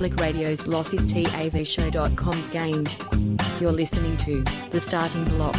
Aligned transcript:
Public 0.00 0.18
Radio's 0.18 0.62
LossisTAVShow.com's 0.62 2.48
game. 2.48 2.86
You're 3.60 3.70
listening 3.70 4.16
to 4.16 4.42
The 4.70 4.80
Starting 4.80 5.24
Block. 5.24 5.54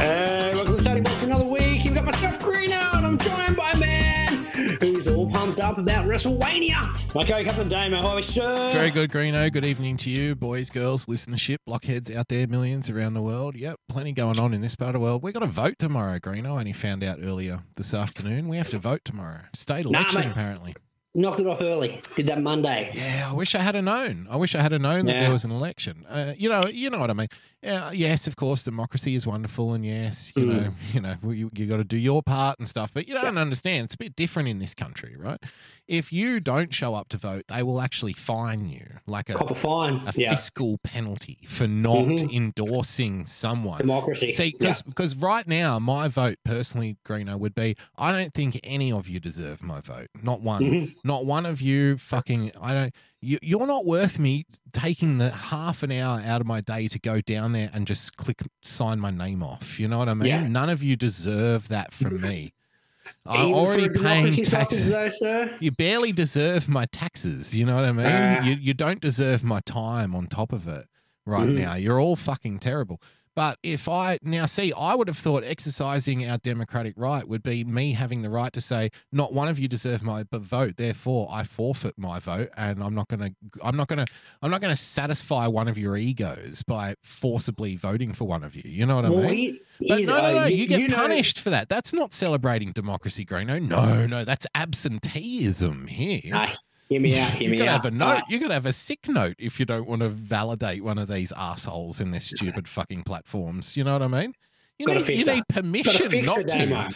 Hey, 0.00 0.50
welcome 0.54 0.72
to 0.72 0.72
the 0.72 0.80
starting 0.80 1.04
block 1.04 1.16
for 1.18 1.26
another 1.26 1.44
week. 1.44 1.84
You've 1.84 1.94
got 1.94 2.04
myself, 2.04 2.40
Greeno, 2.40 2.96
and 2.96 3.06
I'm 3.06 3.16
joined 3.16 3.56
by 3.56 3.70
a 3.70 3.76
man 3.76 4.44
who's 4.80 5.06
all 5.06 5.30
pumped 5.30 5.60
up 5.60 5.78
about 5.78 6.08
WrestleMania. 6.08 7.14
My 7.14 7.24
co-captain 7.24 7.68
Damo, 7.68 7.98
how 7.98 8.08
are 8.08 8.16
we, 8.16 8.22
sir? 8.22 8.72
Very 8.72 8.90
good, 8.90 9.08
Greeno. 9.08 9.52
Good 9.52 9.64
evening 9.64 9.96
to 9.98 10.10
you, 10.10 10.34
boys, 10.34 10.68
girls, 10.68 11.06
listenership, 11.06 11.58
blockheads 11.64 12.10
out 12.10 12.26
there, 12.26 12.48
millions 12.48 12.90
around 12.90 13.14
the 13.14 13.22
world. 13.22 13.54
Yep, 13.54 13.78
plenty 13.88 14.10
going 14.10 14.40
on 14.40 14.52
in 14.52 14.62
this 14.62 14.74
part 14.74 14.88
of 14.88 14.94
the 14.94 15.00
world. 15.00 15.22
we 15.22 15.30
got 15.30 15.44
a 15.44 15.46
vote 15.46 15.76
tomorrow, 15.78 16.18
Greeno. 16.18 16.56
I 16.56 16.58
only 16.58 16.72
found 16.72 17.04
out 17.04 17.20
earlier 17.22 17.62
this 17.76 17.94
afternoon. 17.94 18.48
We 18.48 18.56
have 18.56 18.70
to 18.70 18.80
vote 18.80 19.02
tomorrow. 19.04 19.42
State 19.54 19.86
election, 19.86 20.22
mate. 20.22 20.30
apparently. 20.32 20.74
Knocked 21.14 21.40
it 21.40 21.46
off 21.46 21.60
early. 21.62 22.00
Did 22.16 22.26
that 22.26 22.40
Monday. 22.40 22.90
Yeah, 22.94 23.28
I 23.30 23.34
wish 23.34 23.54
I 23.54 23.58
had 23.60 23.74
a 23.74 23.82
known. 23.82 24.28
I 24.30 24.36
wish 24.36 24.54
I 24.54 24.60
had 24.60 24.72
a 24.72 24.78
known 24.78 25.06
that 25.06 25.14
there 25.14 25.32
was 25.32 25.44
an 25.44 25.50
election. 25.50 26.04
Uh, 26.06 26.34
you 26.36 26.48
know, 26.48 26.62
you 26.70 26.90
know 26.90 26.98
what 26.98 27.10
I 27.10 27.14
mean. 27.14 27.28
Yeah, 27.60 27.90
yes, 27.90 28.28
of 28.28 28.36
course, 28.36 28.62
democracy 28.62 29.16
is 29.16 29.26
wonderful, 29.26 29.74
and 29.74 29.84
yes, 29.84 30.32
you 30.36 30.44
Mm. 30.44 30.46
know, 30.62 30.72
you 30.92 31.00
know, 31.00 31.16
you, 31.32 31.50
you 31.56 31.66
got 31.66 31.78
to 31.78 31.84
do 31.84 31.96
your 31.96 32.22
part 32.22 32.56
and 32.60 32.68
stuff. 32.68 32.92
But 32.94 33.08
you 33.08 33.14
don't 33.14 33.36
understand. 33.36 33.86
It's 33.86 33.94
a 33.94 33.98
bit 33.98 34.14
different 34.14 34.48
in 34.48 34.60
this 34.60 34.74
country, 34.76 35.16
right? 35.18 35.42
If 35.88 36.12
you 36.12 36.38
don't 36.38 36.72
show 36.72 36.94
up 36.94 37.08
to 37.08 37.16
vote, 37.16 37.46
they 37.48 37.64
will 37.64 37.80
actually 37.80 38.12
fine 38.12 38.66
you, 38.68 38.86
like 39.08 39.28
a 39.28 39.34
Cop 39.34 39.50
a 39.50 39.54
fine. 39.56 40.02
a 40.06 40.12
yeah. 40.14 40.30
fiscal 40.30 40.78
penalty 40.84 41.38
for 41.48 41.66
not 41.66 41.96
Mhm. 42.06 42.32
endorsing 42.32 43.26
someone. 43.26 43.78
Democracy. 43.78 44.30
See, 44.30 44.54
because 44.56 44.82
because 44.82 45.16
right 45.16 45.46
now, 45.48 45.80
my 45.80 46.06
vote 46.06 46.38
personally, 46.44 46.96
Greeno, 47.04 47.36
would 47.38 47.54
be 47.56 47.74
I 47.96 48.12
don't 48.12 48.34
think 48.34 48.60
any 48.62 48.92
of 48.92 49.08
you 49.08 49.18
deserve 49.18 49.62
my 49.64 49.80
vote. 49.80 50.08
Not 50.22 50.42
one. 50.42 50.62
Mhm. 50.62 50.94
Not 51.02 51.24
one 51.26 51.44
of 51.46 51.60
you 51.60 51.96
fucking. 51.96 52.52
I 52.60 52.72
don't. 52.72 52.94
You, 53.20 53.38
you're 53.42 53.66
not 53.66 53.84
worth 53.84 54.18
me 54.18 54.46
taking 54.72 55.18
the 55.18 55.30
half 55.30 55.82
an 55.82 55.90
hour 55.90 56.22
out 56.24 56.40
of 56.40 56.46
my 56.46 56.60
day 56.60 56.86
to 56.88 56.98
go 57.00 57.20
down 57.20 57.52
there 57.52 57.68
and 57.72 57.86
just 57.86 58.16
click 58.16 58.42
sign 58.62 59.00
my 59.00 59.10
name 59.10 59.42
off. 59.42 59.80
You 59.80 59.88
know 59.88 59.98
what 59.98 60.08
I 60.08 60.14
mean? 60.14 60.28
Yeah. 60.28 60.46
None 60.46 60.70
of 60.70 60.82
you 60.84 60.94
deserve 60.94 61.66
that 61.68 61.92
from 61.92 62.20
me. 62.20 62.52
I'm 63.26 63.52
already 63.52 63.88
paying 63.88 64.30
sausage, 64.32 64.50
taxes. 64.50 64.90
though, 64.90 65.08
sir. 65.08 65.56
You 65.60 65.70
barely 65.72 66.12
deserve 66.12 66.68
my 66.68 66.86
taxes. 66.86 67.56
You 67.56 67.64
know 67.66 67.74
what 67.76 67.84
I 67.86 67.92
mean? 67.92 68.06
Ah. 68.06 68.42
you, 68.42 68.54
you 68.54 68.74
don't 68.74 69.00
deserve 69.00 69.42
my 69.42 69.60
time 69.60 70.14
on 70.14 70.26
top 70.26 70.52
of 70.52 70.68
it 70.68 70.86
right 71.26 71.48
Mhm. 71.48 71.54
now. 71.58 71.74
You're 71.74 72.00
all 72.00 72.16
fucking 72.16 72.58
terrible. 72.60 73.00
But 73.38 73.60
if 73.62 73.88
I 73.88 74.18
now 74.20 74.46
see, 74.46 74.72
I 74.72 74.96
would 74.96 75.06
have 75.06 75.16
thought 75.16 75.44
exercising 75.44 76.28
our 76.28 76.38
democratic 76.38 76.94
right 76.96 77.22
would 77.28 77.44
be 77.44 77.62
me 77.62 77.92
having 77.92 78.22
the 78.22 78.30
right 78.30 78.52
to 78.52 78.60
say, 78.60 78.90
not 79.12 79.32
one 79.32 79.46
of 79.46 79.60
you 79.60 79.68
deserve 79.68 80.02
my 80.02 80.24
vote. 80.28 80.76
Therefore, 80.76 81.28
I 81.30 81.44
forfeit 81.44 81.94
my 81.96 82.18
vote, 82.18 82.48
and 82.56 82.82
I'm 82.82 82.96
not 82.96 83.06
going 83.06 83.20
to, 83.20 83.32
I'm 83.62 83.76
not 83.76 83.86
going 83.86 84.04
to, 84.04 84.12
I'm 84.42 84.50
not 84.50 84.60
going 84.60 84.72
to 84.74 84.80
satisfy 84.80 85.46
one 85.46 85.68
of 85.68 85.78
your 85.78 85.96
egos 85.96 86.64
by 86.64 86.96
forcibly 87.04 87.76
voting 87.76 88.12
for 88.12 88.26
one 88.26 88.42
of 88.42 88.56
you. 88.56 88.62
You 88.64 88.86
know 88.86 88.96
what 88.96 89.04
I 89.04 89.10
mean? 89.10 89.60
But 89.86 90.00
no, 90.00 90.20
no, 90.20 90.34
no. 90.40 90.46
You, 90.46 90.66
get 90.66 90.90
know- 90.90 90.96
punished 90.96 91.38
for 91.38 91.50
that. 91.50 91.68
That's 91.68 91.92
not 91.92 92.12
celebrating 92.12 92.72
democracy, 92.72 93.24
Greeno. 93.24 93.62
No, 93.62 94.04
no, 94.04 94.24
that's 94.24 94.48
absenteeism 94.56 95.86
here. 95.86 96.48
Hear 96.88 97.00
me 97.00 97.18
out. 97.18 97.30
Hear 97.30 97.44
you 97.44 97.50
me 97.50 97.58
gotta 97.58 97.70
out. 97.70 97.82
have 97.82 97.84
a 97.86 97.90
note. 97.90 98.06
Uh, 98.06 98.22
you 98.28 98.38
gotta 98.38 98.54
have 98.54 98.66
a 98.66 98.72
sick 98.72 99.08
note 99.08 99.36
if 99.38 99.58
you 99.60 99.66
don't 99.66 99.86
want 99.86 100.02
to 100.02 100.08
validate 100.08 100.82
one 100.82 100.98
of 100.98 101.08
these 101.08 101.32
assholes 101.36 102.00
in 102.00 102.10
their 102.10 102.20
stupid 102.20 102.66
fucking 102.68 103.02
platforms. 103.04 103.76
You 103.76 103.84
know 103.84 103.92
what 103.94 104.02
I 104.02 104.08
mean? 104.08 104.34
You 104.78 104.86
Gotta 104.86 105.00
need, 105.00 105.26
you 105.26 105.34
need 105.34 105.44
permission 105.48 106.02
to 106.04 106.08
fix 106.10 106.26
not 106.26 106.38
it, 106.38 106.46
Damo. 106.48 106.88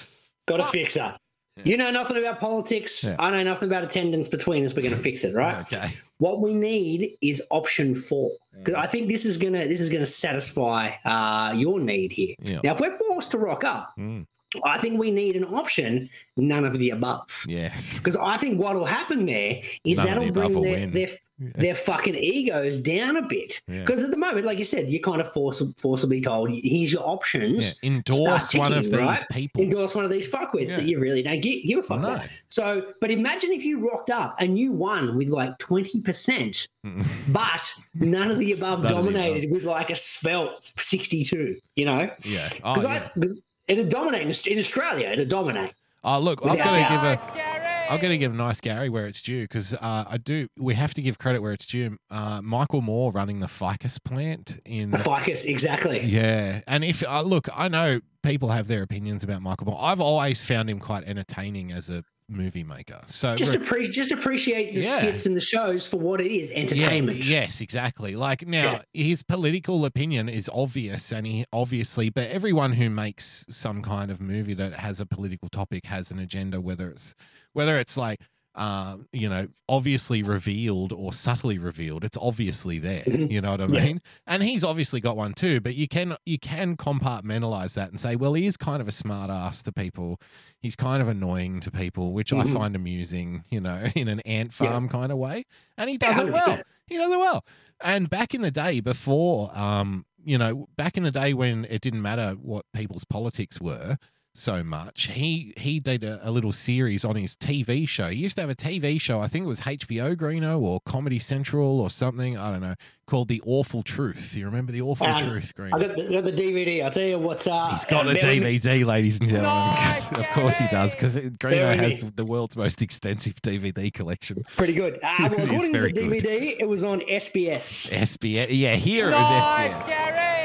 Got 0.47 0.57
to 0.59 0.63
Fuck. 0.65 0.73
fix 0.73 0.95
her. 0.95 1.17
Yeah. 1.57 1.63
You 1.65 1.77
know 1.77 1.91
nothing 1.91 2.17
about 2.17 2.41
politics. 2.41 3.05
Yeah. 3.05 3.17
I 3.19 3.31
know 3.31 3.43
nothing 3.43 3.69
about 3.69 3.85
attendance 3.85 4.27
between 4.29 4.65
us. 4.65 4.75
We're 4.75 4.83
going 4.83 4.95
to 4.95 5.01
fix 5.01 5.23
it, 5.25 5.35
right? 5.35 5.61
Okay. 5.61 5.93
What 6.19 6.41
we 6.41 6.55
need 6.55 7.17
is 7.21 7.43
option 7.51 7.95
four 7.95 8.31
because 8.57 8.75
I 8.75 8.87
think 8.87 9.09
this 9.09 9.25
is 9.27 9.37
gonna 9.37 9.67
this 9.67 9.81
is 9.81 9.89
gonna 9.91 10.07
satisfy 10.07 10.93
uh, 11.05 11.53
your 11.57 11.81
need 11.81 12.13
here. 12.13 12.37
Yeah. 12.41 12.61
Now, 12.63 12.73
if 12.73 12.81
we're 12.81 12.97
forced 12.97 13.33
to 13.33 13.39
rock 13.39 13.65
up, 13.65 13.93
Mm. 13.99 14.27
I 14.65 14.79
think 14.79 14.99
we 14.99 15.11
need 15.11 15.37
an 15.37 15.45
option 15.45 16.09
none 16.37 16.65
of 16.65 16.79
the 16.79 16.91
above. 16.91 17.45
Yes. 17.49 17.99
Because 18.03 18.17
I 18.17 18.37
think 18.37 18.61
what 18.61 18.75
will 18.75 18.85
happen 18.87 19.27
there 19.27 19.61
is 19.85 19.99
None 19.99 20.07
that'll 20.07 20.25
the 20.27 20.33
bring 20.33 20.55
will 20.55 20.63
their, 20.63 20.73
win. 20.81 20.93
their 20.93 21.09
their 21.57 21.75
fucking 21.75 22.15
egos 22.15 22.79
down 22.79 23.17
a 23.17 23.23
bit. 23.23 23.61
Yeah. 23.67 23.81
Because 23.81 24.05
at 24.05 24.13
the 24.13 24.17
moment, 24.17 24.47
like 24.47 24.59
you 24.61 24.65
said, 24.65 24.89
you're 24.89 25.01
kind 25.03 25.21
of 25.21 25.33
force, 25.33 25.61
forcibly 25.77 26.21
told, 26.21 26.51
here's 26.51 26.93
your 26.93 27.03
Yeah. 27.03 27.09
options. 27.09 27.79
Endorse 27.83 28.51
Start 28.51 28.71
one 28.71 28.73
of 28.79 28.85
ticking, 28.85 28.99
these 28.99 29.07
right? 29.07 29.25
people. 29.33 29.63
Endorse 29.63 29.93
one 29.95 30.05
of 30.05 30.11
these 30.13 30.31
fuckwits 30.31 30.71
Yeah. 30.71 30.77
that 30.77 30.87
you 30.87 31.01
really 31.01 31.21
don't 31.23 31.41
give, 31.43 31.65
give 31.67 31.79
a 31.81 31.83
fuck 31.83 32.01
No. 32.01 32.15
about. 32.15 32.27
So, 32.47 32.93
but 33.01 33.11
imagine 33.11 33.51
if 33.51 33.65
you 33.65 33.81
rocked 33.81 34.11
up 34.11 34.37
and 34.39 34.57
you 34.57 34.71
won 34.71 35.17
with 35.17 35.29
like 35.31 35.59
20%, 35.59 36.69
but 37.29 37.73
none 37.95 38.31
of 38.31 38.39
the 38.39 38.53
above 38.53 38.83
the 38.83 38.89
dominated 38.89 39.51
with 39.51 39.65
like 39.65 39.91
a 39.91 39.97
svelte 39.97 40.53
62, 40.77 41.57
you 41.75 41.85
know? 41.85 42.09
yeah. 42.23 42.49
Oh, 42.63 42.75
Because 42.75 42.85
yeah. 42.85 43.09
I, 43.17 43.27
it'd 43.73 43.89
dominate 43.89 44.23
in, 44.23 44.53
in 44.53 44.59
Australia, 44.59 45.09
it'd 45.09 45.29
dominate. 45.29 45.73
oh 46.05 46.19
look, 46.19 46.41
I'm 46.43 46.57
going 46.57 46.85
to 46.85 46.91
give 46.91 47.03
a. 47.03 47.63
I've 47.91 48.01
got 48.01 48.09
to 48.09 48.17
give 48.17 48.33
a 48.33 48.37
nice 48.37 48.61
Gary 48.61 48.89
where 48.89 49.07
it's 49.07 49.21
due 49.21 49.43
because 49.43 49.75
uh, 49.75 50.05
I 50.09 50.17
do. 50.17 50.49
We 50.57 50.75
have 50.75 50.95
to 50.95 51.03
give 51.03 51.19
credit 51.19 51.43
where 51.43 51.53
it's 51.53 51.67
due. 51.67 51.99
Uh, 52.11 52.41
Michael 52.41 52.81
Moore 52.81 53.13
running 53.13 53.41
the 53.41 53.49
ficus 53.49 53.99
plant 53.99 54.59
in 54.65 54.95
A 54.95 54.99
ficus, 54.99 55.45
exactly. 55.45 56.01
Yeah, 56.01 56.63
and 56.67 56.85
if 56.85 57.07
uh, 57.07 57.23
look, 57.23 57.49
I 57.55 57.69
know 57.69 58.01
people 58.23 58.49
have 58.51 58.69
their 58.69 58.83
opinions 58.83 59.25
about 59.25 59.43
Michael 59.43 59.67
Moore. 59.67 59.79
I've 59.81 60.01
always 60.01 60.43
found 60.43 60.71
him 60.71 60.79
quite 60.79 61.05
entertaining 61.05 61.73
as 61.73 61.91
a 61.91 62.05
movie 62.29 62.65
maker. 62.65 63.01
So 63.07 63.35
Just, 63.35 63.53
appre- 63.53 63.91
just 63.91 64.11
appreciate 64.13 64.75
the 64.75 64.81
Yeah. 64.83 64.99
skits 64.99 65.27
and 65.27 65.37
the 65.37 65.41
shows 65.41 65.87
for 65.87 65.99
what 65.99 66.21
it 66.21 66.31
is 66.31 66.49
yeah, 66.51 66.57
entertainment. 66.57 67.25
yes, 67.25 67.61
exactly. 67.61 68.15
Like 68.15 68.47
now, 68.47 68.83
his 68.95 69.23
political 69.23 69.85
opinion 69.85 70.29
is 70.29 70.49
obvious, 70.53 71.13
and 71.13 71.27
he 71.27 71.45
obviously, 71.53 72.09
but 72.11 72.29
everyone 72.31 72.73
who 72.75 72.89
makes 72.91 73.47
some 73.51 73.83
kind 73.83 74.11
of 74.11 74.21
movie 74.21 74.55
that 74.55 74.75
has 74.75 75.01
a 75.01 75.07
political 75.07 75.49
topic 75.49 75.87
has 75.87 76.11
an 76.11 76.19
agenda, 76.19 76.61
whether 76.61 76.89
it's 76.91 77.15
whether 77.53 77.77
it's 77.79 77.97
like. 77.97 78.21
Uh, 78.55 78.99
you 79.15 79.31
know, 79.31 79.49
obviously 79.67 80.23
revealed 80.23 80.93
or 80.93 81.11
subtly 81.13 81.57
revealed. 81.57 82.05
It's 82.05 82.19
obviously 82.21 82.79
there. 82.79 83.05
Mhm. 83.05 83.31
You 83.31 83.41
know 83.41 83.53
what 83.53 83.63
I 83.63 83.67
Yeah. 83.67 83.85
mean? 83.85 84.03
And 84.27 84.43
he's 84.43 84.63
obviously 84.63 85.01
got 85.01 85.17
one 85.17 85.33
too. 85.33 85.59
But 85.61 85.75
you 85.75 85.89
can 85.89 86.17
you 86.27 86.39
can 86.39 86.77
compartmentalize 86.77 87.73
that 87.75 87.89
and 87.89 87.99
say, 87.99 88.15
well, 88.15 88.35
he 88.35 88.45
is 88.45 88.59
kind 88.59 88.83
of 88.83 88.89
a 88.89 88.91
smart 88.93 89.31
ass 89.31 89.63
to 89.63 89.73
people. 89.73 90.21
He's 90.61 90.77
kind 90.77 91.01
of 91.01 91.09
annoying 91.09 91.61
to 91.61 91.71
people, 91.71 92.13
which 92.13 92.31
I 92.33 92.45
Mhm. 92.45 92.53
find 92.53 92.77
amusing. 92.77 93.45
You 93.51 93.61
know, 93.63 93.85
in 93.95 94.09
an 94.09 94.21
ant 94.21 94.53
Yeah. 94.61 94.71
farm 94.71 94.89
kind 94.89 95.11
of 95.11 95.17
way. 95.19 95.45
And 95.79 95.89
he 95.89 95.95
Yeah, 96.01 96.09
does 96.11 96.19
it 96.19 96.33
well. 96.33 96.57
100%. 96.57 96.67
He 96.89 96.99
does 96.99 97.11
it 97.13 97.19
well. 97.19 97.47
And 97.81 98.11
back 98.11 98.35
in 98.35 98.43
the 98.43 98.51
day, 98.51 98.81
before, 98.81 99.51
um, 99.59 100.05
you 100.25 100.37
know, 100.37 100.69
back 100.77 100.97
in 100.99 101.03
the 101.05 101.11
day 101.11 101.33
when 101.33 101.65
it 101.71 101.81
didn't 101.81 102.03
matter 102.03 102.33
what 102.33 102.67
people's 102.75 103.05
politics 103.05 103.61
were 103.61 103.97
so 104.35 104.63
much, 104.65 105.09
he 105.09 105.53
he 105.57 105.79
did 105.79 106.03
a, 106.05 106.27
a 106.27 106.31
little 106.31 106.53
series 106.53 107.05
on 107.05 107.17
his 107.17 107.37
TV 107.37 107.87
show. 107.89 108.09
He 108.09 108.17
used 108.17 108.37
to 108.37 108.43
have 108.43 108.51
a 108.51 108.55
TV 108.55 109.01
show. 109.01 109.21
I 109.21 109.29
think 109.29 109.45
it 109.45 109.49
was 109.49 109.61
HBO 109.61 110.17
Greeno 110.17 110.59
or 110.61 110.81
Comedy 110.87 111.19
Central 111.19 111.81
or 111.81 111.91
something. 111.91 112.37
I 112.39 112.51
don't 112.51 112.61
know. 112.63 112.75
Called 113.07 113.29
The 113.29 113.43
Awful 113.45 113.83
Truth. 113.83 114.35
You 114.37 114.47
remember 114.47 114.73
The 114.73 114.81
Awful 114.81 115.07
Um, 115.07 115.23
Truth, 115.23 115.53
Greeno? 115.55 115.75
I 115.75 115.87
got 115.87 115.97
the, 115.97 116.09
got 116.09 116.25
the 116.25 116.33
DVD. 116.33 116.83
I'll 116.83 116.91
tell 116.91 117.03
you 117.03 117.19
what. 117.19 117.47
Uh, 117.47 117.69
He's 117.71 117.85
got 117.85 118.07
the 118.07 118.15
bear 118.15 118.35
with 118.37 118.43
me- 118.45 118.59
DVD, 118.59 118.87
ladies 118.87 119.21
and 119.21 119.29
gentlemen. 119.29 119.75
'cause 119.77 120.13
of 120.19 120.27
course 120.29 120.59
he 120.59 120.67
does, 120.69 120.95
because 120.95 121.17
Greeno 121.17 121.77
has 121.77 122.05
me. 122.05 122.13
the 122.15 122.25
world's 122.25 122.57
most 122.57 122.81
extensive 122.81 123.35
DVD 123.43 123.93
collection. 123.93 124.43
Pretty 124.57 124.73
good. 124.75 124.99
Uh, 125.23 125.29
well, 125.31 125.33
according 125.33 125.51
to 125.51 125.67
the 125.67 125.73
very 125.73 125.93
good. 125.93 126.23
DVD, 126.23 126.57
it 126.59 126.69
was 126.69 126.85
on 126.85 127.01
SBS. 127.03 127.91
SBS. 127.93 128.47
Yeah, 128.51 128.77
here 128.77 129.11
it 129.11 129.15
was 129.15 129.27
SBS. 129.27 130.42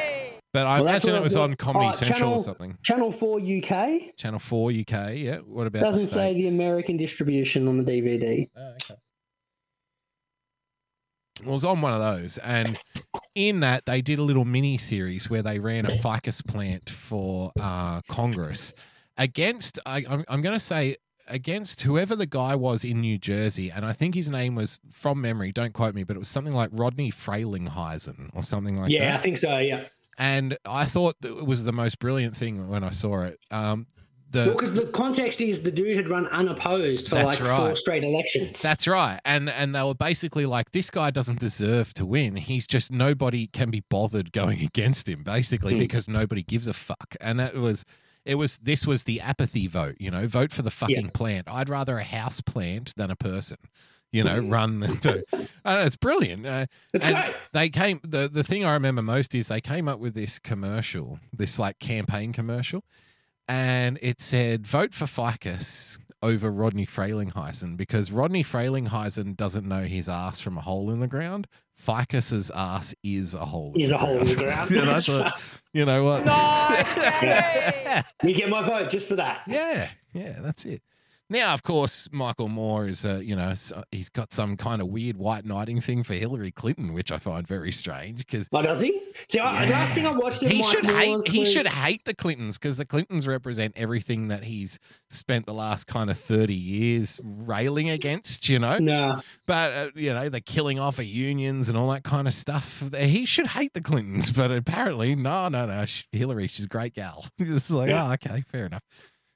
But 0.58 0.66
I 0.66 0.80
Well, 0.80 0.88
imagine 0.90 1.14
it 1.14 1.22
was 1.22 1.36
on 1.36 1.54
Comedy 1.56 1.86
Oh, 1.90 1.92
Central 1.92 2.18
channel, 2.20 2.34
or 2.34 2.44
something. 2.44 2.78
Channel 2.82 3.12
4 3.12 3.40
UK 3.40 4.16
Channel 4.18 4.40
4 4.40 4.72
UK, 4.72 4.92
yeah. 5.14 5.38
What 5.38 5.68
about 5.68 5.84
doesn't 5.84 6.08
the 6.10 6.12
say 6.16 6.34
the 6.34 6.48
American 6.48 6.98
distribution 6.98 7.68
on 7.68 7.78
the 7.78 7.84
DVD. 7.84 8.50
Oh, 8.58 8.70
okay. 8.70 8.96
Well, 11.44 11.50
it 11.50 11.54
was 11.54 11.64
on 11.64 11.82
one 11.82 11.94
of 11.94 12.00
those, 12.00 12.40
and 12.40 12.80
in 13.36 13.60
that 13.60 13.86
they 13.86 14.02
did 14.02 14.18
a 14.18 14.24
little 14.24 14.46
mini 14.46 14.80
series 14.80 15.30
where 15.30 15.44
they 15.44 15.60
ran 15.60 15.86
a 15.86 15.92
ficus 16.00 16.42
plant 16.42 16.90
for 16.90 17.52
uh, 17.62 18.02
Congress 18.10 18.74
against. 19.16 19.78
I, 19.86 20.04
I'm, 20.10 20.26
I'm 20.28 20.42
going 20.42 20.56
to 20.56 20.60
say 20.60 20.96
against 21.28 21.82
whoever 21.84 22.16
the 22.16 22.26
guy 22.26 22.56
was 22.56 22.84
in 22.84 23.02
New 23.02 23.20
Jersey, 23.20 23.70
and 23.70 23.86
I 23.86 23.94
think 23.94 24.16
his 24.16 24.28
name 24.28 24.56
was 24.56 24.80
from 24.92 25.22
memory. 25.22 25.52
Don't 25.52 25.74
quote 25.74 25.94
me, 25.94 26.04
but 26.04 26.16
it 26.16 26.20
was 26.20 26.28
something 26.30 26.54
like 26.56 26.72
Rodney 26.74 27.12
Frelinghuysen 27.12 28.32
or 28.34 28.42
something 28.42 28.76
like 28.76 28.88
that. 28.90 28.92
yeah, 28.92 29.14
I 29.14 29.18
think 29.18 29.38
so. 29.38 29.60
Yeah. 29.60 29.84
And 30.18 30.58
I 30.66 30.86
thought 30.86 31.16
it 31.24 31.46
was 31.46 31.64
the 31.64 31.72
most 31.74 32.00
brilliant 32.00 32.36
thing 32.36 32.68
when 32.70 32.84
I 32.84 32.90
saw 32.90 33.22
it. 33.22 33.40
Um, 33.52 33.88
the 34.30 34.46
Well, 34.46 34.54
because 34.56 34.74
the 34.74 34.88
context 34.88 35.40
is 35.40 35.62
the 35.62 35.72
dude 35.72 35.96
had 35.96 36.10
run 36.10 36.28
unopposed 36.28 37.08
for 37.08 37.24
like 37.24 37.38
four 37.40 37.76
straight 37.76 38.04
elections. 38.04 38.62
That's 38.62 38.88
right. 38.88 39.20
And 39.24 39.50
and 39.50 39.74
they 39.76 39.84
were 39.84 39.94
basically 39.94 40.46
like, 40.46 40.72
this 40.72 40.90
guy 40.90 41.12
doesn't 41.12 41.40
deserve 41.40 41.94
to 41.94 42.06
win. 42.06 42.36
He's 42.36 42.68
just 42.68 42.92
nobody 42.92 43.48
can 43.48 43.70
be 43.70 43.84
bothered 43.90 44.32
going 44.34 44.62
against 44.64 45.08
him, 45.08 45.24
basically, 45.24 45.74
Hmm. 45.74 45.80
because 45.80 46.10
nobody 46.10 46.44
gives 46.44 46.68
a 46.68 46.74
fuck. 46.74 47.16
And 47.22 47.40
that 47.40 47.56
was 47.56 47.86
it 48.26 48.36
was 48.36 48.58
this 48.58 48.86
was 48.86 49.04
the 49.06 49.22
apathy 49.22 49.68
vote, 49.68 49.96
you 50.00 50.12
know, 50.12 50.28
vote 50.28 50.52
for 50.52 50.62
the 50.62 50.72
fucking 50.72 51.12
plant. 51.12 51.48
I'd 51.50 51.70
rather 51.70 51.98
a 51.98 52.04
house 52.04 52.42
plant 52.42 52.94
than 52.98 53.10
a 53.10 53.16
person. 53.16 53.58
You 54.12 54.24
know, 54.24 54.40
run 54.44 54.84
and 54.84 55.50
it's 55.66 55.96
brilliant. 55.96 56.46
Uh, 56.46 56.66
It's 56.94 57.06
great. 57.06 57.36
They 57.54 57.70
came. 57.70 58.00
The 58.04 58.28
the 58.28 58.44
thing 58.44 58.64
I 58.66 58.74
remember 58.74 59.02
most 59.02 59.36
is 59.36 59.48
they 59.48 59.62
came 59.62 59.88
up 59.88 60.00
with 60.00 60.14
this 60.14 60.40
commercial, 60.40 61.20
this 61.32 61.60
like 61.60 61.80
campaign 61.80 62.34
commercial, 62.34 62.84
and 63.48 63.98
it 64.02 64.22
said 64.22 64.66
vote 64.68 64.94
for 64.94 65.06
Ficus 65.08 66.00
over 66.24 66.50
Rodney 66.50 66.86
Frelinghuysen 66.86 67.78
because 67.78 68.12
Rodney 68.12 68.44
Frelinghuysen 68.44 69.36
doesn't 69.38 69.68
know 69.68 69.84
his 69.84 70.10
ass 70.10 70.40
from 70.40 70.58
a 70.58 70.62
hole 70.62 70.90
in 70.92 71.00
the 71.00 71.08
ground. 71.08 71.48
Ficus's 71.76 72.50
ass 72.56 72.96
is 73.04 73.36
a 73.36 73.46
hole. 73.46 73.74
Is 73.78 73.92
a 73.92 74.00
hole 74.00 74.18
in 74.18 74.26
the 74.26 74.36
ground. 74.36 74.72
and 74.72 74.90
I 74.90 74.98
thought, 74.98 75.40
you 75.74 75.86
know 75.86 76.04
what? 76.04 76.26
No, 76.26 76.34
yeah, 77.22 78.02
You 78.24 78.34
get 78.34 78.50
my 78.50 78.64
vote 78.64 78.90
just 78.90 79.08
for 79.08 79.16
that. 79.18 79.42
yeah, 79.48 79.88
yeah, 80.12 80.40
that's 80.42 80.66
it. 80.66 80.82
Now, 81.30 81.54
of 81.54 81.62
course, 81.62 82.08
Michael 82.14 82.48
Moore 82.48 82.88
is, 82.88 83.06
uh, 83.06 83.16
you 83.22 83.36
know, 83.36 83.54
he's 83.92 84.08
got 84.08 84.32
some 84.32 84.56
kind 84.56 84.82
of 84.82 84.88
weird 84.88 85.18
white 85.18 85.44
knighting 85.46 85.82
thing 85.82 86.04
for 86.04 86.14
Hillary 86.14 86.52
Clinton, 86.52 86.94
which 86.94 87.12
I 87.12 87.18
find 87.18 87.46
very 87.46 87.74
strange 87.74 88.20
because 88.20 88.48
Oh, 88.54 88.62
does 88.62 88.80
he? 88.80 89.02
See, 89.28 89.40
I 89.40 89.66
Yeah. 89.66 89.70
last 89.72 89.94
thing 89.94 90.06
I 90.08 90.12
watched 90.12 90.42
he 90.42 90.62
Mike 90.62 90.72
should 90.72 90.86
hate 90.86 91.10
Moore's 91.10 91.26
he 91.28 91.46
should 91.46 91.68
hate 91.68 92.06
the 92.06 92.14
Clintons 92.14 92.58
because 92.58 92.78
the 92.78 92.86
Clintons 92.86 93.28
represent 93.28 93.74
everything 93.76 94.30
that 94.30 94.46
he's 94.46 94.80
spent 95.10 95.48
the 95.48 95.54
last 95.54 95.86
kind 95.86 96.10
of 96.10 96.18
30 96.18 96.54
years 96.54 97.20
railing 97.22 97.90
against, 97.90 98.48
you 98.48 98.60
know. 98.60 98.78
No, 98.78 99.22
But 99.46 99.74
uh, 99.74 99.90
you 99.96 100.14
know, 100.14 100.30
the 100.30 100.40
killing 100.40 100.80
off 100.80 100.98
of 100.98 101.06
unions 101.06 101.68
and 101.68 101.78
all 101.78 101.90
that 101.92 102.04
kind 102.06 102.28
of 102.30 102.34
stuff. 102.34 102.84
He 102.98 103.26
should 103.26 103.48
hate 103.48 103.74
the 103.74 103.82
Clintons, 103.82 104.32
but 104.32 104.50
apparently, 104.50 105.14
no, 105.14 105.50
no, 105.50 105.66
no. 105.66 105.86
Hillary, 106.14 106.48
she's 106.48 106.64
a 106.66 106.70
great 106.70 106.94
gal. 106.94 107.26
It's 107.38 107.70
like, 107.70 107.90
Yeah. 107.90 108.08
oh, 108.10 108.14
okay, 108.14 108.44
fair 108.50 108.66
enough. 108.68 108.84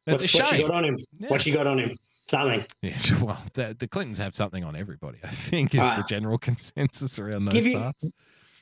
That's 0.05 0.23
what's, 0.23 0.35
a 0.35 0.37
what 0.39 0.47
she 0.55 0.61
got 0.63 0.71
on 0.71 0.85
him? 0.85 0.97
Yeah. 1.19 1.27
What 1.29 1.41
she 1.41 1.51
got 1.51 1.67
on 1.67 1.79
him? 1.79 1.97
Something. 2.29 2.65
Yeah, 2.81 2.97
well, 3.21 3.37
the, 3.53 3.75
the 3.77 3.87
Clintons 3.87 4.17
have 4.19 4.35
something 4.35 4.63
on 4.63 4.75
everybody. 4.75 5.17
I 5.23 5.27
think 5.27 5.73
is 5.75 5.81
the 5.81 5.85
Ah. 5.85 6.05
general 6.07 6.37
consensus 6.49 7.19
around 7.19 7.45
those 7.45 7.53
Give 7.53 7.65
you- 7.65 7.77
parts. 7.79 8.05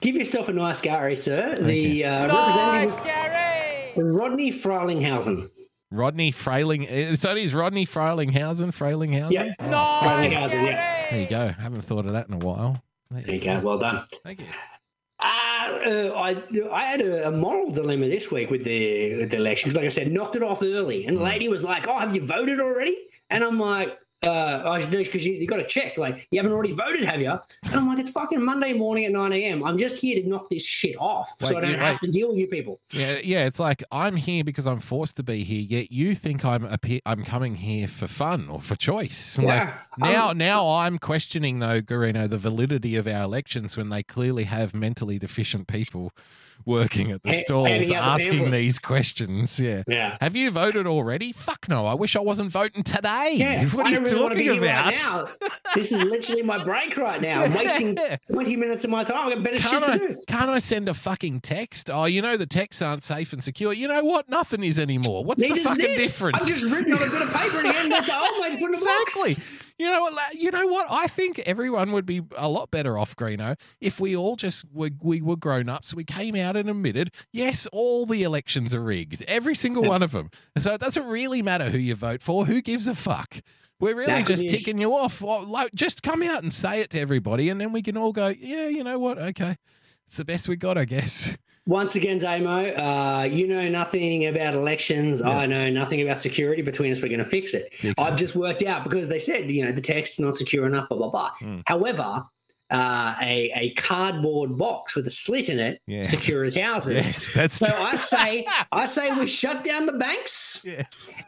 Give 0.01 0.15
yourself 0.15 0.47
a 0.47 0.53
nice 0.53 0.79
Gary, 0.79 1.17
sir. 1.17 1.55
Thank 1.57 1.67
the 1.67 2.05
uh, 2.05 2.27
representative 2.27 3.95
was 3.97 4.15
Rodney 4.15 4.51
Frelinghuysen. 4.51 5.49
Rodney 5.91 6.31
Frailing. 6.31 6.87
eh, 6.89 7.15
So 7.15 7.31
it 7.31 7.37
is 7.39 7.53
Rodney 7.53 7.85
Frelinghuysen. 7.85 8.69
Frelinghuysen. 8.71 9.31
Yeah. 9.31 9.53
Oh, 9.59 9.99
Frelinghuysen, 10.03 10.65
yeah. 10.65 11.09
there 11.11 11.19
you 11.21 11.27
go. 11.27 11.47
I 11.57 11.61
Haven't 11.61 11.81
thought 11.81 12.05
of 12.05 12.13
that 12.13 12.27
in 12.29 12.35
a 12.35 12.37
while. 12.37 12.81
There 13.11 13.29
you 13.35 13.41
go. 13.41 13.59
Well 13.59 13.77
done. 13.79 14.05
Thank 14.23 14.39
you. 14.39 14.45
Uh, 15.69 16.13
I 16.15 16.41
I 16.71 16.85
had 16.85 17.01
a, 17.01 17.27
a 17.27 17.31
moral 17.31 17.71
dilemma 17.71 18.07
this 18.07 18.31
week 18.31 18.49
with 18.49 18.63
the 18.63 19.15
with 19.17 19.31
the 19.31 19.37
elections. 19.37 19.75
Like 19.75 19.85
I 19.85 19.89
said, 19.89 20.11
knocked 20.11 20.35
it 20.35 20.43
off 20.43 20.61
early, 20.63 21.05
and 21.05 21.17
the 21.17 21.23
lady 21.23 21.47
was 21.47 21.63
like, 21.63 21.87
"Oh, 21.87 21.97
have 21.97 22.15
you 22.15 22.25
voted 22.25 22.59
already?" 22.59 22.97
And 23.29 23.43
I'm 23.43 23.59
like, 23.59 23.97
uh, 24.23 24.63
"I 24.65 24.79
should 24.79 24.91
do 24.91 24.97
because 24.97 25.25
you, 25.25 25.33
you 25.33 25.47
got 25.47 25.57
to 25.57 25.65
check. 25.65 25.97
Like, 25.97 26.27
you 26.31 26.39
haven't 26.39 26.51
already 26.51 26.73
voted, 26.73 27.03
have 27.05 27.21
you?" 27.21 27.31
And 27.31 27.75
I'm 27.75 27.87
like, 27.87 27.99
"It's 27.99 28.11
fucking 28.11 28.43
Monday 28.43 28.73
morning 28.73 29.05
at 29.05 29.11
9 29.11 29.33
a.m. 29.33 29.63
I'm 29.63 29.77
just 29.77 29.97
here 29.97 30.21
to 30.21 30.27
knock 30.27 30.49
this 30.49 30.65
shit 30.65 30.95
off, 30.99 31.31
so 31.37 31.57
I 31.57 31.61
don't 31.61 31.79
have 31.79 31.99
to 32.01 32.07
deal 32.11 32.29
with 32.29 32.37
you 32.37 32.47
people." 32.47 32.79
Yeah, 32.91 33.19
yeah. 33.23 33.45
It's 33.45 33.59
like 33.59 33.83
I'm 33.91 34.15
here 34.15 34.43
because 34.43 34.65
I'm 34.67 34.79
forced 34.79 35.15
to 35.17 35.23
be 35.23 35.43
here. 35.43 35.61
Yet 35.61 35.91
you 35.91 36.15
think 36.15 36.43
I'm 36.43 36.63
appe- 36.67 37.01
I'm 37.05 37.23
coming 37.23 37.55
here 37.55 37.87
for 37.87 38.07
fun 38.07 38.49
or 38.49 38.61
for 38.61 38.75
choice. 38.75 39.37
Like, 39.37 39.47
Yeah, 39.47 39.73
now, 39.97 40.29
um, 40.29 40.37
now 40.37 40.69
I'm 40.69 40.97
questioning 40.97 41.59
though, 41.59 41.81
Greeno, 41.81 42.29
the 42.29 42.37
validity 42.37 42.95
of 42.95 43.07
our 43.07 43.23
elections 43.23 43.75
when 43.77 43.89
they 43.89 44.03
clearly 44.03 44.45
have 44.45 44.73
mentally 44.73 45.19
deficient 45.19 45.67
people 45.67 46.11
working 46.65 47.11
at 47.11 47.23
the 47.23 47.33
stalls 47.33 47.69
out 47.69 47.81
the 47.81 47.95
asking 47.95 48.51
these 48.51 48.79
questions. 48.79 49.59
Yeah. 49.59 49.83
Yeah. 49.87 50.17
Have 50.21 50.35
you 50.35 50.51
voted 50.51 50.87
already? 50.87 51.31
Fuck 51.31 51.67
no. 51.69 51.85
I 51.85 51.93
wish 51.93 52.15
I 52.15 52.19
wasn't 52.19 52.51
voting 52.51 52.83
today. 52.83 53.33
Yeah, 53.35 53.65
what 53.69 53.85
I 53.87 53.89
are 53.89 53.93
you 53.93 53.99
really 54.01 54.21
want 54.21 54.31
to 54.33 54.37
be 54.37 54.45
talking 54.45 54.63
about? 54.63 54.93
right. 55.41 55.51
This 55.75 55.91
is 55.91 56.03
literally 56.03 56.41
my 56.43 56.63
break 56.63 56.97
right 56.97 57.21
now. 57.21 57.43
I'm 57.43 57.53
wasting 57.55 57.97
20 58.31 58.55
minutes 58.55 58.83
of 58.83 58.89
my 58.89 59.03
time. 59.03 59.27
I've 59.27 59.33
got 59.35 59.43
better 59.43 59.59
Can't 59.59 59.85
shit 59.85 59.93
I, 59.93 59.97
to 59.97 60.07
do. 60.15 60.21
can't 60.27 60.49
I 60.49 60.59
send 60.59 60.89
a 60.89 60.93
fucking 60.93 61.41
text? 61.41 61.89
Oh, 61.89 62.05
you 62.05 62.21
know 62.21 62.37
the 62.37 62.45
texts 62.45 62.81
aren't 62.81 63.03
safe 63.03 63.33
and 63.33 63.43
secure. 63.43 63.73
You 63.73 63.87
know 63.87 64.03
what? 64.03 64.29
Nothing 64.29 64.63
is 64.63 64.79
anymore. 64.79 65.23
What's 65.23 65.41
Neither's 65.41 65.63
the 65.63 65.69
fucking 65.69 65.97
difference? 65.97 66.41
I've 66.41 66.47
just 66.47 66.63
written 66.71 66.93
on 66.93 66.99
a 67.01 67.11
bit 67.11 67.21
of 67.21 67.33
paper 67.33 67.57
and 67.59 67.67
handed 67.75 67.97
it 67.99 68.05
to 68.05 68.15
old 68.15 68.41
mate 68.41 68.51
to 68.53 68.57
put 68.57 68.69
in 68.69 68.73
a 68.73 68.77
exactly. 68.77 69.43
You 69.79 69.89
know 69.89 70.01
what? 70.01 70.35
You 70.35 70.51
know 70.51 70.67
what? 70.67 70.87
I 70.89 71.07
think 71.07 71.39
everyone 71.39 71.93
would 71.93 72.05
be 72.05 72.21
a 72.37 72.49
lot 72.49 72.69
better 72.69 72.97
off, 72.97 73.15
Greeno, 73.15 73.57
if 73.79 73.97
we 73.99 74.13
all 74.15 74.35
just 74.35 74.65
were, 74.73 74.89
we 75.01 75.21
were 75.21 75.37
grown 75.37 75.69
ups. 75.69 75.93
We 75.93 76.03
came 76.03 76.35
out 76.35 76.57
and 76.57 76.69
admitted, 76.69 77.11
yes, 77.31 77.65
all 77.71 78.05
the 78.05 78.23
elections 78.23 78.75
are 78.75 78.81
rigged, 78.83 79.23
every 79.25 79.55
single 79.55 79.83
one 79.83 80.03
of 80.03 80.11
them. 80.11 80.29
And 80.53 80.61
So 80.63 80.73
it 80.73 80.81
doesn't 80.81 81.07
really 81.07 81.41
matter 81.41 81.69
who 81.69 81.77
you 81.77 81.95
vote 81.95 82.21
for. 82.21 82.45
Who 82.45 82.61
gives 82.61 82.87
a 82.87 82.93
fuck? 82.95 83.37
We're 83.79 83.95
really 83.95 84.07
That 84.11 84.25
just 84.25 84.43
is- 84.43 84.51
ticking 84.51 84.81
you 84.81 84.93
off. 84.93 85.21
Well, 85.21 85.45
like, 85.45 85.73
just 85.73 86.03
come 86.03 86.21
out 86.23 86.43
and 86.43 86.51
say 86.53 86.81
it 86.81 86.89
to 86.89 86.99
everybody, 86.99 87.47
and 87.47 87.61
then 87.61 87.71
we 87.71 87.81
can 87.81 87.95
all 87.95 88.11
go, 88.11 88.27
yeah, 88.27 88.67
you 88.67 88.83
know 88.83 88.99
what? 88.99 89.17
Okay, 89.17 89.55
it's 90.05 90.17
the 90.17 90.25
best 90.25 90.49
we 90.49 90.57
got, 90.57 90.77
I 90.77 90.83
guess. 90.83 91.37
Once 91.69 91.93
again, 91.95 92.17
Damo, 92.17 92.63
uh, 92.65 93.29
you 93.31 93.47
know 93.47 93.69
nothing 93.69 94.25
about 94.25 94.55
elections. 94.55 95.21
I 95.21 95.45
know 95.45 95.69
nothing 95.69 96.01
about 96.01 96.19
security. 96.19 96.63
Between 96.63 96.91
us, 96.91 96.99
we're 96.99 97.09
going 97.09 97.19
to 97.19 97.25
fix 97.25 97.53
it. 97.53 97.71
Fix 97.77 97.93
I've 98.01 98.13
it. 98.13 98.17
just 98.17 98.35
worked 98.35 98.63
out 98.63 98.83
because 98.83 99.07
they 99.07 99.19
said, 99.19 99.51
you 99.51 99.63
know, 99.63 99.71
the 99.71 99.79
text's 99.79 100.19
not 100.19 100.35
secure 100.35 100.65
enough, 100.65 100.89
blah, 100.89 100.97
blah, 100.97 101.09
blah. 101.11 101.29
Hmm. 101.37 101.59
However, 101.67 102.23
uh, 102.71 103.13
a, 103.21 103.51
a 103.53 103.69
cardboard 103.75 104.57
box 104.57 104.95
with 104.95 105.05
a 105.05 105.11
slit 105.11 105.49
in 105.49 105.59
it 105.59 105.79
Yeah. 105.85 106.01
secures 106.01 106.55
houses. 106.57 106.95
Yes, 107.05 107.33
that's 107.35 107.57
So 107.57 107.67
I 107.67 107.95
say, 107.97 108.47
I 108.71 108.85
say 108.85 109.11
we 109.11 109.27
shut 109.27 109.63
down 109.63 109.85
the 109.85 109.93
banks 109.93 110.63
yes. 110.65 110.87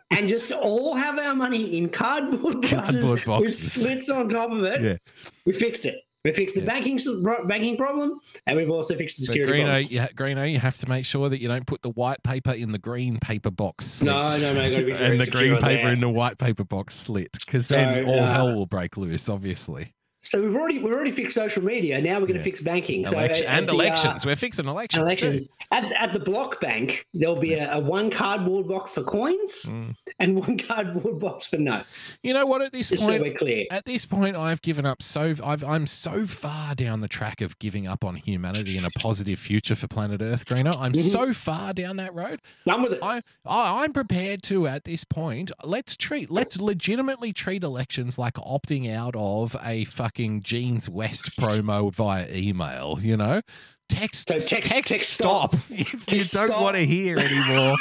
and 0.09 0.27
just 0.27 0.51
all 0.51 0.95
have 0.95 1.19
our 1.19 1.35
money 1.35 1.77
in 1.77 1.87
cardboard 1.89 2.61
boxes, 2.61 3.05
Cardboard 3.05 3.41
with 3.41 3.53
slits 3.53 4.09
on 4.09 4.27
top 4.29 4.49
of 4.49 4.63
it. 4.63 4.81
Yeah. 4.81 4.97
We 5.45 5.53
fixed 5.53 5.85
it. 5.85 6.01
We 6.23 6.31
fixed 6.33 6.53
the 6.56 6.62
Yeah. 6.62 6.68
banking 6.68 7.00
banking 7.47 7.77
problem, 7.77 8.19
and 8.45 8.56
we've 8.57 8.69
also 8.69 8.95
fixed 8.95 9.18
the 9.19 9.25
But 9.27 9.33
security 9.33 9.59
Greeno, 9.63 9.65
problem. 9.81 9.85
you, 9.91 10.00
Greeno, 10.41 10.51
you 10.51 10.59
have 10.59 10.75
to 10.77 10.88
make 10.89 11.06
sure 11.06 11.29
that 11.29 11.41
you 11.41 11.47
don't 11.47 11.65
put 11.65 11.81
the 11.81 11.89
white 11.89 12.21
paper 12.23 12.51
in 12.51 12.71
the 12.71 12.77
green 12.79 13.18
paper 13.19 13.50
box. 13.50 13.88
Slit. 13.88 14.07
no, 14.13 14.27
no, 14.53 14.53
be 14.85 14.91
and 14.91 15.19
the 15.19 15.25
green 15.31 15.56
paper 15.57 15.83
there. 15.83 15.94
in 15.94 16.00
the 16.00 16.09
white 16.09 16.38
paper 16.38 16.63
box 16.63 16.95
slit, 16.95 17.31
because 17.33 17.68
So, 17.68 17.75
then 17.75 18.06
all 18.06 18.19
uh, 18.19 18.33
hell 18.33 18.56
will 18.56 18.68
break 18.68 18.97
loose. 18.97 19.30
Obviously, 19.30 19.94
So 20.23 20.42
we've 20.42 20.56
already 20.56 20.78
we've 20.80 20.94
already 20.94 21.09
fixed 21.11 21.33
social 21.33 21.63
media. 21.63 21.99
Now 21.99 22.13
we're 22.19 22.28
going 22.28 22.33
to 22.33 22.37
Yeah. 22.40 22.44
fix 22.44 22.61
banking. 22.61 23.06
So 23.07 23.18
at- 23.18 23.31
at 23.31 23.42
and 23.44 23.68
the, 23.68 23.71
uh, 23.71 23.75
elections. 23.75 24.23
We're 24.25 24.35
fixing 24.35 24.68
elections. 24.68 25.01
election 25.01 25.33
too. 25.40 25.47
at, 25.71 25.92
at 25.94 26.13
the 26.13 26.19
block 26.19 26.61
bank, 26.61 27.07
there'll 27.13 27.35
be 27.40 27.54
a, 27.56 27.73
a 27.73 27.80
one 27.80 28.11
cardboard 28.11 28.68
box 28.68 28.92
for 28.92 29.04
coins 29.04 29.66
Mm. 29.68 29.95
and 30.19 30.35
one 30.40 30.57
cardboard 30.59 31.19
box 31.19 31.47
for 31.47 31.57
notes. 31.57 32.19
You 32.21 32.33
know 32.35 32.45
what? 32.45 32.61
At 32.61 32.71
this 32.71 32.90
Just 32.90 33.04
so 33.06 33.09
point, 33.11 33.23
we're 33.23 33.33
clear. 33.33 33.66
at 33.71 33.85
this 33.85 34.06
point, 34.06 34.35
I've 34.35 34.61
given 34.61 34.85
up. 34.85 35.01
So 35.01 35.33
I've, 35.44 35.63
I'm 35.63 35.87
so 35.87 36.28
far 36.28 36.75
down 36.75 37.01
the 37.01 37.07
track 37.07 37.42
of 37.42 37.57
giving 37.57 37.87
up 37.87 38.04
on 38.04 38.16
humanity 38.16 38.78
and 38.78 38.85
a 38.85 38.92
positive 38.99 39.40
future 39.40 39.75
for 39.75 39.87
planet 39.87 40.21
Earth, 40.21 40.45
Greeno. 40.45 40.78
I'm 40.80 40.94
Mhm. 40.94 40.97
so 41.11 41.33
far 41.33 41.73
down 41.73 41.95
that 41.97 42.13
road. 42.13 42.42
Done 42.68 42.83
with 42.83 42.94
it. 42.94 42.99
I, 43.01 43.23
I 43.45 43.83
I'm 43.83 43.92
prepared 43.92 44.44
to 44.44 44.68
at 44.68 44.83
this 44.83 45.04
point. 45.04 45.51
Let's 45.63 45.97
treat 45.97 46.30
let's 46.30 46.59
legitimately 46.59 47.33
treat 47.33 47.63
elections 47.63 48.19
like 48.19 48.35
opting 48.35 48.87
out 48.94 49.16
of 49.16 49.56
a 49.63 49.85
fucking 49.85 50.10
Jeanswest 50.15 51.39
promo 51.39 51.91
via 51.94 52.27
email. 52.31 52.97
You 53.01 53.18
know, 53.18 53.41
text 53.89 54.27
So 54.27 54.35
text, 54.35 54.49
text- 54.49 54.69
text, 54.69 54.91
text 54.94 55.09
stop, 55.09 55.56
stop. 55.56 55.61
if 55.71 55.91
you 56.11 56.19
don't 56.19 56.47
stop. 56.47 56.61
want 56.61 56.75
to 56.75 56.85
hear 56.85 57.18
anymore 57.18 57.75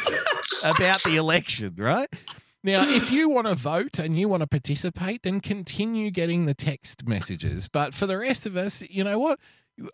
about 0.64 1.02
the 1.02 1.16
election, 1.16 1.74
right? 1.78 2.08
Now, 2.62 2.86
if 2.86 3.10
you 3.10 3.30
want 3.30 3.46
to 3.46 3.54
vote 3.54 3.98
and 3.98 4.18
you 4.18 4.28
want 4.28 4.42
to 4.42 4.46
participate, 4.46 5.22
then 5.22 5.40
continue 5.40 6.10
getting 6.10 6.44
the 6.44 6.52
text 6.52 7.08
messages. 7.08 7.68
But 7.68 7.94
for 7.94 8.06
the 8.06 8.18
rest 8.18 8.44
of 8.44 8.54
us, 8.56 8.82
you 8.90 9.02
know 9.02 9.18
what? 9.18 9.38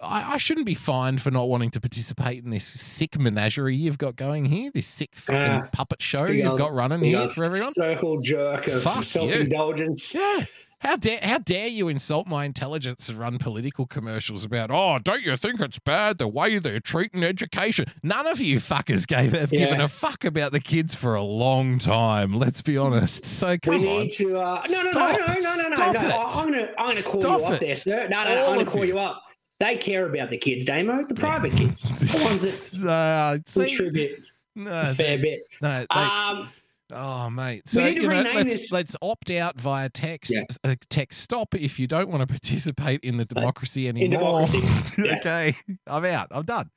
I, 0.00 0.32
I 0.34 0.36
shouldn't 0.38 0.66
be 0.66 0.74
fined 0.74 1.22
for 1.22 1.30
not 1.30 1.48
wanting 1.48 1.70
to 1.70 1.80
participate 1.80 2.42
in 2.42 2.50
this 2.50 2.64
sick 2.64 3.20
menagerie 3.20 3.76
you've 3.76 3.98
got 3.98 4.16
going 4.16 4.46
here, 4.46 4.72
this 4.74 4.88
sick 4.88 5.14
fucking 5.14 5.40
Ah, 5.62 5.68
puppet 5.72 6.02
show 6.02 6.26
you've 6.26 6.58
got 6.58 6.72
running 6.74 7.02
here 7.04 7.28
for 7.28 7.44
everyone. 7.44 7.72
Circle 7.72 8.20
jerk 8.20 8.66
of 8.66 9.04
self 9.04 9.30
indulgence. 9.30 10.12
Yeah. 10.12 10.44
How 10.80 10.94
dare 10.96 11.18
how 11.22 11.38
dare 11.38 11.66
you 11.68 11.88
insult 11.88 12.26
my 12.26 12.44
intelligence 12.44 13.08
and 13.08 13.18
run 13.18 13.38
political 13.38 13.86
commercials 13.86 14.44
about 14.44 14.70
oh 14.70 14.98
don't 15.02 15.22
you 15.22 15.36
think 15.36 15.58
it's 15.60 15.78
bad 15.78 16.18
the 16.18 16.28
way 16.28 16.58
they're 16.58 16.80
treating 16.80 17.24
education? 17.24 17.86
None 18.02 18.26
of 18.26 18.40
you 18.40 18.58
fuckers 18.60 19.06
gave 19.06 19.32
have 19.32 19.50
given 19.50 19.80
a 19.80 19.88
fuck 19.88 20.24
about 20.24 20.52
the 20.52 20.60
kids 20.60 20.94
for 20.94 21.14
a 21.14 21.22
long 21.22 21.78
time. 21.78 22.34
Let's 22.34 22.60
be 22.62 22.76
honest. 22.76 23.24
So 23.24 23.56
come 23.58 23.80
we 23.80 23.88
on. 23.88 24.02
need 24.02 24.12
to. 24.12 24.36
Uh, 24.38 24.62
no, 24.68 24.82
no, 24.82 24.90
Stop. 24.90 25.18
no, 25.18 25.26
no, 25.26 25.34
no, 25.34 25.68
no, 25.68 25.92
no. 25.92 25.92
No. 26.08 26.16
I'm 26.28 26.52
gonna, 26.52 26.70
I'm 26.78 26.88
gonna 26.90 27.02
call 27.02 27.20
Stop 27.22 27.40
you 27.40 27.46
up 27.46 27.52
it. 27.54 27.60
there, 27.60 27.74
sir. 27.74 28.08
No, 28.10 28.24
no, 28.24 28.34
no. 28.34 28.42
All 28.44 28.50
I'm 28.52 28.58
gonna 28.58 28.70
call 28.70 28.84
you. 28.84 28.94
you 28.94 28.98
up. 29.00 29.22
They 29.58 29.76
care 29.76 30.06
about 30.06 30.28
the 30.28 30.36
kids, 30.36 30.66
Damo. 30.66 31.06
The 31.06 31.14
private 31.16 31.52
kids, 31.52 31.90
the 31.92 32.24
ones 32.24 32.80
that 32.82 32.88
uh, 32.88 33.38
see, 33.46 33.66
contribute 33.76 34.22
no, 34.54 34.70
a 34.70 34.94
fair 34.94 35.16
they- 35.16 35.22
bit. 35.22 35.46
no, 35.62 35.80
they- 35.80 35.86
Um, 35.98 36.48
Oh 36.92 37.28
mate, 37.30 37.66
so 37.68 37.84
you 37.84 38.02
know, 38.02 38.22
let's 38.22 38.52
this- 38.52 38.72
let's 38.72 38.96
opt 39.02 39.30
out 39.30 39.60
via 39.60 39.88
text. 39.88 40.32
Yeah. 40.34 40.42
Uh, 40.62 40.76
text 40.88 41.20
stop 41.20 41.54
if 41.54 41.78
you 41.80 41.86
don't 41.86 42.08
want 42.08 42.20
to 42.20 42.26
participate 42.26 43.00
in 43.02 43.16
the 43.16 43.24
democracy 43.24 43.88
anymore. 43.88 44.46
democracy, 44.46 44.62
yeah. 45.02 45.16
okay, 45.16 45.54
I'm 45.86 46.04
out. 46.04 46.28
I'm 46.30 46.44
done. 46.44 46.70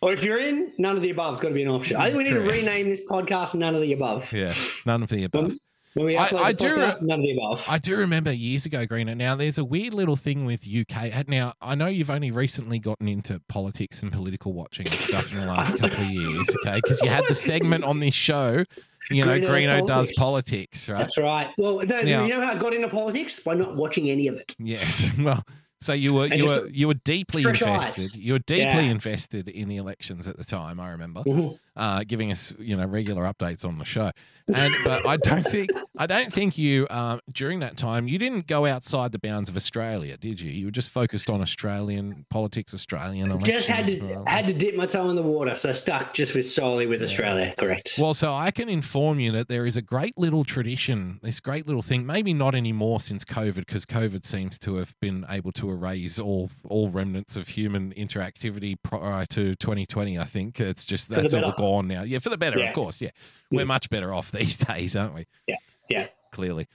or 0.00 0.12
if 0.14 0.24
you're 0.24 0.38
in, 0.40 0.72
none 0.78 0.96
of 0.96 1.02
the 1.02 1.10
above's 1.10 1.40
got 1.40 1.48
to 1.48 1.54
be 1.54 1.62
an 1.62 1.68
option. 1.68 1.96
I 1.98 2.06
think 2.06 2.16
we 2.16 2.24
need 2.24 2.30
to 2.34 2.40
rename 2.40 2.86
this 2.86 3.02
podcast 3.06 3.54
"None 3.54 3.74
of 3.74 3.82
the 3.82 3.92
Above." 3.92 4.32
Yeah, 4.32 4.52
none 4.86 5.02
of 5.02 5.10
the 5.10 5.24
above. 5.24 5.52
When 5.94 6.06
we 6.06 6.16
I- 6.16 6.28
upload 6.28 6.40
I 6.40 6.52
do 6.52 6.66
podcast, 6.76 7.00
re- 7.02 7.06
none 7.08 7.18
of 7.18 7.24
the 7.26 7.32
above. 7.32 7.66
I 7.68 7.76
do 7.78 7.96
remember 7.98 8.32
years 8.32 8.64
ago, 8.64 8.86
Greeno. 8.86 9.14
Now, 9.16 9.34
there's 9.34 9.58
a 9.58 9.64
weird 9.64 9.92
little 9.92 10.14
thing 10.16 10.46
with 10.46 10.64
UK. 10.66 11.26
Now, 11.28 11.52
I 11.60 11.74
know 11.74 11.88
you've 11.88 12.10
only 12.10 12.30
recently 12.30 12.78
gotten 12.78 13.08
into 13.08 13.40
politics 13.48 14.00
and 14.02 14.10
political 14.12 14.52
watching 14.52 14.86
and 14.86 14.94
stuff 14.94 15.32
in 15.34 15.40
the 15.40 15.48
last 15.48 15.72
couple 15.80 15.98
of 16.04 16.10
years, 16.10 16.48
okay? 16.64 16.76
Because 16.76 17.02
you 17.02 17.10
had 17.10 17.24
the 17.28 17.34
segment 17.34 17.82
on 17.82 17.98
this 17.98 18.14
show, 18.14 18.64
you 19.10 19.24
know, 19.24 19.38
Greeno 19.38 19.40
does 19.40 19.50
Greeno 19.50 19.86
does 19.86 20.12
politics. 20.16 20.88
right? 20.88 20.98
That's 20.98 21.18
right. 21.18 21.50
Well, 21.58 21.78
no, 21.86 22.02
Now- 22.02 22.24
you 22.24 22.28
know 22.34 22.40
how 22.40 22.52
I 22.52 22.54
got 22.56 22.72
into 22.74 22.88
politics 22.88 23.40
by 23.40 23.54
not 23.54 23.76
watching 23.76 24.08
any 24.10 24.28
of 24.28 24.36
it. 24.36 24.54
Yes. 24.58 25.10
Well, 25.18 25.44
so 25.82 25.94
you 25.94 26.12
were 26.12 26.26
you 26.26 26.44
were 26.46 26.68
you 26.68 26.88
were 26.88 26.94
deeply 27.04 27.40
invested. 27.42 27.68
eyes. 27.68 28.16
You 28.16 28.34
were 28.34 28.38
deeply 28.40 28.60
Yeah. 28.64 28.80
invested 28.80 29.48
in 29.48 29.66
the 29.68 29.76
elections 29.78 30.28
at 30.28 30.36
the 30.36 30.44
time. 30.44 30.78
I 30.78 30.90
remember 30.90 31.22
Mhm. 31.22 31.58
Uh, 31.76 32.04
giving 32.06 32.30
us 32.30 32.54
you 32.58 32.76
know 32.76 32.86
regular 32.86 33.24
updates 33.24 33.64
on 33.64 33.78
the 33.78 33.84
show. 33.84 34.10
And 34.54 34.74
but 34.84 35.06
I 35.06 35.16
don't 35.16 35.46
think 35.46 35.70
I 35.96 36.06
don't 36.06 36.32
think 36.32 36.58
you 36.58 36.86
um, 36.90 37.20
during 37.30 37.60
that 37.60 37.76
time 37.76 38.08
you 38.08 38.18
didn't 38.18 38.46
go 38.46 38.66
outside 38.66 39.12
the 39.12 39.18
bounds 39.18 39.48
of 39.48 39.56
Australia, 39.56 40.16
did 40.16 40.40
you? 40.40 40.50
You 40.50 40.66
were 40.66 40.72
just 40.72 40.90
focused 40.90 41.30
on 41.30 41.40
Australian 41.40 42.26
politics, 42.30 42.74
Australian. 42.74 43.38
Just 43.40 43.68
had 43.68 43.86
to 43.86 44.00
well. 44.02 44.24
had 44.26 44.46
to 44.48 44.52
dip 44.52 44.74
my 44.74 44.86
toe 44.86 45.08
in 45.08 45.16
the 45.16 45.22
water, 45.22 45.54
so 45.54 45.72
stuck 45.72 46.12
just 46.12 46.34
with 46.34 46.46
solely 46.46 46.86
with 46.86 47.02
Australia. 47.02 47.54
Correct. 47.56 47.94
Well, 47.98 48.14
so 48.14 48.34
I 48.34 48.50
can 48.50 48.68
inform 48.68 49.20
you 49.20 49.30
that 49.32 49.48
there 49.48 49.66
is 49.66 49.76
a 49.76 49.82
great 49.82 50.18
little 50.18 50.44
tradition, 50.44 51.20
this 51.22 51.40
great 51.40 51.66
little 51.66 51.82
thing, 51.82 52.04
maybe 52.04 52.34
not 52.34 52.54
anymore 52.54 53.00
since 53.00 53.24
COVID, 53.24 53.54
because 53.54 53.86
COVID 53.86 54.24
seems 54.24 54.58
to 54.60 54.76
have 54.76 54.94
been 55.00 55.24
able 55.28 55.52
to 55.52 55.70
erase 55.70 56.18
all 56.18 56.50
all 56.68 56.88
remnants 56.88 57.36
of 57.36 57.48
human 57.48 57.92
interactivity 57.94 58.76
prior 58.82 59.26
to 59.26 59.54
2020. 59.54 60.18
I 60.18 60.24
think 60.24 60.58
it's 60.58 60.84
just 60.84 61.10
that's 61.10 61.34
all. 61.34 61.52
Gone 61.60 61.88
now. 61.88 62.02
Yeah, 62.02 62.18
for 62.18 62.28
the 62.30 62.38
better, 62.38 62.58
Yeah. 62.58 62.68
of 62.68 62.74
course. 62.74 63.00
Yeah, 63.00 63.10
we're 63.50 63.66
much 63.66 63.90
better 63.90 64.12
off 64.14 64.30
these 64.40 64.56
days, 64.56 64.96
aren't 64.96 65.14
we? 65.14 65.26
Yeah, 65.46 65.56
yeah. 65.88 66.06
Clearly. 66.32 66.66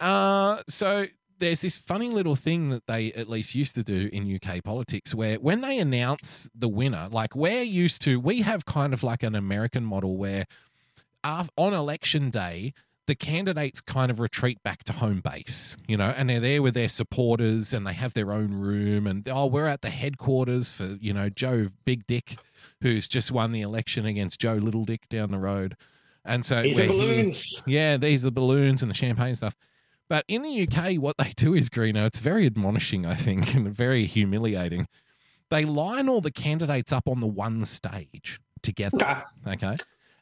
Uh, 0.00 0.62
so 0.68 1.06
there's 1.38 1.60
this 1.60 1.76
funny 1.78 2.08
little 2.08 2.36
thing 2.36 2.68
that 2.70 2.86
they 2.86 3.12
at 3.14 3.28
least 3.28 3.54
used 3.54 3.74
to 3.74 3.82
do 3.82 4.08
in 4.12 4.32
UK 4.34 4.62
politics 4.62 5.14
where 5.14 5.36
when 5.36 5.60
they 5.60 5.78
announce 5.78 6.48
the 6.54 6.68
winner, 6.68 7.08
like 7.10 7.34
we're 7.34 7.62
used 7.62 8.00
to, 8.02 8.18
we 8.20 8.42
have 8.42 8.64
kind 8.64 8.92
of 8.92 9.02
like 9.02 9.22
an 9.22 9.34
American 9.34 9.84
model 9.84 10.16
where 10.16 10.46
on 11.24 11.48
election 11.74 12.30
day, 12.30 12.72
the 13.06 13.14
candidates 13.16 13.80
kind 13.80 14.10
of 14.10 14.20
retreat 14.20 14.62
back 14.62 14.84
to 14.84 14.92
home 14.92 15.20
base, 15.20 15.76
you 15.88 15.96
know, 15.96 16.14
and 16.16 16.30
they're 16.30 16.38
there 16.40 16.62
with 16.62 16.74
their 16.74 16.88
supporters 16.88 17.74
and 17.74 17.84
they 17.86 17.92
have 17.92 18.14
their 18.14 18.32
own 18.32 18.54
room. 18.60 19.06
And 19.08 19.28
oh, 19.28 19.46
we're 19.46 19.66
at 19.66 19.82
the 19.82 19.90
headquarters 19.90 20.70
for, 20.70 20.96
you 21.00 21.12
know, 21.12 21.28
Joe 21.28 21.68
Big 21.84 22.06
Dick, 22.06 22.36
who's 22.80 23.08
just 23.08 23.30
won 23.30 23.52
the 23.52 23.60
election 23.62 24.06
against 24.06 24.40
Joe 24.40 24.54
Little 24.54 24.84
Dick 24.84 25.08
down 25.08 25.30
the 25.30 25.38
road. 25.38 25.76
And 26.24 26.44
so 26.44 26.62
These 26.62 26.78
are 26.80 26.88
we're 26.88 27.22
here- 27.24 27.30
yeah, 27.66 27.96
these 27.96 28.22
are 28.24 28.28
the 28.28 28.32
balloons 28.32 28.82
and 28.82 28.90
the 28.90 28.94
champagne 28.94 29.34
stuff. 29.34 29.56
But 30.08 30.24
in 30.28 30.42
the 30.42 30.62
UK, 30.68 30.96
what 30.98 31.16
they 31.18 31.32
do 31.36 31.54
is, 31.54 31.70
Greeno, 31.70 32.06
it's 32.06 32.20
very 32.20 32.44
admonishing, 32.46 33.06
I 33.06 33.14
think, 33.14 33.54
and 33.54 33.74
very 33.74 34.04
humiliating. 34.06 34.86
They 35.50 35.64
line 35.64 36.08
all 36.08 36.20
the 36.20 36.30
candidates 36.30 36.92
up 36.92 37.08
on 37.08 37.20
the 37.20 37.26
one 37.26 37.64
stage 37.64 38.40
together, 38.62 39.24
Okay. 39.46 39.76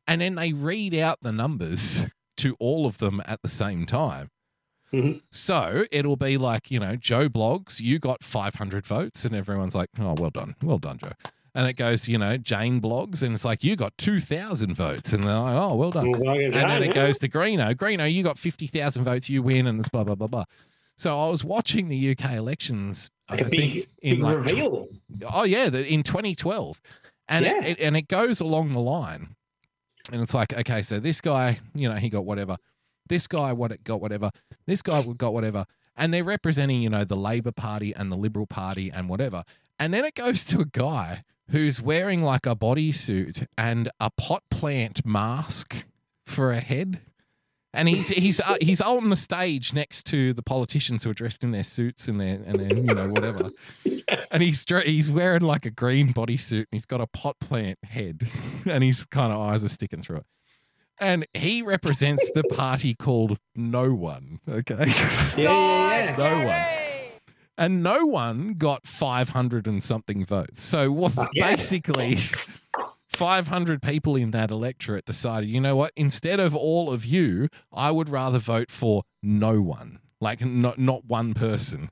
And 0.07 0.21
then 0.21 0.35
they 0.37 0.53
read 0.53 0.95
out 0.95 1.19
the 1.21 1.31
numbers 1.33 2.09
to 2.39 2.57
all 2.59 2.87
of 2.87 2.99
them 2.99 3.23
at 3.27 3.43
the 3.43 3.49
same 3.49 3.85
time. 3.87 4.31
Mhm. 4.93 5.21
So 5.31 5.85
it'll 5.93 6.17
be 6.17 6.37
like, 6.37 6.71
you 6.71 6.81
know, 6.81 6.97
Joe 6.97 7.29
Bloggs, 7.29 7.81
you 7.81 7.99
got 8.01 8.25
500 8.25 8.87
votes, 8.87 9.25
and 9.25 9.35
everyone's 9.37 9.75
like, 9.75 9.91
oh, 10.01 10.15
well 10.19 10.31
done. 10.31 10.57
Well 10.63 10.79
done, 10.79 10.99
Joe. 10.99 11.13
And 11.55 11.67
it 11.67 11.77
goes, 11.77 12.07
you 12.07 12.17
know, 12.17 12.37
Jane 12.37 12.81
Bloggs, 12.81 13.23
and 13.23 13.35
it's 13.35 13.45
like, 13.45 13.65
you 13.65 13.75
got 13.77 13.97
2,000 13.99 14.75
votes. 14.75 15.13
And 15.13 15.25
they're 15.25 15.37
like, 15.39 15.57
oh, 15.57 15.75
well 15.75 15.91
done. 15.91 16.13
Well, 16.13 16.39
And 16.39 16.53
try, 16.53 16.79
then 16.79 16.83
it 16.85 16.95
goes 16.95 17.19
to 17.19 17.29
Greeno. 17.29 17.75
Greeno, 17.75 18.13
you 18.13 18.23
got 18.23 18.39
50,000 18.39 19.03
votes, 19.05 19.29
you 19.29 19.43
win, 19.43 19.67
and 19.67 19.81
it's 19.81 19.89
blah, 19.89 20.05
blah, 20.05 20.15
blah, 20.15 20.29
blah. 20.29 20.45
So 20.97 21.19
I 21.21 21.29
was 21.29 21.43
watching 21.43 21.89
the 21.89 22.11
UK 22.11 22.33
elections, 22.35 23.11
like 23.29 23.43
I 23.43 23.47
a 23.47 23.49
big, 23.51 23.77
in 24.03 24.17
big 24.17 24.23
like, 24.23 24.37
reveal. 24.37 24.89
oh, 25.33 25.45
yeah, 25.45 25.71
the, 25.71 25.85
in 25.87 26.03
2012. 26.03 26.81
And, 27.29 27.45
Yeah. 27.45 27.59
it, 27.65 27.65
it, 27.67 27.81
and 27.81 27.97
it 27.97 28.07
goes 28.09 28.41
along 28.41 28.73
the 28.73 28.81
line. 28.81 29.35
And 30.13 30.23
it's 30.23 30.35
like, 30.35 30.53
okay, 30.53 30.83
so 30.83 30.99
this 31.01 31.21
guy, 31.21 31.61
you 31.75 31.89
know, 31.89 31.97
he 31.97 32.11
got 32.11 32.25
whatever. 32.25 32.57
This 33.09 33.27
guy 33.27 33.53
what 33.53 33.73
it 33.73 33.83
got 33.83 34.01
whatever. 34.01 34.31
This 34.67 34.83
guy 34.83 35.03
got 35.03 35.33
whatever. 35.33 35.65
And 35.97 36.15
they're 36.15 36.23
representing, 36.25 36.81
you 36.83 36.91
know, 36.91 37.05
the 37.05 37.17
Labour 37.17 37.53
Party 37.53 37.95
and 37.95 38.11
the 38.11 38.17
Liberal 38.17 38.47
Party 38.47 38.91
and 38.93 39.09
whatever. 39.09 39.43
And 39.79 39.93
then 39.93 40.05
it 40.05 40.15
goes 40.15 40.45
to 40.45 40.61
a 40.61 40.65
guy 40.65 41.25
who's 41.51 41.81
wearing 41.81 42.23
like 42.23 42.47
a 42.47 42.57
bodysuit 42.57 43.47
and 43.57 43.91
a 44.01 44.11
pot 44.11 44.43
plant 44.51 45.05
mask 45.05 45.85
for 46.27 46.53
a 46.53 46.61
head. 46.61 47.01
And 47.73 47.89
he's 47.89 48.09
he's 48.09 48.41
uh, 48.41 48.57
he's 48.61 48.81
on 48.81 49.11
the 49.11 49.17
stage 49.17 49.73
next 49.73 50.03
to 50.07 50.33
the 50.33 50.43
politicians 50.43 51.05
who 51.05 51.11
are 51.11 51.15
dressed 51.15 51.45
in 51.45 51.53
their 51.53 51.63
suits 51.63 52.09
and 52.09 52.21
their 52.21 52.43
and 52.45 52.59
their 52.59 52.77
you 52.77 52.83
know 52.95 53.09
whatever, 53.09 53.51
and 54.33 54.43
he's 54.43 54.65
he's 54.85 55.09
wearing 55.09 55.43
like 55.43 55.65
a 55.65 55.71
green 55.71 56.13
bodysuit 56.13 56.59
and 56.59 56.67
he's 56.73 56.85
got 56.87 57.01
a 57.01 57.07
pot 57.07 57.39
plant 57.39 57.79
head, 57.85 58.27
and 58.67 58.83
his 58.83 59.05
kind 59.05 59.33
of 59.33 59.39
eyes 59.39 59.63
are 59.65 59.69
sticking 59.69 60.03
through 60.03 60.17
it, 60.17 60.27
and 60.99 61.29
he 61.33 61.63
represents 61.63 62.29
the 62.35 62.43
party 62.43 62.93
called 62.93 63.39
No 63.55 63.95
One. 63.95 64.41
Okay, 64.49 64.75
Yeah, 65.37 65.37
yeah, 65.37 66.05
yeah. 66.07 66.17
No 66.17 66.35
One, 66.39 66.47
and 67.61 67.83
No 67.83 68.07
One 68.07 68.55
got 68.55 68.87
five 68.89 69.29
hundred 69.29 69.67
and 69.69 69.81
something 69.83 70.25
votes. 70.25 70.63
So 70.63 70.91
what 70.91 71.13
yeah. 71.35 71.51
basically. 71.51 72.19
500 73.07 73.83
people 73.83 74.15
in 74.15 74.31
that 74.31 74.51
electorate 74.53 75.05
decided, 75.05 75.49
you 75.51 75.61
know 75.61 75.75
what? 75.75 75.93
Instead 75.97 76.39
of 76.39 76.55
all 76.55 76.91
of 76.91 77.05
you, 77.05 77.49
I 77.73 77.91
would 77.91 78.09
rather 78.09 78.39
vote 78.39 78.71
for 78.71 79.03
no 79.21 79.61
one, 79.61 79.99
like 80.21 80.41
not 80.41 80.79
not 80.79 81.05
one 81.07 81.35
person. 81.35 81.91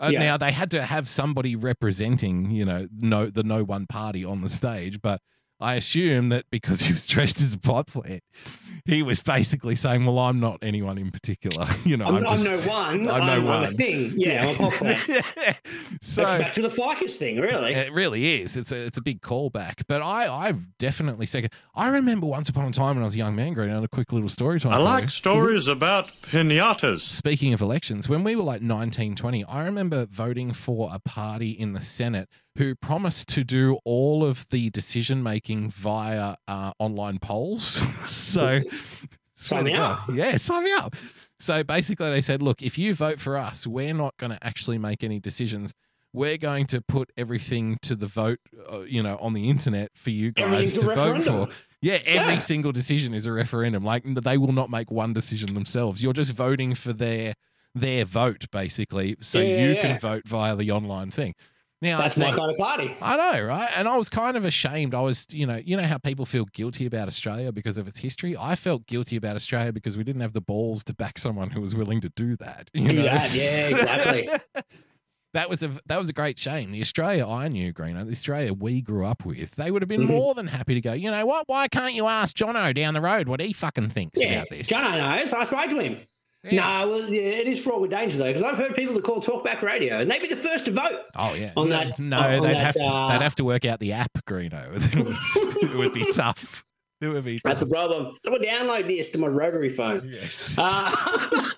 Uh, 0.00 0.10
Yeah. 0.12 0.18
Now 0.18 0.36
they 0.36 0.50
had 0.52 0.70
to 0.72 0.82
have 0.82 1.08
somebody 1.08 1.54
representing, 1.56 2.50
you 2.50 2.64
know, 2.64 2.88
no 2.92 3.30
the 3.30 3.44
no 3.44 3.62
one 3.64 3.86
party 3.86 4.24
on 4.24 4.42
the 4.42 4.48
stage, 4.48 5.00
but 5.00 5.20
I 5.58 5.74
assume 5.74 6.28
that 6.28 6.44
because 6.50 6.82
he 6.82 6.92
was 6.92 7.06
dressed 7.06 7.40
as 7.40 7.54
a 7.54 7.58
pot 7.58 7.86
plant, 7.86 8.22
he 8.84 9.02
was 9.02 9.20
basically 9.20 9.74
saying, 9.74 10.04
"Well, 10.04 10.18
I'm 10.18 10.38
not 10.38 10.58
anyone 10.62 10.98
in 10.98 11.10
particular, 11.10 11.66
you 11.84 11.96
know. 11.96 12.06
I'm, 12.06 12.16
I'm, 12.16 12.26
I'm 12.26 12.38
just, 12.38 12.66
no 12.66 12.72
one. 12.72 13.08
I'm 13.08 13.26
no 13.26 13.32
I'm, 13.32 13.44
one. 13.44 13.64
a 13.64 13.70
thing. 13.70 14.12
Yeah, 14.16 14.44
I'm 14.46 14.54
a 14.54 14.58
pop 14.58 14.72
plant. 14.74 15.00
so 16.02 16.24
That's 16.24 16.38
back 16.38 16.52
to 16.54 16.62
the 16.62 16.70
ficus 16.70 17.16
thing, 17.16 17.40
really. 17.40 17.72
it 17.74 17.92
really 17.92 18.42
is. 18.42 18.56
It's 18.56 18.70
a 18.70 18.76
it's 18.76 18.98
a 18.98 19.02
big 19.02 19.22
callback. 19.22 19.82
But 19.88 20.02
I 20.02 20.28
I've 20.28 20.78
definitely 20.78 21.26
second. 21.26 21.50
I 21.74 21.88
remember 21.88 22.26
once 22.26 22.48
upon 22.48 22.66
a 22.66 22.72
time 22.72 22.96
when 22.96 23.02
I 23.02 23.04
was 23.06 23.14
a 23.14 23.18
young 23.18 23.34
man, 23.34 23.54
growing 23.54 23.72
a 23.72 23.88
quick 23.88 24.12
little 24.12 24.28
story 24.28 24.60
time. 24.60 24.72
I 24.72 24.78
like 24.78 25.04
you. 25.04 25.08
stories 25.10 25.66
about 25.66 26.12
pinatas. 26.22 27.00
Speaking 27.00 27.54
of 27.54 27.60
elections, 27.60 28.08
when 28.08 28.24
we 28.24 28.36
were 28.36 28.42
like 28.42 28.62
19, 28.62 29.16
20, 29.16 29.44
I 29.44 29.64
remember 29.64 30.06
voting 30.06 30.52
for 30.52 30.90
a 30.92 30.98
party 30.98 31.50
in 31.50 31.72
the 31.72 31.80
Senate 31.80 32.28
who 32.58 32.74
promised 32.74 33.28
to 33.30 33.44
do 33.44 33.78
all 33.84 34.24
of 34.24 34.46
the 34.50 34.70
decision 34.70 35.22
making 35.22 35.70
via 35.70 36.36
uh, 36.48 36.72
online 36.78 37.18
polls. 37.18 37.82
so, 38.04 38.60
swear 39.34 39.62
me 39.62 39.74
up. 39.74 40.00
Yeah, 40.12 40.36
sign 40.36 40.64
me 40.64 40.72
up. 40.72 40.94
So 41.38 41.62
basically, 41.62 42.08
they 42.10 42.20
said, 42.22 42.42
look, 42.42 42.62
if 42.62 42.78
you 42.78 42.94
vote 42.94 43.20
for 43.20 43.36
us, 43.36 43.66
we're 43.66 43.92
not 43.94 44.16
going 44.16 44.32
to 44.32 44.38
actually 44.44 44.78
make 44.78 45.04
any 45.04 45.20
decisions. 45.20 45.74
We're 46.12 46.38
going 46.38 46.66
to 46.68 46.80
put 46.80 47.10
everything 47.18 47.76
to 47.82 47.94
the 47.94 48.06
vote, 48.06 48.38
uh, 48.72 48.80
you 48.82 49.02
know, 49.02 49.18
on 49.18 49.34
the 49.34 49.50
internet 49.50 49.90
for 49.94 50.08
you 50.10 50.32
guys 50.32 50.72
to 50.78 50.86
vote 50.86 51.22
for. 51.24 51.48
Yeah, 51.82 51.98
every 52.06 52.34
Yeah. 52.34 52.38
single 52.38 52.72
decision 52.72 53.12
is 53.12 53.26
a 53.26 53.32
referendum. 53.32 53.84
Like 53.84 54.02
they 54.04 54.38
will 54.38 54.52
not 54.54 54.70
make 54.70 54.90
one 54.90 55.12
decision 55.12 55.52
themselves. 55.52 56.02
You're 56.02 56.14
just 56.14 56.32
voting 56.32 56.74
for 56.74 56.94
their 56.94 57.34
their 57.74 58.06
vote, 58.06 58.46
basically, 58.50 59.16
so 59.20 59.38
Yeah, 59.40 59.56
you 59.58 59.74
yeah, 59.74 59.82
can 59.82 59.98
vote 59.98 60.22
via 60.26 60.56
the 60.56 60.70
online 60.70 61.10
thing. 61.10 61.34
Now, 61.82 61.98
That's 61.98 62.16
my 62.16 62.30
kind 62.34 62.50
of 62.50 62.56
party. 62.56 62.96
I 63.02 63.16
know, 63.16 63.42
right? 63.44 63.70
And 63.76 63.86
I 63.86 63.98
was 63.98 64.08
kind 64.08 64.36
of 64.36 64.46
ashamed. 64.46 64.94
I 64.94 65.00
was, 65.02 65.26
you 65.30 65.46
know, 65.46 65.56
you 65.56 65.76
know 65.76 65.82
how 65.82 65.98
people 65.98 66.24
feel 66.24 66.46
guilty 66.46 66.86
about 66.86 67.06
Australia 67.06 67.52
because 67.52 67.76
of 67.76 67.86
its 67.86 67.98
history. 67.98 68.34
I 68.34 68.56
felt 68.56 68.86
guilty 68.86 69.14
about 69.16 69.36
Australia 69.36 69.72
because 69.72 69.94
we 69.96 70.02
didn't 70.02 70.22
have 70.22 70.32
the 70.32 70.40
balls 70.40 70.82
to 70.84 70.94
back 70.94 71.18
someone 71.18 71.50
who 71.50 71.60
was 71.60 71.74
willing 71.74 72.00
to 72.00 72.08
do 72.08 72.34
that. 72.36 72.70
You 72.74 72.88
Do 72.88 72.96
know? 72.96 73.02
that, 73.02 73.34
yeah, 73.34 73.66
exactly. 73.68 74.28
that 75.34 75.50
was 75.50 75.62
a 75.62 75.70
that 75.84 75.98
was 75.98 76.08
a 76.08 76.14
great 76.14 76.38
shame. 76.38 76.72
The 76.72 76.80
Australia 76.80 77.26
I 77.26 77.48
knew, 77.48 77.74
Greeno, 77.74 78.06
the 78.06 78.12
Australia 78.12 78.54
we 78.54 78.80
grew 78.80 79.04
up 79.04 79.26
with, 79.26 79.50
they 79.56 79.70
would 79.70 79.82
have 79.82 79.88
been 79.88 80.02
Mhm. 80.06 80.14
more 80.16 80.34
than 80.34 80.46
happy 80.46 80.72
to 80.74 80.80
go. 80.80 80.94
You 80.94 81.10
know 81.10 81.26
what? 81.26 81.46
Why 81.46 81.68
can't 81.68 81.92
you 81.92 82.06
ask 82.06 82.34
Jono 82.34 82.74
down 82.74 82.94
the 82.94 83.02
road 83.02 83.28
what 83.28 83.40
he 83.40 83.52
fucking 83.52 83.90
thinks 83.90 84.18
Yeah, 84.18 84.32
about 84.32 84.46
this? 84.50 84.68
Jono 84.70 84.96
knows. 84.96 85.34
I 85.34 85.44
spoke 85.44 85.68
to 85.70 85.78
him. 85.78 85.98
Yeah. 86.44 86.84
No, 86.84 86.88
well, 86.90 87.08
yeah, 87.10 87.22
it 87.22 87.48
is 87.48 87.58
fraught 87.58 87.80
with 87.80 87.90
danger 87.90 88.18
though, 88.18 88.26
because 88.26 88.42
I've 88.44 88.56
heard 88.56 88.74
people 88.76 88.94
that 88.94 89.02
call 89.02 89.20
talkback 89.20 89.62
radio, 89.62 89.98
and 90.00 90.08
they'd 90.10 90.22
be 90.22 90.28
the 90.28 90.36
first 90.36 90.66
to 90.66 90.70
vote. 90.70 91.00
Oh 91.16 91.34
yeah. 91.36 91.50
on 91.56 91.68
no, 91.70 91.76
that- 91.78 91.98
no, 91.98 92.18
on 92.20 92.42
they'd 92.42 92.54
that, 92.54 92.56
have 92.56 92.74
to 92.74 92.82
uh, 92.84 93.12
they'd 93.12 93.22
have 93.24 93.34
to 93.36 93.44
work 93.44 93.64
out 93.64 93.80
the 93.80 93.92
app, 93.92 94.12
Greeno. 94.28 94.76
it 95.62 95.74
would 95.76 95.92
be 95.92 96.04
tough. 96.12 96.64
It 97.00 97.08
would 97.08 97.24
be 97.24 97.40
That's 97.44 97.62
a 97.62 97.66
problem. 97.66 98.16
I'm 98.24 98.32
gonna 98.32 98.44
download 98.46 98.86
this 98.86 99.10
to 99.10 99.18
my 99.18 99.26
rotary 99.26 99.68
phone. 99.70 100.08
yes. 100.12 100.56
Uh, 100.56 101.50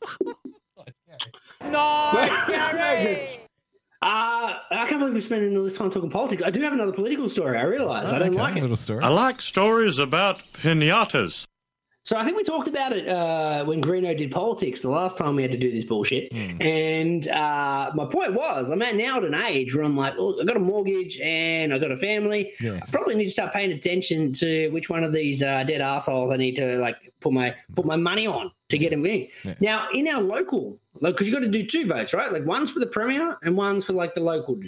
no, 1.64 1.78
Uh, 4.00 4.54
I 4.70 4.86
can't 4.88 5.00
believe 5.00 5.12
we're 5.14 5.20
spending 5.20 5.56
all 5.56 5.64
this 5.64 5.76
time 5.76 5.90
talking 5.90 6.08
politics. 6.10 6.42
I 6.44 6.50
do 6.50 6.60
have 6.62 6.72
another 6.72 6.92
political 6.92 7.28
story. 7.28 7.58
I 7.58 7.62
realise 7.64 8.08
I 8.08 8.18
don't 8.20 8.28
Okay, 8.30 8.38
like 8.38 8.56
it. 8.56 8.60
Little 8.62 8.76
story. 8.76 9.02
I 9.02 9.08
like 9.08 9.40
stories 9.42 9.98
about 9.98 10.44
pinatas. 10.52 11.44
So 12.04 12.16
I 12.16 12.24
think 12.24 12.38
we 12.38 12.44
talked 12.44 12.68
about 12.68 12.92
it 12.92 13.06
uh, 13.06 13.64
when 13.66 13.82
Greeno 13.82 14.16
did 14.16 14.30
politics 14.30 14.80
the 14.80 14.88
last 14.88 15.18
time 15.18 15.36
we 15.36 15.42
had 15.42 15.52
to 15.52 15.58
do 15.58 15.70
this 15.70 15.84
bullshit. 15.84 16.32
Hmm. 16.32 16.62
And 16.62 17.28
uh, 17.28 17.90
my 17.94 18.06
point 18.06 18.32
was, 18.32 18.70
I'm 18.70 18.80
at 18.80 18.94
now 18.94 19.18
at 19.18 19.24
an 19.24 19.34
age 19.34 19.74
where 19.74 19.84
I'm 19.84 19.96
like, 19.96 20.14
oh, 20.18 20.40
I 20.40 20.44
got 20.44 20.56
a 20.56 20.60
mortgage 20.60 21.18
and 21.20 21.74
I 21.74 21.78
got 21.78 21.90
a 21.90 21.96
family. 21.98 22.52
I 22.82 22.90
probably 22.90 23.14
need 23.14 23.24
to 23.24 23.30
start 23.30 23.52
paying 23.52 23.72
attention 23.72 24.32
to 24.34 24.70
which 24.70 24.88
one 24.88 25.04
of 25.04 25.12
these 25.12 25.42
uh, 25.42 25.64
dead 25.64 25.82
assholes 25.82 26.30
I 26.30 26.36
need 26.36 26.56
to 26.56 26.78
like 26.78 26.96
put 27.20 27.32
my 27.32 27.54
put 27.74 27.84
my 27.84 27.96
money 27.96 28.26
on 28.26 28.52
to 28.70 28.78
get 28.78 28.92
him 28.92 29.04
in. 29.04 29.28
Yeah. 29.44 29.54
Now 29.60 29.88
in 29.92 30.08
our 30.08 30.22
local, 30.22 30.78
like, 31.00 31.14
because 31.14 31.26
you 31.26 31.34
got 31.34 31.42
to 31.42 31.48
do 31.48 31.66
two 31.66 31.86
votes, 31.86 32.14
right? 32.14 32.32
Like 32.32 32.46
one's 32.46 32.70
for 32.70 32.80
the 32.80 32.86
premier 32.86 33.36
and 33.42 33.56
one's 33.56 33.84
for 33.84 33.92
like 33.92 34.14
the 34.14 34.22
local. 34.22 34.58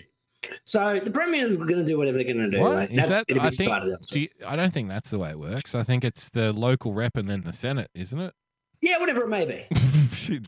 Dude. 0.42 0.60
So 0.64 1.00
the 1.02 1.10
premier's 1.10 1.52
are 1.52 1.56
going 1.56 1.76
to 1.80 1.84
do 1.84 1.98
whatever 1.98 2.16
they're 2.22 2.32
going 2.32 2.50
to 2.50 2.56
do. 2.56 2.60
What 2.60 2.74
Like, 2.76 2.94
that's 2.94 3.08
that? 3.08 3.26
gonna 3.26 3.40
be 3.42 3.46
I 3.46 3.50
think. 3.50 4.00
Do 4.08 4.20
you, 4.20 4.28
I 4.46 4.56
don't 4.56 4.72
think 4.72 4.88
that's 4.88 5.10
the 5.10 5.18
way 5.18 5.30
it 5.30 5.38
works. 5.38 5.74
I 5.74 5.82
think 5.82 6.04
it's 6.04 6.30
the 6.30 6.52
local 6.52 6.92
rep 6.94 7.16
and 7.16 7.28
then 7.28 7.42
the 7.42 7.52
Senate, 7.52 7.90
isn't 7.94 8.18
it? 8.20 8.32
yeah, 8.82 8.98
whatever 8.98 9.22
it 9.22 9.28
may 9.28 9.44
be. 9.44 9.66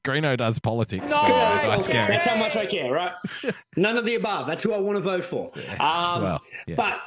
Greeno 0.04 0.36
does 0.36 0.58
politics. 0.58 1.12
Yeah, 1.12 1.22
man. 1.28 1.30
that's, 1.30 1.62
That's 1.62 1.88
okay. 1.88 2.04
That's 2.12 2.26
how 2.26 2.36
much 2.36 2.56
I 2.56 2.66
care, 2.66 2.90
right? 2.92 3.12
None 3.76 3.96
of 3.96 4.06
the 4.06 4.14
above. 4.14 4.46
That's 4.46 4.62
who 4.62 4.72
I 4.72 4.78
want 4.78 4.96
to 4.96 5.02
vote 5.02 5.24
for. 5.24 5.50
Yes, 5.56 5.80
Um, 5.80 6.22
well, 6.22 6.40
yeah. 6.66 6.74
But 6.76 7.00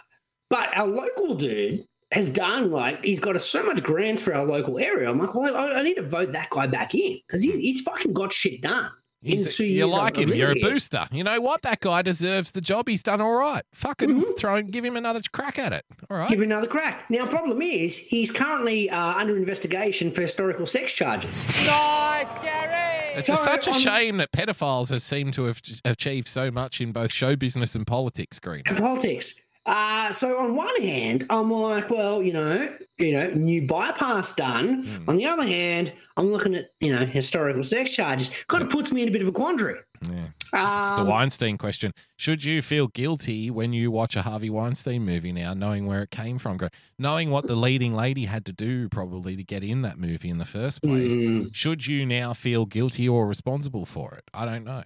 but 0.49 0.75
our 0.77 0.87
local 0.87 1.35
dude 1.35 1.85
has 2.11 2.29
done 2.29 2.69
like 2.71 3.03
he's 3.03 3.19
got 3.19 3.39
so 3.41 3.63
much 3.63 3.81
grants 3.81 4.21
for 4.21 4.33
our 4.35 4.45
local 4.45 4.77
area. 4.77 5.09
I'm 5.09 5.17
like, 5.17 5.33
well, 5.33 5.55
I, 5.55 5.79
I 5.79 5.81
need 5.81 5.95
to 5.95 6.03
vote 6.07 6.31
that 6.33 6.49
guy 6.51 6.67
back 6.67 6.93
in 6.93 7.19
because 7.27 7.43
he, 7.43 7.51
he's 7.53 7.81
fucking 7.81 8.13
got 8.13 8.31
shit 8.31 8.61
done. 8.61 8.91
In 9.25 9.39
He's- 9.39 9.55
two 9.55 9.65
you 9.65 9.87
years 9.87 9.89
like 9.89 10.17
of- 10.17 10.23
of 10.23 10.29
him. 10.29 10.37
You're 10.37 10.47
a 10.47 10.49
living 10.49 10.63
here. 10.63 10.71
booster. 10.73 11.07
You 11.11 11.23
know 11.23 11.41
what? 11.41 11.61
That 11.63 11.79
guy 11.81 12.01
deserves 12.01 12.51
the 12.51 12.61
job. 12.61 12.87
He's 12.87 13.03
done 13.03 13.19
all 13.21 13.33
right. 13.35 13.63
Fucking 13.73 14.09
Mhm. 14.09 14.37
throw 14.37 14.55
him, 14.57 14.67
give 14.69 14.85
him 14.85 14.95
another 14.95 15.21
crack 15.31 15.57
at 15.59 15.73
it. 15.73 15.83
All 16.09 16.17
right. 16.17 16.29
Give 16.29 16.39
him 16.39 16.43
another 16.51 16.67
crack. 16.67 17.09
Now, 17.09 17.25
problem 17.25 17.61
is, 17.61 17.97
he's 17.97 18.31
currently 18.31 18.89
uh, 18.89 18.97
under 19.15 19.35
investigation 19.35 20.11
for 20.11 20.21
historical 20.21 20.65
sex 20.65 20.91
charges. 20.93 21.45
Nice, 21.67 22.33
Gary. 22.43 23.15
It's 23.15 23.27
So, 23.27 23.35
such 23.35 23.67
a 23.67 23.71
on- 23.71 23.79
shame 23.79 24.17
that 24.17 24.31
pedophiles 24.31 24.89
have 24.91 25.01
seemed 25.01 25.33
to 25.35 25.45
have 25.45 25.61
achieved 25.85 26.27
so 26.27 26.51
much 26.51 26.81
in 26.81 26.91
both 26.91 27.11
show 27.11 27.35
business 27.35 27.73
and 27.75 27.87
politics, 27.87 28.39
Green. 28.39 28.63
and 28.65 28.77
politics. 28.77 29.35
Uh, 29.65 30.11
so 30.11 30.37
on 30.39 30.55
one 30.55 30.81
hand, 30.81 31.25
I'm 31.29 31.49
like, 31.49 31.89
well, 31.89 32.21
you 32.21 32.33
know, 32.33 32.75
you 32.99 33.13
know, 33.13 33.31
new 33.31 33.65
bypass 33.65 34.33
done. 34.35 34.83
Hmm. 34.83 35.09
On 35.09 35.17
the 35.17 35.25
other 35.25 35.45
hand, 35.45 35.91
I'm 36.17 36.27
looking 36.27 36.55
at 36.55 36.69
you 36.79 36.93
know 36.93 37.05
historical 37.05 37.63
sex 37.63 37.91
charges. 37.91 38.31
Kind 38.47 38.63
of 38.63 38.69
puts 38.69 38.91
me 38.91 39.01
in 39.01 39.07
a 39.07 39.11
bit 39.11 39.21
of 39.23 39.27
a 39.27 39.31
quandary. 39.31 39.79
Yeah. 40.07 40.27
It's 40.53 40.91
the 40.91 41.01
Um, 41.01 41.07
Weinstein 41.07 41.57
question. 41.57 41.91
Should 42.15 42.43
you 42.43 42.61
feel 42.61 42.87
guilty 42.87 43.49
when 43.49 43.73
you 43.73 43.89
watch 43.89 44.15
a 44.15 44.21
Harvey 44.21 44.49
Weinstein 44.51 45.03
movie 45.03 45.31
now, 45.31 45.53
knowing 45.55 45.87
where 45.87 46.03
it 46.03 46.11
came 46.11 46.37
from, 46.37 46.59
knowing 46.99 47.31
what 47.31 47.47
the 47.47 47.55
leading 47.55 47.95
lady 47.95 48.25
had 48.25 48.45
to 48.45 48.53
do 48.53 48.87
probably 48.87 49.35
to 49.35 49.43
get 49.43 49.63
in 49.63 49.81
that 49.81 49.97
movie 49.97 50.29
in 50.29 50.37
the 50.37 50.45
first 50.45 50.81
place? 50.83 51.13
mm, 51.13 51.53
Should 51.55 51.87
you 51.87 52.05
now 52.05 52.33
feel 52.33 52.65
guilty 52.65 53.09
or 53.09 53.25
responsible 53.27 53.85
for 53.85 54.13
it? 54.13 54.25
I 54.33 54.45
don't 54.45 54.63
know. 54.63 54.83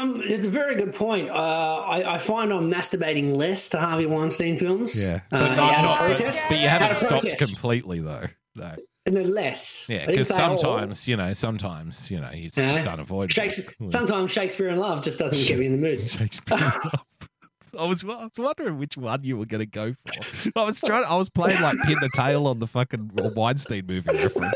Um, 0.00 0.20
it's 0.24 0.46
a 0.46 0.50
very 0.50 0.74
good 0.76 0.94
point. 0.94 1.30
Uh, 1.30 1.34
I, 1.86 2.14
I 2.14 2.18
find 2.18 2.52
I'm 2.52 2.70
masturbating 2.70 3.34
less 3.36 3.68
to 3.70 3.78
Harvey 3.78 4.06
Weinstein 4.06 4.56
films. 4.56 4.94
but, 5.08 5.22
uh, 5.32 5.54
not, 5.54 5.82
not- 5.82 5.98
but- 6.00 6.16
protest. 6.16 6.46
but 6.48 6.58
you 6.58 6.68
haven't 6.68 6.96
stopped 6.96 7.38
completely 7.38 8.00
though. 8.00 8.26
No. 8.56 8.74
No, 9.06 9.20
less. 9.20 9.86
Yeah, 9.90 10.06
because 10.06 10.28
say 10.28 10.42
all. 10.42 10.56
sometimes, 10.56 11.06
you 11.06 11.16
know, 11.16 11.34
sometimes, 11.34 12.10
you 12.10 12.18
know, 12.20 12.30
it's 12.32 12.56
Yeah. 12.56 12.72
just 12.72 12.86
unavoidable. 12.86 13.28
Shakespeare, 13.28 13.74
sometimes 13.90 14.30
Shakespeare 14.30 14.68
in 14.68 14.78
Love 14.78 15.04
just 15.04 15.18
doesn't 15.18 15.46
get 15.46 15.58
me 15.58 15.66
in 15.66 15.72
the 15.72 15.78
mood. 15.78 16.00
Shakespeare. 16.10 16.56
I 17.78 17.84
was, 17.86 18.02
I 18.04 18.06
was 18.06 18.30
wondering 18.38 18.78
which 18.78 18.96
one 18.96 19.22
you 19.24 19.36
were 19.36 19.44
going 19.46 19.60
to 19.60 19.66
go 19.66 19.92
for. 19.92 20.50
I 20.56 20.64
was 20.64 20.80
trying. 20.80 21.04
I 21.04 21.16
was 21.16 21.28
playing 21.28 21.60
like 21.60 21.76
pin 21.84 21.96
the 22.00 22.08
tail 22.14 22.46
on 22.46 22.60
the 22.60 22.66
fucking 22.66 23.10
Weinstein 23.34 23.84
movie 23.86 24.10
reference. 24.10 24.54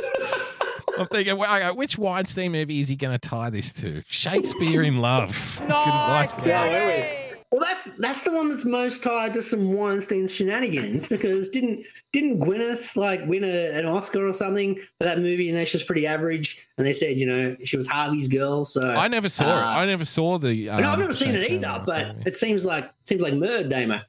I'm 0.97 1.07
thinking, 1.07 1.37
well, 1.37 1.75
which 1.77 1.99
Weinstein 1.99 2.53
movie 2.53 2.81
is 2.81 2.89
he 2.89 2.97
going 2.97 3.19
to 3.19 3.29
tie 3.29 3.51
this 3.51 3.73
to? 3.75 4.03
Shakespeare 4.07 4.83
in 4.83 4.99
Love. 4.99 5.61
Nice. 5.69 6.37
We? 6.39 7.28
Well, 7.51 7.63
that's 7.63 7.93
that's 7.95 8.23
the 8.23 8.33
one 8.33 8.51
that's 8.51 8.67
most 8.67 9.03
tied 9.03 9.33
to 9.35 9.43
some 9.43 9.73
Weinstein 9.73 10.29
shenanigans 10.29 11.07
because 11.07 11.49
didn't 11.49 11.85
didn't 12.13 12.41
Gwyneth 12.41 12.95
like 12.97 13.27
win 13.27 13.43
a, 13.43 13.71
an 13.71 13.87
Oscar 13.87 14.29
or 14.29 14.33
something 14.35 14.75
for 14.75 15.05
that 15.05 15.19
movie 15.19 15.49
and 15.49 15.67
she 15.69 15.77
was 15.77 15.83
pretty 15.83 16.07
average 16.07 16.67
and 16.77 16.87
they 16.87 16.93
said 16.93 17.19
you 17.19 17.27
know 17.27 17.57
she 17.65 17.77
was 17.79 17.87
Harvey's 17.87 18.29
girl 18.29 18.65
so 18.67 18.91
I 18.91 19.09
never 19.09 19.29
saw 19.31 19.45
it. 19.59 19.63
Uh, 19.63 19.67
I 19.67 19.87
never 19.87 20.05
saw 20.05 20.39
the. 20.39 20.67
no, 20.67 20.73
I've 20.75 20.85
um, 20.85 21.01
never 21.01 21.15
seen 21.15 21.35
it 21.35 21.51
either, 21.51 21.83
but 21.87 22.17
it 22.27 22.35
seems 22.35 22.67
like 22.67 22.91
seems 23.05 23.23
like 23.23 23.33
murder, 23.35 23.67
Damo. 23.67 24.01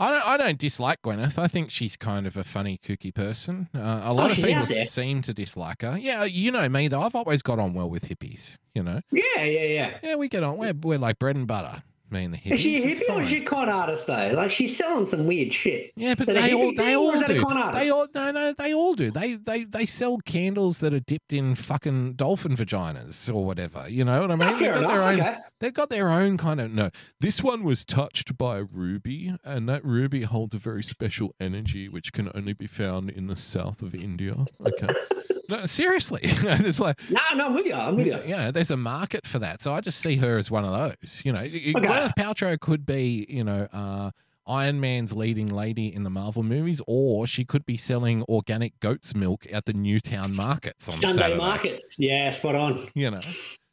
I 0.00 0.10
don't. 0.10 0.26
I 0.26 0.36
don't 0.36 0.58
dislike 0.58 1.02
Gwyneth. 1.02 1.38
I 1.38 1.46
think 1.46 1.70
she's 1.70 1.96
kind 1.96 2.26
of 2.26 2.36
a 2.36 2.42
funny, 2.44 2.78
kooky 2.84 3.14
person. 3.14 3.68
Uh, 3.74 4.00
a 4.04 4.12
lot 4.12 4.30
Oh, 4.30 4.32
of 4.32 4.44
people 4.44 4.66
seem 4.66 5.22
to 5.22 5.32
dislike 5.34 5.82
her. 5.82 5.96
Yeah, 5.98 6.24
you 6.24 6.50
know 6.50 6.68
me 6.68 6.88
though. 6.88 7.02
I've 7.02 7.14
always 7.14 7.42
got 7.42 7.58
on 7.60 7.74
well 7.74 7.88
with 7.88 8.08
hippies. 8.08 8.58
You 8.74 8.82
know. 8.82 9.00
Yeah, 9.12 9.42
yeah, 9.44 9.62
yeah. 9.62 9.98
Yeah, 10.02 10.14
we 10.16 10.28
get 10.28 10.42
on. 10.42 10.56
We're 10.56 10.74
we're 10.74 10.98
like 10.98 11.18
bread 11.18 11.36
and 11.36 11.46
butter. 11.46 11.82
The 12.10 12.18
hippies. 12.38 12.50
Is 12.52 12.60
she 12.60 12.76
a 12.82 12.86
hippie 12.86 13.16
or 13.16 13.22
is 13.22 13.28
she 13.28 13.38
a 13.38 13.44
con 13.44 13.68
artist 13.68 14.06
though? 14.06 14.32
Like 14.34 14.50
she's 14.50 14.76
selling 14.76 15.06
some 15.06 15.26
weird 15.26 15.52
shit. 15.52 15.92
Yeah, 15.96 16.14
but 16.16 16.28
Is 16.28 16.34
that 16.34 16.44
a 16.44 16.48
they 16.48 16.54
all, 16.54 16.74
they 16.74 16.96
all 16.96 17.10
is 17.12 17.20
that 17.20 17.30
a 17.30 17.34
do. 17.34 17.44
They 17.78 17.90
all 17.90 18.06
no 18.14 18.30
no 18.32 18.52
they 18.52 18.74
all 18.74 18.94
do. 18.94 19.10
They 19.10 19.34
they 19.34 19.64
they 19.64 19.86
sell 19.86 20.18
candles 20.18 20.78
that 20.78 20.92
are 20.92 21.00
dipped 21.00 21.32
in 21.32 21.54
fucking 21.54 22.14
dolphin 22.14 22.56
vaginas 22.56 23.32
or 23.32 23.44
whatever. 23.44 23.86
You 23.88 24.04
know 24.04 24.20
what 24.20 24.30
I 24.32 24.36
mean? 24.36 24.48
Oh, 24.48 24.52
fair 24.54 24.74
They've 24.74 24.82
got 24.82 24.90
enough. 24.94 24.98
their 24.98 25.02
own- 25.08 25.20
Okay. 25.20 25.36
They've 25.60 25.74
got 25.74 25.90
their 25.90 26.08
own 26.08 26.36
kind 26.38 26.60
of 26.60 26.72
no. 26.72 26.90
This 27.20 27.42
one 27.42 27.62
was 27.64 27.84
touched 27.84 28.36
by 28.38 28.58
a 28.58 28.64
ruby, 28.64 29.34
and 29.44 29.68
that 29.68 29.84
ruby 29.84 30.22
holds 30.22 30.54
a 30.54 30.58
very 30.58 30.82
special 30.82 31.34
energy 31.38 31.88
which 31.88 32.12
can 32.12 32.30
only 32.34 32.54
be 32.54 32.66
found 32.66 33.10
in 33.10 33.26
the 33.26 33.36
south 33.36 33.82
of 33.82 33.94
India. 33.94 34.34
Okay. 34.60 34.88
No, 35.50 35.66
seriously, 35.66 36.20
it's 36.24 36.80
like 36.80 36.98
No, 37.10 37.20
no, 37.34 37.46
I'm 37.46 37.54
with 37.54 37.66
you. 37.66 37.74
I'm 37.74 37.96
with 37.96 38.06
you. 38.06 38.20
you 38.24 38.36
know, 38.36 38.50
there's 38.50 38.70
a 38.70 38.76
market 38.76 39.26
for 39.26 39.38
that. 39.40 39.62
So 39.62 39.72
I 39.74 39.80
just 39.80 40.00
see 40.00 40.16
her 40.16 40.38
as 40.38 40.50
one 40.50 40.64
of 40.64 40.72
those. 40.72 41.22
You 41.24 41.32
know, 41.32 41.40
Gwyneth 41.42 42.12
Paltrow 42.18 42.58
could 42.58 42.86
be, 42.86 43.26
you 43.28 43.44
know, 43.44 43.68
uh, 43.72 44.10
Iron 44.46 44.80
Man's 44.80 45.12
leading 45.12 45.46
lady 45.48 45.94
in 45.94 46.02
the 46.02 46.10
Marvel 46.10 46.42
movies, 46.42 46.80
or 46.86 47.26
she 47.26 47.44
could 47.44 47.64
be 47.66 47.76
selling 47.76 48.22
organic 48.28 48.78
goat's 48.80 49.14
milk 49.14 49.46
at 49.52 49.64
the 49.64 49.72
Newtown 49.72 50.34
markets 50.36 50.88
on 50.88 50.94
Sunday 50.94 51.16
Saturday. 51.22 51.38
markets. 51.38 51.96
Yeah, 51.98 52.30
spot 52.30 52.54
on. 52.56 52.88
You 52.94 53.10
know. 53.12 53.20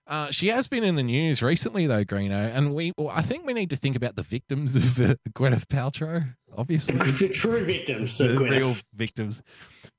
Uh, 0.06 0.32
she 0.32 0.48
has 0.48 0.68
been 0.70 0.86
in 0.86 0.96
the 0.96 1.04
news 1.04 1.42
recently, 1.42 1.86
though, 1.86 2.06
Greeno, 2.06 2.50
and 2.56 2.74
we. 2.74 2.94
Well, 2.98 3.10
I 3.10 3.22
think 3.22 3.46
we 3.46 3.54
need 3.54 3.70
to 3.72 3.76
think 3.76 3.96
about 3.96 4.16
the 4.16 4.24
victims 4.24 4.76
of 4.76 5.00
uh, 5.02 5.16
Gwyneth 5.34 5.66
Paltrow. 5.66 6.36
Obviously, 6.56 6.96
The 7.12 7.28
true 7.30 7.66
victims 7.66 8.20
of 8.22 8.30
the 8.30 8.36
Gwyneth. 8.40 8.50
real 8.52 8.74
victims. 8.94 9.42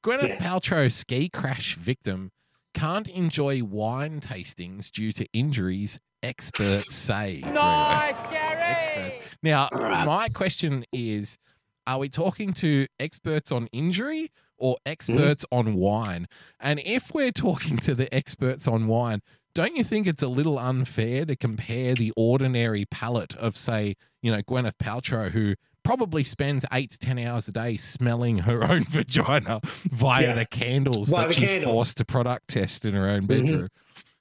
Gwyneth 0.04 0.28
Yeah. 0.28 0.36
Paltrow, 0.38 0.90
ski 0.90 1.28
crash 1.28 1.74
victim, 1.76 2.30
can't 2.74 3.08
enjoy 3.08 3.62
wine 3.62 4.20
tastings 4.20 4.90
due 4.90 5.12
to 5.12 5.26
injuries. 5.32 5.98
Experts 6.22 6.94
say. 6.94 7.42
Nice, 7.46 8.20
Gary. 8.22 9.20
Now, 9.42 9.68
my 9.72 10.28
question 10.28 10.84
is: 10.92 11.38
Are 11.86 11.98
we 11.98 12.08
talking 12.08 12.52
to 12.54 12.86
experts 12.98 13.52
on 13.52 13.68
injury 13.72 14.30
or 14.56 14.78
experts 14.84 15.44
Mm-hmm. 15.52 15.68
on 15.68 15.74
wine? 15.74 16.28
And 16.58 16.80
if 16.84 17.12
we're 17.14 17.30
talking 17.32 17.76
to 17.78 17.94
the 17.94 18.12
experts 18.12 18.66
on 18.66 18.88
wine, 18.88 19.22
don't 19.54 19.76
you 19.76 19.84
think 19.84 20.06
it's 20.08 20.22
a 20.22 20.28
little 20.28 20.58
unfair 20.58 21.24
to 21.24 21.36
compare 21.36 21.94
the 21.94 22.12
ordinary 22.16 22.84
palate 22.84 23.34
of, 23.36 23.56
say, 23.56 23.94
you 24.20 24.30
know, 24.32 24.42
Gwyneth 24.42 24.76
Paltrow, 24.78 25.30
who 25.30 25.54
probably 25.88 26.22
spends 26.22 26.66
eight 26.70 26.90
to 26.90 26.98
10 26.98 27.18
hours 27.18 27.48
a 27.48 27.52
day 27.52 27.74
smelling 27.78 28.38
her 28.40 28.62
own 28.70 28.84
vagina 28.84 29.58
via 29.90 30.22
Yeah. 30.22 30.32
the 30.34 30.44
candles 30.44 31.08
that 31.08 31.28
the 31.28 31.32
she's 31.34 31.48
candles. 31.50 31.72
forced 31.72 31.96
to 31.96 32.04
product 32.04 32.48
test 32.48 32.84
in 32.84 32.92
her 32.92 33.08
own 33.08 33.22
Mhm. 33.22 33.26
bedroom? 33.26 33.68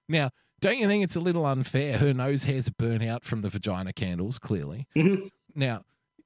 Now, 0.07 0.29
don't 0.61 0.77
you 0.77 0.87
think 0.87 1.03
it's 1.03 1.17
a 1.17 1.19
little 1.19 1.45
unfair? 1.45 1.97
Her 1.97 2.13
nose 2.13 2.45
hairs 2.45 2.69
are 2.69 2.73
burnt 2.79 3.03
out 3.03 3.25
from 3.25 3.41
the 3.41 3.49
vagina 3.49 3.91
candles, 3.91 4.39
clearly. 4.39 4.87
Mhm. 4.95 5.29
Now, 5.55 5.81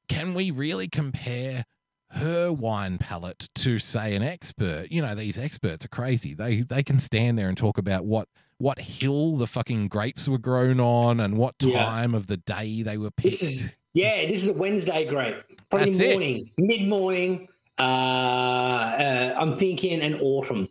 can 0.08 0.36
we 0.36 0.52
really 0.52 0.88
compare 0.88 1.66
her 2.12 2.52
wine 2.54 3.00
palate 3.00 3.50
to, 3.56 3.80
say, 3.80 4.14
an 4.16 4.22
expert? 4.22 4.92
You 4.92 5.02
know, 5.02 5.16
these 5.16 5.40
experts 5.40 5.86
are 5.86 5.90
crazy. 5.90 6.36
They 6.36 6.62
they 6.62 6.84
can 6.84 7.00
stand 7.00 7.40
there 7.40 7.48
and 7.50 7.58
talk 7.58 7.80
about 7.80 8.06
what 8.06 8.28
what 8.60 8.80
hill 8.80 9.38
the 9.38 9.48
fucking 9.48 9.88
grapes 9.88 10.28
were 10.28 10.38
grown 10.38 10.80
on 10.80 11.20
and 11.20 11.36
what 11.36 11.56
Yeah. 11.64 11.84
time 11.84 12.14
of 12.14 12.28
the 12.28 12.38
day 12.38 12.84
they 12.84 12.96
were 13.00 13.10
picked. 13.10 13.40
This 13.40 13.42
is 13.42 13.76
yeah, 13.94 14.26
this 14.28 14.44
is 14.44 14.50
a 14.50 14.54
Wednesday 14.54 15.06
grape. 15.06 15.38
Probably 15.70 15.92
That's 15.92 16.00
it. 16.00 16.10
morning, 16.12 16.52
mid 16.58 16.88
morning. 16.88 17.48
Uh, 17.80 17.84
uh, 17.84 19.36
I'm 19.40 19.58
thinking 19.58 20.02
an 20.02 20.16
autumn. 20.20 20.68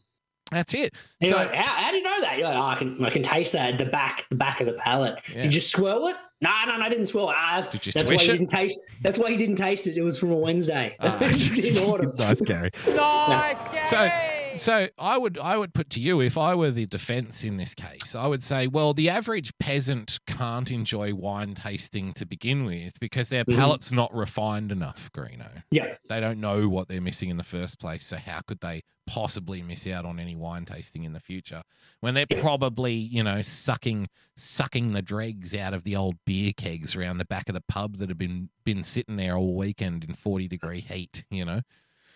That's 0.51 0.75
it. 0.75 0.93
You're 1.21 1.31
So 1.31 1.37
like, 1.37 1.55
how, 1.55 1.83
how 1.85 1.91
do 1.93 1.97
you 1.99 2.03
know 2.03 2.21
that? 2.23 2.37
You're 2.39 2.49
like, 2.49 2.57
oh, 2.57 2.63
I 2.63 2.75
can 2.75 3.05
I 3.05 3.11
can 3.11 3.23
taste 3.23 3.53
that 3.53 3.75
at 3.75 3.79
the 3.79 3.85
back 3.85 4.27
the 4.31 4.35
back 4.37 4.61
of 4.61 4.67
the 4.67 4.73
palate. 4.75 5.19
Yeah. 5.33 5.43
Did 5.43 5.55
you 5.55 5.61
swirl 5.61 6.09
it? 6.09 6.17
No, 6.43 6.51
no, 6.67 6.77
no, 6.77 6.85
I 6.85 6.89
didn't 6.89 7.07
swirl 7.07 7.31
it. 7.31 7.37
Ah, 7.39 7.69
Did 7.71 7.87
you 7.87 7.93
that's 7.93 8.11
why 8.11 8.17
swish 8.17 8.27
you 8.29 8.35
it? 8.35 8.39
didn't 8.39 8.51
taste. 8.51 8.81
That's 9.03 9.17
why 9.19 9.29
you 9.29 9.39
didn't 9.39 9.57
taste 9.57 9.87
it. 9.87 9.97
It 9.97 10.03
was 10.03 10.19
from 10.19 10.33
a 10.33 10.37
Wednesday 10.37 10.97
Ah, 10.99 11.17
in 11.23 11.79
autumn. 11.79 12.13
nice, 12.19 12.41
Gary. 12.43 12.71
Yeah. 12.89 13.85
So 13.87 14.11
So 14.57 14.89
I 14.99 15.17
would 15.19 15.39
I 15.39 15.57
would 15.57 15.73
put 15.75 15.91
to 15.91 16.01
you 16.01 16.21
if 16.21 16.37
I 16.37 16.55
were 16.55 16.71
the 16.71 16.87
defense 16.87 17.45
in 17.45 17.57
this 17.57 17.75
case, 17.75 18.15
I 18.15 18.27
would 18.27 18.43
say, 18.43 18.67
well, 18.67 18.93
the 18.95 19.09
average 19.09 19.53
peasant 19.59 20.19
can't 20.27 20.71
enjoy 20.71 21.15
wine 21.15 21.55
tasting 21.55 22.13
to 22.15 22.27
begin 22.27 22.65
with 22.65 22.99
because 23.01 23.29
their 23.29 23.45
Mhm. 23.45 23.57
palate's 23.57 23.93
not 23.93 24.15
refined 24.15 24.73
enough, 24.73 25.11
Greeno. 25.13 25.63
Yeah. 25.71 25.97
They 26.09 26.21
don't 26.21 26.41
know 26.41 26.69
what 26.69 26.89
they're 26.89 27.01
missing 27.01 27.29
in 27.31 27.37
the 27.37 27.45
first 27.45 27.79
place, 27.79 28.05
so 28.05 28.17
how 28.17 28.41
could 28.41 28.61
they 28.61 28.83
possibly 29.07 29.61
miss 29.63 29.87
out 29.89 30.05
on 30.05 30.21
any 30.21 30.37
wine 30.37 30.65
tasting 30.65 31.03
in 31.05 31.13
the 31.13 31.21
future 31.21 31.63
when 32.01 32.15
they're 32.15 32.27
Yeah. 32.31 32.41
probably, 32.41 32.95
you 32.95 33.23
know, 33.23 33.43
sucking 33.43 34.07
sucking 34.37 34.93
the 34.93 35.03
dregs 35.03 35.55
out 35.55 35.75
of 35.75 35.83
the 35.85 35.95
old 35.97 36.17
beer 36.25 36.53
kegs 36.57 36.95
around 36.97 37.19
the 37.19 37.25
back 37.25 37.49
of 37.49 37.55
the 37.55 37.61
pub 37.61 37.97
that 37.97 38.09
have 38.09 38.19
been 38.19 38.51
been 38.65 38.83
sitting 38.85 39.17
there 39.17 39.37
all 39.37 39.55
weekend 39.57 40.05
in 40.05 40.15
40 40.15 40.47
degree 40.49 40.81
heat, 40.81 41.25
you 41.31 41.45
know? 41.45 41.63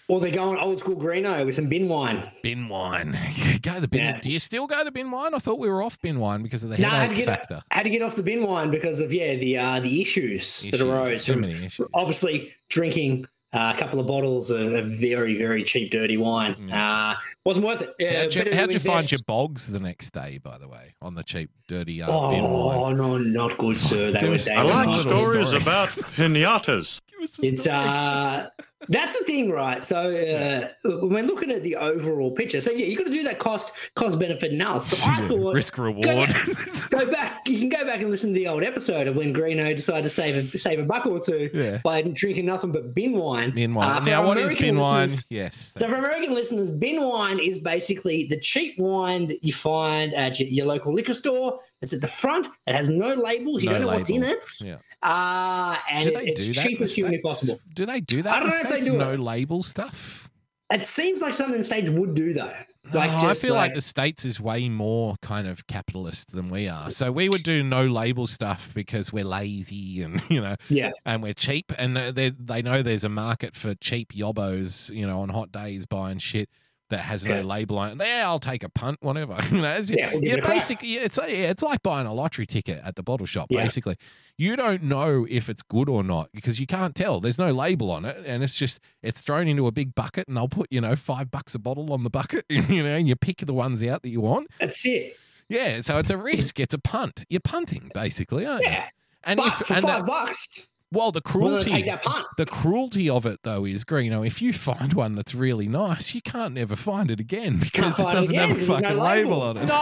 Or 0.06 0.20
they're 0.20 0.30
going 0.30 0.58
old 0.58 0.80
school 0.80 0.96
Greeno 0.96 1.46
with 1.46 1.54
some 1.54 1.68
bin 1.68 1.88
wine. 1.88 2.22
Bin 2.42 2.68
wine. 2.68 3.16
go 3.62 3.80
the 3.80 3.88
bin. 3.88 4.02
Yeah. 4.02 4.20
Do 4.20 4.30
you 4.30 4.38
still 4.38 4.66
go 4.66 4.84
to 4.84 4.90
bin 4.90 5.10
wine? 5.10 5.32
I 5.32 5.38
thought 5.38 5.58
we 5.58 5.68
were 5.68 5.82
off 5.82 5.98
bin 6.02 6.20
wine 6.20 6.42
because 6.42 6.62
of 6.62 6.70
the 6.70 6.76
No, 6.78 6.88
I 6.88 6.96
had 6.96 7.10
to 7.10 7.16
get 7.16 7.24
factor. 7.24 7.62
had 7.70 7.84
to 7.84 7.90
get 7.90 8.02
off 8.02 8.14
the 8.14 8.22
bin 8.22 8.42
wine 8.42 8.70
because 8.70 9.00
of 9.00 9.12
yeah 9.14 9.34
the 9.36 9.56
uh, 9.56 9.80
the 9.80 10.02
issues, 10.02 10.68
that 10.70 10.80
arose 10.82 11.24
Too 11.24 11.32
from 11.32 11.40
many 11.42 11.64
issues. 11.64 11.88
obviously 11.94 12.52
drinking 12.68 13.24
uh, 13.54 13.72
a 13.74 13.78
couple 13.78 14.00
of 14.00 14.06
bottles 14.06 14.50
of, 14.50 14.72
of 14.74 14.86
very 14.88 15.36
very 15.38 15.62
cheap 15.62 15.90
dirty 15.90 16.16
wine. 16.16 16.70
Uh, 16.70 17.14
wasn't 17.44 17.64
worth 17.66 17.82
it. 17.82 17.94
How'd 18.16 18.34
you, 18.34 18.54
how'd 18.54 18.72
you 18.72 18.80
find 18.80 19.10
your 19.10 19.20
bogs 19.26 19.68
the 19.70 19.80
next 19.80 20.10
day, 20.12 20.38
by 20.42 20.58
the 20.58 20.68
way, 20.68 20.94
on 21.00 21.14
the 21.14 21.22
cheap, 21.22 21.50
dirty 21.68 22.02
uh, 22.02 22.06
bin 22.30 22.42
wine? 22.42 22.78
Oh 22.78 22.92
no, 22.92 23.18
not 23.18 23.56
good, 23.58 23.78
sir. 23.78 24.10
They 24.10 24.20
Give 24.20 24.30
were 24.30 24.34
I 24.34 24.36
Give 24.64 24.74
us 24.74 24.86
a 24.86 24.88
like 24.88 25.04
little 25.04 25.18
stories 25.18 25.46
story. 25.48 25.62
about 25.62 25.88
pinatas. 25.88 27.00
It's 27.42 27.66
uh 27.66 28.48
that's 28.88 29.18
the 29.18 29.24
thing, 29.24 29.50
right? 29.50 29.84
So 29.86 29.96
uh, 29.96 30.68
when 30.84 31.08
we're 31.10 31.22
looking 31.22 31.50
at 31.50 31.62
the 31.62 31.76
overall 31.76 32.30
picture, 32.32 32.60
so 32.60 32.70
yeah, 32.70 32.84
you 32.84 32.98
got 32.98 33.06
to 33.06 33.12
do 33.12 33.22
that 33.22 33.38
cost 33.38 33.72
cost 33.96 34.18
benefit 34.18 34.52
analysis. 34.52 35.02
So 35.02 35.08
I 35.10 35.26
thought 35.26 35.54
Risk 35.54 35.74
go 35.76 35.84
reward. 35.84 36.04
back, 36.34 36.36
go 36.90 37.10
back. 37.10 37.40
You 37.48 37.58
can 37.60 37.70
go 37.70 37.84
back 37.86 38.02
and 38.02 38.10
listen 38.10 38.30
to 38.30 38.34
the 38.38 38.46
old 38.48 38.62
episode 38.62 39.06
of 39.06 39.16
when 39.16 39.32
Greeno 39.32 39.74
decided 39.74 40.02
to 40.02 40.10
save 40.10 40.54
a 40.54 40.58
save 40.58 40.80
a 40.80 40.82
buck 40.82 41.06
or 41.06 41.18
two 41.18 41.48
Yeah. 41.54 41.80
by 41.82 42.02
drinking 42.02 42.44
nothing 42.44 42.72
but 42.72 42.94
bin 42.94 43.12
wine. 43.14 43.43
Bin 43.52 43.74
wine. 43.74 43.88
Uh, 43.88 44.00
now, 44.04 44.26
what 44.26 44.38
is 44.38 44.44
American 44.52 44.66
bin 44.66 44.78
wine? 44.78 45.08
Yes. 45.30 45.72
So, 45.76 45.88
for 45.88 45.96
American 45.96 46.34
listeners, 46.34 46.70
bin 46.70 47.02
wine 47.02 47.38
is 47.38 47.58
basically 47.58 48.24
the 48.26 48.38
cheap 48.38 48.78
wine 48.78 49.26
that 49.28 49.42
you 49.44 49.52
find 49.52 50.14
at 50.14 50.38
your, 50.40 50.48
your 50.48 50.66
local 50.66 50.92
liquor 50.94 51.14
store. 51.14 51.60
It's 51.82 51.92
at 51.92 52.00
the 52.00 52.08
front. 52.08 52.46
It 52.66 52.74
has 52.74 52.88
no 52.88 53.14
labels. 53.14 53.62
You 53.62 53.70
No 53.70 53.78
don't 53.78 53.82
know 53.88 53.94
what's 53.94 54.08
in 54.10 54.22
it. 54.22 54.46
Yeah. 54.62 54.76
Uh, 55.02 55.76
and 55.90 56.06
it- 56.06 56.14
it's 56.28 56.46
do 56.46 56.52
that? 56.54 56.64
in 56.64 56.68
cheap 56.70 56.80
as 56.80 56.94
humanly 56.94 57.18
possible. 57.18 57.60
Do 57.74 57.84
they 57.86 58.00
do 58.00 58.22
that? 58.22 58.32
I 58.34 58.40
don't 58.40 58.48
know 58.48 58.60
if 58.60 58.68
they 58.70 58.80
do 58.80 58.96
no 58.96 59.12
it. 59.12 59.20
label 59.20 59.62
stuff. 59.62 60.30
It 60.72 60.84
seems 60.84 61.20
like 61.20 61.34
something 61.34 61.58
the 61.58 61.64
states 61.64 61.90
would 61.90 62.14
do 62.14 62.32
though. 62.32 62.54
Like 62.92 63.10
No, 63.10 63.28
I 63.28 63.34
feel 63.34 63.54
like, 63.54 63.74
the 63.74 63.80
states 63.80 64.24
is 64.24 64.40
way 64.40 64.68
more 64.68 65.16
kind 65.22 65.48
of 65.48 65.66
capitalist 65.66 66.32
than 66.32 66.50
we 66.50 66.68
are. 66.68 66.90
So 66.90 67.10
we 67.10 67.28
would 67.28 67.42
do 67.42 67.62
no 67.62 67.86
label 67.86 68.26
stuff 68.26 68.72
because 68.74 69.12
we're 69.12 69.24
lazy 69.24 70.02
and 70.02 70.22
you 70.30 70.40
know 70.40 70.56
yeah, 70.68 70.90
and 71.04 71.22
we're 71.22 71.34
cheap, 71.34 71.72
and 71.78 71.96
uh, 71.96 72.12
they 72.12 72.30
they 72.30 72.62
know 72.62 72.82
there's 72.82 73.04
a 73.04 73.08
market 73.08 73.54
for 73.54 73.74
cheap 73.74 74.12
yobos, 74.12 74.94
you 74.94 75.06
know, 75.06 75.20
on 75.20 75.30
hot 75.30 75.50
days 75.50 75.86
buying 75.86 76.18
shit 76.18 76.50
that 76.94 77.00
has 77.02 77.24
no 77.24 77.34
Okay. 77.34 77.42
label 77.42 77.78
on 77.78 77.92
it. 78.00 78.06
Yeah, 78.06 78.22
I'll 78.26 78.38
take 78.38 78.62
a 78.64 78.68
punt, 78.68 78.98
whatever. 79.02 79.36
You 79.50 79.60
know, 79.60 79.70
it's, 79.76 79.90
Yeah, 79.90 80.12
yeah, 80.14 80.32
it 80.34 80.38
a 80.38 80.42
crack. 80.42 80.54
basically, 80.54 80.88
yeah, 80.88 81.00
it's 81.02 81.18
yeah, 81.18 81.50
it's 81.50 81.62
like 81.62 81.82
buying 81.82 82.06
a 82.06 82.14
lottery 82.14 82.46
ticket 82.46 82.80
at 82.84 82.96
the 82.96 83.02
bottle 83.02 83.26
shop. 83.26 83.46
Yeah. 83.50 83.62
Basically, 83.62 83.96
you 84.38 84.56
don't 84.56 84.82
know 84.82 85.26
if 85.28 85.48
it's 85.48 85.62
good 85.62 85.88
or 85.88 86.02
not 86.02 86.30
because 86.32 86.58
you 86.60 86.66
can't 86.66 86.94
tell. 86.94 87.20
There's 87.20 87.38
no 87.38 87.52
label 87.52 87.90
on 87.90 88.04
it, 88.04 88.22
and 88.26 88.42
it's 88.42 88.56
just 88.56 88.80
it's 89.02 89.20
thrown 89.20 89.46
into 89.48 89.66
a 89.66 89.72
big 89.72 89.94
bucket, 89.94 90.26
and 90.28 90.36
they'll 90.36 90.48
put 90.48 90.68
you 90.70 90.80
know 90.80 90.96
five 90.96 91.30
bucks 91.30 91.54
a 91.54 91.58
bottle 91.58 91.92
on 91.92 92.02
the 92.04 92.10
bucket, 92.10 92.44
you 92.50 92.82
know, 92.82 92.94
and 92.96 93.06
you 93.08 93.16
pick 93.16 93.38
the 93.38 93.54
ones 93.54 93.82
out 93.84 94.02
that 94.02 94.08
you 94.10 94.20
want. 94.20 94.48
that's 94.60 94.84
it. 94.86 95.16
Yeah, 95.48 95.80
so 95.82 95.98
it's 95.98 96.10
a 96.10 96.16
risk. 96.16 96.58
It's 96.58 96.72
a 96.74 96.78
punt. 96.78 97.24
You're 97.28 97.40
punting 97.40 97.90
basically, 97.92 98.46
aren't 98.46 98.64
you? 98.64 98.70
Yeah, 98.70 98.86
And 99.24 99.36
but 99.36 99.48
if 99.48 99.54
for 99.66 99.74
and 99.74 99.82
five 99.82 100.00
that, 100.00 100.06
bucks, 100.06 100.70
well, 100.94 101.10
the 101.12 101.20
cruelty 101.20 101.68
take 101.70 101.84
that 101.86 102.02
punt. 102.02 102.26
the 102.38 102.46
cruelty 102.46 103.10
of 103.10 103.26
it, 103.26 103.40
though, 103.42 103.64
is 103.66 103.84
Greeno. 103.84 104.26
If 104.26 104.40
you 104.40 104.52
find 104.52 104.92
one 104.94 105.14
that's 105.14 105.34
really 105.34 105.68
nice, 105.68 106.14
you 106.14 106.22
can't 106.22 106.54
never 106.54 106.76
find 106.76 107.10
it 107.10 107.20
again 107.20 107.58
because 107.60 107.98
it 107.98 108.04
doesn't 108.04 108.30
again 108.34 108.48
have 108.48 108.50
a 108.50 108.54
there's 108.54 108.68
no 108.68 108.74
fucking 108.76 108.96
label. 108.98 109.38
label. 109.38 109.42
on 109.42 109.56
it. 109.58 109.62
It's, 109.64 109.72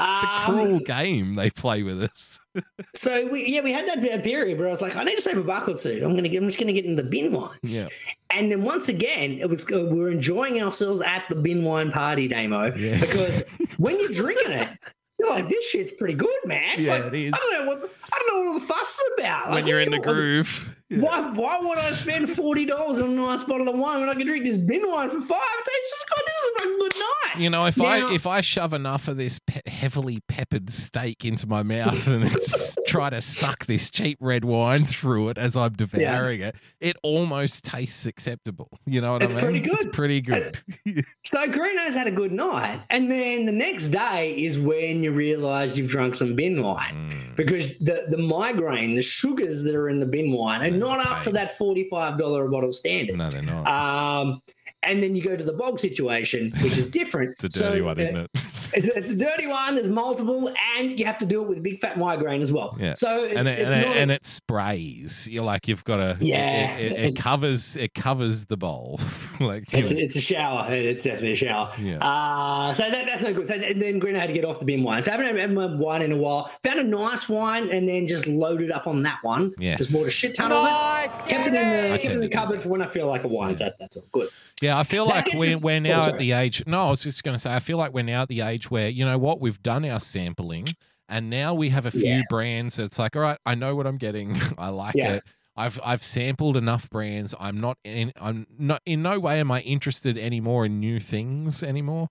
It's 0.00 0.22
a 0.22 0.28
Um, 0.28 0.44
cruel 0.44 0.78
game 0.86 1.34
they 1.34 1.50
play 1.50 1.82
with 1.82 2.02
us. 2.02 2.38
So 2.94 3.28
we, 3.28 3.46
yeah, 3.46 3.60
we 3.62 3.72
had 3.72 3.86
that 3.86 4.00
period 4.24 4.58
where 4.58 4.66
I 4.66 4.70
was 4.72 4.80
like, 4.80 4.96
I 4.96 5.04
need 5.04 5.14
to 5.14 5.22
save 5.22 5.38
a 5.38 5.42
buck 5.44 5.68
or 5.68 5.74
two. 5.76 6.00
I'm 6.04 6.16
gonna 6.16 6.28
get, 6.28 6.42
I'm 6.42 6.48
just 6.48 6.58
gonna 6.58 6.72
get 6.72 6.84
in 6.84 6.96
the 6.96 7.04
bin 7.04 7.30
wines. 7.32 7.58
Yeah. 7.62 7.84
And 8.30 8.50
then 8.50 8.62
once 8.62 8.88
again, 8.88 9.38
it 9.40 9.48
was 9.48 9.64
uh, 9.72 9.78
we 9.84 9.98
we're 10.00 10.10
enjoying 10.10 10.60
ourselves 10.60 11.00
at 11.00 11.22
the 11.30 11.36
bin 11.36 11.62
wine 11.62 11.92
party, 11.92 12.26
Damo, 12.26 12.74
Yes. 12.74 13.00
because 13.00 13.44
when 13.76 14.00
you're 14.00 14.10
drinking 14.12 14.52
it, 14.52 14.68
you're 15.18 15.30
like, 15.30 15.48
this 15.48 15.68
shit's 15.68 15.92
pretty 15.92 16.14
good, 16.14 16.38
man. 16.44 16.74
Yeah, 16.78 16.94
Like, 16.96 17.04
it 17.12 17.14
is. 17.14 17.32
I 17.34 17.36
don't 17.36 17.52
know 17.64 17.66
what 17.70 17.80
the, 17.82 17.90
I 18.12 18.18
don't 18.18 18.28
know 18.28 18.40
what 18.44 18.52
all 18.54 18.60
the 18.60 18.66
fuss 18.66 18.94
is 18.98 19.10
about. 19.18 19.46
when 19.46 19.54
Like, 19.56 19.66
you're 19.66 19.80
in 19.80 19.90
the 19.90 19.98
groove. 20.00 20.74
Yeah. 20.90 21.00
Why, 21.00 21.30
why 21.32 21.58
would 21.60 21.76
I 21.76 21.90
spend 21.90 22.30
forty 22.30 22.64
dollars 22.64 22.98
on 23.02 23.10
a 23.10 23.12
nice 23.12 23.42
bottle 23.42 23.68
of 23.68 23.78
wine 23.78 24.00
when 24.00 24.08
I 24.08 24.14
can 24.14 24.26
drink 24.26 24.46
this 24.46 24.56
bin 24.56 24.80
wine 24.88 25.10
for 25.10 25.20
five? 25.20 25.40
It's 25.66 25.90
just 25.90 26.08
God, 26.08 26.22
this 26.24 26.34
is 26.34 26.48
a 26.48 26.58
fucking 26.58 26.78
good 26.78 26.94
night. 26.94 27.42
You 27.42 27.50
know, 27.50 27.66
if 27.66 27.76
Now- 27.76 27.84
I 27.84 28.14
if 28.14 28.26
I 28.26 28.40
shove 28.40 28.72
enough 28.72 29.06
of 29.06 29.18
this 29.18 29.38
pe- 29.38 29.60
heavily 29.70 30.20
peppered 30.28 30.70
steak 30.70 31.26
into 31.26 31.46
my 31.46 31.62
mouth 31.62 32.06
and 32.06 32.24
it's 32.24 32.74
try 32.86 33.10
to 33.10 33.20
suck 33.20 33.66
this 33.66 33.90
cheap 33.90 34.16
red 34.22 34.46
wine 34.46 34.86
through 34.86 35.28
it 35.28 35.36
as 35.36 35.58
I'm 35.58 35.74
devouring 35.74 36.40
it, 36.40 36.56
it 36.80 36.96
almost 37.02 37.66
tastes 37.66 38.06
acceptable. 38.06 38.70
You 38.86 39.02
know 39.02 39.12
what 39.12 39.22
It's 39.24 39.34
I 39.34 39.42
mean? 39.50 39.56
It's 39.66 39.84
pretty 39.84 40.20
good. 40.22 40.56
It's 40.56 40.62
pretty 40.64 40.94
good. 40.94 41.04
So 41.30 41.46
Greeno's 41.46 41.92
had 41.94 42.06
a 42.06 42.10
good 42.10 42.32
night, 42.32 42.80
and 42.88 43.10
then 43.10 43.44
the 43.44 43.52
next 43.52 43.88
day 43.90 44.30
is 44.34 44.58
when 44.58 45.02
you 45.02 45.12
realise 45.12 45.76
you've 45.76 45.88
drunk 45.90 46.14
some 46.14 46.34
bin 46.34 46.62
wine 46.62 47.10
Mm. 47.10 47.36
because 47.36 47.76
the 47.80 48.06
the 48.08 48.16
migraine, 48.16 48.94
the 48.94 49.02
sugars 49.02 49.62
that 49.64 49.74
are 49.74 49.90
in 49.90 50.00
the 50.00 50.06
bin 50.06 50.32
wine, 50.32 50.62
are 50.62 50.70
not 50.74 51.06
up 51.06 51.22
to 51.24 51.30
that 51.32 51.50
forty 51.58 51.84
five 51.90 52.16
dollar 52.16 52.46
a 52.46 52.50
bottle 52.50 52.72
standard. 52.72 53.18
No, 53.18 53.28
they're 53.28 53.42
not. 53.42 53.66
Um, 53.68 54.40
and 54.82 55.02
then 55.02 55.14
you 55.14 55.22
go 55.22 55.36
to 55.36 55.44
the 55.44 55.52
bog 55.52 55.78
situation, 55.78 56.50
which 56.62 56.78
is 56.78 56.88
different. 57.00 57.34
it's 57.44 57.56
a 57.56 57.58
dirty 57.60 57.80
So, 57.80 57.84
one, 57.84 57.98
uh, 57.98 58.02
isn't 58.04 58.16
it? 58.16 58.30
It's, 58.74 58.88
it's 58.88 59.10
a 59.10 59.16
dirty 59.16 59.46
one. 59.46 59.74
There's 59.74 59.88
multiple, 59.88 60.52
and 60.76 60.98
you 60.98 61.04
have 61.06 61.18
to 61.18 61.26
do 61.26 61.42
it 61.42 61.48
with 61.48 61.62
big 61.62 61.78
fat 61.78 61.96
migraine 61.98 62.40
as 62.42 62.52
well. 62.52 62.76
Yeah. 62.78 62.94
So 62.94 63.24
it's, 63.24 63.36
and 63.36 63.48
it, 63.48 63.58
it's 63.58 63.60
and, 63.70 63.80
it, 63.80 63.86
not 63.86 63.96
and 63.96 64.10
it 64.10 64.26
sprays. 64.26 65.28
You're 65.30 65.44
like 65.44 65.68
you've 65.68 65.84
got 65.84 65.96
to. 65.96 66.16
Yeah, 66.20 66.76
It, 66.76 66.92
it, 66.92 67.00
it 67.06 67.16
covers. 67.16 67.76
It 67.76 67.94
covers 67.94 68.46
the 68.46 68.56
bowl. 68.56 69.00
like 69.40 69.72
It's, 69.72 69.90
it's 69.90 70.16
a 70.16 70.20
shower. 70.20 70.66
It's 70.72 71.04
definitely 71.04 71.32
a 71.32 71.36
shower. 71.36 71.72
Yeah. 71.78 71.98
Uh, 71.98 72.72
so 72.72 72.90
that, 72.90 73.06
that's 73.06 73.22
no 73.22 73.32
good. 73.32 73.46
So 73.46 73.58
th- 73.58 73.76
then 73.78 73.98
Green 73.98 74.14
had 74.14 74.28
to 74.28 74.34
get 74.34 74.44
off 74.44 74.58
the 74.58 74.64
bin 74.64 74.82
wine. 74.82 75.02
So 75.02 75.12
I 75.12 75.16
haven't 75.16 75.36
had 75.36 75.52
my 75.52 75.66
wine 75.66 76.02
in 76.02 76.12
a 76.12 76.16
while. 76.16 76.50
Found 76.64 76.80
a 76.80 76.84
nice 76.84 77.28
wine 77.28 77.70
and 77.70 77.88
then 77.88 78.06
just 78.06 78.26
loaded 78.26 78.70
up 78.70 78.86
on 78.86 79.02
that 79.04 79.18
one. 79.22 79.54
Yes. 79.58 79.78
Just 79.78 79.92
bought 79.92 80.06
a 80.06 80.10
shit 80.10 80.34
ton 80.34 80.50
of 80.52 80.64
it. 80.64 81.28
Kept 81.28 81.46
it 81.46 81.54
in 81.54 81.54
the, 81.54 81.88
kept 81.88 82.04
it 82.06 82.12
in 82.12 82.20
the 82.20 82.28
cupboard 82.28 82.62
for 82.62 82.68
when 82.68 82.82
I 82.82 82.86
feel 82.86 83.06
like 83.06 83.24
a 83.24 83.28
wine. 83.28 83.54
So 83.56 83.64
that, 83.64 83.78
that's 83.78 83.96
all 83.96 84.04
good. 84.12 84.28
yeah, 84.60 84.78
I 84.78 84.82
feel 84.84 85.06
That 85.06 85.26
like 85.26 85.34
we're, 85.34 85.54
us- 85.54 85.64
we're 85.64 85.76
oh, 85.76 85.80
now 85.80 86.06
at 86.06 86.18
the 86.18 86.32
age. 86.32 86.62
No, 86.66 86.86
I 86.86 86.90
was 86.90 87.02
just 87.02 87.22
going 87.22 87.34
to 87.34 87.38
say, 87.38 87.54
I 87.54 87.60
feel 87.60 87.78
like 87.78 87.92
we're 87.92 88.02
now 88.02 88.22
at 88.22 88.28
the 88.28 88.40
age 88.40 88.57
where 88.66 88.88
you 88.88 89.04
know 89.04 89.18
what 89.18 89.40
we've 89.40 89.62
done 89.62 89.84
our 89.84 90.00
sampling, 90.00 90.74
and 91.08 91.30
now 91.30 91.54
we 91.54 91.70
have 91.70 91.86
a 91.86 91.90
few 91.90 92.02
Yeah. 92.04 92.22
brands. 92.28 92.76
That's 92.76 92.98
like, 92.98 93.16
all 93.16 93.22
right, 93.22 93.38
I 93.46 93.54
know 93.54 93.74
what 93.74 93.86
I'm 93.86 93.98
getting. 93.98 94.36
I 94.58 94.68
like 94.68 94.94
Yeah. 94.94 95.14
it. 95.14 95.24
I've 95.56 95.80
I've 95.84 96.04
sampled 96.04 96.56
enough 96.56 96.88
brands. 96.90 97.34
I'm 97.40 97.60
not 97.60 97.78
in. 97.84 98.12
I'm 98.20 98.46
not 98.58 98.80
in 98.86 99.02
no 99.02 99.18
way 99.18 99.40
am 99.40 99.50
I 99.50 99.60
interested 99.62 100.16
anymore 100.16 100.66
in 100.66 100.78
new 100.78 101.00
things 101.00 101.62
anymore. 101.62 102.10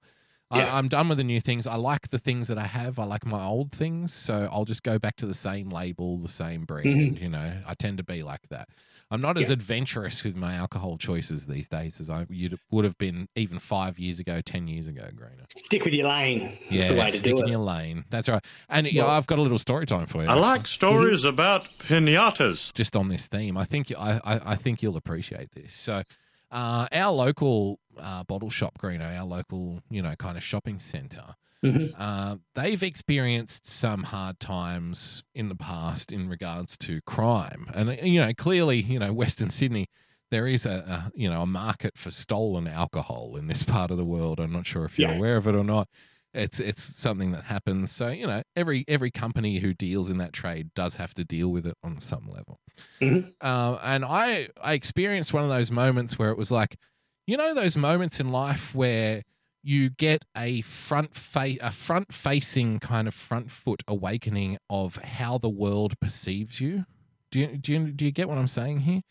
Yeah. 0.53 0.73
I, 0.73 0.77
I'm 0.77 0.87
done 0.87 1.09
with 1.09 1.17
the 1.17 1.23
new 1.25 1.39
things. 1.41 1.67
I 1.67 1.75
like 1.75 2.09
the 2.09 2.19
things 2.19 2.47
that 2.47 2.57
I 2.57 2.67
have. 2.67 2.99
I 2.99 3.03
like 3.05 3.25
my 3.25 3.43
old 3.45 3.71
things, 3.73 4.13
so 4.13 4.49
I'll 4.51 4.65
just 4.65 4.81
go 4.83 4.97
back 4.97 5.15
to 5.17 5.25
the 5.25 5.33
same 5.33 5.69
label, 5.69 6.17
the 6.17 6.29
same 6.29 6.63
brand. 6.63 6.87
Mm-hmm. 6.87 7.23
You 7.23 7.29
know, 7.29 7.53
I 7.67 7.73
tend 7.73 7.97
to 7.97 8.03
be 8.03 8.21
like 8.21 8.47
that. 8.49 8.69
I'm 9.09 9.21
not 9.21 9.37
as 9.37 9.43
Mm-hmm. 9.43 9.51
Yeah. 9.51 9.53
adventurous 9.53 10.23
with 10.23 10.35
my 10.35 10.55
alcohol 10.55 10.97
choices 10.97 11.45
these 11.45 11.67
days 11.69 11.99
as 12.01 12.09
I 12.09 12.25
you'd, 12.29 12.57
would 12.71 12.83
have 12.83 12.97
been 12.97 13.29
even 13.35 13.57
five 13.59 13.97
years 13.97 14.19
ago, 14.19 14.41
ten 14.41 14.67
years 14.67 14.85
ago, 14.87 15.07
Greeno. 15.15 15.45
Stick 15.49 15.85
with 15.85 15.93
your 15.93 16.09
lane. 16.09 16.41
That's 16.41 16.71
Yeah, 16.71 16.87
the 16.89 16.95
way 16.95 17.09
to 17.11 17.17
stick 17.17 17.37
in 17.39 17.47
your 17.47 17.59
lane. 17.59 18.03
That's 18.09 18.27
right. 18.27 18.43
And 18.69 18.85
yeah, 18.91 19.03
Well- 19.03 19.11
I've 19.11 19.27
got 19.27 19.39
a 19.39 19.41
little 19.41 19.57
story 19.59 19.85
time 19.85 20.07
for 20.07 20.23
you 20.23 20.29
I 20.29 20.33
like 20.33 20.67
stories 20.67 21.23
about 21.23 21.69
pinatas. 21.79 22.73
just 22.73 22.95
on 22.95 23.07
this 23.09 23.27
theme. 23.27 23.55
I 23.57 23.63
think 23.63 23.91
I, 23.97 24.19
I, 24.23 24.39
I 24.51 24.55
think 24.55 24.83
you'll 24.83 24.97
appreciate 24.97 25.51
this. 25.51 25.73
So, 25.73 26.03
uh, 26.51 26.87
our 26.91 27.11
local 27.13 27.79
uh, 27.97 28.23
bottle 28.25 28.49
shop, 28.49 28.77
Greeno, 28.77 29.17
our 29.17 29.25
local 29.25 29.81
you 29.89 30.01
know 30.01 30.15
kind 30.15 30.37
of 30.37 30.43
shopping 30.43 30.79
centre, 30.79 31.35
Mhm. 31.65 31.93
uh, 31.97 32.37
they've 32.55 32.83
experienced 32.83 33.65
some 33.67 34.03
hard 34.03 34.39
times 34.39 35.23
in 35.33 35.49
the 35.49 35.55
past 35.55 36.11
in 36.11 36.29
regards 36.29 36.77
to 36.77 37.01
crime, 37.01 37.67
and 37.73 37.89
uh, 37.89 37.93
you 38.03 38.19
know 38.21 38.31
clearly 38.33 38.81
you 38.81 38.99
know 38.99 39.11
Western 39.23 39.49
Sydney. 39.49 39.87
There 40.29 40.45
is 40.47 40.65
a, 40.65 40.71
a 40.71 41.11
you 41.15 41.29
know 41.29 41.41
a 41.43 41.47
market 41.47 41.97
for 41.97 42.11
stolen 42.11 42.67
alcohol 42.67 43.35
in 43.37 43.47
this 43.47 43.63
part 43.63 43.91
of 43.91 43.97
the 43.97 44.05
world. 44.05 44.39
I'm 44.39 44.51
not 44.51 44.67
sure 44.67 44.85
if 44.85 44.99
you're 44.99 45.09
Yeah. 45.09 45.15
aware 45.15 45.37
of 45.37 45.47
it 45.47 45.55
or 45.55 45.63
not. 45.63 45.87
It's 46.33 46.59
it's 46.59 46.83
something 46.83 47.31
that 47.31 47.45
happens. 47.45 47.91
So 47.91 48.09
you 48.09 48.27
know 48.27 48.43
every 48.55 48.83
every 48.87 49.09
company 49.09 49.59
who 49.59 49.73
deals 49.73 50.09
in 50.09 50.17
that 50.19 50.33
trade 50.33 50.69
does 50.75 50.97
have 50.97 51.13
to 51.15 51.23
deal 51.23 51.47
with 51.49 51.65
it 51.65 51.75
on 51.83 51.99
some 52.01 52.27
level. 52.27 52.59
Mhm. 53.01 53.33
Uh, 53.41 53.79
and 53.81 54.03
I 54.05 54.49
I 54.61 54.73
experienced 54.73 55.33
one 55.33 55.43
of 55.43 55.49
those 55.49 55.71
moments 55.71 56.19
where 56.19 56.29
it 56.29 56.37
was 56.37 56.51
like, 56.51 56.77
You 57.25 57.37
know 57.37 57.53
those 57.53 57.77
moments 57.77 58.19
in 58.19 58.29
life 58.31 58.75
where 58.75 59.23
you 59.67 59.89
get 59.89 60.23
a 60.35 60.61
front 60.61 61.13
fa- 61.13 61.57
a 61.61 61.71
front 61.71 62.13
facing 62.13 62.79
kind 62.79 63.07
of 63.07 63.13
front 63.13 63.51
foot 63.51 63.83
awakening 63.87 64.57
of 64.69 64.95
how 64.97 65.37
the 65.37 65.49
world 65.49 65.99
perceives 65.99 66.61
you. 66.61 66.85
Do 67.31 67.39
you 67.39 67.57
do 67.57 67.73
you 67.73 67.91
do 67.91 68.05
you 68.05 68.11
get 68.11 68.29
what 68.29 68.37
I'm 68.37 68.47
saying 68.47 68.81
here? 68.81 69.01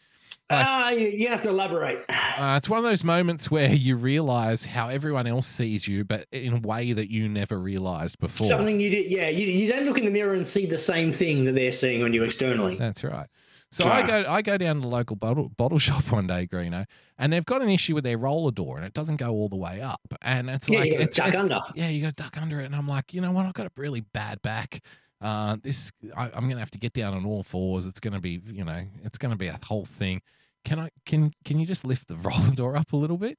Ah, 0.48 0.90
you, 0.90 1.08
you 1.08 1.28
have 1.28 1.42
to 1.42 1.50
elaborate. 1.50 2.04
Uh, 2.08 2.54
it's 2.56 2.68
one 2.68 2.78
of 2.78 2.84
those 2.84 3.02
moments 3.04 3.50
where 3.50 3.70
you 3.70 3.96
realize 3.96 4.64
how 4.64 4.88
everyone 4.88 5.26
else 5.26 5.46
sees 5.46 5.86
you, 5.88 6.04
but 6.04 6.26
in 6.32 6.52
a 6.52 6.60
way 6.60 6.92
that 6.92 7.10
you 7.10 7.28
never 7.28 7.58
realized 7.58 8.18
before. 8.18 8.46
Something 8.46 8.80
you 8.80 8.90
did, 8.90 9.10
yeah. 9.10 9.28
You, 9.28 9.46
you 9.46 9.72
don't 9.72 9.84
look 9.84 9.98
in 9.98 10.04
the 10.04 10.10
mirror 10.10 10.34
and 10.34 10.46
see 10.46 10.66
the 10.66 10.78
same 10.78 11.12
thing 11.12 11.44
that 11.44 11.54
they're 11.54 11.72
seeing 11.72 12.02
on 12.02 12.12
you 12.12 12.22
externally. 12.22 12.76
That's 12.76 13.02
right. 13.04 13.28
So 13.76 13.84
I 13.88 14.00
Ah. 14.02 14.06
go 14.06 14.24
I 14.28 14.42
go 14.42 14.56
down 14.56 14.76
to 14.76 14.80
the 14.82 14.88
local 14.88 15.16
bottle 15.16 15.48
bottle 15.50 15.78
shop 15.86 16.10
one 16.10 16.26
day, 16.26 16.46
Greeno, 16.46 16.86
and 17.18 17.32
they've 17.32 17.44
got 17.44 17.60
an 17.62 17.68
issue 17.68 17.94
with 17.94 18.04
their 18.04 18.16
roller 18.18 18.50
door 18.50 18.76
and 18.78 18.86
it 18.86 18.94
doesn't 18.94 19.16
go 19.16 19.30
all 19.32 19.48
the 19.50 19.56
way 19.56 19.80
up. 19.82 20.00
And 20.22 20.48
it's 20.48 20.68
Yeah, 20.70 20.78
like 20.78 20.86
you 20.86 20.92
gotta 20.94 21.04
it's, 21.04 21.16
duck 21.16 21.28
it's- 21.28 21.40
under. 21.42 21.60
Yeah, 21.74 21.88
you 21.90 22.00
got 22.02 22.16
to 22.16 22.22
duck 22.22 22.40
under 22.40 22.60
it. 22.60 22.64
And 22.66 22.74
I'm 22.74 22.88
like, 22.88 23.12
you 23.12 23.20
know 23.20 23.32
what? 23.32 23.44
I've 23.46 23.52
got 23.54 23.66
a 23.66 23.72
really 23.76 24.00
bad 24.00 24.40
back. 24.42 24.82
Uh, 25.20 25.56
this 25.62 25.92
I, 26.16 26.24
I'm 26.34 26.48
gonna 26.48 26.58
have 26.60 26.70
to 26.72 26.78
get 26.78 26.92
down 26.94 27.12
on 27.14 27.24
all 27.26 27.42
fours. 27.42 27.86
It's 27.86 28.00
gonna 28.00 28.20
be, 28.20 28.40
you 28.46 28.64
know, 28.64 28.86
it's 29.04 29.18
gonna 29.18 29.36
be 29.36 29.48
a 29.48 29.58
whole 29.64 29.84
thing. 29.84 30.22
Can 30.64 30.78
I 30.78 30.88
can 31.04 31.32
can 31.44 31.58
you 31.60 31.66
just 31.66 31.84
lift 31.86 32.08
the 32.08 32.16
roller 32.28 32.50
door 32.54 32.76
up 32.76 32.92
a 32.92 32.96
little 32.96 33.18
bit? 33.18 33.38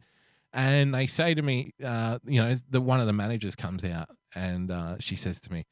And 0.54 0.94
they 0.94 1.08
say 1.08 1.34
to 1.34 1.42
me, 1.42 1.72
uh, 1.84 2.20
you 2.26 2.42
know, 2.42 2.56
the 2.70 2.80
one 2.82 3.00
of 3.00 3.06
the 3.08 3.14
managers 3.14 3.56
comes 3.56 3.84
out 3.84 4.10
and 4.36 4.72
uh, 4.72 4.96
she 5.00 5.16
says 5.16 5.40
to 5.42 5.52
me, 5.52 5.66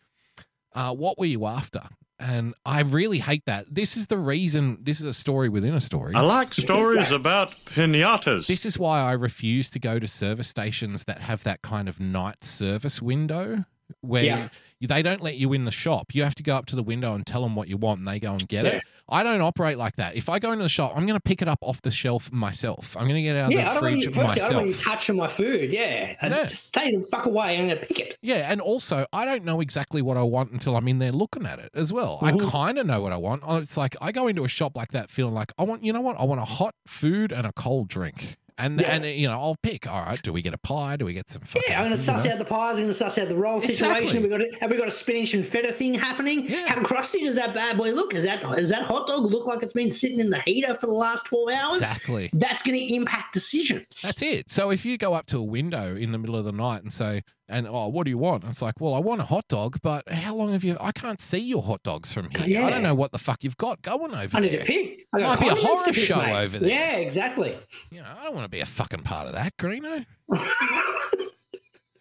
uh, 0.73 0.93
"What 0.93 1.17
were 1.17 1.25
you 1.25 1.45
after?" 1.45 1.81
And 2.19 2.53
I 2.65 2.81
really 2.81 3.19
hate 3.19 3.43
that. 3.45 3.65
This 3.73 3.97
is 3.97 4.07
the 4.07 4.17
reason. 4.17 4.77
This 4.81 4.99
is 5.01 5.05
a 5.05 5.13
story 5.13 5.49
within 5.49 5.73
a 5.73 5.81
story. 5.81 6.15
I 6.15 6.21
like 6.21 6.53
stories 6.53 7.11
about 7.11 7.55
pinatas. 7.65 8.47
This 8.47 8.65
is 8.65 8.79
why 8.79 9.01
I 9.01 9.11
refuse 9.11 9.69
to 9.71 9.79
go 9.79 9.99
to 9.99 10.07
service 10.07 10.47
stations 10.47 11.03
that 11.05 11.19
have 11.21 11.43
that 11.43 11.61
kind 11.61 11.89
of 11.89 11.99
night 11.99 12.43
service 12.43 13.01
window 13.01 13.65
where 14.01 14.23
Yeah. 14.23 14.49
they 14.81 15.01
don't 15.01 15.21
let 15.21 15.35
you 15.35 15.51
in 15.53 15.65
the 15.65 15.71
shop. 15.71 16.15
You 16.15 16.23
have 16.23 16.35
to 16.35 16.43
go 16.43 16.55
up 16.55 16.65
to 16.67 16.75
the 16.75 16.83
window 16.83 17.13
and 17.13 17.25
tell 17.27 17.41
them 17.43 17.53
what 17.55 17.67
you 17.67 17.77
want 17.77 17.99
and 17.99 18.07
they 18.07 18.19
go 18.19 18.31
and 18.33 18.47
get 18.47 18.65
Yeah. 18.65 18.71
it. 18.71 18.83
I 19.07 19.21
don't 19.23 19.41
operate 19.41 19.77
like 19.77 19.97
that. 19.97 20.15
If 20.15 20.29
I 20.29 20.39
go 20.39 20.51
into 20.51 20.63
the 20.63 20.69
shop, 20.69 20.93
I'm 20.95 21.05
going 21.05 21.17
to 21.17 21.21
pick 21.23 21.41
it 21.41 21.47
up 21.47 21.59
off 21.61 21.81
the 21.83 21.91
shelf 21.91 22.31
myself. 22.31 22.95
I'm 22.97 23.03
going 23.03 23.15
to 23.15 23.21
get 23.21 23.35
out 23.35 23.51
Yeah, 23.51 23.69
I 23.71 23.75
of 23.75 23.75
the 23.75 23.81
don't, 23.81 23.83
want 23.91 24.03
fridge 24.03 24.05
you, 24.05 24.11
firstly, 24.23 24.41
I 24.41 24.45
don't 24.47 24.55
want 24.55 24.67
you 24.67 24.73
myself. 24.73 24.93
touching 24.93 25.15
my 25.15 25.27
food. 25.27 25.71
Yeah. 25.71 26.15
And 26.21 26.33
Yeah. 26.33 26.43
Just 26.45 26.67
stay 26.67 26.91
the 26.95 27.05
fuck 27.11 27.25
away. 27.27 27.57
I'm 27.59 27.67
going 27.67 27.79
to 27.79 27.85
pick 27.85 27.99
it. 27.99 28.17
Yeah, 28.21 28.49
and 28.51 28.59
also 28.61 29.05
I 29.13 29.25
don't 29.25 29.43
know 29.45 29.61
exactly 29.61 30.01
what 30.01 30.17
I 30.17 30.23
want 30.23 30.51
until 30.51 30.75
I'm 30.75 30.87
in 30.87 30.97
there 30.99 31.11
looking 31.11 31.45
at 31.45 31.59
it 31.59 31.69
as 31.75 31.93
well. 31.93 32.17
Mhm. 32.21 32.47
I 32.47 32.49
kind 32.51 32.77
of 32.79 32.87
know 32.87 33.01
what 33.01 33.13
I 33.13 33.17
want. 33.17 33.43
Oh, 33.45 33.57
It's 33.57 33.77
like 33.77 33.95
I 34.01 34.11
go 34.11 34.27
into 34.27 34.43
a 34.43 34.47
shop 34.47 34.75
like 34.75 34.91
that 34.93 35.09
feeling 35.11 35.33
like 35.35 35.53
I 35.59 35.63
want, 35.63 35.83
you 35.83 35.93
know 35.93 36.01
what? 36.01 36.19
I 36.19 36.23
want 36.23 36.41
a 36.41 36.45
hot 36.45 36.73
food 36.87 37.31
and 37.31 37.45
a 37.45 37.53
cold 37.53 37.87
drink. 37.87 38.37
And 38.57 38.79
Yeah. 38.79 38.87
and 38.95 39.05
you 39.05 39.27
know, 39.27 39.33
I'll 39.33 39.57
pick. 39.61 39.85
All 39.85 40.01
right, 40.05 40.21
do 40.21 40.31
we 40.31 40.41
get 40.41 40.53
a 40.53 40.57
pie? 40.57 40.95
Do 40.95 41.03
we 41.05 41.13
get 41.13 41.29
some 41.29 41.41
fucking 41.41 41.63
Yeah, 41.67 41.79
I'm 41.79 41.85
going 41.87 41.91
to 41.97 42.01
suss 42.01 42.23
know? 42.25 42.31
out 42.31 42.39
the 42.39 42.45
pies. 42.45 42.75
I'm 42.77 42.83
going 42.83 42.87
to 42.87 42.93
suss 42.93 43.17
out 43.17 43.27
the 43.27 43.35
roll 43.35 43.57
Exactly. 43.57 43.75
situation. 44.07 44.21
Have 44.21 44.23
we, 44.23 44.29
got 44.29 44.41
a, 44.41 44.57
have 44.61 44.71
we 44.71 44.77
got 44.77 44.87
a 44.87 44.91
spinach 44.91 45.33
and 45.33 45.45
feta 45.45 45.73
thing 45.73 45.93
happening? 45.93 46.45
Yeah. 46.49 46.73
How 46.73 46.81
crusty 46.83 47.23
does 47.25 47.35
that 47.35 47.53
bad 47.53 47.77
boy 47.77 47.91
look? 47.91 48.13
Is 48.13 48.23
that 48.23 48.41
does 48.41 48.69
that 48.69 48.83
hot 48.83 49.07
dog 49.07 49.23
look 49.25 49.45
like 49.45 49.61
it's 49.61 49.73
been 49.73 49.91
sitting 49.91 50.21
in 50.21 50.29
the 50.29 50.39
heater 50.45 50.73
for 50.75 50.87
the 50.87 50.93
last 50.93 51.25
12 51.25 51.49
hours? 51.49 51.77
Exactly. 51.81 52.29
That's 52.31 52.61
going 52.61 52.77
to 52.77 52.93
impact 52.95 53.33
decisions. 53.33 54.01
That's 54.01 54.21
it. 54.21 54.49
So 54.49 54.69
if 54.71 54.85
you 54.85 54.97
go 54.97 55.13
up 55.13 55.25
to 55.27 55.37
a 55.37 55.43
window 55.43 55.95
in 55.95 56.11
the 56.13 56.17
middle 56.17 56.37
of 56.37 56.45
the 56.45 56.51
night 56.53 56.81
and 56.81 56.93
say, 56.93 57.23
and 57.47 57.67
oh, 57.67 57.87
what 57.89 58.05
do 58.05 58.09
you 58.09 58.17
want? 58.17 58.43
It's 58.45 58.61
like, 58.61 58.79
well, 58.79 58.93
I 58.93 58.99
want 58.99 59.21
a 59.21 59.25
hot 59.25 59.47
dog, 59.47 59.77
but 59.83 60.09
how 60.09 60.35
long 60.35 60.51
have 60.53 60.63
you? 60.63 60.77
I 60.79 60.91
can't 60.91 61.21
see 61.21 61.37
your 61.39 61.61
hot 61.63 61.83
dogs 61.83 62.11
from 62.11 62.29
here. 62.31 62.63
I 62.63 62.69
don't 62.69 62.81
know 62.83 62.95
what 62.95 63.11
the 63.11 63.19
fuck 63.19 63.43
you've 63.43 63.57
got 63.57 63.81
going 63.81 64.13
over 64.15 64.37
I 64.37 64.39
need 64.39 64.51
there. 64.53 64.59
to 64.61 64.65
pick. 64.65 65.05
I 65.13 65.19
got 65.19 65.39
Might 65.39 65.39
be 65.39 65.47
a 65.49 65.55
horror 65.55 65.83
pick, 65.85 65.93
show 65.95 66.17
mate. 66.21 66.35
over 66.43 66.59
there. 66.59 66.69
Yeah, 66.69 66.95
exactly. 66.95 67.57
You 67.91 68.01
know, 68.01 68.07
I 68.19 68.23
don't 68.23 68.33
want 68.33 68.45
to 68.45 68.49
be 68.49 68.61
a 68.61 68.65
fucking 68.65 69.03
part 69.03 69.27
of 69.27 69.33
that, 69.33 69.55
Greeno. 69.57 70.05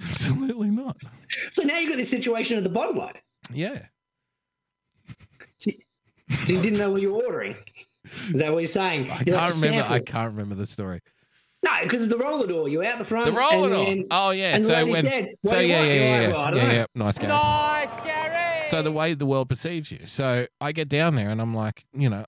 Absolutely 0.03 0.71
not. 0.71 0.97
so 1.51 1.63
now 1.63 1.79
you've 1.79 1.91
got 1.91 1.97
this 1.97 2.11
situation 2.11 2.57
at 2.59 2.65
the 2.65 2.71
bottom 2.71 2.97
line. 2.97 3.15
Yeah. 3.53 3.87
So 5.59 6.53
you 6.53 6.61
didn't 6.63 6.79
know 6.79 6.91
what 6.91 7.01
you 7.03 7.13
were 7.15 7.23
ordering. 7.25 7.57
Is 8.29 8.41
that 8.41 8.53
what 8.53 8.59
you're 8.59 8.67
saying? 8.67 9.11
I 9.11 9.23
You 9.27 9.33
like 9.35 9.43
can't 9.43 9.55
to 9.55 9.67
remember. 9.67 9.93
I 9.95 9.99
can't 10.01 10.31
remember 10.33 10.55
the 10.57 10.67
story. 10.67 11.01
No, 11.65 11.71
because 11.83 12.03
of 12.03 12.09
the 12.11 12.19
roller 12.19 12.47
door. 12.47 12.69
You're 12.69 12.85
out 12.85 12.99
the 12.99 13.05
front. 13.05 13.27
The 13.27 13.33
roller 13.33 13.69
door. 13.71 13.85
then- 13.87 14.05
Oh 14.11 14.31
yeah. 14.31 14.55
and 14.55 14.63
the 14.63 14.69
so 14.69 14.75
lady 14.75 14.91
when 14.93 15.03
said, 15.03 15.29
so 15.45 15.59
do 15.59 15.67
yeah 15.67 15.77
want?" 15.79 15.89
yeah 15.89 15.95
You're 15.95 16.05
yeah 16.05 16.13
like, 16.13 16.23
yeah 16.29 16.33
"Well, 16.33 16.57
yeah, 16.57 16.73
yeah. 16.73 16.87
Nice 16.95 17.19
guy. 17.19 17.29
Nice, 17.29 17.97
Gary. 18.05 18.65
So 18.65 18.83
the 18.83 18.93
way 18.93 19.15
the 19.15 19.27
world 19.27 19.49
perceives 19.49 19.91
you. 19.91 20.01
So 20.05 20.47
I 20.61 20.73
get 20.73 20.89
down 20.89 21.15
there 21.17 21.31
and 21.31 21.41
I'm 21.41 21.55
like, 21.55 21.85
you 21.93 22.09
know, 22.09 22.25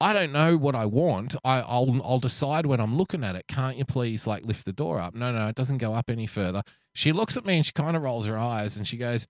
I 0.00 0.12
don't 0.12 0.32
know 0.32 0.56
what 0.56 0.74
I 0.74 0.86
want. 0.86 1.36
I, 1.44 1.60
I'll 1.60 2.00
I'll 2.04 2.18
decide 2.20 2.66
when 2.66 2.80
I'm 2.80 2.96
looking 2.96 3.22
at 3.24 3.36
it. 3.36 3.46
Can't 3.48 3.76
you 3.76 3.84
please 3.84 4.26
like 4.26 4.44
lift 4.44 4.64
the 4.64 4.72
door 4.72 4.98
up? 4.98 5.14
No, 5.14 5.30
no, 5.32 5.46
it 5.48 5.56
doesn't 5.56 5.78
go 5.78 5.92
up 5.94 6.08
any 6.10 6.26
further. 6.26 6.62
She 6.94 7.12
looks 7.12 7.36
at 7.36 7.44
me 7.44 7.56
and 7.56 7.66
she 7.66 7.72
kind 7.72 7.96
of 7.96 8.02
rolls 8.02 8.26
her 8.26 8.36
eyes 8.38 8.76
and 8.76 8.86
she 8.88 8.96
goes, 8.96 9.26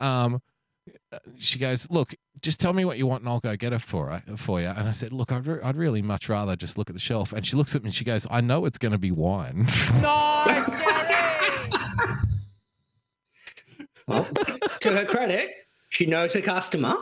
um, 0.00 0.40
she 1.38 1.58
goes, 1.58 1.90
look, 1.90 2.14
just 2.40 2.60
tell 2.60 2.72
me 2.72 2.84
what 2.84 2.98
you 2.98 3.06
want 3.06 3.22
and 3.22 3.28
I'll 3.28 3.40
go 3.40 3.56
get 3.56 3.72
it 3.72 3.80
for 3.80 4.08
her, 4.08 4.22
for 4.36 4.60
you. 4.60 4.66
And 4.68 4.88
I 4.88 4.92
said, 4.92 5.12
look, 5.12 5.32
I'd, 5.32 5.46
re- 5.46 5.60
I'd 5.62 5.76
really 5.76 6.02
much 6.02 6.28
rather 6.28 6.56
just 6.56 6.78
look 6.78 6.88
at 6.90 6.94
the 6.94 7.00
shelf. 7.00 7.32
And 7.32 7.46
she 7.46 7.56
looks 7.56 7.74
at 7.74 7.82
me 7.82 7.88
and 7.88 7.94
she 7.94 8.04
goes, 8.04 8.26
I 8.30 8.40
know 8.40 8.64
it's 8.64 8.78
going 8.78 8.92
to 8.92 8.98
be 8.98 9.10
wine. 9.10 9.66
Nice, 10.00 10.68
Gary. 10.68 11.70
Well, 14.06 14.26
to 14.80 14.90
her 14.94 15.04
credit, 15.04 15.50
she 15.90 16.06
knows 16.06 16.32
her 16.32 16.40
customer. 16.40 16.96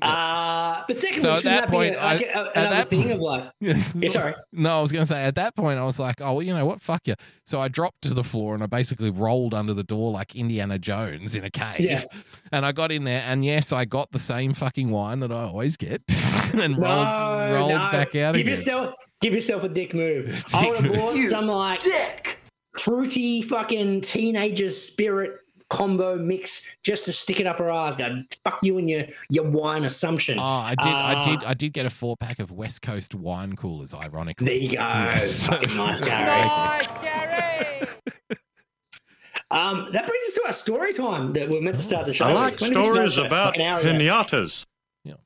Uh, 0.00 0.82
but 0.88 0.98
secondly, 0.98 1.20
So 1.20 1.34
at 1.34 1.42
that 1.42 1.60
that, 1.62 1.68
point, 1.68 1.94
a, 1.96 1.98
like 1.98 2.20
I- 2.20 2.24
a- 2.24 2.46
at 2.46 2.56
another 2.56 2.76
that 2.76 2.88
thing 2.88 3.00
point- 3.02 3.12
of 3.14 3.20
like, 3.20 3.50
Yeah, 3.60 3.82
yeah, 3.94 4.08
sorry. 4.08 4.34
No, 4.52 4.78
I 4.78 4.80
was 4.80 4.90
going 4.92 5.02
to 5.02 5.06
say 5.06 5.22
at 5.22 5.34
that 5.34 5.54
point, 5.54 5.78
I 5.78 5.84
was 5.84 5.98
like, 5.98 6.20
oh, 6.20 6.34
well, 6.34 6.42
you 6.42 6.54
know 6.54 6.64
what? 6.64 6.80
Fuck 6.80 7.06
you. 7.08 7.14
So 7.44 7.60
I 7.60 7.68
dropped 7.68 8.02
to 8.02 8.14
the 8.14 8.24
floor 8.24 8.54
and 8.54 8.62
I 8.62 8.66
basically 8.66 9.10
rolled 9.10 9.52
under 9.54 9.74
the 9.74 9.84
door 9.84 10.10
like 10.12 10.34
Indiana 10.34 10.78
Jones 10.78 11.36
in 11.36 11.44
a 11.44 11.50
cave. 11.50 11.80
Yeah. 11.80 12.04
And 12.52 12.64
I 12.64 12.72
got 12.72 12.90
in 12.92 13.04
there, 13.04 13.22
and 13.26 13.44
yes, 13.44 13.72
I 13.72 13.84
got 13.84 14.10
the 14.12 14.18
same 14.18 14.54
fucking 14.54 14.90
wine 14.90 15.20
that 15.20 15.32
I 15.32 15.42
always 15.42 15.76
get 15.76 16.02
and 16.54 16.78
rolled, 16.78 17.06
no, 17.06 17.50
rolled 17.54 17.70
no. 17.72 17.78
back 17.92 18.08
out 18.14 18.34
give 18.34 18.36
again. 18.36 18.46
Yourself, 18.46 18.94
give 19.20 19.34
yourself 19.34 19.64
a 19.64 19.68
dick 19.68 19.92
move. 19.94 20.44
I 20.54 20.68
would 20.70 20.84
have 20.84 20.94
bought 20.94 21.22
some 21.24 21.46
like 21.48 21.80
Dick. 21.80 22.38
fruity 22.78 23.42
fucking 23.42 24.00
teenager 24.02 24.70
spirit 24.70 25.38
combo 25.72 26.16
mix 26.18 26.62
just 26.84 27.06
to 27.06 27.12
stick 27.12 27.40
it 27.40 27.46
up 27.46 27.56
her 27.58 27.70
ass. 27.70 27.96
Go 27.96 28.22
fuck 28.44 28.58
you 28.62 28.76
and 28.78 28.88
your 28.90 29.04
your 29.30 29.44
wine 29.44 29.84
assumption. 29.84 30.38
Oh, 30.38 30.42
I 30.42 30.74
did, 30.74 30.86
I 30.86 31.14
Ah. 31.14 31.24
did, 31.24 31.44
I 31.44 31.54
did 31.54 31.72
get 31.72 31.86
a 31.86 31.90
four 31.90 32.16
pack 32.18 32.38
of 32.38 32.52
West 32.52 32.82
Coast 32.82 33.14
wine 33.14 33.56
coolers. 33.56 33.94
Ironically, 33.94 34.44
there 34.46 34.54
you 34.56 34.68
go. 34.76 34.78
Yes. 34.82 35.48
Nice, 35.50 36.04
Gary. 36.04 36.42
Nice, 36.46 36.92
Gary. 37.00 37.86
Um, 39.50 39.88
that 39.92 40.06
brings 40.06 40.24
us 40.28 40.32
to 40.34 40.42
our 40.46 40.52
story 40.52 40.94
time 40.94 41.32
that 41.34 41.48
we're 41.50 41.60
meant 41.60 41.76
to 41.76 41.82
start 41.82 42.06
the 42.06 42.14
show. 42.14 42.24
I 42.26 42.32
like 42.32 42.60
When 42.60 42.70
did 42.72 42.78
we 42.78 42.84
start 42.84 43.10
stories 43.10 43.18
about 43.18 43.56
Like 43.56 43.58
an 43.58 43.66
hour 43.66 43.80
ago. 43.80 43.90
pinatas. 43.90 44.64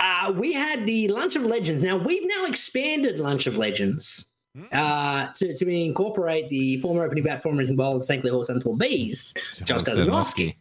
Uh, 0.01 0.33
we 0.35 0.53
had 0.53 0.87
the 0.87 1.07
Lunch 1.09 1.37
of 1.37 1.43
Legends. 1.43 1.83
Now 1.83 1.97
we've 1.97 2.27
now 2.27 2.47
expanded 2.47 3.19
Lunch 3.19 3.47
of 3.47 3.57
Legends 3.59 4.29
uh, 4.73 5.29
to, 5.35 5.55
to 5.55 5.69
incorporate 5.69 6.49
the 6.49 6.81
former 6.81 7.03
opening 7.05 7.25
bat, 7.25 7.43
former 7.43 7.63
opening 7.63 7.77
bowl, 7.77 8.01
St. 8.01 8.21
Clair 8.21 8.33
Horse 8.33 8.49
Untold 8.49 8.79
Bees, 8.79 9.35
Josh 9.65 9.83
Stasinowski. 9.83 10.57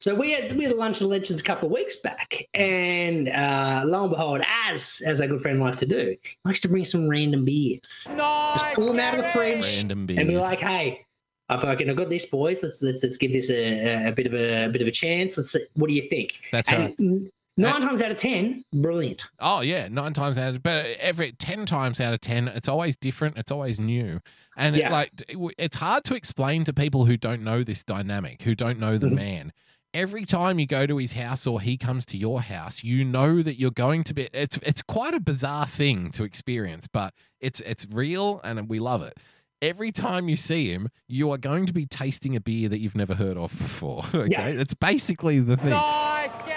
So 0.00 0.14
we 0.14 0.32
had 0.32 0.54
we 0.56 0.64
had 0.64 0.72
the 0.72 0.76
Lunch 0.76 1.00
of 1.00 1.06
Legends 1.06 1.40
a 1.40 1.44
couple 1.44 1.66
of 1.66 1.72
weeks 1.72 1.96
back, 1.96 2.46
and 2.52 3.28
uh, 3.28 3.84
lo 3.86 4.02
and 4.02 4.10
behold, 4.10 4.42
as 4.66 5.00
as 5.06 5.20
our 5.20 5.26
good 5.26 5.40
friend 5.40 5.60
likes 5.60 5.78
to 5.78 5.86
do, 5.86 6.14
he 6.22 6.36
likes 6.44 6.60
to 6.60 6.68
bring 6.68 6.84
some 6.84 7.08
random 7.08 7.44
beers. 7.46 8.10
Nice. 8.14 8.60
Just 8.60 8.74
pull 8.74 8.86
them 8.86 8.98
out 8.98 9.14
of 9.18 9.22
the 9.24 9.28
fridge 9.30 9.84
and 10.18 10.28
be 10.28 10.36
like, 10.36 10.58
"Hey, 10.58 11.06
I 11.48 11.56
fucking 11.58 11.88
I've 11.88 11.96
got 11.96 12.10
this, 12.10 12.26
boys. 12.26 12.62
Let's 12.62 12.82
let's 12.82 13.02
let's 13.02 13.16
give 13.16 13.32
this 13.32 13.48
a, 13.48 14.08
a 14.08 14.12
bit 14.12 14.26
of 14.26 14.34
a, 14.34 14.64
a 14.64 14.68
bit 14.68 14.82
of 14.82 14.88
a 14.88 14.90
chance. 14.92 15.38
Let's. 15.38 15.52
see- 15.52 15.64
What 15.74 15.88
do 15.88 15.94
you 15.94 16.02
think?" 16.02 16.38
That's 16.52 16.70
and 16.70 16.94
right. 16.98 17.30
N- 17.58 17.62
Nine 17.62 17.80
times 17.80 18.02
out 18.02 18.10
of 18.10 18.16
ten, 18.16 18.64
brilliant. 18.72 19.26
Oh 19.38 19.60
yeah, 19.60 19.88
nine 19.88 20.12
times 20.12 20.36
out 20.38 20.54
of 20.54 20.62
but 20.62 20.86
every 20.98 21.32
ten 21.32 21.66
times 21.66 22.00
out 22.00 22.12
of 22.14 22.20
ten, 22.20 22.48
it's 22.48 22.68
always 22.68 22.96
different. 22.96 23.36
It's 23.38 23.50
always 23.50 23.78
new, 23.78 24.20
and 24.56 24.74
it, 24.76 24.80
Yeah. 24.80 24.92
like 24.92 25.10
it's 25.58 25.76
hard 25.76 26.04
to 26.04 26.14
explain 26.14 26.64
to 26.64 26.72
people 26.72 27.04
who 27.06 27.16
don't 27.16 27.42
know 27.42 27.62
this 27.62 27.84
dynamic, 27.84 28.42
who 28.42 28.54
don't 28.54 28.78
know 28.78 28.98
the 28.98 29.08
Mhm. 29.08 29.14
man. 29.14 29.52
Every 29.92 30.24
time 30.24 30.58
you 30.58 30.66
go 30.66 30.86
to 30.86 30.96
his 30.96 31.12
house 31.12 31.46
or 31.46 31.60
he 31.60 31.76
comes 31.76 32.04
to 32.06 32.16
your 32.16 32.40
house, 32.42 32.82
you 32.82 33.04
know 33.04 33.42
that 33.42 33.60
you're 33.60 33.70
going 33.70 34.02
to 34.04 34.14
be. 34.14 34.28
It's 34.32 34.56
it's 34.62 34.82
quite 34.82 35.14
a 35.14 35.20
bizarre 35.20 35.66
thing 35.68 36.10
to 36.12 36.24
experience, 36.24 36.88
but 36.88 37.14
it's 37.40 37.60
it's 37.60 37.86
real 37.92 38.40
and 38.42 38.68
we 38.68 38.80
love 38.80 39.02
it. 39.02 39.16
Every 39.62 39.92
time 39.92 40.28
you 40.28 40.36
see 40.36 40.68
him, 40.72 40.88
you 41.06 41.30
are 41.30 41.38
going 41.38 41.64
to 41.66 41.72
be 41.72 41.86
tasting 41.86 42.34
a 42.34 42.40
beer 42.40 42.68
that 42.68 42.80
you've 42.80 42.96
never 42.96 43.14
heard 43.14 43.36
of 43.38 43.50
before. 43.56 44.04
Okay, 44.14 44.28
Yeah. 44.32 44.48
it's 44.48 44.74
basically 44.74 45.38
the 45.38 45.56
thing. 45.56 45.70
Nice, 45.70 46.36
Gary. 46.38 46.53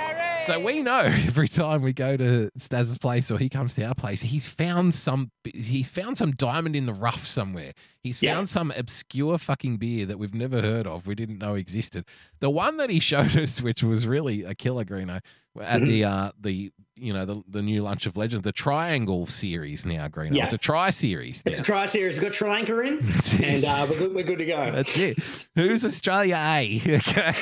So 0.47 0.59
we 0.59 0.81
know 0.81 1.01
every 1.01 1.47
time 1.49 1.81
we 1.81 1.91
go 1.93 2.15
to 2.17 2.49
Staz's 2.57 2.97
place 2.97 3.29
or 3.29 3.37
he 3.37 3.49
comes 3.49 3.73
to 3.75 3.83
our 3.83 3.93
place, 3.93 4.21
he's 4.21 4.47
found 4.47 4.93
some 4.93 5.31
he's 5.53 5.89
found 5.89 6.17
some 6.17 6.31
diamond 6.31 6.75
in 6.75 6.85
the 6.85 6.93
rough 6.93 7.25
somewhere. 7.27 7.73
He's 8.01 8.23
Yeah. 8.23 8.35
found 8.35 8.47
some 8.49 8.71
obscure 8.77 9.37
fucking 9.37 9.77
beer 9.77 10.05
that 10.05 10.17
we've 10.17 10.33
never 10.33 10.61
heard 10.61 10.87
of, 10.87 11.05
we 11.05 11.15
didn't 11.15 11.39
know 11.39 11.55
existed. 11.55 12.05
The 12.39 12.49
one 12.49 12.77
that 12.77 12.89
he 12.89 12.99
showed 13.01 13.35
us, 13.35 13.61
which 13.61 13.83
was 13.83 14.07
really 14.07 14.43
a 14.43 14.55
killer 14.55 14.85
Greeno, 14.85 15.19
at 15.59 15.81
the 15.81 16.01
Mm-hmm. 16.01 16.27
uh 16.27 16.31
the 16.39 16.71
you 16.99 17.13
know 17.13 17.25
the 17.25 17.43
the 17.47 17.61
new 17.61 17.83
Lunch 17.83 18.05
of 18.05 18.15
Legends, 18.15 18.43
the 18.43 18.51
Triangle 18.53 19.27
series 19.27 19.85
now, 19.85 20.07
Greeno. 20.07 20.35
Yeah. 20.37 20.45
It's 20.45 20.53
a 20.53 20.57
tri 20.57 20.91
series. 20.91 21.43
It's 21.45 21.59
a 21.59 21.63
tri 21.63 21.87
series 21.87 22.15
We've 22.15 22.23
got 22.23 22.33
Sri 22.33 22.49
Lanka 22.49 22.79
in, 22.79 22.99
and 23.43 23.65
uh, 23.65 23.85
we're, 23.89 23.97
good, 23.97 24.15
we're 24.15 24.23
good 24.23 24.39
to 24.39 24.45
go. 24.45 24.71
That's 24.71 24.97
it. 24.97 25.17
Who's 25.55 25.83
Australia 25.83 26.37
A? 26.41 26.81
Okay. 26.87 27.33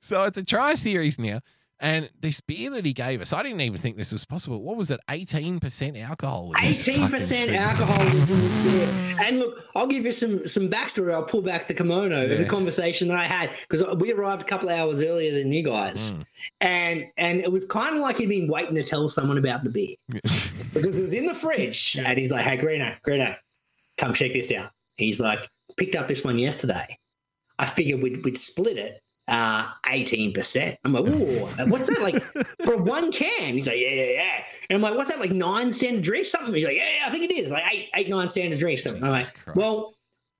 So 0.00 0.24
it's 0.24 0.38
a 0.38 0.44
try 0.44 0.74
series 0.74 1.18
now. 1.18 1.40
And 1.82 2.10
this 2.20 2.42
beer 2.42 2.68
that 2.72 2.84
he 2.84 2.92
gave 2.92 3.22
us, 3.22 3.32
I 3.32 3.42
didn't 3.42 3.62
even 3.62 3.80
think 3.80 3.96
this 3.96 4.12
was 4.12 4.26
possible. 4.26 4.60
What 4.60 4.76
was 4.76 4.90
it? 4.90 5.00
18% 5.08 5.98
alcohol. 6.06 6.52
in 6.58 6.66
this 6.66 6.86
Eighteen 6.86 7.00
fucking 7.04 7.16
percent 7.16 7.48
thing. 7.52 7.58
alcohol 7.58 8.02
is 8.02 8.30
in 8.30 8.38
this 8.38 8.64
beer. 8.64 9.16
And 9.26 9.38
look, 9.38 9.64
I'll 9.74 9.86
give 9.86 10.04
you 10.04 10.12
some 10.12 10.46
some 10.46 10.68
backstory. 10.68 11.14
I'll 11.14 11.22
pull 11.22 11.40
back 11.40 11.68
the 11.68 11.72
kimono 11.74 12.30
of 12.30 12.38
the 12.38 12.44
conversation 12.44 13.08
that 13.08 13.18
I 13.18 13.24
had 13.24 13.54
because 13.66 13.82
we 13.96 14.12
arrived 14.12 14.42
a 14.42 14.44
couple 14.44 14.68
of 14.68 14.78
hours 14.78 15.00
earlier 15.02 15.32
than 15.32 15.54
you 15.54 15.62
guys, 15.62 16.10
Mm. 16.12 16.26
and 16.60 17.04
and 17.16 17.40
it 17.40 17.50
was 17.50 17.64
kind 17.64 17.96
of 17.96 18.02
like 18.02 18.18
he'd 18.18 18.28
been 18.28 18.48
waiting 18.48 18.74
to 18.74 18.82
tell 18.84 19.08
someone 19.08 19.38
about 19.38 19.64
the 19.64 19.70
beer 19.70 19.94
because 20.74 20.98
it 20.98 21.02
was 21.02 21.14
in 21.14 21.24
the 21.24 21.34
fridge, 21.34 21.96
and 21.98 22.18
he's 22.18 22.30
like, 22.30 22.44
"Hey, 22.44 22.58
Greeno, 22.58 22.94
Greeno, 23.06 23.36
come 23.96 24.12
check 24.12 24.34
this 24.34 24.52
out." 24.52 24.70
He's 24.98 25.18
like, 25.18 25.48
"Picked 25.78 25.94
up 25.96 26.08
this 26.08 26.22
one 26.24 26.38
yesterday. 26.38 26.98
I 27.58 27.64
figured 27.64 28.02
we'd 28.02 28.22
we'd 28.22 28.36
split 28.36 28.76
it." 28.76 29.00
Uh, 29.30 29.68
18%. 29.86 30.76
I'm 30.84 30.92
like, 30.92 31.04
whoa, 31.06 31.66
what's 31.66 31.88
that 31.88 32.02
like 32.02 32.20
for 32.64 32.76
one 32.76 33.12
can? 33.12 33.54
He's 33.54 33.66
like, 33.68 33.78
yeah, 33.78 33.88
yeah, 33.90 34.10
yeah. 34.12 34.42
And 34.68 34.76
I'm 34.76 34.82
like, 34.82 34.96
what's 34.96 35.08
that 35.08 35.20
like 35.20 35.30
nine 35.30 35.70
standard 35.72 36.02
drinks? 36.02 36.30
Something. 36.32 36.52
He's 36.54 36.64
like, 36.64 36.76
yeah, 36.76 36.88
yeah, 36.96 37.06
I 37.06 37.10
think 37.10 37.24
it 37.24 37.32
is 37.32 37.50
like 37.50 37.62
eight, 37.72 37.88
eight, 37.94 38.08
nine 38.08 38.28
standard 38.28 38.58
drinks. 38.58 38.82
Something. 38.82 39.04
I'm 39.04 39.10
like, 39.10 39.32
Christ. 39.32 39.56
well, 39.56 39.94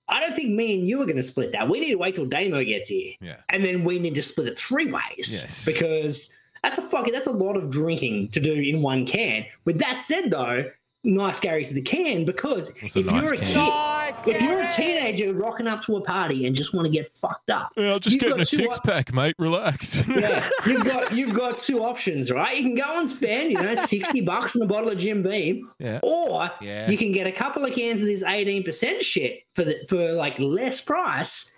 I 0.08 0.18
don't 0.20 0.34
think 0.34 0.50
me 0.50 0.74
and 0.78 0.88
you 0.88 1.00
are 1.00 1.04
going 1.04 1.16
to 1.16 1.22
split 1.22 1.52
that. 1.52 1.68
We 1.68 1.78
need 1.78 1.90
to 1.92 1.98
wait 1.98 2.16
till 2.16 2.26
Damo 2.26 2.64
gets 2.64 2.88
here, 2.88 3.12
Yeah. 3.20 3.36
and 3.50 3.64
then 3.64 3.84
we 3.84 4.00
need 4.00 4.16
to 4.16 4.22
split 4.22 4.48
it 4.48 4.58
three 4.58 4.86
ways 4.86 5.02
Yes. 5.18 5.64
because 5.64 6.34
that's 6.64 6.78
a 6.78 6.82
fucking 6.82 7.12
that's 7.12 7.28
a 7.28 7.32
lot 7.32 7.56
of 7.56 7.70
drinking 7.70 8.30
to 8.30 8.40
do 8.40 8.52
in 8.54 8.82
one 8.82 9.06
can. 9.06 9.46
With 9.64 9.78
that 9.78 10.02
said, 10.02 10.30
though, 10.32 10.64
nice 11.02 11.40
Gary 11.40 11.64
to 11.64 11.72
the 11.74 11.80
can 11.82 12.24
because 12.24 12.70
What's 12.82 12.96
if 12.96 13.06
nice 13.06 13.22
you're 13.24 13.34
a 13.34 13.36
can? 13.38 13.46
kid. 13.46 13.56
Nice, 13.56 14.20
If 14.26 14.42
you're 14.42 14.62
a 14.62 14.70
teenager 14.70 15.32
rocking 15.32 15.66
up 15.66 15.82
to 15.84 15.96
a 15.96 16.00
party 16.00 16.46
and 16.46 16.54
just 16.54 16.74
want 16.74 16.86
to 16.86 16.90
get 16.92 17.08
fucked 17.08 17.48
up, 17.50 17.72
Yeah, 17.76 17.98
just 17.98 18.16
You've 18.16 18.20
getting 18.20 18.36
got 18.36 18.42
a 18.42 18.44
six 18.44 18.76
op- 18.76 18.84
pack, 18.84 19.14
mate. 19.14 19.34
Relax. 19.38 20.06
yeah, 20.08 20.48
you've 20.66 20.84
got 20.84 21.12
you've 21.12 21.34
got 21.34 21.58
two 21.58 21.82
options, 21.82 22.30
right? 22.30 22.56
You 22.56 22.62
can 22.64 22.74
go 22.74 22.98
and 22.98 23.08
spend, 23.08 23.52
you 23.52 23.62
know, 23.62 23.74
sixty 23.74 24.20
bucks 24.24 24.56
on 24.56 24.62
a 24.62 24.66
bottle 24.66 24.90
of 24.90 24.98
Jim 24.98 25.22
Beam, 25.22 25.70
Yeah. 25.78 26.00
or 26.02 26.50
Yeah. 26.60 26.90
you 26.90 26.98
can 26.98 27.12
get 27.12 27.26
a 27.26 27.32
couple 27.32 27.64
of 27.64 27.72
cans 27.74 28.02
of 28.02 28.06
this 28.08 28.22
eighteen 28.22 28.62
percent 28.62 29.02
shit 29.02 29.44
for 29.54 29.64
the 29.64 29.78
for 29.88 30.12
like 30.12 30.38
less 30.38 30.80
price, 30.80 31.52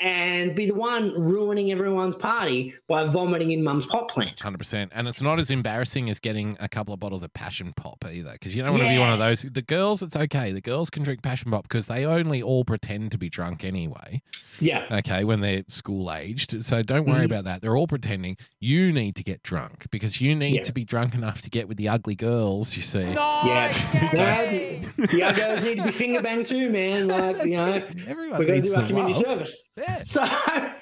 and 0.00 0.54
be 0.54 0.66
the 0.66 0.74
one 0.74 1.12
ruining 1.20 1.72
everyone's 1.72 2.14
party 2.16 2.74
by 2.86 3.04
vomiting 3.04 3.50
in 3.50 3.62
mum's 3.64 3.86
pot 3.86 4.08
plant. 4.08 4.38
Hundred 4.38 4.58
percent, 4.58 4.92
and 4.94 5.08
it's 5.08 5.20
not 5.20 5.38
as 5.38 5.50
embarrassing 5.50 6.08
as 6.10 6.18
getting 6.20 6.56
a 6.60 6.68
couple 6.68 6.94
of 6.94 7.00
bottles 7.00 7.22
of 7.22 7.32
passion 7.34 7.72
pop 7.76 8.04
either, 8.04 8.32
because 8.32 8.54
you 8.54 8.62
don't 8.62 8.72
want 8.72 8.84
to 8.84 8.88
be 8.88 8.98
one 8.98 9.12
of 9.12 9.18
those. 9.18 9.42
The 9.42 9.62
girls, 9.62 10.02
it's 10.02 10.16
okay. 10.16 10.52
The 10.52 10.60
girls 10.60 10.90
can 10.90 11.02
drink 11.02 11.22
passion 11.22 11.50
pop 11.50 11.64
because 11.64 11.86
they 11.86 12.04
only 12.04 12.42
all 12.42 12.64
pretend 12.64 13.10
to 13.12 13.18
be 13.18 13.28
drunk 13.28 13.64
anyway. 13.64 14.22
Yeah, 14.60 14.86
Okay, 14.90 15.22
when 15.24 15.40
they're 15.40 15.62
school 15.68 16.12
aged, 16.12 16.64
so 16.64 16.82
don't 16.82 17.06
worry 17.06 17.20
Mhm. 17.22 17.26
about 17.26 17.44
that. 17.44 17.62
They're 17.62 17.76
all 17.76 17.86
pretending. 17.86 18.36
You 18.58 18.92
need 18.92 19.14
to 19.16 19.22
get 19.22 19.42
drunk 19.44 19.86
because 19.92 20.20
you 20.20 20.34
need 20.34 20.54
Yeah. 20.56 20.62
to 20.62 20.72
be 20.72 20.84
drunk 20.84 21.14
enough 21.14 21.40
to 21.42 21.50
get 21.50 21.68
with 21.68 21.76
the 21.76 21.88
ugly 21.88 22.16
girls. 22.16 22.76
You 22.76 22.82
see, 22.82 23.04
Nice, 23.14 23.94
yeah. 23.94 24.12
Gary. 24.14 24.80
Well, 24.98 25.06
the, 25.06 25.06
the 25.16 25.20
uggos 25.20 25.62
need 25.62 25.76
to 25.76 25.84
be 25.84 25.90
finger 25.92 26.20
banged 26.22 26.46
too, 26.46 26.70
man. 26.70 27.06
Like 27.06 27.36
you 27.44 27.52
know, 27.56 27.82
everyone 28.08 28.38
we're 28.38 28.46
going 28.46 28.62
to 28.62 28.68
do 28.68 28.74
our 28.74 28.86
community 28.86 29.14
love. 29.14 29.22
service. 29.22 29.62
Yeah. 29.76 29.87
So 30.04 30.24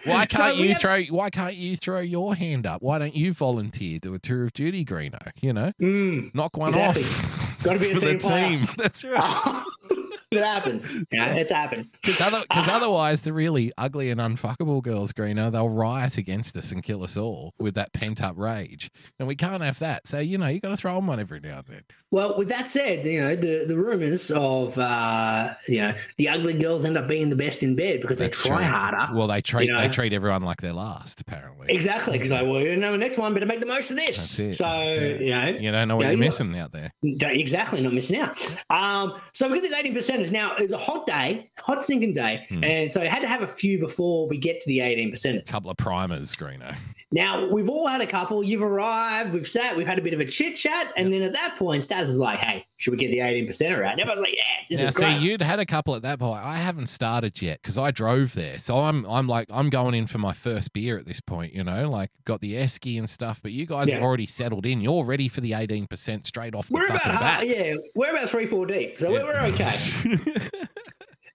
Why 0.04 0.26
can't 0.26 0.56
we 0.56 0.62
you 0.64 0.68
have- 0.70 0.80
throw? 0.80 1.02
Why 1.06 1.30
can't 1.30 1.54
you 1.56 1.76
throw 1.76 2.00
your 2.00 2.34
hand 2.36 2.66
up? 2.66 2.80
Why 2.82 2.98
don't 2.98 3.14
you 3.16 3.32
volunteer 3.32 3.98
to 4.00 4.14
a 4.14 4.18
tour 4.18 4.44
of 4.44 4.52
duty, 4.52 4.84
Greeno? 4.84 5.32
You 5.40 5.52
know, 5.52 5.72
Mm. 5.80 6.34
knock 6.34 6.56
one 6.56 6.68
Exactly. 6.68 7.02
off. 7.02 7.62
Gotta 7.64 7.78
be 7.80 7.90
a 7.90 7.98
team 7.98 8.18
team. 8.18 8.66
That's 8.78 9.04
right. 9.04 9.64
it 10.30 10.42
happens. 10.42 10.94
Yeah, 11.12 11.34
it's 11.34 11.52
happened. 11.52 11.88
Because 12.02 12.20
other, 12.20 12.42
otherwise, 12.50 13.20
the 13.22 13.32
really 13.32 13.72
ugly 13.78 14.10
and 14.10 14.20
unfuckable 14.20 14.82
girls, 14.82 15.12
Greeno, 15.12 15.50
they'll 15.52 15.68
riot 15.68 16.18
against 16.18 16.56
us 16.56 16.72
and 16.72 16.82
kill 16.82 17.02
us 17.04 17.16
all 17.16 17.52
with 17.58 17.74
that 17.76 17.92
pent 17.92 18.22
up 18.22 18.36
rage. 18.36 18.90
And 19.18 19.28
we 19.28 19.36
can't 19.36 19.62
have 19.62 19.78
that. 19.78 20.06
So, 20.06 20.18
you 20.18 20.36
know, 20.38 20.48
you 20.48 20.60
got 20.60 20.70
to 20.70 20.76
throw 20.76 20.94
them 20.96 21.06
one 21.06 21.20
every 21.20 21.40
now 21.40 21.58
and 21.58 21.66
then. 21.68 21.82
Well, 22.12 22.36
with 22.38 22.48
that 22.48 22.68
said, 22.68 23.04
you 23.04 23.20
know 23.20 23.34
the 23.34 23.64
the 23.66 23.76
rumors 23.76 24.30
of 24.30 24.78
uh, 24.78 25.52
you 25.68 25.78
know 25.80 25.92
the 26.18 26.28
ugly 26.28 26.52
girls 26.54 26.84
end 26.84 26.96
up 26.96 27.08
being 27.08 27.30
the 27.30 27.36
best 27.36 27.64
in 27.64 27.74
bed 27.74 28.00
because 28.00 28.18
That's 28.18 28.40
they 28.42 28.48
try 28.48 28.58
true. 28.58 28.66
harder. 28.66 29.12
Well, 29.12 29.26
they 29.26 29.42
treat 29.42 29.66
You 29.66 29.72
know. 29.74 29.80
they 29.80 29.88
treat 29.88 30.12
everyone 30.12 30.42
like 30.42 30.60
they're 30.60 30.72
last, 30.72 31.20
apparently. 31.20 31.66
exactly 31.74 32.12
because 32.12 32.30
like, 32.30 32.46
well, 32.46 32.60
you 32.60 32.76
know, 32.76 32.92
the 32.92 32.98
next 32.98 33.18
one 33.18 33.34
better 33.34 33.44
make 33.44 33.58
the 33.60 33.66
most 33.66 33.90
of 33.90 33.96
this. 33.96 34.36
So 34.56 34.64
Yeah. 34.66 35.48
you 35.48 35.52
know, 35.52 35.58
You 35.58 35.72
don't 35.72 35.88
know 35.88 35.96
what 35.96 36.10
you- 36.12 36.16
missing 36.16 36.56
out 36.56 36.70
there. 36.70 36.92
Exactly, 37.02 37.80
not 37.80 37.92
missing 37.92 38.20
out. 38.20 38.38
Um, 38.70 39.14
so 39.32 39.48
we 39.48 39.60
get 39.60 39.68
this 39.68 39.72
eighteen 39.78 39.92
Now 40.30 40.54
was 40.58 40.72
a 40.72 40.78
hot 40.78 41.06
day, 41.06 41.48
hot 41.58 41.82
stinking 41.84 42.12
day, 42.12 42.46
Hmm. 42.48 42.64
and 42.64 42.90
so 42.92 43.00
I 43.00 43.06
had 43.06 43.20
to 43.22 43.28
have 43.28 43.42
a 43.42 43.46
few 43.46 43.78
before 43.78 44.26
we 44.28 44.38
get 44.38 44.60
to 44.60 44.68
the 44.68 44.80
eighteen 44.80 45.12
percenters. 45.12 45.50
couple 45.50 45.70
of 45.70 45.76
primers, 45.76 46.34
Greeno. 46.36 46.74
Now 47.16 47.46
we've 47.48 47.68
all 47.70 47.86
had 47.86 48.00
a 48.02 48.06
couple. 48.06 48.42
You've 48.44 48.62
arrived, 48.62 49.32
we've 49.32 49.48
sat, 49.48 49.74
we've 49.76 49.86
had 49.86 49.98
a 49.98 50.02
bit 50.02 50.12
of 50.14 50.20
a 50.20 50.24
chit 50.26 50.54
chat, 50.56 50.92
and 50.96 51.10
then 51.12 51.22
at 51.22 51.32
that 51.32 51.56
point, 51.56 51.82
Staz 51.82 52.02
is 52.02 52.16
like, 52.18 52.38
"Hey, 52.38 52.66
should 52.76 52.90
we 52.90 52.98
get 52.98 53.10
the 53.10 53.18
18% 53.20 53.72
out?" 53.84 53.92
And 53.92 54.00
everyone's 54.00 54.20
like, 54.20 54.36
"Yeah, 54.36 54.42
this 54.68 54.82
Now, 54.82 54.88
is 54.88 54.94
see, 54.94 55.00
great." 55.00 55.20
you'd 55.22 55.40
had 55.42 55.58
a 55.58 55.64
couple 55.66 55.94
at 55.96 56.02
that 56.02 56.18
point. 56.18 56.44
I 56.44 56.58
haven't 56.58 56.88
started 56.88 57.40
yet 57.40 57.62
because 57.62 57.78
I 57.78 57.90
drove 57.90 58.34
there. 58.34 58.58
So 58.58 58.76
I'm 58.78 59.04
I'm 59.06 59.26
like 59.26 59.48
I'm 59.50 59.70
going 59.70 59.94
in 59.94 60.06
for 60.06 60.18
my 60.18 60.34
first 60.34 60.72
beer 60.74 60.98
at 60.98 61.06
this 61.06 61.20
point. 61.20 61.54
You 61.54 61.64
know, 61.64 61.90
like 61.90 62.10
got 62.26 62.40
the 62.42 62.52
esky 62.54 62.98
and 62.98 63.08
stuff. 63.08 63.40
But 63.42 63.52
you 63.52 63.64
guys 63.66 63.90
have 63.90 64.02
already 64.02 64.26
settled 64.26 64.66
in. 64.66 64.82
You're 64.82 65.04
ready 65.04 65.28
for 65.28 65.40
the 65.40 65.54
18 65.54 65.86
percent 65.86 66.26
straight 66.26 66.54
off 66.54 66.68
the 66.68 66.74
We're 66.74 66.86
about 66.86 67.00
half, 67.00 67.20
bat. 67.20 67.48
yeah, 67.48 67.76
we're 67.94 68.14
about 68.14 68.28
three, 68.28 68.44
four 68.46 68.66
deep, 68.66 68.98
so 68.98 69.10
Yeah. 69.10 69.22
we're, 69.22 69.32
we're 69.42 69.54
okay. 69.54 69.72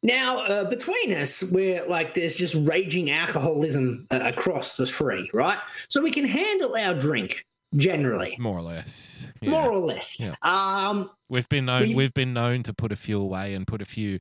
now, 0.04 0.40
uh, 0.46 0.64
between 0.70 1.14
us, 1.14 1.44
we're 1.52 1.86
like 1.88 2.14
there's 2.14 2.36
just 2.36 2.56
raging 2.68 3.12
alcoholism 3.12 4.08
uh, 4.12 4.20
across 4.24 4.76
the 4.78 4.86
tree, 4.86 5.30
right? 5.34 5.58
So 5.88 6.02
we 6.02 6.12
can 6.12 6.26
handle 6.26 6.76
our 6.76 6.94
drink 6.94 7.46
generally, 7.76 8.36
More 8.40 8.58
or 8.58 8.62
less. 8.62 9.32
Yeah. 9.42 9.50
more 9.52 9.72
or 9.72 9.80
less. 9.86 10.20
Yeah. 10.20 10.36
Um, 10.42 11.10
We've 11.30 11.48
been 11.48 11.66
known 11.66 11.84
We- 11.90 11.96
we've 11.96 12.14
been 12.14 12.34
known 12.34 12.64
to 12.64 12.74
put 12.74 12.92
a 12.92 12.96
few 12.98 13.20
away 13.22 13.54
and 13.54 13.66
put 13.66 13.82
a 13.82 13.86
few 13.86 14.20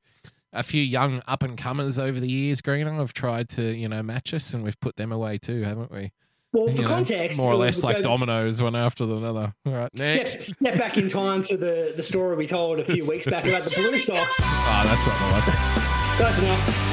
a 0.53 0.62
few 0.64 0.83
young 0.83 1.23
up 1.29 1.43
and 1.45 1.57
comers 1.57 1.97
over 1.99 2.19
the 2.19 2.29
years, 2.29 2.61
Greeno, 2.61 2.99
have 2.99 3.12
tried 3.12 3.49
to, 3.51 3.62
you 3.75 3.88
know, 3.88 4.03
match 4.03 4.35
us 4.35 4.53
and 4.53 4.64
we've 4.64 4.79
put 4.81 4.97
them 4.97 5.12
away 5.12 5.38
too, 5.38 5.62
haven't 5.62 5.93
we? 5.93 6.11
Well, 6.52 6.66
for 6.66 6.72
You 6.72 6.82
know, 6.82 6.88
context, 6.88 7.38
more 7.38 7.52
or 7.52 7.56
less 7.56 7.82
like 7.82 8.02
dominoes, 8.02 8.60
one 8.60 8.74
after 8.76 9.04
another. 9.04 9.54
All 9.66 9.72
right, 9.72 9.90
Step, 9.94 10.16
next. 10.16 10.48
step 10.50 10.76
back 10.78 10.96
in 10.96 11.08
time 11.08 11.42
to 11.44 11.56
the, 11.56 11.92
the 11.96 12.02
story 12.02 12.36
we 12.36 12.46
told 12.46 12.80
a 12.80 12.84
few 12.84 13.06
weeks 13.06 13.26
back 13.26 13.46
about 13.46 13.62
the 13.62 13.74
Blue 13.76 13.98
Sox. 13.98 14.36
Oh, 14.42 14.82
that's 14.84 15.06
not 15.06 15.18
the 15.18 15.50
one. 15.50 16.16
Close 16.16 16.38
enough. 16.42 16.89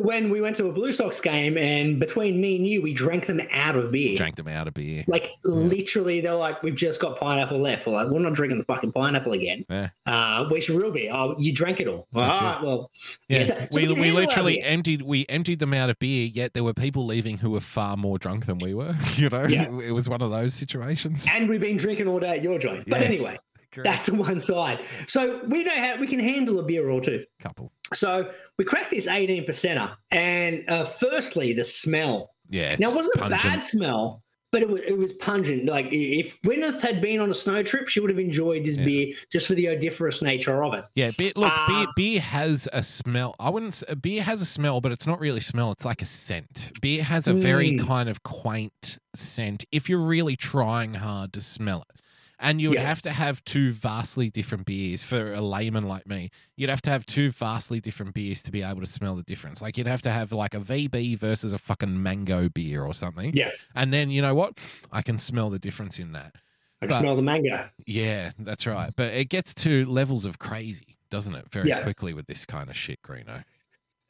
When 0.00 0.30
we 0.30 0.40
went 0.40 0.56
to 0.56 0.66
a 0.66 0.72
Blue 0.72 0.92
Sox 0.92 1.20
game, 1.20 1.56
and 1.58 1.98
between 2.00 2.40
me 2.40 2.56
and 2.56 2.66
you, 2.66 2.82
we 2.82 2.92
drank 2.92 3.26
them 3.26 3.40
out 3.52 3.76
of 3.76 3.90
beer. 3.92 4.16
Drank 4.16 4.36
them 4.36 4.48
out 4.48 4.66
of 4.68 4.74
beer. 4.74 5.04
Like 5.06 5.30
literally, 5.44 6.20
they're 6.20 6.34
like, 6.34 6.62
"We've 6.62 6.74
just 6.74 7.00
got 7.00 7.18
pineapple 7.18 7.58
left." 7.58 7.86
We're 7.86 7.92
like, 7.94 8.08
"We're 8.08 8.20
not 8.20 8.32
drinking 8.34 8.58
the 8.58 8.64
fucking 8.64 8.92
pineapple 8.92 9.32
again." 9.32 9.64
Yeah. 9.68 9.90
Uh, 10.06 10.46
where's 10.48 10.68
your 10.68 10.80
real 10.80 10.90
beer? 10.90 11.10
Oh, 11.12 11.34
you 11.38 11.52
drank 11.52 11.80
it 11.80 11.86
all. 11.86 12.08
All 12.14 12.22
That's 12.22 12.58
it. 12.60 12.66
well, 12.66 12.90
Yeah, 13.28 13.38
yeah, 13.38 13.44
so- 13.44 13.58
so 13.58 13.66
we, 13.74 13.82
we 13.82 13.88
we, 13.88 13.94
can 13.94 13.96
handle 14.04 14.16
our 14.16 14.26
literally 14.26 14.62
emptied 14.62 15.02
we 15.02 15.26
emptied 15.28 15.58
them 15.58 15.74
out 15.74 15.90
of 15.90 15.98
beer. 15.98 16.26
Yet 16.26 16.54
there 16.54 16.64
were 16.64 16.74
people 16.74 17.06
leaving 17.06 17.38
who 17.38 17.50
were 17.50 17.60
far 17.60 17.96
more 17.96 18.18
drunk 18.18 18.46
than 18.46 18.58
we 18.58 18.74
were. 18.74 18.94
You 19.16 19.28
know, 19.28 19.44
Yeah. 19.46 19.68
it 19.80 19.92
was 19.92 20.08
one 20.08 20.22
of 20.22 20.30
those 20.30 20.54
situations. 20.54 21.26
and 21.30 21.48
we've 21.48 21.60
been 21.60 21.76
drinking 21.76 22.08
all 22.08 22.20
day 22.20 22.36
at 22.38 22.42
your 22.44 22.58
joint. 22.58 22.84
But 22.88 23.00
Yes. 23.00 23.10
anyway, 23.10 23.38
That 23.76 24.04
to 24.04 24.14
one 24.14 24.40
side. 24.40 24.84
So 25.06 25.40
we 25.46 25.62
know 25.64 25.76
how 25.76 25.96
we 25.96 26.06
can 26.06 26.20
handle 26.20 26.58
a 26.58 26.62
beer 26.62 26.88
or 26.90 27.00
two. 27.00 27.24
couple. 27.40 27.72
So 27.92 28.30
we 28.58 28.64
cracked 28.64 28.90
this 28.90 29.06
18 29.06 29.44
percenter, 29.46 29.96
and 30.10 30.64
uh, 30.68 30.84
firstly, 30.84 31.52
the 31.52 31.64
smell. 31.64 32.30
Yeah. 32.48 32.76
now, 32.78 32.90
it 32.90 32.96
wasn't 32.96 33.20
a 33.24 33.28
bad 33.30 33.64
smell, 33.64 34.22
but 34.50 34.60
it 34.62 34.68
was, 34.68 34.80
it 34.82 34.98
was 34.98 35.12
pungent. 35.12 35.66
Like 35.66 35.86
if 35.92 36.40
Gwyneth 36.42 36.80
had 36.82 37.00
been 37.00 37.20
on 37.20 37.30
a 37.30 37.34
snow 37.34 37.62
trip, 37.62 37.86
she 37.88 38.00
would 38.00 38.10
have 38.10 38.18
enjoyed 38.18 38.64
this 38.64 38.76
Yeah. 38.76 38.84
beer 38.84 39.14
just 39.30 39.46
for 39.46 39.54
the 39.54 39.66
odiferous 39.66 40.20
nature 40.20 40.64
of 40.64 40.74
it. 40.74 40.84
Yeah, 40.96 41.12
beer, 41.16 41.30
look, 41.36 41.52
beer, 41.68 41.76
Uh, 41.76 41.86
beer 41.94 42.20
has 42.20 42.68
a 42.72 42.82
smell. 42.82 43.36
I 43.38 43.50
wouldn't. 43.50 43.82
Beer 44.02 44.22
has 44.22 44.40
a 44.40 44.44
smell, 44.46 44.80
but 44.80 44.90
it's 44.90 45.06
not 45.06 45.20
really 45.20 45.40
smell. 45.40 45.70
It's 45.70 45.84
like 45.84 46.02
a 46.02 46.06
scent. 46.06 46.72
Beer 46.80 47.04
has 47.04 47.28
a 47.28 47.34
very 47.34 47.72
Mm. 47.72 47.86
kind 47.86 48.08
of 48.08 48.24
quaint 48.24 48.98
scent 49.14 49.64
if 49.70 49.88
you're 49.88 49.98
really 50.00 50.34
trying 50.34 50.94
hard 50.94 51.32
to 51.34 51.40
smell 51.40 51.84
it. 51.88 51.99
And 52.42 52.60
you 52.60 52.70
would 52.70 52.78
Yeah. 52.78 52.86
have 52.86 53.02
to 53.02 53.10
have 53.12 53.44
two 53.44 53.70
vastly 53.70 54.30
different 54.30 54.64
beers 54.64 55.04
for 55.04 55.32
a 55.34 55.40
layman 55.42 55.84
like 55.84 56.06
me. 56.06 56.30
You'd 56.56 56.70
have 56.70 56.80
to 56.82 56.90
have 56.90 57.04
two 57.04 57.30
vastly 57.30 57.80
different 57.80 58.14
beers 58.14 58.40
to 58.42 58.50
be 58.50 58.62
able 58.62 58.80
to 58.80 58.86
smell 58.86 59.14
the 59.14 59.22
difference. 59.22 59.60
Like 59.60 59.76
you'd 59.76 59.86
have 59.86 60.00
to 60.02 60.10
have 60.10 60.32
like 60.32 60.54
a 60.54 60.60
VB 60.60 61.16
versus 61.18 61.52
a 61.52 61.58
fucking 61.58 62.02
mango 62.02 62.48
beer 62.48 62.82
or 62.82 62.94
something. 62.94 63.32
Yeah. 63.34 63.50
And 63.74 63.92
then 63.92 64.10
you 64.10 64.22
know 64.22 64.34
what? 64.34 64.58
I 64.90 65.02
can 65.02 65.18
smell 65.18 65.50
the 65.50 65.58
difference 65.58 65.98
in 65.98 66.12
that. 66.12 66.34
I 66.80 66.86
can 66.86 66.88
But- 66.94 67.00
smell 67.00 67.16
the 67.16 67.22
mango. 67.22 67.68
Yeah, 67.86 68.32
that's 68.38 68.66
right. 68.66 68.90
But 68.96 69.12
it 69.12 69.26
gets 69.28 69.52
to 69.56 69.84
levels 69.84 70.24
of 70.24 70.38
crazy, 70.38 70.96
doesn't 71.10 71.34
it? 71.34 71.52
Very 71.52 71.68
Yeah. 71.68 71.82
quickly 71.82 72.14
with 72.14 72.26
this 72.26 72.46
kind 72.46 72.70
of 72.70 72.76
shit, 72.76 73.02
Greeno. 73.02 73.44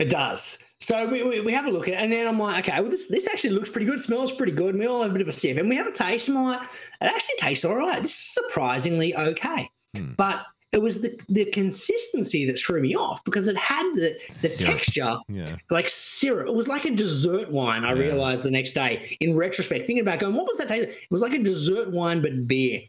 It 0.01 0.11
does. 0.11 0.59
So 0.81 1.07
we, 1.07 1.23
we, 1.23 1.41
we 1.41 1.53
have 1.53 1.67
a 1.67 1.71
look 1.71 1.87
at 1.87 1.95
it, 1.95 1.99
and 1.99 2.11
then 2.11 2.27
I'm 2.27 2.39
like, 2.39 2.67
okay, 2.69 2.81
well, 2.81 2.91
this 2.91 3.07
this 3.09 3.29
actually 3.29 3.51
looks 3.51 3.69
pretty 3.71 3.87
good, 3.87 4.01
smells 4.01 4.33
pretty 4.33 4.53
good. 4.53 4.71
And 4.75 4.81
we 4.81 4.87
all 4.87 5.03
have 5.03 5.11
a 5.11 5.13
bit 5.13 5.23
of 5.23 5.29
a 5.29 5.33
sip, 5.33 5.57
and 5.59 5.69
we 5.69 5.77
have 5.77 5.87
a 5.87 5.93
taste, 5.93 6.29
and 6.29 6.39
I'm 6.39 6.45
like, 6.45 6.63
it 6.63 7.05
actually 7.05 7.37
tastes 7.39 7.65
all 7.65 7.77
right. 7.77 8.03
This 8.03 8.13
is 8.13 8.35
surprisingly 8.35 9.15
okay. 9.15 9.71
Hmm. 9.97 10.13
But 10.17 10.43
it 10.73 10.81
was 10.81 11.03
the 11.03 11.21
the 11.29 11.45
consistency 11.47 12.47
that 12.47 12.59
threw 12.59 12.81
me 12.81 12.95
off 12.95 13.23
because 13.25 13.47
it 13.49 13.57
had 13.57 13.83
the 13.95 14.17
the 14.29 14.49
Syrup. 14.49 14.75
texture 14.77 15.17
Yeah. 15.29 15.57
like 15.69 15.89
syrup. 15.89 16.47
It 16.49 16.55
was 16.55 16.69
like 16.69 16.85
a 16.87 16.91
dessert 16.93 17.51
wine. 17.51 17.85
I 17.85 17.93
Yeah. 17.93 18.01
realized 18.01 18.45
the 18.45 18.51
next 18.53 18.73
day 18.73 19.17
in 19.21 19.37
retrospect, 19.37 19.85
thinking 19.87 20.01
about 20.01 20.21
going, 20.21 20.35
what 20.35 20.47
was 20.47 20.59
that 20.59 20.69
taste? 20.69 20.89
It 20.89 21.11
was 21.11 21.23
like 21.23 21.35
a 21.35 21.39
dessert 21.43 21.91
wine 21.91 22.23
but 22.23 22.47
beer. 22.47 22.83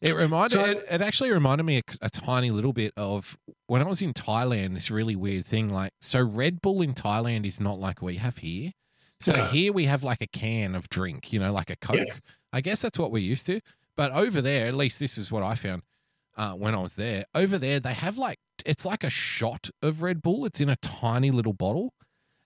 It 0.00 0.14
reminded 0.14 0.52
So- 0.52 0.64
it, 0.64 0.86
it 0.90 1.02
actually 1.02 1.30
reminded 1.30 1.64
me 1.64 1.78
a, 1.78 1.82
a 2.02 2.10
tiny 2.10 2.50
little 2.50 2.72
bit 2.72 2.92
of 2.96 3.36
when 3.66 3.82
I 3.82 3.86
was 3.86 4.00
in 4.00 4.12
Thailand, 4.14 4.74
this 4.74 4.90
really 4.90 5.16
weird 5.16 5.44
thing. 5.44 5.68
Like 5.68 5.92
so 6.00 6.22
Red 6.22 6.60
Bull 6.62 6.82
in 6.82 6.94
Thailand 6.94 7.44
is 7.46 7.60
not 7.60 7.78
like 7.80 8.00
we 8.00 8.16
have 8.16 8.38
here. 8.38 8.72
So 9.20 9.44
here 9.46 9.72
we 9.72 9.86
have 9.86 10.04
like 10.04 10.20
a 10.20 10.28
can 10.28 10.76
of 10.76 10.88
drink, 10.88 11.32
you 11.32 11.40
know, 11.40 11.52
like 11.52 11.70
a 11.70 11.76
Coke. 11.76 11.96
Yeah. 11.96 12.14
I 12.52 12.60
guess 12.60 12.82
that's 12.82 12.98
what 12.98 13.10
we're 13.10 13.18
used 13.18 13.46
to. 13.46 13.60
But 13.96 14.12
over 14.12 14.40
there, 14.40 14.68
at 14.68 14.74
least 14.74 15.00
this 15.00 15.18
is 15.18 15.32
what 15.32 15.42
I 15.42 15.56
found 15.56 15.82
uh, 16.36 16.52
when 16.52 16.72
I 16.76 16.80
was 16.80 16.94
there. 16.94 17.24
Over 17.34 17.58
there, 17.58 17.80
they 17.80 17.94
have 17.94 18.16
like 18.16 18.38
it's 18.64 18.84
like 18.84 19.02
a 19.02 19.10
shot 19.10 19.70
of 19.82 20.02
Red 20.02 20.22
Bull. 20.22 20.46
It's 20.46 20.60
in 20.60 20.68
a 20.68 20.76
tiny 20.76 21.32
little 21.32 21.52
bottle. 21.52 21.92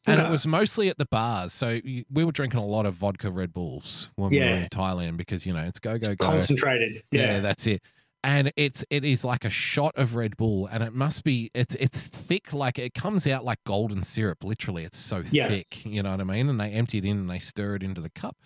And 0.07 0.21
it 0.21 0.29
was 0.29 0.47
mostly 0.47 0.89
at 0.89 0.99
the 0.99 1.05
bars. 1.07 1.53
So 1.53 1.81
we 1.85 2.25
were 2.25 2.33
drinking 2.33 2.59
a 2.61 2.67
lot 2.67 2.87
of 2.87 2.95
vodka 2.95 3.31
Red 3.31 3.53
Bulls 3.53 4.11
when 4.17 4.31
we 4.31 4.39
were 4.41 4.45
in 4.47 4.69
Thailand 4.69 5.17
because, 5.17 5.47
you 5.47 5.53
know, 5.53 5.63
it's 5.63 5.79
go, 5.79 5.99
go, 5.99 6.15
go. 6.17 6.27
Concentrated. 6.27 7.03
Yeah, 7.13 7.35
Yeah. 7.35 7.41
that's 7.41 7.67
it. 7.67 7.83
And 8.25 8.53
it's 8.57 8.85
it 8.89 9.05
is 9.05 9.25
like 9.25 9.45
a 9.45 9.51
shot 9.51 9.95
of 9.97 10.15
Red 10.15 10.37
Bull, 10.37 10.67
and 10.69 10.83
it 10.85 10.93
must 10.95 11.25
be 11.25 11.51
it's 11.55 11.75
it's 11.75 12.01
thick, 12.01 12.53
like 12.53 12.79
it 12.79 12.95
comes 12.95 13.27
out 13.27 13.45
like 13.45 13.59
golden 13.65 14.05
syrup. 14.05 14.45
Literally, 14.45 14.85
it's 14.85 14.97
so 14.99 15.25
Yeah. 15.33 15.49
thick. 15.49 15.85
You 15.85 16.05
know 16.05 16.13
what 16.13 16.21
I 16.21 16.25
mean? 16.25 16.49
And 16.49 16.61
they 16.61 16.71
empty 16.71 16.99
it 16.99 17.05
in 17.05 17.17
and 17.19 17.29
they 17.31 17.41
stir 17.41 17.75
it 17.77 17.83
into 17.83 18.01
the 18.01 18.11
cup. 18.11 18.37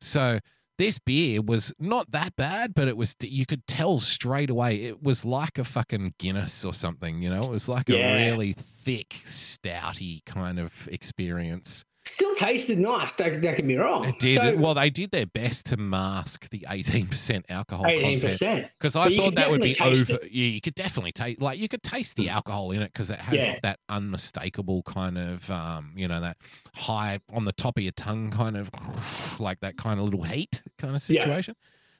So 0.00 0.40
this 0.78 0.98
beer 0.98 1.40
was 1.40 1.72
not 1.78 2.10
that 2.10 2.36
bad, 2.36 2.74
but 2.74 2.86
it 2.88 2.96
was 2.96 3.16
you 3.22 3.46
could 3.46 3.66
tell 3.66 3.98
straight 3.98 4.50
away 4.50 4.76
it 4.82 5.02
was 5.02 5.24
like 5.24 5.58
a 5.58 5.64
fucking 5.64 6.14
Guinness 6.18 6.64
or 6.64 6.74
something. 6.74 7.22
You 7.22 7.30
know, 7.30 7.42
it 7.42 7.50
was 7.50 7.68
like 7.68 7.88
Yeah. 7.88 8.14
a 8.16 8.30
really 8.30 8.52
thick, 8.52 9.10
stouty 9.24 10.24
kind 10.24 10.58
of 10.58 10.88
experience. 10.92 11.84
Still 12.06 12.34
tasted 12.36 12.78
nice. 12.78 13.14
Don't, 13.14 13.40
don't 13.42 13.56
get 13.56 13.64
me 13.64 13.74
wrong. 13.74 14.04
It 14.04 14.18
did 14.20 14.30
So, 14.36 14.56
well. 14.56 14.74
They 14.74 14.90
did 14.90 15.10
their 15.10 15.26
best 15.26 15.66
to 15.66 15.76
mask 15.76 16.48
the 16.50 16.64
eighteen 16.68 17.08
percent 17.08 17.46
alcohol 17.48 17.86
Eighteen 17.88 18.20
percent. 18.20 18.70
Because 18.78 18.94
I 18.94 19.08
But 19.08 19.16
thought 19.16 19.34
that 19.34 19.50
would 19.50 19.60
be 19.60 19.76
over. 19.80 20.12
Yeah, 20.22 20.46
you 20.46 20.60
could 20.60 20.76
definitely 20.76 21.10
taste, 21.10 21.40
like, 21.40 21.58
you 21.58 21.68
could 21.68 21.82
taste 21.82 22.14
the 22.16 22.28
alcohol 22.28 22.70
in 22.70 22.80
it 22.80 22.92
because 22.92 23.10
it 23.10 23.18
has 23.18 23.36
Yeah. 23.38 23.54
that 23.62 23.80
unmistakable 23.88 24.82
kind 24.84 25.18
of, 25.18 25.50
um, 25.50 25.92
you 25.96 26.06
know, 26.06 26.20
that 26.20 26.36
high 26.74 27.18
on 27.32 27.44
the 27.44 27.52
top 27.52 27.76
of 27.76 27.82
your 27.82 27.92
tongue 27.92 28.30
kind 28.30 28.56
of, 28.56 28.70
like 29.40 29.58
that 29.60 29.76
kind 29.76 29.98
of 29.98 30.04
little 30.04 30.22
heat 30.22 30.62
kind 30.78 30.94
of 30.94 31.10
Yeah. 31.10 31.20
situation. 31.22 31.56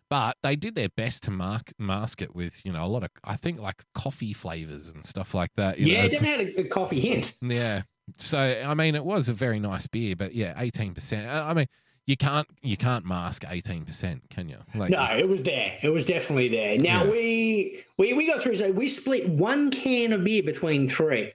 But 0.09 0.37
they 0.45 0.55
did 0.55 0.77
their 0.77 0.89
best 0.89 1.25
to 1.25 1.33
mark 1.33 1.73
mask 1.81 2.23
it 2.23 2.33
with, 2.33 2.65
you 2.65 2.71
know, 2.71 2.85
a 2.85 2.87
lot 2.87 3.03
of, 3.03 3.11
I 3.25 3.35
think, 3.35 3.59
like 3.59 3.83
coffee 3.93 4.33
flavors 4.33 4.89
and 4.89 5.05
stuff 5.05 5.35
like 5.35 5.51
that. 5.57 5.81
You 5.81 5.87
Yeah, 5.89 5.99
know, 6.03 6.05
it 6.07 6.13
had 6.21 6.41
a, 6.41 6.61
a 6.61 6.65
coffee 6.69 7.01
hint. 7.01 7.35
yeah. 7.41 7.83
So 8.19 8.39
I 8.39 8.75
mean, 8.75 8.95
it 8.95 9.05
was 9.05 9.29
a 9.29 9.33
very 9.35 9.59
nice 9.61 9.87
beer, 9.87 10.17
but 10.17 10.35
yeah, 10.35 10.55
eighteen 10.57 10.95
percent. 10.95 11.29
I 11.29 11.53
mean, 11.55 11.67
you 12.07 12.17
can't 12.17 12.47
you 12.63 12.77
can't 12.77 13.05
mask 13.05 13.45
eighteen 13.49 13.85
percent, 13.85 14.23
can 14.31 14.49
you? 14.49 14.59
Like, 14.75 14.91
No, 14.91 15.05
it 15.17 15.29
was 15.29 15.43
there. 15.43 15.77
It 15.83 15.91
was 15.91 16.07
definitely 16.07 16.49
there. 16.49 16.79
Now 16.79 17.05
Yeah. 17.05 17.11
we 17.11 17.85
we 17.99 18.13
we 18.15 18.27
got 18.27 18.43
through. 18.43 18.57
So 18.57 18.71
we 18.71 18.89
split 18.89 19.29
one 19.29 19.71
can 19.71 20.13
of 20.13 20.25
beer 20.25 20.43
between 20.43 20.89
three. 20.89 21.33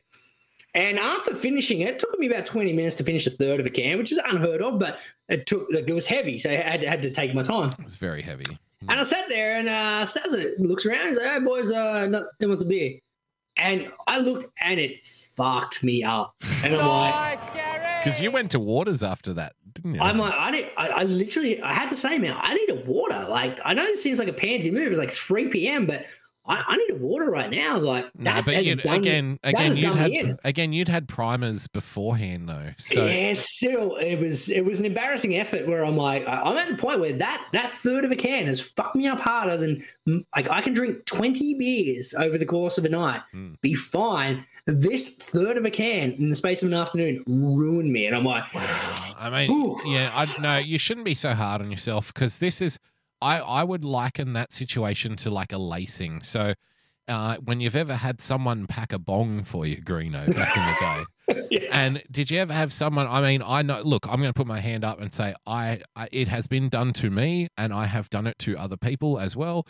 And 0.74 0.98
after 0.98 1.36
finishing 1.36 1.82
it, 1.82 1.90
it 1.90 2.00
took 2.00 2.18
me 2.18 2.28
about 2.28 2.46
20 2.46 2.72
minutes 2.72 2.96
to 2.96 3.04
finish 3.04 3.28
a 3.28 3.30
third 3.30 3.60
of 3.60 3.66
a 3.66 3.70
can, 3.70 3.98
which 3.98 4.10
is 4.10 4.18
unheard 4.20 4.62
of, 4.62 4.80
but 4.80 5.00
it 5.28 5.46
took 5.46 5.68
like 5.70 5.86
it 5.90 5.92
was 5.94 6.06
heavy, 6.06 6.40
so 6.40 6.50
I 6.50 6.54
had, 6.54 6.82
had 6.82 7.02
to 7.02 7.12
take 7.12 7.36
my 7.36 7.44
time. 7.44 7.72
it 7.78 7.84
was 7.84 7.98
very 7.98 8.22
heavy. 8.22 8.46
And 8.88 8.98
I 8.98 9.04
sat 9.04 9.28
there 9.28 9.60
and 9.60 9.68
uh 9.68 10.06
Stazza 10.06 10.54
looks 10.60 10.86
around, 10.86 11.10
he's 11.10 11.18
like, 11.18 11.28
Hey 11.28 11.40
boys, 11.40 11.70
uh 11.72 12.08
no, 12.10 12.26
who 12.40 12.48
wants 12.48 12.64
a 12.64 12.66
beer? 12.66 13.00
And 13.62 13.92
I 14.08 14.20
looked 14.20 14.48
and 14.62 14.80
it 14.80 15.06
fucked 15.06 15.84
me 15.84 16.04
up. 16.04 16.36
And 16.64 16.76
I'm 16.76 16.88
like, 16.88 17.14
Nice, 17.14 17.54
Gary. 17.54 17.88
Because 18.04 18.20
you 18.20 18.32
went 18.32 18.52
to 18.52 18.60
Waters 18.60 19.04
after 19.04 19.34
that, 19.36 19.54
didn't 19.74 19.96
you? 19.96 20.02
I'm 20.02 20.18
like, 20.18 20.34
I 20.36 20.52
need, 20.52 20.70
I, 20.76 20.88
I 20.90 21.04
literally, 21.04 21.62
I 21.62 21.72
had 21.72 21.90
to 21.90 21.96
say, 21.96 22.18
man, 22.18 22.36
I 22.40 22.56
need 22.56 22.70
a 22.72 22.82
water. 22.86 23.28
Like, 23.30 23.60
I 23.64 23.76
know 23.76 23.86
this 23.86 24.02
seems 24.02 24.18
like 24.18 24.28
a 24.28 24.34
pansy 24.34 24.72
move. 24.72 24.88
It's 24.88 24.98
like 24.98 25.12
3 25.12 25.50
p.m., 25.50 25.86
but 25.86 26.06
I, 26.52 26.64
I 26.68 26.78
need 26.78 26.92
a 26.92 26.96
water 26.96 27.30
right 27.32 27.50
now. 27.50 27.78
Like, 27.78 28.06
No, 28.16 28.26
that 28.26 28.46
but 28.46 28.64
you'd, 28.66 28.82
done, 28.84 29.00
again, 29.00 29.40
again, 29.44 29.78
you'd 29.78 29.96
had 29.96 30.40
again, 30.44 30.74
you'd 30.74 30.90
had 30.90 31.08
primers 31.08 31.68
beforehand 31.68 32.50
though. 32.50 32.72
So 32.78 33.06
yeah, 33.06 33.34
still, 33.36 33.96
it 33.96 34.20
was 34.20 34.50
it 34.50 34.66
was 34.66 34.80
an 34.80 34.86
embarrassing 34.86 35.36
effort 35.36 35.68
where 35.68 35.86
I'm 35.86 35.98
like, 35.98 36.28
I'm 36.28 36.58
at 36.58 36.68
the 36.68 36.76
point 36.78 37.00
where 37.00 37.14
that 37.14 37.48
that 37.54 37.72
third 37.72 38.04
of 38.06 38.12
a 38.12 38.16
can 38.16 38.48
has 38.48 38.60
fucked 38.60 38.96
me 38.96 39.08
up 39.08 39.20
harder 39.20 39.56
than 39.58 39.84
mm, 40.08 40.26
like 40.36 40.50
I 40.50 40.62
can 40.62 40.74
drink 40.74 41.06
20 41.06 41.56
beers 41.56 42.14
over 42.14 42.38
the 42.38 42.46
course 42.46 42.78
of 42.78 42.86
a 42.86 42.90
night, 42.90 43.22
Mm. 43.34 43.60
be 43.62 43.74
fine. 43.74 44.46
This 44.68 45.16
third 45.18 45.58
of 45.58 45.66
a 45.66 45.72
can 45.72 46.12
in 46.14 46.30
the 46.30 46.36
space 46.36 46.62
of 46.62 46.68
an 46.68 46.76
afternoon 46.76 47.24
ruined 47.26 47.92
me, 47.92 48.06
and 48.06 48.16
I'm 48.16 48.24
like, 48.26 48.44
I 48.54 49.30
mean, 49.32 49.52
Ooh. 49.52 49.80
yeah, 49.86 50.12
I 50.14 50.28
no, 50.42 50.58
you 50.60 50.78
shouldn't 50.78 51.06
be 51.06 51.16
so 51.16 51.34
hard 51.34 51.62
on 51.62 51.72
yourself 51.72 52.14
because 52.14 52.38
this 52.38 52.62
is, 52.62 52.78
I 53.22 53.40
I 53.40 53.64
would 53.64 53.84
liken 53.84 54.34
that 54.34 54.52
situation 54.52 55.16
to 55.18 55.30
like 55.30 55.52
a 55.52 55.58
lacing. 55.58 56.24
So. 56.24 56.54
Uh, 57.08 57.36
when 57.38 57.60
you've 57.60 57.76
ever 57.76 57.96
had 57.96 58.22
someone 58.22 58.68
pack 58.68 58.94
a 58.94 59.00
bong 59.00 59.44
for 59.44 59.66
you, 59.66 59.82
Greeno, 59.82 60.34
back 60.34 60.56
in 60.56 60.64
the 60.64 61.06
day, 61.36 61.48
yeah, 61.50 61.68
And 61.72 62.04
did 62.10 62.32
you 62.32 62.40
ever 62.40 62.54
have 62.54 62.72
someone? 62.72 63.08
I 63.08 63.22
mean, 63.22 63.42
I 63.46 63.64
know. 63.64 63.82
Look, 63.82 64.06
I'm 64.08 64.22
going 64.22 64.32
to 64.32 64.34
put 64.34 64.48
my 64.48 64.60
hand 64.60 64.86
up 64.86 65.02
and 65.02 65.14
say, 65.14 65.34
I, 65.46 65.82
I 65.96 66.08
it 66.12 66.28
has 66.28 66.48
been 66.48 66.70
done 66.70 66.94
to 66.94 67.10
me, 67.10 67.50
and 67.58 67.74
I 67.74 67.88
have 67.88 68.10
done 68.10 68.28
it 68.28 68.38
to 68.40 68.56
other 68.56 68.78
people 68.78 69.20
as 69.20 69.36
well. 69.36 69.66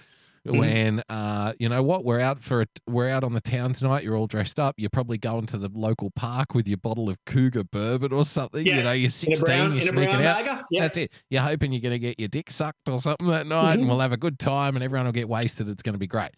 Mhm. 0.47 0.57
When 0.59 1.03
uh, 1.07 1.53
you 1.59 1.69
know 1.69 1.83
what, 1.83 2.03
we're 2.03 2.19
out 2.19 2.41
for 2.41 2.63
a, 2.63 2.65
we're 2.87 3.09
out 3.09 3.23
on 3.23 3.33
the 3.33 3.41
town 3.41 3.73
tonight. 3.73 4.03
You're 4.03 4.15
all 4.17 4.25
dressed 4.25 4.59
up. 4.59 4.73
You're 4.79 4.89
probably 4.89 5.19
going 5.19 5.45
to 5.47 5.57
the 5.57 5.69
local 5.71 6.09
park 6.11 6.55
with 6.55 6.67
your 6.67 6.77
bottle 6.77 7.09
of 7.09 7.17
Cougar 7.25 7.65
bourbon 7.65 8.11
or 8.11 8.25
something. 8.25 8.65
Yeah, 8.65 8.77
You 8.77 8.83
know, 8.83 8.91
you're 8.93 9.01
in 9.03 9.05
a 9.05 9.09
16. 9.11 9.45
brown, 9.45 9.71
you're 9.73 9.81
sneaking 9.81 10.25
out. 10.25 10.63
Yeah, 10.71 10.81
That's 10.81 10.97
it. 10.97 11.11
You're 11.29 11.43
hoping 11.43 11.71
you're 11.71 11.81
going 11.81 11.93
to 11.93 11.99
get 11.99 12.19
your 12.19 12.27
dick 12.29 12.49
sucked 12.49 12.89
or 12.89 12.99
something 12.99 13.27
that 13.27 13.45
night, 13.45 13.75
and 13.75 13.83
Mhm. 13.83 13.87
we'll 13.89 13.99
have 13.99 14.13
a 14.13 14.17
good 14.17 14.39
time, 14.39 14.75
and 14.75 14.83
everyone 14.83 15.05
will 15.05 15.13
get 15.13 15.29
wasted. 15.29 15.69
It's 15.69 15.83
going 15.83 15.93
to 15.93 15.99
be 15.99 16.07
great. 16.07 16.31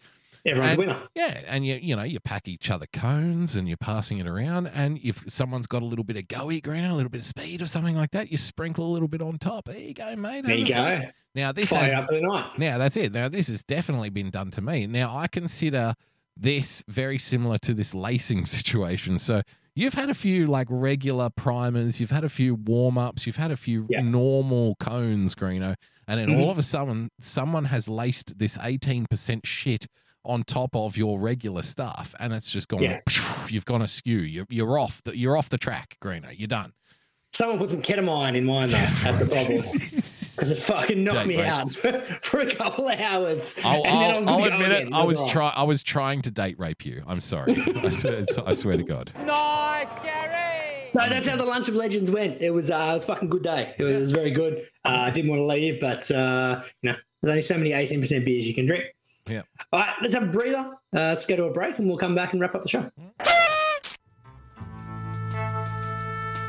everyone's 0.46 0.74
and- 0.74 0.82
a 0.82 0.86
winner. 0.86 1.02
Yeah, 1.14 1.40
and 1.46 1.64
you 1.64 1.78
you 1.80 1.96
know 1.96 2.02
you 2.02 2.20
pack 2.20 2.46
each 2.46 2.70
other 2.70 2.84
cones 2.92 3.56
and 3.56 3.66
you're 3.66 3.78
passing 3.78 4.18
it 4.18 4.26
around, 4.26 4.66
and 4.66 4.98
if 5.02 5.24
someone's 5.28 5.66
got 5.66 5.80
a 5.80 5.86
little 5.86 6.04
bit 6.04 6.18
of 6.18 6.24
goey 6.24 6.62
green, 6.62 6.84
a 6.84 6.94
little 6.94 7.08
bit 7.08 7.20
of 7.20 7.24
speed 7.24 7.62
or 7.62 7.66
something 7.66 7.96
like 7.96 8.10
that, 8.10 8.30
you 8.30 8.36
sprinkle 8.36 8.84
a 8.86 8.92
little 8.92 9.08
bit 9.08 9.22
on 9.22 9.38
top. 9.38 9.64
There 9.64 9.78
you 9.78 9.94
go, 9.94 10.14
mate. 10.16 10.44
There 10.44 10.54
you 10.54 10.66
go. 10.66 11.02
Now 11.34 11.52
this 11.52 11.70
Fire 11.70 11.82
has, 11.84 11.92
up 11.94 12.04
for 12.06 12.14
the 12.14 12.20
night. 12.20 12.58
now 12.58 12.78
that's 12.78 12.96
it. 12.96 13.12
Now 13.12 13.28
this 13.28 13.48
has 13.48 13.62
definitely 13.64 14.10
been 14.10 14.30
done 14.30 14.50
to 14.52 14.60
me. 14.62 14.86
Now 14.86 15.16
I 15.16 15.26
consider 15.26 15.94
this 16.36 16.84
very 16.88 17.18
similar 17.18 17.58
to 17.58 17.74
this 17.74 17.94
lacing 17.94 18.44
situation. 18.46 19.18
So 19.18 19.42
you've 19.74 19.94
had 19.94 20.10
a 20.10 20.14
few 20.14 20.46
like 20.46 20.68
regular 20.70 21.30
primers, 21.30 22.00
you've 22.00 22.10
had 22.12 22.24
a 22.24 22.28
few 22.28 22.54
warm 22.54 22.96
ups, 22.98 23.26
you've 23.26 23.36
had 23.36 23.50
a 23.50 23.56
few 23.56 23.86
Yeah. 23.90 24.00
normal 24.02 24.76
cones, 24.76 25.34
Greeno, 25.34 25.74
and 26.06 26.20
then 26.20 26.28
Mhm. 26.28 26.40
all 26.42 26.50
of 26.50 26.58
a 26.58 26.62
sudden 26.62 27.10
someone 27.20 27.66
has 27.66 27.88
laced 27.88 28.38
this 28.38 28.56
eighteen 28.62 29.06
percent 29.10 29.46
shit 29.46 29.86
on 30.26 30.42
top 30.42 30.74
of 30.74 30.96
your 30.96 31.18
regular 31.20 31.60
stuff, 31.62 32.14
and 32.18 32.32
it's 32.32 32.50
just 32.50 32.68
gone. 32.68 32.82
Yeah. 32.82 33.00
You've 33.50 33.64
gone 33.66 33.82
askew. 33.82 34.18
You're 34.20 34.46
you're 34.50 34.78
off 34.78 35.02
the 35.02 35.16
you're 35.18 35.36
off 35.36 35.48
the 35.50 35.58
track, 35.58 35.96
Greeno. 36.00 36.28
You're 36.36 36.46
done. 36.48 36.72
Someone 37.32 37.58
put 37.58 37.68
some 37.70 37.82
ketamine 37.82 38.36
in 38.36 38.44
mine 38.44 38.70
though. 38.70 38.86
That's 39.02 39.20
the 39.20 39.26
problem. 39.26 39.58
Because 40.36 40.50
it 40.50 40.62
fucking 40.62 41.04
knocked 41.04 41.16
Don't 41.16 41.28
me 41.28 41.36
worry. 41.36 41.46
out 41.46 41.72
for 42.22 42.40
a 42.40 42.54
couple 42.54 42.88
of 42.88 42.98
hours. 42.98 43.56
I'll, 43.64 43.76
and 43.76 43.84
then 43.84 43.92
I 43.92 44.12
I'll, 44.12 44.18
was 44.18 44.26
I'll 44.26 44.44
admit 44.44 44.70
it. 44.72 44.88
I 44.92 45.06
That's 45.06 45.20
was 45.22 45.30
try 45.30 45.52
I 45.54 45.62
was 45.62 45.82
trying 45.82 46.22
to 46.22 46.30
date 46.30 46.58
rape 46.58 46.84
you. 46.84 47.02
I'm 47.06 47.20
sorry. 47.20 47.54
I, 47.76 48.24
I 48.46 48.52
swear 48.52 48.76
to 48.76 48.82
God. 48.82 49.12
Nice, 49.24 49.94
Gary. 50.02 50.90
No, 50.94 51.08
that's 51.08 51.26
how 51.26 51.36
the 51.36 51.44
lunch 51.44 51.68
of 51.68 51.74
legends 51.74 52.10
went. 52.10 52.40
It 52.40 52.50
was 52.50 52.70
uh, 52.70 52.88
it 52.90 52.94
was 52.94 53.04
a 53.04 53.06
fucking 53.08 53.28
good 53.28 53.42
day. 53.42 53.74
It 53.78 53.82
was, 53.84 53.94
it 53.94 54.00
was 54.00 54.10
very 54.12 54.30
good. 54.30 54.58
Uh, 54.84 54.88
I 55.06 55.10
didn't 55.10 55.30
want 55.30 55.40
to 55.40 55.46
leave, 55.46 55.80
but 55.80 56.08
uh, 56.10 56.62
you 56.82 56.90
know, 56.92 56.96
there's 57.22 57.30
only 57.30 57.42
so 57.42 57.56
many 57.58 57.70
18% 57.70 58.24
beers 58.24 58.46
you 58.46 58.54
can 58.54 58.66
drink. 58.66 58.84
Yeah. 59.26 59.42
All 59.72 59.80
right, 59.80 59.94
let's 60.02 60.14
have 60.14 60.22
a 60.24 60.26
breather. 60.26 60.58
Uh, 60.58 60.74
let's 60.92 61.26
go 61.26 61.34
to 61.36 61.44
a 61.44 61.52
break, 61.52 61.78
and 61.78 61.88
we'll 61.88 61.96
come 61.96 62.14
back 62.14 62.32
and 62.32 62.40
wrap 62.40 62.54
up 62.54 62.62
the 62.62 62.68
show. 62.68 62.90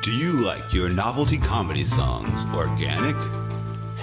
Do 0.02 0.12
you 0.12 0.34
like 0.34 0.72
your 0.74 0.90
novelty 0.90 1.38
comedy 1.40 1.84
songs 1.84 2.46
organic, 2.54 3.16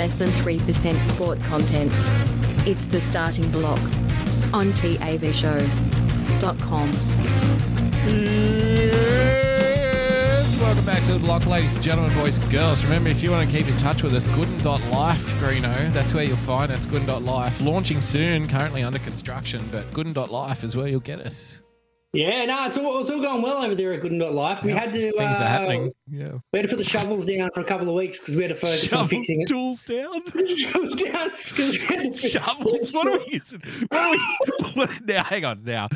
Less 0.00 0.14
than 0.14 0.30
3% 0.30 0.98
sport 0.98 1.42
content. 1.42 1.92
It's 2.66 2.86
the 2.86 2.98
Starting 2.98 3.50
Bloc 3.50 3.78
on 4.50 4.72
TAVShow.com. 4.72 5.60
Welcome 10.58 10.84
back 10.86 11.04
to 11.04 11.12
the 11.12 11.18
block, 11.18 11.44
ladies 11.44 11.74
and 11.74 11.84
gentlemen, 11.84 12.14
boys 12.14 12.38
and 12.38 12.50
girls. 12.50 12.82
Remember, 12.82 13.10
if 13.10 13.22
you 13.22 13.30
want 13.30 13.50
to 13.50 13.54
keep 13.54 13.68
in 13.68 13.76
touch 13.76 14.02
with 14.02 14.14
us, 14.14 14.26
gooden.life, 14.28 15.34
Greeno. 15.34 15.92
That's 15.92 16.14
where 16.14 16.24
you'll 16.24 16.38
find 16.38 16.72
us, 16.72 16.86
gooden.life. 16.86 17.60
Launching 17.60 18.00
soon, 18.00 18.48
currently 18.48 18.82
under 18.82 19.00
construction, 19.00 19.62
but 19.70 19.84
gooden.life 19.90 20.64
is 20.64 20.74
where 20.78 20.88
you'll 20.88 21.00
get 21.00 21.20
us. 21.20 21.59
Yeah, 22.12 22.44
no, 22.46 22.66
it's 22.66 22.76
all, 22.76 23.00
it's 23.02 23.10
all 23.10 23.20
going 23.20 23.40
well 23.40 23.62
over 23.64 23.74
there 23.76 23.92
at 23.92 24.00
Good 24.00 24.10
and 24.10 24.18
Not 24.18 24.34
Life. 24.34 24.64
We 24.64 24.72
Yeah, 24.72 24.80
had 24.80 24.92
to 24.94 25.12
Things 25.12 25.40
uh, 25.40 25.44
are 25.44 25.46
happening. 25.46 25.92
Yeah. 26.08 26.32
We 26.52 26.58
had 26.58 26.62
to 26.62 26.68
put 26.68 26.78
the 26.78 26.84
shovels 26.84 27.24
down 27.24 27.50
for 27.54 27.60
a 27.60 27.64
couple 27.64 27.88
of 27.88 27.94
weeks 27.94 28.18
because 28.18 28.34
we 28.34 28.42
had 28.42 28.48
to 28.48 28.56
focus 28.56 28.92
on 28.92 28.98
Shovel 29.04 29.08
fixing 29.08 29.40
it. 29.42 29.46
tools 29.48 29.82
down. 29.84 30.20
Shovels 30.56 30.94
down. 30.96 31.30
we 31.56 31.76
had 31.86 32.12
to- 32.12 32.28
Shovels. 32.28 32.92
What 32.94 33.06
are 33.06 33.18
we 33.18 33.26
using? 33.28 33.62
What 33.88 34.00
are 34.00 34.10
we? 34.10 34.86
Now, 35.04 35.22
hang 35.24 35.44
on. 35.44 35.62
Now, 35.64 35.88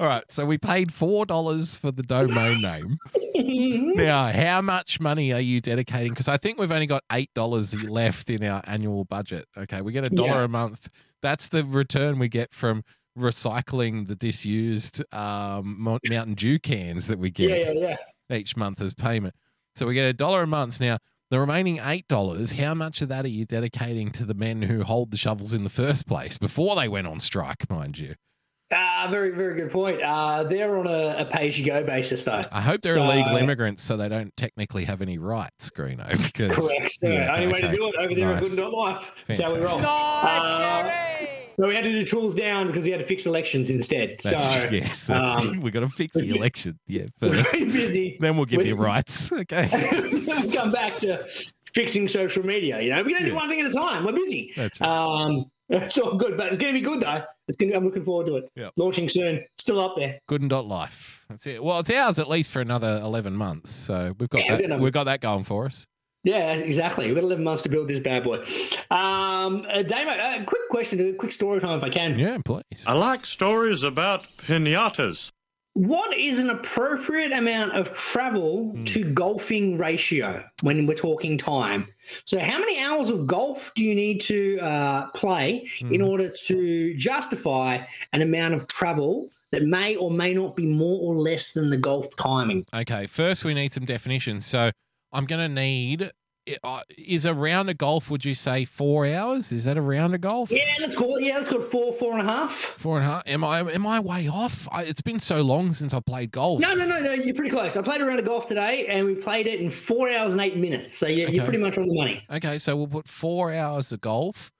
all 0.00 0.06
right. 0.06 0.24
So 0.30 0.44
we 0.46 0.58
paid 0.58 0.92
four 0.92 1.26
dollars 1.26 1.76
for 1.76 1.90
the 1.90 2.02
domain 2.04 2.60
name. 2.62 2.98
Now, 3.96 4.32
how 4.32 4.60
much 4.62 5.00
money 5.00 5.32
are 5.32 5.40
you 5.40 5.60
dedicating? 5.60 6.10
Because 6.10 6.28
I 6.28 6.36
think 6.36 6.58
we've 6.58 6.72
only 6.72 6.86
got 6.86 7.04
eight 7.12 7.32
dollars 7.34 7.74
left 7.88 8.30
in 8.30 8.42
our 8.44 8.62
annual 8.66 9.04
budget. 9.04 9.46
Okay, 9.56 9.80
we 9.80 9.92
get 9.92 10.06
a 10.06 10.14
dollar 10.14 10.28
Yeah. 10.40 10.44
a 10.44 10.48
month. 10.48 10.88
That's 11.22 11.48
the 11.48 11.64
return 11.64 12.18
we 12.18 12.28
get 12.28 12.52
from 12.52 12.84
recycling 13.18 14.06
the 14.06 14.14
disused 14.14 15.02
um, 15.14 15.76
Mountain 15.78 16.34
Dew 16.34 16.58
cans 16.58 17.06
that 17.08 17.18
we 17.18 17.30
get 17.30 17.50
Yeah, 17.50 17.72
yeah, 17.72 17.96
yeah. 18.30 18.36
each 18.36 18.56
month 18.56 18.80
as 18.80 18.94
payment. 18.94 19.34
So 19.76 19.86
we 19.86 19.94
get 19.94 20.06
a 20.06 20.12
dollar 20.12 20.42
a 20.42 20.46
month. 20.46 20.80
Now, 20.80 20.98
the 21.30 21.38
remaining 21.38 21.78
eight 21.82 22.08
dollars, 22.08 22.52
how 22.52 22.74
much 22.74 23.02
of 23.02 23.08
that 23.10 23.24
are 23.24 23.28
you 23.28 23.44
dedicating 23.44 24.10
to 24.12 24.24
the 24.24 24.34
men 24.34 24.62
who 24.62 24.82
hold 24.82 25.10
the 25.10 25.16
shovels 25.18 25.52
in 25.52 25.62
the 25.64 25.70
first 25.70 26.06
place 26.06 26.38
before 26.38 26.74
they 26.76 26.88
went 26.88 27.06
on 27.06 27.20
strike, 27.20 27.68
mind 27.70 27.98
you? 27.98 28.14
Uh, 28.70 29.08
very, 29.10 29.30
very 29.30 29.54
good 29.54 29.70
point. 29.70 30.02
Uh, 30.02 30.42
they're 30.44 30.76
on 30.76 30.86
a, 30.86 31.16
a 31.20 31.24
pay-as-you-go 31.24 31.84
basis, 31.84 32.22
though. 32.22 32.42
I 32.52 32.60
hope 32.60 32.82
they're 32.82 32.94
So- 32.94 33.02
illegal 33.04 33.36
immigrants 33.36 33.82
so 33.82 33.96
they 33.96 34.10
don't 34.10 34.34
technically 34.36 34.84
have 34.84 35.00
any 35.00 35.16
rights, 35.16 35.70
Greeno. 35.70 36.06
Because 36.32 36.54
Correct. 36.54 36.90
So 36.92 37.08
Yeah, 37.08 37.34
only 37.34 37.46
way 37.52 37.60
to 37.62 37.74
do 37.74 37.88
it 37.88 37.94
over 37.98 38.14
there 38.14 38.28
at 38.34 38.42
Nice. 38.42 38.50
Good 38.50 38.58
and 38.64 38.72
Not 38.72 38.72
Life. 38.74 39.10
That's 39.26 39.40
how 39.40 39.52
we 39.54 39.60
roll. 39.60 39.78
Fantastic. 39.78 41.28
Uh, 41.28 41.37
No, 41.58 41.66
we 41.68 41.74
had 41.74 41.82
to 41.84 41.90
do 41.92 42.04
tools 42.04 42.34
down 42.36 42.68
because 42.68 42.84
we 42.84 42.90
had 42.90 43.00
to 43.00 43.06
fix 43.06 43.26
elections 43.26 43.68
instead. 43.68 44.10
That's, 44.22 44.54
so 44.54 44.68
yes, 44.70 45.08
that's, 45.08 45.46
um, 45.46 45.60
we 45.60 45.70
got 45.72 45.80
to 45.80 45.88
fix 45.88 46.14
the 46.14 46.28
election. 46.36 46.78
Yeah, 46.86 47.06
first. 47.20 47.50
very 47.50 47.64
busy. 47.64 48.16
then 48.20 48.36
we'll 48.36 48.46
give 48.46 48.64
you 48.64 48.76
rights. 48.76 49.32
Okay. 49.38 49.68
come 50.54 50.70
back 50.70 50.94
to 50.96 51.18
fixing 51.74 52.06
social 52.08 52.44
media. 52.46 52.80
You 52.80 52.90
know, 52.90 53.02
we 53.02 53.12
don't 53.12 53.22
do 53.24 53.28
Yeah. 53.30 53.34
one 53.34 53.48
thing 53.48 53.60
at 53.60 53.66
a 53.66 53.72
time. 53.72 54.04
We're 54.04 54.12
busy. 54.12 54.52
That's 54.56 54.80
right. 54.80 54.88
Um, 54.88 55.46
it's 55.68 55.98
all 55.98 56.14
good, 56.16 56.36
but 56.36 56.46
it's 56.48 56.56
going 56.58 56.72
to 56.74 56.80
be 56.80 56.84
good 56.84 57.00
though. 57.00 57.22
To, 57.58 57.72
I'm 57.74 57.84
looking 57.84 58.04
forward 58.04 58.26
to 58.26 58.36
it. 58.36 58.44
Yep. 58.56 58.72
Launching 58.76 59.08
soon. 59.08 59.44
Still 59.58 59.80
up 59.80 59.96
there. 59.96 60.18
Good 60.26 60.40
and 60.42 60.48
dot 60.50 60.66
life. 60.66 61.24
That's 61.28 61.46
it. 61.46 61.62
Well, 61.62 61.80
it's 61.80 61.90
ours 61.90 62.18
at 62.18 62.28
least 62.28 62.50
for 62.50 62.60
another 62.60 63.00
eleven 63.02 63.34
months. 63.34 63.70
So 63.70 64.14
we've 64.18 64.28
got 64.30 64.44
Yeah, 64.44 64.66
that. 64.68 64.80
We've 64.80 64.92
got 64.92 65.04
that 65.04 65.20
going 65.20 65.44
for 65.44 65.66
us. 65.66 65.86
Yeah, 66.24 66.52
exactly. 66.54 67.06
We've 67.06 67.14
got 67.14 67.24
11 67.24 67.44
months 67.44 67.62
to 67.62 67.68
build 67.68 67.88
this 67.88 68.00
bad 68.00 68.24
boy. 68.24 68.38
Um, 68.90 69.64
uh, 69.68 69.82
Damo, 69.82 70.10
uh, 70.10 70.44
quick 70.44 70.68
question, 70.70 71.00
a 71.08 71.12
quick 71.14 71.32
story 71.32 71.60
time 71.60 71.78
if 71.78 71.84
I 71.84 71.90
can. 71.90 72.18
Yeah, 72.18 72.38
please. 72.44 72.84
I 72.86 72.92
like 72.94 73.24
stories 73.24 73.82
about 73.82 74.26
pinatas. 74.38 75.30
What 75.74 76.16
is 76.16 76.40
an 76.40 76.50
appropriate 76.50 77.30
amount 77.30 77.76
of 77.76 77.94
travel 77.94 78.70
Hmm. 78.70 78.84
to 78.84 79.04
golfing 79.04 79.78
ratio 79.78 80.42
when 80.62 80.86
we're 80.86 80.94
talking 80.96 81.38
time? 81.38 81.86
So, 82.24 82.40
how 82.40 82.58
many 82.58 82.80
hours 82.82 83.10
of 83.10 83.28
golf 83.28 83.70
do 83.76 83.84
you 83.84 83.94
need 83.94 84.20
to 84.22 84.58
uh, 84.60 85.06
play 85.10 85.68
in 85.80 86.00
Hmm. 86.00 86.08
order 86.08 86.30
to 86.46 86.94
justify 86.94 87.78
an 88.12 88.22
amount 88.22 88.54
of 88.54 88.66
travel 88.66 89.30
that 89.52 89.62
may 89.62 89.94
or 89.94 90.10
may 90.10 90.34
not 90.34 90.56
be 90.56 90.66
more 90.66 90.98
or 91.00 91.16
less 91.16 91.52
than 91.52 91.70
the 91.70 91.76
golf 91.76 92.08
timing? 92.16 92.64
Okay, 92.74 93.06
first 93.06 93.44
we 93.44 93.54
need 93.54 93.72
some 93.72 93.84
definitions. 93.84 94.44
So 94.46 94.72
I'm 95.12 95.26
going 95.26 95.48
to 95.48 95.60
need. 95.60 96.12
Uh, 96.64 96.80
is 96.96 97.26
a 97.26 97.34
round 97.34 97.68
of 97.68 97.76
golf? 97.76 98.10
Would 98.10 98.24
you 98.24 98.32
say 98.32 98.64
four 98.64 99.06
hours? 99.06 99.52
Is 99.52 99.64
that 99.64 99.76
a 99.76 99.82
round 99.82 100.14
of 100.14 100.22
golf? 100.22 100.50
Yeah, 100.50 100.62
let's 100.80 100.94
call 100.94 101.16
it. 101.16 101.24
Yeah, 101.24 101.36
let's 101.36 101.48
call 101.48 101.58
it 101.58 101.64
four, 101.64 101.92
four 101.92 102.18
and 102.18 102.26
a 102.26 102.32
half. 102.32 102.52
Four 102.52 102.96
and 102.96 103.04
a 103.04 103.08
half. 103.08 103.22
Am 103.26 103.44
I 103.44 103.58
am 103.58 103.86
I 103.86 104.00
way 104.00 104.28
off? 104.28 104.66
I, 104.72 104.84
it's 104.84 105.02
been 105.02 105.18
so 105.18 105.42
long 105.42 105.72
since 105.72 105.92
I 105.92 106.00
played 106.00 106.32
golf. 106.32 106.60
No, 106.60 106.72
no, 106.72 106.86
no, 106.86 107.00
no. 107.00 107.12
You're 107.12 107.34
pretty 107.34 107.50
close. 107.50 107.76
I 107.76 107.82
played 107.82 108.00
a 108.00 108.06
round 108.06 108.18
of 108.18 108.24
golf 108.24 108.48
today, 108.48 108.86
and 108.86 109.06
we 109.06 109.14
played 109.14 109.46
it 109.46 109.60
in 109.60 109.68
four 109.68 110.10
hours 110.10 110.32
and 110.32 110.40
eight 110.40 110.56
minutes. 110.56 110.96
So 110.96 111.06
you're, 111.06 111.28
you're 111.28 111.44
pretty 111.44 111.58
much 111.58 111.76
on 111.76 111.86
the 111.86 111.94
money. 111.94 112.24
Okay, 112.30 112.56
so 112.56 112.76
we'll 112.76 112.86
put 112.86 113.08
four 113.08 113.52
hours 113.52 113.92
of 113.92 114.00
golf. 114.00 114.50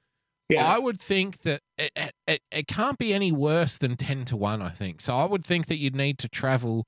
Yeah. 0.49 0.67
I 0.67 0.79
would 0.79 0.99
think 0.99 1.43
that 1.43 1.61
it, 1.77 1.93
it, 2.27 2.41
it, 2.51 2.67
can't 2.67 2.97
be 2.97 3.13
any 3.13 3.31
worse 3.33 3.77
than 3.77 3.97
10 3.97 4.25
to 4.27 4.37
1, 4.37 4.63
I 4.63 4.71
think. 4.71 5.03
So 5.03 5.15
I 5.15 5.27
would 5.27 5.45
think 5.45 5.67
that 5.67 5.77
you'd 5.77 5.95
need 5.95 6.19
to 6.21 6.29
travel 6.29 6.87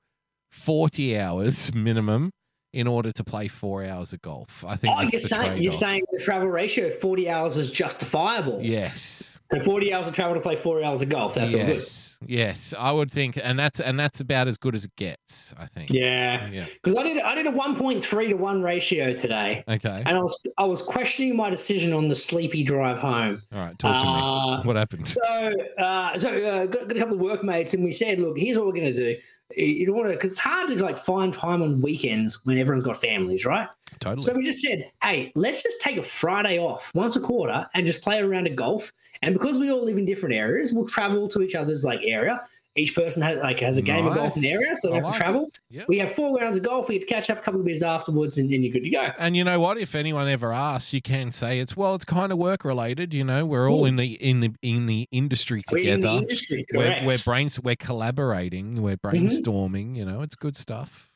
40 0.50 1.18
hours 1.18 1.74
minimum 1.74 2.30
in 2.72 2.86
order 2.86 3.10
to 3.12 3.24
play 3.24 3.48
four 3.48 3.84
hours 3.84 4.12
of 4.12 4.22
golf. 4.22 4.64
I 4.66 4.76
think 4.76 4.94
Oh, 4.96 5.02
you're 5.02 5.20
saying 5.20 5.62
you're 5.62 5.72
saying 5.72 6.02
the 6.12 6.20
travel 6.20 6.48
ratio 6.48 6.86
of 6.86 6.98
40 6.98 7.28
hours 7.28 7.56
is 7.56 7.70
justifiable. 7.70 8.60
yes. 8.62 9.40
So 9.52 9.60
40 9.64 9.92
hours 9.92 10.06
of 10.06 10.12
travel 10.14 10.34
to 10.36 10.40
play 10.40 10.54
four 10.54 10.80
hours 10.84 11.02
of 11.02 11.08
golf. 11.08 11.34
That's 11.34 11.52
all 11.54 11.60
good. 11.60 11.68
yes. 11.74 12.06
Yes, 12.24 12.74
I 12.78 12.92
would 12.92 13.10
think, 13.10 13.38
and 13.42 13.58
that's 13.58 13.80
and 13.80 13.98
that's 13.98 14.20
about 14.20 14.46
as 14.46 14.58
good 14.58 14.74
as 14.74 14.84
it 14.84 14.94
gets. 14.94 15.54
I 15.58 15.64
think. 15.66 15.88
Yeah. 15.90 16.48
Yeah. 16.50 16.66
Because 16.80 16.94
I 16.96 17.02
did 17.02 17.18
I 17.22 17.34
did 17.34 17.46
a 17.46 17.50
1.3 17.50 18.28
to 18.28 18.34
1 18.34 18.62
ratio 18.62 19.14
today. 19.14 19.64
Okay. 19.66 20.02
And 20.06 20.16
I 20.18 20.20
was 20.20 20.40
I 20.58 20.64
was 20.66 20.82
questioning 20.82 21.34
my 21.34 21.48
decision 21.50 21.92
on 21.94 22.08
the 22.08 22.14
sleepy 22.14 22.62
drive 22.62 22.98
home. 22.98 23.42
All 23.52 23.64
right. 23.64 23.76
Talk 23.78 24.02
to 24.02 24.06
Uh, 24.06 24.58
me. 24.60 24.66
What 24.66 24.76
happened? 24.76 25.08
So, 25.08 25.52
uh, 25.78 26.18
so 26.18 26.28
uh, 26.30 26.66
got, 26.66 26.86
got 26.88 26.96
a 26.96 27.00
couple 27.00 27.14
of 27.14 27.20
workmates, 27.22 27.72
and 27.74 27.82
we 27.82 27.90
said, 27.90 28.20
"Look, 28.20 28.38
here's 28.38 28.56
what 28.58 28.66
we're 28.66 28.72
going 28.74 28.92
to 28.92 29.14
do. 29.14 29.16
You 29.56 29.86
don't 29.86 29.96
want 29.96 30.08
to, 30.08 30.14
because 30.14 30.30
it's 30.30 30.38
hard 30.38 30.68
to 30.68 30.82
like 30.82 30.98
find 30.98 31.32
time 31.32 31.62
on 31.62 31.80
weekends 31.80 32.44
when 32.44 32.58
everyone's 32.58 32.84
got 32.84 32.96
families, 32.96 33.44
right? 33.44 33.68
Totally. 33.98 34.20
So 34.20 34.32
we 34.34 34.44
just 34.44 34.60
said, 34.60 34.90
hey, 35.02 35.32
let's 35.34 35.62
just 35.62 35.80
take 35.80 35.96
a 35.96 36.02
Friday 36.02 36.58
off 36.58 36.90
once 36.94 37.16
a 37.16 37.20
quarter 37.20 37.68
and 37.74 37.86
just 37.86 38.02
play 38.02 38.18
around 38.18 38.24
a 38.24 38.28
round 38.28 38.46
of 38.46 38.56
golf. 38.56 38.92
And 39.22 39.34
because 39.34 39.58
we 39.58 39.70
all 39.70 39.84
live 39.84 39.98
in 39.98 40.06
different 40.06 40.34
areas, 40.34 40.72
we'll 40.72 40.86
travel 40.86 41.28
to 41.28 41.42
each 41.42 41.54
other's 41.54 41.84
like 41.84 42.00
area. 42.02 42.40
Each 42.80 42.94
person 42.94 43.22
has 43.22 43.38
like 43.38 43.60
has 43.60 43.78
a 43.78 43.82
game 43.82 44.06
of 44.06 44.14
golf 44.14 44.36
in 44.36 44.42
the 44.42 44.50
area, 44.50 44.74
so 44.74 44.88
they 44.88 44.94
I 44.94 44.96
have 44.96 45.04
like 45.04 45.12
to 45.12 45.18
travel. 45.18 45.50
Yep. 45.70 45.88
We 45.88 45.98
have 45.98 46.12
four 46.12 46.36
rounds 46.36 46.56
of 46.56 46.62
golf. 46.62 46.88
We 46.88 46.98
get 46.98 47.08
to 47.08 47.14
catch 47.14 47.30
up 47.30 47.38
a 47.38 47.40
couple 47.42 47.60
of 47.60 47.66
beers 47.66 47.82
afterwards, 47.82 48.38
and 48.38 48.50
then 48.52 48.62
you're 48.62 48.72
good 48.72 48.84
to 48.84 48.90
go. 48.90 49.10
And 49.18 49.36
you 49.36 49.44
know 49.44 49.60
what? 49.60 49.78
If 49.78 49.94
anyone 49.94 50.28
ever 50.28 50.52
asks, 50.52 50.92
you 50.92 51.02
can 51.02 51.30
say 51.30 51.60
it's 51.60 51.76
well, 51.76 51.94
it's 51.94 52.04
kind 52.04 52.32
of 52.32 52.38
work 52.38 52.64
related. 52.64 53.14
You 53.14 53.24
know, 53.24 53.46
we're 53.46 53.70
all 53.70 53.84
in 53.84 53.96
the 53.96 54.12
in 54.14 54.40
the 54.40 54.52
in 54.62 54.86
the 54.86 55.08
industry 55.12 55.62
together. 55.62 55.84
We're 55.84 55.94
in 55.94 56.00
the 56.00 56.12
industry, 56.12 56.66
we're. 56.74 56.90
Mm-hmm. 56.90 57.06
we're 57.06 57.18
brains 57.18 57.60
we're 57.60 57.76
collaborating 57.76 58.82
we're 58.82 58.96
brainstorming 58.96 59.94
you 59.94 60.04
know 60.04 60.22
it's 60.22 60.34
good 60.34 60.56
stuff 60.56 61.10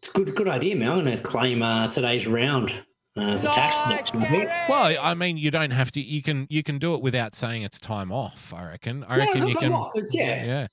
it's 0.00 0.08
a 0.08 0.12
good, 0.12 0.34
good 0.34 0.48
idea, 0.48 0.76
man. 0.76 0.90
I'm 0.92 1.04
going 1.04 1.14
to 1.14 1.22
claim 1.22 1.62
uh, 1.62 1.88
today's 1.88 2.26
round 2.26 2.72
as 3.16 3.44
a 3.44 3.48
tax 3.50 3.82
deduction. 3.82 4.22
I 4.22 4.66
well 4.68 4.96
i 5.02 5.14
mean 5.14 5.36
you 5.36 5.50
don't 5.50 5.72
have 5.72 5.90
to 5.92 6.00
you 6.00 6.22
can 6.22 6.46
you 6.48 6.62
can 6.62 6.78
do 6.78 6.94
it 6.94 7.02
without 7.02 7.34
saying 7.34 7.62
it's 7.62 7.80
time 7.80 8.12
off 8.12 8.52
i 8.54 8.64
reckon 8.68 9.04
i 9.08 9.16
No, 9.16 9.22
it's 9.24 9.32
reckon 9.34 9.48
you 9.48 9.54
time 9.54 9.62
can 9.62 9.72
off, 9.72 9.90
it's- 9.96 10.14
yeah. 10.14 10.44
yeah 10.44 10.66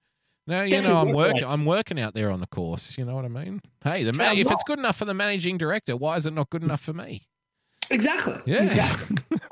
no 0.45 0.63
you 0.63 0.69
Definitely 0.69 0.93
know 0.93 1.01
i'm 1.09 1.13
working 1.15 1.43
i'm 1.45 1.65
working 1.65 1.99
out 1.99 2.13
there 2.13 2.29
on 2.29 2.39
the 2.39 2.47
course 2.47 2.97
you 2.97 3.05
know 3.05 3.15
what 3.15 3.25
i 3.25 3.27
mean 3.27 3.61
hey 3.83 4.03
the 4.03 4.09
It's 4.09 4.17
ma- 4.19 4.31
if 4.31 4.45
wrong. 4.47 4.53
it's 4.53 4.63
good 4.65 4.77
enough 4.79 4.97
for 4.97 5.05
the 5.05 5.13
managing 5.15 5.57
director 5.57 5.97
why 5.97 6.15
is 6.15 6.25
it 6.27 6.33
not 6.33 6.49
good 6.51 6.63
enough 6.63 6.81
for 6.81 6.93
me 6.93 7.23
Exactly. 7.89 8.35
Yeah. 8.45 8.63
Exactly. 8.63 9.15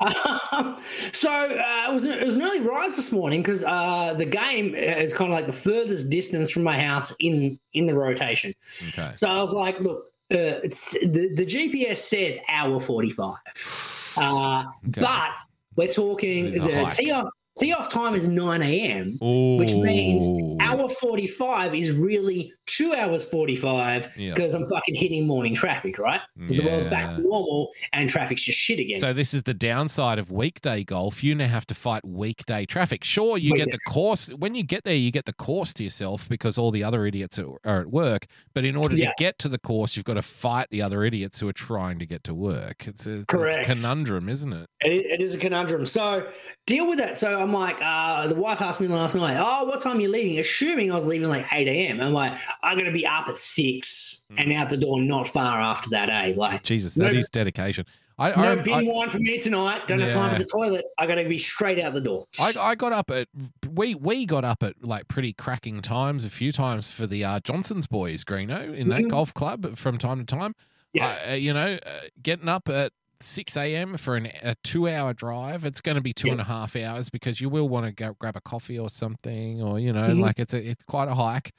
um, 0.52 0.76
so 1.10 1.30
uh, 1.32 1.90
it 1.90 1.94
was 1.94 2.04
it 2.04 2.26
was 2.26 2.36
an 2.36 2.42
early 2.42 2.60
rise 2.60 2.94
this 2.94 3.10
morning 3.10 3.40
because 3.40 3.64
uh, 3.64 4.12
the 4.12 4.26
game 4.26 4.74
is 4.74 5.14
kind 5.14 5.32
of 5.32 5.34
like 5.34 5.46
the 5.46 5.54
furthest 5.54 6.10
distance 6.10 6.50
from 6.50 6.62
my 6.62 6.78
house 6.78 7.16
in 7.18 7.58
in 7.72 7.86
the 7.86 7.94
rotation. 7.94 8.52
okay 8.88 9.12
So 9.14 9.26
I 9.30 9.40
was 9.40 9.52
like, 9.52 9.80
look, 9.80 10.04
uh, 10.32 10.58
it's 10.64 10.92
the, 10.92 11.32
the 11.34 11.46
GPS 11.46 11.98
says 11.98 12.38
hour 12.48 12.80
forty 12.80 13.10
five, 13.10 13.36
uh, 14.16 14.64
Okay. 14.88 15.00
but 15.00 15.30
we're 15.76 15.88
talking 15.88 16.46
It 16.46 16.54
is 16.54 16.60
a 16.60 16.64
the 16.64 16.74
hike. 16.74 17.24
Tee 17.58 17.72
off 17.72 17.88
time 17.90 18.14
is 18.14 18.26
nine 18.26 18.62
a.m. 18.62 19.16
which 19.20 19.72
means 19.74 20.26
Hour 20.60 20.88
45 20.88 21.74
is 21.74 21.92
really 21.96 22.52
two 22.66 22.92
hours 22.94 23.24
45 23.24 24.08
Yeah. 24.16 24.34
because 24.34 24.54
I'm 24.54 24.68
fucking 24.68 24.94
hitting 24.96 25.26
morning 25.26 25.54
traffic, 25.54 25.98
right? 25.98 26.20
Because 26.36 26.56
the 26.56 26.64
world's 26.64 26.88
back 26.88 27.10
to 27.10 27.20
normal 27.20 27.70
and 27.92 28.10
traffic's 28.10 28.42
just 28.42 28.58
shit 28.58 28.80
again. 28.80 28.98
So 29.00 29.12
this 29.12 29.32
is 29.32 29.44
the 29.44 29.54
downside 29.54 30.18
of 30.18 30.30
weekday 30.32 30.82
golf. 30.82 31.22
You 31.22 31.34
now 31.36 31.46
have 31.46 31.66
to 31.68 31.74
fight 31.74 32.04
weekday 32.04 32.66
traffic. 32.66 33.04
Sure, 33.04 33.38
you 33.38 33.54
get 33.54 33.70
the 33.70 33.78
course 33.88 34.28
when 34.30 34.54
you 34.54 34.62
get 34.64 34.84
there. 34.84 34.96
You 34.96 35.10
get 35.12 35.26
the 35.26 35.32
course 35.32 35.72
to 35.74 35.84
yourself 35.84 36.28
because 36.28 36.58
all 36.58 36.70
the 36.72 36.82
other 36.82 37.06
idiots 37.06 37.38
are, 37.38 37.56
at 37.64 37.86
work. 37.86 38.26
But 38.54 38.64
in 38.64 38.74
order 38.76 38.96
Yeah. 38.96 39.08
to 39.10 39.14
get 39.18 39.38
to 39.40 39.48
the 39.48 39.58
course, 39.58 39.96
you've 39.96 40.04
got 40.04 40.14
to 40.14 40.22
fight 40.22 40.68
the 40.70 40.82
other 40.82 41.04
idiots 41.04 41.38
who 41.40 41.48
are 41.48 41.52
trying 41.52 41.98
to 42.00 42.06
get 42.06 42.24
to 42.24 42.34
work. 42.34 42.86
It's 42.88 43.06
a, 43.06 43.20
it's 43.20 43.56
a 43.56 43.62
conundrum, 43.64 44.28
isn't 44.28 44.52
it? 44.52 44.68
It, 44.80 45.06
it 45.06 45.22
is 45.22 45.34
a 45.34 45.38
conundrum. 45.38 45.86
So 45.86 46.26
deal 46.66 46.88
with 46.88 46.98
that. 46.98 47.16
So 47.16 47.45
I'm 47.46 47.52
like, 47.52 47.78
uh, 47.80 48.26
the 48.26 48.34
wife 48.34 48.60
asked 48.60 48.80
me 48.80 48.88
last 48.88 49.14
night, 49.14 49.36
oh, 49.38 49.64
what 49.66 49.80
time 49.80 49.98
are 49.98 50.00
you 50.00 50.10
leaving? 50.10 50.38
Assuming 50.40 50.90
I 50.90 50.96
was 50.96 51.06
leaving 51.06 51.28
like 51.28 51.46
8 51.52 51.68
a.m. 51.68 52.00
I'm 52.00 52.12
like, 52.12 52.34
I'm 52.62 52.74
going 52.76 52.86
to 52.86 52.92
be 52.92 53.06
up 53.06 53.28
at 53.28 53.38
6 53.38 54.24
Hmm. 54.30 54.38
and 54.38 54.52
out 54.52 54.68
the 54.70 54.76
door 54.76 55.00
not 55.00 55.28
far 55.28 55.60
after 55.60 55.88
that, 55.90 56.10
eh? 56.10 56.34
Like, 56.36 56.64
Jesus, 56.64 56.94
that 56.96 57.12
No- 57.12 57.18
is 57.18 57.28
dedication. 57.28 57.86
I, 58.18 58.30
no 58.30 58.52
I, 58.52 58.56
bin 58.56 58.72
I, 58.74 58.82
wine 58.82 59.10
for 59.10 59.18
me 59.18 59.38
tonight. 59.38 59.86
Don't 59.86 60.00
have 60.00 60.10
time 60.10 60.30
for 60.30 60.36
Yeah. 60.36 60.38
the 60.38 60.48
toilet. 60.50 60.84
I 60.98 61.06
got 61.06 61.16
to 61.16 61.28
be 61.28 61.36
straight 61.38 61.78
out 61.78 61.92
the 61.94 62.00
door. 62.00 62.26
I, 62.40 62.54
I 62.58 62.74
got 62.74 62.92
up 62.94 63.10
at 63.10 63.28
we 63.70 63.94
we 63.94 64.24
got 64.24 64.42
up 64.42 64.62
at 64.62 64.82
like 64.82 65.06
pretty 65.06 65.34
cracking 65.34 65.82
times 65.82 66.24
a 66.24 66.30
few 66.30 66.50
times 66.50 66.90
for 66.90 67.06
the 67.06 67.22
uh, 67.24 67.40
Johnson's 67.40 67.86
boys, 67.86 68.24
Greeno, 68.24 68.74
in 68.74 68.88
that 68.88 69.02
Mhm. 69.02 69.10
golf 69.10 69.34
club 69.34 69.76
from 69.76 69.98
time 69.98 70.18
to 70.18 70.24
time. 70.24 70.54
Yeah. 70.94 71.14
Uh, 71.28 71.32
you 71.34 71.52
know, 71.52 71.78
uh, 71.84 71.90
getting 72.22 72.48
up 72.48 72.70
at 72.70 72.92
6 73.20 73.56
a.m. 73.56 73.96
for 73.96 74.16
an, 74.16 74.26
a 74.42 74.54
two 74.62 74.88
hour 74.88 75.12
drive, 75.12 75.64
it's 75.64 75.80
going 75.80 75.94
to 75.96 76.00
be 76.00 76.12
two 76.12 76.28
Yeah. 76.28 76.32
and 76.32 76.40
a 76.40 76.44
half 76.44 76.76
hours 76.76 77.08
because 77.10 77.40
you 77.40 77.48
will 77.48 77.68
want 77.68 77.86
to 77.86 77.92
go 77.92 78.14
grab 78.18 78.36
a 78.36 78.40
coffee 78.40 78.78
or 78.78 78.88
something, 78.90 79.62
or, 79.62 79.78
you 79.78 79.92
know, 79.92 80.08
Mhm. 80.08 80.20
like 80.20 80.38
it's 80.38 80.54
a, 80.54 80.68
it's 80.70 80.84
quite 80.84 81.08
a 81.08 81.14
hike. 81.14 81.52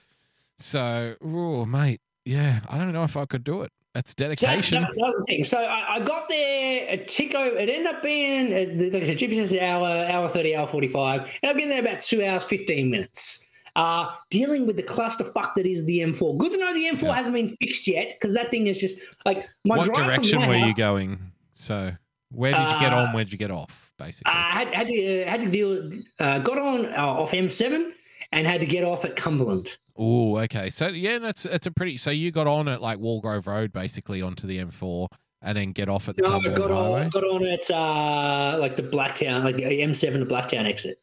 So, 0.59 1.15
oh, 1.23 1.65
mate, 1.65 2.01
yeah, 2.25 2.61
I 2.69 2.77
don't 2.77 2.91
know 2.93 3.03
if 3.03 3.15
I 3.17 3.25
could 3.25 3.43
do 3.43 3.61
it. 3.61 3.71
That's 3.93 4.13
dedication. 4.13 4.85
was 4.95 5.23
thing. 5.27 5.43
So 5.43 5.57
I, 5.57 5.95
I 5.95 5.99
got 6.01 6.29
there 6.29 6.85
a 6.89 6.97
tick 7.05 7.33
over. 7.33 7.57
It 7.57 7.67
ended 7.69 7.87
up 7.95 8.03
being, 8.03 8.53
uh, 8.53 8.93
like 8.93 9.03
I 9.03 9.05
said, 9.07 9.17
GPS 9.17 9.49
says 9.49 9.59
hour, 9.59 9.87
hour 10.05 10.29
30, 10.29 10.55
hour 10.55 10.67
45. 10.67 11.21
And 11.41 11.49
I've 11.49 11.57
been 11.57 11.69
there 11.69 11.79
about 11.81 11.99
two 12.01 12.23
hours, 12.23 12.43
15 12.43 12.91
minutes. 12.91 13.47
Uh, 13.75 14.09
dealing 14.29 14.67
with 14.67 14.75
the 14.75 14.83
clusterfuck 14.83 15.53
that 15.55 15.65
is 15.65 15.85
the 15.85 15.99
M4. 15.99 16.37
Good 16.37 16.51
to 16.51 16.57
know 16.57 16.73
the 16.73 16.85
M4 16.87 17.03
Yeah. 17.03 17.15
hasn't 17.15 17.33
been 17.35 17.55
fixed 17.61 17.87
yet 17.87 18.09
because 18.19 18.33
that 18.35 18.51
thing 18.51 18.67
is 18.67 18.77
just 18.77 18.99
like 19.25 19.47
my 19.65 19.77
what 19.77 19.93
direction 19.93 20.39
my 20.41 20.47
were 20.47 20.55
you 20.55 20.75
going? 20.75 21.19
So, 21.57 21.91
where 22.29 22.51
did 22.53 22.71
you 22.71 22.79
get 22.79 22.93
Uh, 22.93 22.97
on? 22.97 23.13
Where'd 23.13 23.31
you 23.31 23.37
get 23.37 23.51
off, 23.51 23.93
basically? 23.97 24.31
I 24.31 24.49
had, 24.51 24.73
had 24.73 24.87
to 24.89 25.23
uh, 25.23 25.29
had 25.29 25.41
to 25.41 25.49
deal. 25.49 25.91
Uh, 26.19 26.39
got 26.39 26.59
on 26.59 26.85
uh, 26.85 26.97
off 26.97 27.31
M7 27.31 27.91
and 28.31 28.45
had 28.47 28.61
to 28.61 28.67
get 28.67 28.83
off 28.83 29.05
at 29.05 29.15
Cumberland. 29.15 29.77
Oh, 29.95 30.37
okay. 30.39 30.69
So 30.69 30.87
yeah, 30.89 31.17
that's 31.19 31.45
it's 31.45 31.65
a 31.65 31.71
pretty. 31.71 31.97
So 31.97 32.11
you 32.11 32.31
got 32.31 32.45
on 32.47 32.67
at 32.67 32.81
like 32.81 32.99
Wallgrove 32.99 33.47
Road, 33.47 33.71
basically 33.73 34.21
onto 34.21 34.45
the 34.45 34.59
M4, 34.59 35.07
and 35.41 35.57
then 35.57 35.71
get 35.71 35.89
off 35.89 36.07
at 36.09 36.15
the 36.15 36.21
No, 36.23 36.29
Cumberland 36.31 36.57
got 36.57 36.69
Highway. 36.71 37.03
on, 37.05 37.09
got 37.09 37.23
on 37.23 37.45
at 37.45 37.71
uh, 37.71 38.57
like 38.59 38.75
the 38.75 38.83
Blacktown, 38.83 39.43
like 39.43 39.57
the 39.57 39.63
M7 39.63 40.19
to 40.19 40.25
Blacktown 40.25 40.65
exit. 40.65 40.99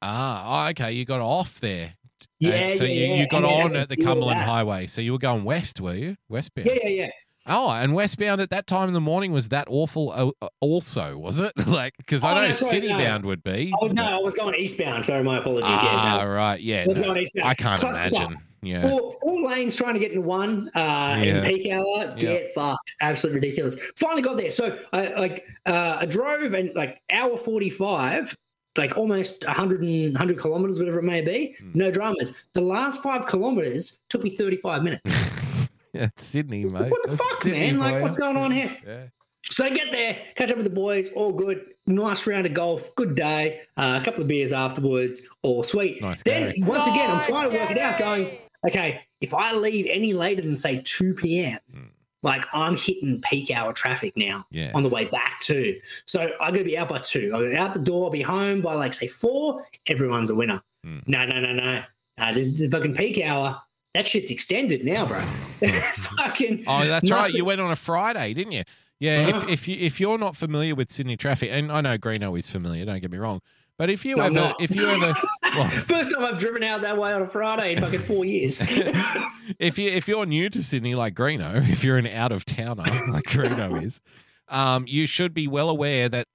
Ah, 0.00 0.66
oh, 0.66 0.70
okay. 0.70 0.92
You 0.92 1.04
got 1.04 1.20
off 1.20 1.60
there. 1.60 1.94
Yeah, 2.40 2.50
And 2.52 2.78
so 2.78 2.84
yeah, 2.84 2.92
you, 2.92 3.14
you 3.22 3.28
got 3.28 3.38
And 3.38 3.44
then 3.46 3.52
I 3.52 3.56
had 3.62 3.72
on 3.72 3.76
at 3.78 3.88
the 3.88 3.96
Cumberland. 3.96 4.40
Highway. 4.40 4.86
So 4.86 5.00
you 5.02 5.12
were 5.12 5.18
going 5.18 5.44
west, 5.44 5.80
were 5.80 5.94
you? 5.94 6.16
Westbound. 6.28 6.66
Yeah, 6.68 6.78
yeah, 6.84 6.88
yeah. 6.88 7.10
Oh, 7.48 7.70
and 7.70 7.94
westbound 7.94 8.40
at 8.40 8.50
that 8.50 8.66
time 8.66 8.88
in 8.88 8.94
the 8.94 9.00
morning 9.00 9.32
was 9.32 9.48
that 9.48 9.66
awful? 9.70 10.12
uh, 10.12 10.30
uh, 10.44 10.48
Also, 10.60 11.16
was 11.16 11.40
it 11.40 11.52
like 11.66 11.94
because 11.98 12.22
I 12.24 12.32
Oh, 12.32 12.34
know 12.34 12.46
no, 12.46 12.50
sorry, 12.52 12.70
city 12.70 12.88
no. 12.88 12.98
bound 12.98 13.24
would 13.24 13.42
be. 13.42 13.72
Oh 13.80 13.86
no, 13.86 14.04
I 14.04 14.18
was 14.18 14.34
going 14.34 14.54
eastbound. 14.54 15.06
Sorry, 15.06 15.22
my 15.22 15.38
apologies. 15.38 15.70
Ah, 15.72 16.16
yeah, 16.18 16.24
no. 16.24 16.30
right. 16.30 16.60
Yeah. 16.60 16.84
I 16.84 16.86
was 16.86 17.00
going 17.00 17.16
eastbound. 17.22 17.48
I 17.48 17.54
can't 17.54 17.82
imagine. 17.82 18.38
Yeah. 18.60 18.82
Four, 18.82 19.12
four 19.22 19.48
lanes 19.48 19.76
trying 19.76 19.94
to 19.94 20.00
get 20.00 20.10
into 20.10 20.22
one 20.22 20.68
uh, 20.74 21.22
in 21.24 21.44
peak 21.44 21.70
hour. 21.72 22.12
Get 22.18 22.52
fucked. 22.52 22.94
Absolutely 23.00 23.40
ridiculous. 23.40 23.76
Finally 23.96 24.22
got 24.22 24.36
there. 24.36 24.50
So 24.50 24.76
I 24.92 25.14
like 25.14 25.46
uh, 25.64 25.98
I 26.00 26.06
drove 26.06 26.54
and 26.54 26.74
like 26.74 27.00
hour 27.12 27.36
forty 27.36 27.70
five. 27.70 28.36
Like 28.76 28.96
almost 28.96 29.44
100, 29.44 29.80
and, 29.82 30.12
100 30.12 30.38
kilometers, 30.38 30.78
whatever 30.78 31.00
it 31.00 31.02
may 31.04 31.20
be. 31.20 31.56
Hmm. 31.58 31.70
No 31.74 31.90
dramas. 31.90 32.32
The 32.52 32.60
last 32.60 33.02
five 33.02 33.26
kilometers 33.26 33.98
took 34.08 34.22
me 34.22 34.30
35 34.30 34.84
minutes. 34.84 35.56
yeah, 35.94 36.04
it's 36.06 36.24
Sydney, 36.24 36.64
mate. 36.64 36.90
what 36.90 37.02
the 37.04 37.10
That's 37.16 37.28
fuck, 37.30 37.42
Sydney 37.42 37.58
man? 37.72 37.74
for 37.74 37.80
Like, 37.80 37.94
you. 37.96 38.00
what's 38.02 38.16
going 38.16 38.36
on 38.36 38.50
here? 38.52 38.76
Yeah. 38.86 39.04
So 39.50 39.64
I 39.64 39.70
get 39.70 39.90
there, 39.90 40.16
catch 40.34 40.50
up 40.50 40.56
with 40.56 40.64
the 40.64 40.70
boys, 40.70 41.10
all 41.14 41.32
good. 41.32 41.64
Nice 41.86 42.26
round 42.26 42.44
of 42.46 42.52
golf, 42.54 42.94
good 42.96 43.14
day. 43.14 43.60
Uh, 43.76 43.98
a 44.00 44.04
couple 44.04 44.20
of 44.22 44.28
beers 44.28 44.52
afterwards, 44.52 45.22
all 45.42 45.62
sweet. 45.62 46.02
Nice, 46.02 46.22
then 46.22 46.48
Gary. 46.50 46.62
once 46.62 46.86
again, 46.86 47.10
I'm 47.10 47.22
trying 47.22 47.50
to 47.50 47.56
work 47.58 47.70
it 47.70 47.78
out. 47.78 47.98
Going, 47.98 48.38
okay, 48.68 49.00
if 49.20 49.32
I 49.32 49.54
leave 49.54 49.86
any 49.88 50.12
later 50.12 50.42
than 50.42 50.56
say 50.56 50.82
2 50.84 51.14
p.m., 51.14 51.58
Hmm. 51.72 51.84
like 52.22 52.44
I'm 52.52 52.76
hitting 52.76 53.22
peak 53.22 53.50
hour 53.50 53.72
traffic 53.72 54.12
now 54.16 54.44
Yes. 54.50 54.74
on 54.74 54.82
the 54.82 54.88
way 54.90 55.06
back 55.06 55.40
too. 55.40 55.80
So 56.04 56.30
I'm 56.40 56.52
gonna 56.52 56.64
be 56.64 56.76
out 56.76 56.88
by 56.90 56.98
two. 56.98 57.32
I'm 57.34 57.56
out 57.56 57.72
the 57.72 57.80
door, 57.80 58.04
I'll 58.06 58.10
be 58.10 58.20
home 58.22 58.60
by 58.60 58.74
like 58.74 58.92
say 58.92 59.06
four. 59.06 59.64
Everyone's 59.86 60.28
a 60.30 60.34
winner. 60.34 60.60
Hmm. 60.84 60.98
No, 61.06 61.24
no, 61.24 61.40
no, 61.40 61.52
no. 61.54 61.82
Uh, 62.18 62.32
this 62.32 62.48
is 62.48 62.58
the 62.58 62.68
fucking 62.68 62.94
peak 62.96 63.24
hour. 63.24 63.62
That 63.98 64.06
shit's 64.06 64.30
extended 64.30 64.84
now, 64.84 65.06
bro. 65.06 65.20
it's 65.60 66.06
fucking. 66.06 66.62
Oh, 66.68 66.86
that's 66.86 67.10
right. 67.10 67.34
You 67.34 67.44
went 67.44 67.60
on 67.60 67.72
a 67.72 67.76
Friday, 67.76 68.32
didn't 68.32 68.52
you? 68.52 68.62
Yeah. 69.00 69.26
Uh-huh. 69.26 69.38
If 69.38 69.48
if 69.48 69.68
you 69.68 69.76
if 69.76 69.98
you're 69.98 70.18
not 70.18 70.36
familiar 70.36 70.76
with 70.76 70.92
Sydney 70.92 71.16
traffic, 71.16 71.50
and 71.52 71.72
I 71.72 71.80
know 71.80 71.98
Greeno 71.98 72.38
is 72.38 72.48
familiar, 72.48 72.84
don't 72.84 73.00
get 73.00 73.10
me 73.10 73.18
wrong, 73.18 73.40
but 73.76 73.90
if 73.90 74.04
you 74.04 74.14
No, 74.14 74.22
ever 74.26 74.54
if 74.60 74.72
you 74.72 74.86
ever 74.86 75.12
well, 75.42 75.68
First 75.68 76.12
time 76.14 76.24
I've 76.24 76.38
driven 76.38 76.62
out 76.62 76.82
that 76.82 76.96
way 76.96 77.12
on 77.12 77.22
a 77.22 77.26
Friday 77.26 77.72
in 77.72 77.80
fucking 77.80 77.98
four 77.98 78.24
years. 78.24 78.60
if 79.58 79.80
you 79.80 79.90
if 79.90 80.06
you're 80.06 80.26
new 80.26 80.48
to 80.48 80.62
Sydney 80.62 80.94
like 80.94 81.16
Greeno, 81.16 81.68
if 81.68 81.82
you're 81.82 81.98
an 81.98 82.06
out 82.06 82.30
of 82.30 82.44
towner 82.44 82.84
like 83.10 83.24
Greeno 83.24 83.82
is, 83.82 84.00
um, 84.46 84.84
you 84.86 85.06
should 85.06 85.34
be 85.34 85.48
well 85.48 85.68
aware 85.68 86.08
that 86.08 86.28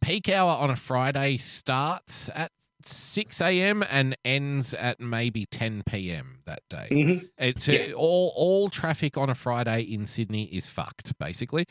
peak 0.00 0.30
hour 0.30 0.52
on 0.52 0.70
a 0.70 0.76
Friday 0.76 1.36
starts 1.36 2.30
at 2.34 2.50
6 2.86 3.40
a.m. 3.40 3.84
and 3.90 4.16
ends 4.24 4.74
at 4.74 5.00
maybe 5.00 5.46
10 5.46 5.82
p.m. 5.86 6.38
that 6.46 6.62
day. 6.68 6.88
Mhm. 6.90 7.28
It's 7.38 7.68
Yeah. 7.68 7.92
all 7.92 8.32
all 8.36 8.68
traffic 8.70 9.16
on 9.16 9.28
a 9.30 9.34
Friday 9.34 9.82
in 9.82 10.06
Sydney 10.06 10.44
is 10.44 10.68
fucked 10.68 11.18
basically, 11.18 11.66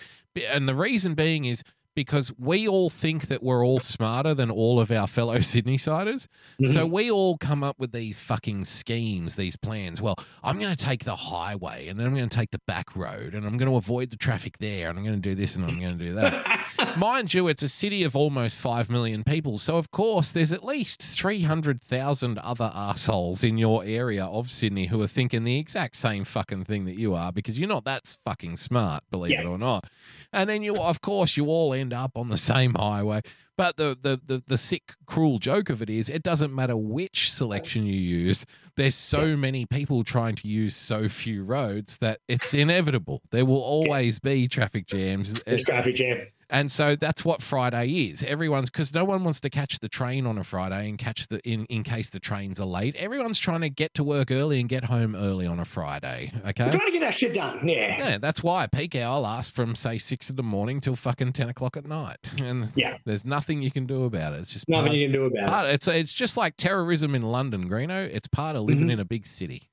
and 0.47 0.67
the 0.67 0.75
reason 0.75 1.13
being 1.15 1.45
is 1.45 1.63
because 1.95 2.31
we 2.37 2.65
all 2.65 2.89
think 2.89 3.27
that 3.27 3.43
we're 3.43 3.65
all 3.65 3.79
smarter 3.79 4.33
than 4.33 4.49
all 4.49 4.79
of 4.79 4.89
our 4.89 5.05
fellow 5.07 5.39
Sydney 5.41 5.77
siders. 5.77 6.29
So 6.63 6.85
we 6.85 7.11
all 7.11 7.37
come 7.37 7.61
up 7.61 7.77
with 7.77 7.91
these 7.91 8.19
fucking 8.19 8.65
schemes, 8.65 9.35
these 9.35 9.57
plans. 9.57 10.01
Well, 10.01 10.15
I'm 10.41 10.59
going 10.59 10.73
to 10.73 10.81
take 10.81 11.03
the 11.03 11.15
highway 11.17 11.87
and 11.89 11.99
then 11.99 12.07
I'm 12.07 12.15
going 12.15 12.29
to 12.29 12.37
take 12.37 12.51
the 12.51 12.61
back 12.65 12.95
road 12.95 13.33
and 13.33 13.45
I'm 13.45 13.57
going 13.57 13.69
to 13.69 13.75
avoid 13.75 14.11
the 14.11 14.17
traffic 14.17 14.59
there 14.59 14.89
and 14.89 14.97
I'm 14.97 15.03
going 15.03 15.21
to 15.21 15.29
do 15.29 15.35
this 15.35 15.57
and 15.57 15.65
I'm 15.65 15.77
going 15.79 15.97
to 15.97 16.05
do 16.05 16.13
that. 16.13 16.65
Mind 16.97 17.33
you, 17.33 17.47
it's 17.47 17.63
a 17.63 17.69
city 17.69 18.03
of 18.03 18.15
almost 18.15 18.59
5 18.59 18.89
million 18.89 19.23
people. 19.23 19.57
So, 19.57 19.77
of 19.77 19.91
course, 19.91 20.31
there's 20.31 20.51
at 20.51 20.63
least 20.63 21.01
300,000 21.01 22.37
other 22.39 22.71
assholes 22.73 23.43
in 23.43 23.57
your 23.57 23.83
area 23.83 24.25
of 24.25 24.49
Sydney 24.49 24.87
who 24.87 25.01
are 25.01 25.07
thinking 25.07 25.43
the 25.43 25.57
exact 25.57 25.95
same 25.95 26.23
fucking 26.23 26.65
thing 26.65 26.85
that 26.85 26.97
you 26.97 27.13
are 27.15 27.31
because 27.31 27.59
you're 27.59 27.69
not 27.69 27.85
that 27.85 28.15
fucking 28.25 28.57
smart, 28.57 29.03
believe 29.11 29.31
Yeah. 29.31 29.41
it 29.41 29.45
or 29.47 29.57
not. 29.57 29.85
And 30.33 30.49
then 30.49 30.61
you, 30.61 30.77
of 30.77 31.01
course, 31.01 31.37
you 31.37 31.47
all 31.47 31.73
end 31.73 31.93
up 31.93 32.11
on 32.15 32.29
the 32.29 32.37
same 32.37 32.73
highway. 32.75 33.21
But 33.57 33.75
the, 33.75 33.97
the, 34.01 34.21
the, 34.25 34.41
the 34.47 34.57
sick, 34.57 34.93
cruel 35.05 35.37
joke 35.37 35.69
of 35.69 35.81
it 35.81 35.89
is 35.89 36.09
it 36.09 36.23
doesn't 36.23 36.55
matter 36.55 36.77
which 36.77 37.29
selection 37.29 37.85
you 37.85 37.99
use. 37.99 38.45
There's 38.77 38.95
so 38.95 39.35
many 39.35 39.65
people 39.65 40.05
trying 40.05 40.35
to 40.35 40.47
use 40.47 40.77
so 40.77 41.09
few 41.09 41.43
roads 41.43 41.97
that 41.97 42.21
it's 42.29 42.53
inevitable. 42.53 43.21
There 43.31 43.45
will 43.45 43.61
always 43.61 44.19
be 44.19 44.47
traffic 44.47 44.87
jams. 44.87 45.43
It's 45.45 45.63
traffic 45.63 45.95
jam. 45.95 46.27
And 46.51 46.71
so 46.71 46.95
that's 46.95 47.23
what 47.23 47.43
Friday 47.43 48.09
is. 48.09 48.23
Everyone's 48.23 48.69
because 48.71 48.91
no 48.93 49.05
one 49.05 49.23
wants 49.23 49.39
to 49.41 49.49
catch 49.51 49.79
the 49.79 49.87
train 49.87 50.25
on 50.25 50.37
a 50.39 50.43
Friday 50.43 50.89
and 50.89 50.97
catch 50.97 51.27
the 51.27 51.39
in, 51.47 51.65
in 51.65 51.83
case 51.83 52.09
the 52.09 52.19
trains 52.19 52.59
are 52.59 52.65
late. 52.65 52.95
Everyone's 52.95 53.37
trying 53.39 53.61
to 53.61 53.69
get 53.69 53.93
to 53.93 54.03
work 54.03 54.31
early 54.31 54.59
and 54.59 54.67
get 54.67 54.85
home 54.85 55.15
early 55.15 55.45
on 55.45 55.59
a 55.59 55.65
Friday. 55.65 56.31
Okay. 56.47 56.65
We're 56.65 56.71
trying 56.71 56.87
to 56.87 56.91
get 56.91 57.01
that 57.01 57.13
shit 57.13 57.35
done. 57.35 57.67
Yeah. 57.67 57.97
Yeah, 58.09 58.17
that's 58.17 58.41
why 58.41 58.65
peak 58.65 58.95
hour 58.95 59.19
lasts 59.19 59.51
from 59.51 59.75
say 59.75 59.99
six 59.99 60.29
in 60.29 60.37
the 60.37 60.43
morning 60.43 60.81
till 60.81 60.95
fucking 60.95 61.33
ten 61.33 61.49
o'clock 61.49 61.77
at 61.77 61.85
night, 61.85 62.17
and 62.41 62.69
Yeah. 62.75 62.97
there's 63.05 63.25
nothing 63.25 63.61
you 63.61 63.69
can 63.71 63.85
do 63.85 64.05
about 64.05 64.33
it. 64.33 64.39
It's 64.39 64.51
just 64.53 64.67
Nothing 64.67 64.87
part, 64.87 64.97
you 64.97 65.05
can 65.07 65.13
do 65.13 65.25
about 65.25 65.49
part- 65.49 65.69
it's 65.69 65.87
it's 65.87 66.13
just 66.13 66.35
like 66.35 66.57
terrorism 66.57 67.13
in 67.13 67.21
London, 67.21 67.69
Greeno. 67.69 68.09
It's 68.11 68.27
part 68.27 68.55
of 68.55 68.63
living 68.63 68.87
Mhm. 68.87 68.93
in 68.93 68.99
a 68.99 69.05
big 69.05 69.27
city. 69.27 69.69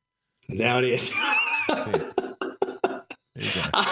it. 0.48 0.58
That's 0.58 0.60
how 0.62 0.78
it 0.78 0.84
is. 0.84 1.10
That's 1.68 1.86
it. 1.86 2.16
There 2.16 2.26
you 2.28 2.78
go. 2.84 3.00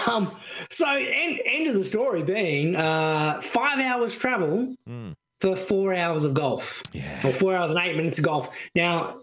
Um, 0.07 0.31
so 0.69 0.87
end, 0.89 1.39
end 1.45 1.67
of 1.67 1.73
the 1.75 1.83
story 1.83 2.23
being 2.23 2.75
uh, 2.75 3.39
five 3.41 3.79
hours 3.79 4.15
travel 4.15 4.75
Mm. 4.87 5.13
for 5.41 5.55
four 5.55 5.93
hours 5.93 6.23
of 6.23 6.33
golf, 6.33 6.81
Yeah. 6.93 7.19
or 7.25 7.33
four 7.33 7.53
hours 7.55 7.71
and 7.71 7.79
eight 7.79 7.95
minutes 7.95 8.17
of 8.19 8.25
golf. 8.25 8.49
Now, 8.75 9.19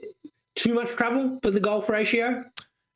too 0.57 0.75
much 0.75 0.91
travel 0.91 1.39
for 1.43 1.51
the 1.51 1.61
golf 1.61 1.89
ratio? 1.89 2.45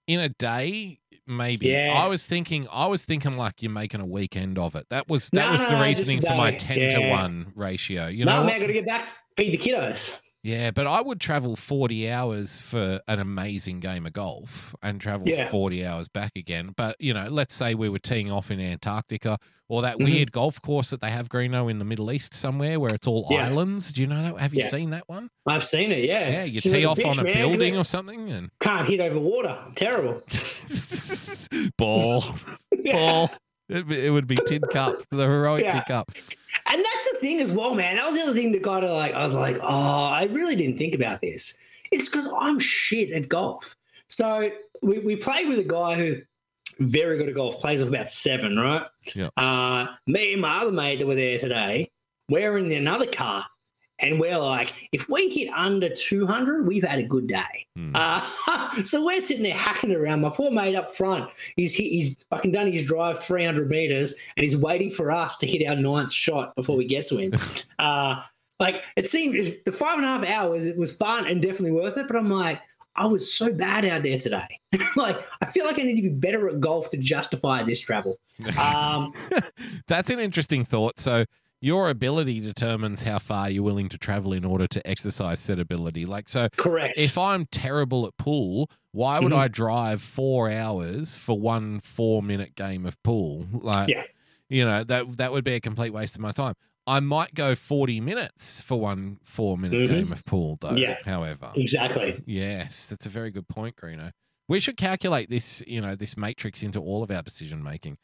in 0.09 0.21
a 0.21 0.29
day 0.29 1.01
maybe 1.27 1.67
Yeah. 1.67 1.95
i 1.97 2.07
was 2.07 2.27
thinking 2.27 2.69
i 2.71 2.87
was 2.87 3.05
thinking 3.05 3.37
like 3.37 3.61
you're 3.61 3.73
making 3.73 4.01
a 4.01 4.07
weekend 4.07 4.57
of 4.57 4.77
it 4.77 4.87
that 4.91 5.09
was 5.09 5.29
that 5.31 5.47
No, 5.47 5.51
was 5.51 5.63
no, 5.63 5.71
the 5.71 5.75
no, 5.79 5.83
reasoning 5.83 6.21
for 6.21 6.37
my 6.37 6.53
day. 6.53 6.59
10 6.59 7.01
to 7.03 7.11
1 7.11 7.53
ratio 7.57 8.07
you 8.07 8.25
no, 8.25 8.37
know 8.37 8.45
man, 8.45 8.47
what? 8.47 8.55
I 8.55 8.59
got 8.61 8.67
to 8.69 8.73
get 8.73 8.87
back 8.87 9.09
to 9.09 9.15
feed 9.37 9.51
the 9.53 9.59
kiddos. 9.59 10.17
Yeah 10.47 10.71
but 10.71 10.87
i 10.87 11.01
would 11.01 11.21
travel 11.21 11.57
40 11.57 12.09
hours 12.11 12.61
for 12.61 13.01
an 13.09 13.19
amazing 13.19 13.81
game 13.81 14.07
of 14.07 14.13
golf 14.13 14.75
and 14.83 15.01
travel 15.01 15.29
Yeah. 15.29 15.49
40 15.49 15.85
hours 15.85 16.07
back 16.09 16.33
again 16.37 16.73
but 16.77 16.95
you 17.01 17.13
know 17.13 17.27
let's 17.29 17.53
say 17.55 17.75
we 17.75 17.89
were 17.89 17.99
teeing 17.99 18.31
off 18.31 18.51
in 18.51 18.61
antarctica 18.61 19.39
or 19.69 19.83
that 19.83 19.97
Mhm. 19.99 20.05
weird 20.05 20.31
golf 20.33 20.63
course 20.63 20.91
that 20.91 21.01
they 21.01 21.11
have 21.11 21.29
greeno 21.29 21.69
in 21.69 21.81
the 21.81 21.85
middle 21.85 22.13
east 22.13 22.33
somewhere 22.33 22.79
where 22.79 22.95
it's 22.95 23.07
all 23.09 23.27
Yeah. 23.29 23.47
islands 23.49 23.91
do 23.93 24.01
you 24.03 24.07
know 24.07 24.23
that 24.23 24.39
have 24.41 24.55
you 24.55 24.61
Yeah. 24.61 24.69
seen 24.69 24.91
that 24.91 25.09
one 25.09 25.31
I've 25.47 25.65
seen 25.65 25.91
it, 25.91 26.05
yeah. 26.05 26.29
yeah 26.29 26.45
you 26.45 26.57
It's 26.59 26.71
tee 26.71 26.85
off 26.85 26.99
bitch, 26.99 27.07
on 27.07 27.19
a 27.19 27.25
man, 27.25 27.35
building 27.35 27.77
or 27.77 27.85
something 27.85 28.31
and 28.31 28.51
Can't 28.61 28.87
hit 28.89 29.01
over 29.01 29.19
water. 29.19 29.59
Terrible. 29.75 30.23
ball 31.79 32.25
ball. 32.93 33.31
It, 33.69 33.91
it 33.91 34.11
would 34.11 34.29
be 34.29 34.37
Tin 34.47 34.63
Cup, 34.71 34.95
the 35.11 35.25
heroic. 35.25 35.65
Tin 35.69 35.83
Cup. 35.89 36.13
And 36.71 36.79
that's 36.85 36.96
the 37.21 37.27
thing 37.27 37.41
as 37.41 37.53
well, 37.53 37.75
man. 37.75 37.97
That 37.97 38.07
was 38.07 38.15
the 38.15 38.23
other 38.23 38.35
thing 38.35 38.53
that 38.53 38.63
kind 38.63 38.85
of 38.85 38.91
like, 38.91 39.15
I 39.15 39.25
was 39.25 39.35
like, 39.35 39.59
oh, 39.63 40.05
I 40.05 40.25
really 40.31 40.57
didn't 40.57 40.79
think 40.79 40.95
about 40.95 41.21
this. 41.21 41.57
It's 41.91 42.09
because 42.09 42.29
I'm 42.39 42.59
shit 42.59 43.11
at 43.13 43.29
golf. 43.29 43.77
So 44.09 44.51
we, 44.83 44.99
we 44.99 45.17
played 45.17 45.49
with 45.49 45.59
a 45.59 45.65
guy 45.65 45.95
who 45.97 46.23
very 46.79 47.17
good 47.17 47.29
at 47.29 47.35
golf, 47.35 47.59
plays 47.59 47.81
of 47.81 47.89
about 47.89 48.11
seven, 48.11 48.59
right? 48.59 48.87
Yeah. 49.15 49.31
Uh, 49.37 49.87
me 50.07 50.33
and 50.33 50.43
my 50.43 50.59
other 50.59 50.73
mate 50.73 50.99
that 50.99 51.07
were 51.07 51.15
there 51.15 51.39
today, 51.39 51.91
we're 52.29 52.59
in 52.59 52.71
another 52.71 53.07
car. 53.07 53.45
And 53.99 54.21
we're 54.21 54.39
like, 54.39 54.75
if 54.93 55.09
we 55.09 55.29
hit 55.31 55.49
under 55.55 55.89
200, 55.89 56.67
we've 56.67 56.85
had 56.85 56.99
a 56.99 57.03
good 57.03 57.27
day. 57.27 57.67
Hmm. 57.77 57.93
Uh, 57.95 58.83
so 58.85 59.05
we're 59.05 59.21
sitting 59.21 59.43
there 59.43 59.55
hacking 59.55 59.95
around. 59.95 60.21
My 60.21 60.31
poor 60.31 60.51
mate 60.51 60.75
up 60.75 60.95
front, 60.95 61.31
he's 61.57 61.75
he's 61.75 62.17
fucking 62.31 62.53
done 62.53 62.71
his 62.71 62.85
drive 62.85 63.19
300 63.23 63.69
meters, 63.69 64.15
and 64.37 64.45
he's 64.45 64.57
waiting 64.57 64.91
for 64.91 65.11
us 65.11 65.37
to 65.39 65.47
hit 65.47 65.67
our 65.67 65.77
ninth 65.77 66.13
shot 66.13 66.55
before 66.57 66.77
we 66.77 66.85
get 66.85 67.07
to 67.07 67.17
him. 67.17 67.33
uh, 67.79 68.23
like 68.61 68.83
it 68.97 69.07
seemed 69.07 69.57
the 69.65 69.73
five 69.73 69.97
and 69.97 70.05
a 70.05 70.09
half 70.09 70.25
hours, 70.25 70.67
it 70.67 70.77
was 70.77 70.97
fun 70.97 71.27
and 71.27 71.43
definitely 71.43 71.73
worth 71.73 71.97
it. 71.97 72.07
But 72.07 72.17
I'm 72.17 72.31
like, 72.31 72.61
I 72.97 73.07
was 73.07 73.33
so 73.33 73.53
bad 73.53 73.85
out 73.85 74.03
there 74.03 74.19
today. 74.19 74.61
like 74.97 75.23
I 75.41 75.47
feel 75.47 75.65
like 75.65 75.79
I 75.79 75.83
need 75.83 75.97
to 75.97 76.03
be 76.03 76.09
better 76.09 76.49
at 76.49 76.61
golf 76.61 76.91
to 76.91 76.97
justify 76.97 77.63
this 77.63 77.81
travel. 77.81 78.19
Um, 78.63 79.13
That's 79.87 80.11
an 80.11 80.19
interesting 80.19 80.65
thought. 80.65 80.99
So 80.99 81.25
your 81.61 81.89
ability 81.89 82.41
determines 82.41 83.03
how 83.03 83.19
far 83.19 83.49
you're 83.51 83.63
willing 83.63 83.89
to 83.89 83.99
travel 83.99 84.33
in 84.33 84.45
order 84.45 84.67
to 84.67 84.87
exercise 84.87 85.41
said 85.41 85.59
ability. 85.59 86.05
Like 86.05 86.29
so 86.29 86.49
correct. 86.57 86.99
if 86.99 87.17
I'm 87.19 87.47
terrible 87.47 88.07
at 88.07 88.17
pool, 88.17 88.71
why 88.93 89.19
would 89.21 89.33
Mhm. 89.33 89.39
I 89.39 89.49
drive 89.49 90.03
four 90.03 90.51
hours 90.51 91.19
for 91.19 91.39
one 91.39 91.81
four 91.81 92.23
minute 92.23 92.55
game 92.55 92.85
of 92.87 93.03
pool? 93.03 93.47
Like 93.53 93.89
Yeah. 93.89 94.03
you 94.49 94.65
know, 94.65 94.85
that 94.85 95.17
that 95.17 95.33
would 95.33 95.45
be 95.45 95.55
a 95.55 95.61
complete 95.61 95.91
waste 95.93 96.15
of 96.15 96.21
my 96.21 96.33
time. 96.33 96.55
I 96.89 97.01
might 97.01 97.35
go 97.35 97.57
40 97.57 98.01
minutes 98.01 98.61
for 98.63 98.79
one 98.79 99.19
four 99.25 99.59
minute 99.59 99.89
Mhm. 99.91 99.95
game 99.95 100.13
of 100.13 100.25
pool 100.25 100.57
though, 100.61 100.77
Yeah. 100.77 100.99
however. 101.05 101.51
exactly. 101.57 102.23
Yes, 102.27 102.87
that's 102.87 103.07
a 103.07 103.11
very 103.11 103.31
good 103.33 103.49
point, 103.49 103.75
Greeno. 103.77 104.13
We 104.49 104.61
should 104.61 104.77
calculate 104.77 105.29
this, 105.29 105.65
you 105.67 105.81
know, 105.81 105.97
this 105.97 106.17
matrix 106.17 106.63
into 106.63 106.79
all 106.81 107.03
of 107.03 107.11
our 107.11 107.23
decision 107.23 107.61
making. 107.65 107.99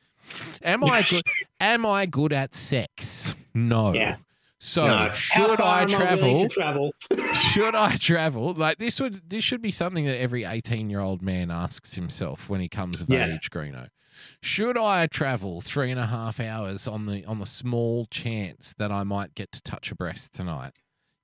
Am 0.62 0.84
I 0.84 1.02
good? 1.08 1.22
am 1.60 1.84
I 1.86 2.06
good 2.06 2.32
at 2.32 2.54
sex? 2.54 3.34
No. 3.54 3.92
Yeah. 3.94 4.16
So 4.58 4.86
No. 4.86 4.96
How 4.96 5.10
should 5.10 5.58
far 5.58 5.66
I 5.66 5.82
am 5.82 5.88
willing 5.88 5.98
travel? 5.98 6.38
to 6.38 6.48
travel? 6.48 6.94
should 7.34 7.74
I 7.74 7.96
travel? 7.96 8.52
Like 8.54 8.78
this 8.78 9.00
would 9.00 9.28
this 9.28 9.42
should 9.44 9.60
be 9.62 9.72
something 9.72 10.04
that 10.04 10.16
every 10.20 10.44
eighteen 10.44 10.88
year 10.88 11.00
old 11.00 11.20
man 11.22 11.50
asks 11.50 11.94
himself 11.94 12.48
when 12.48 12.60
he 12.60 12.68
comes 12.68 13.00
of 13.00 13.08
Yeah. 13.10 13.34
age, 13.34 13.50
Greeno. 13.50 13.88
Should 14.40 14.78
I 14.78 15.08
travel 15.08 15.60
three 15.60 15.90
and 15.90 15.98
a 15.98 16.06
half 16.06 16.38
hours 16.38 16.86
on 16.86 17.06
the 17.06 17.24
on 17.24 17.40
the 17.40 17.46
small 17.46 18.06
chance 18.06 18.72
that 18.78 18.92
I 18.92 19.02
might 19.02 19.34
get 19.34 19.50
to 19.52 19.62
touch 19.62 19.90
a 19.90 19.96
breast 19.96 20.32
tonight? 20.32 20.72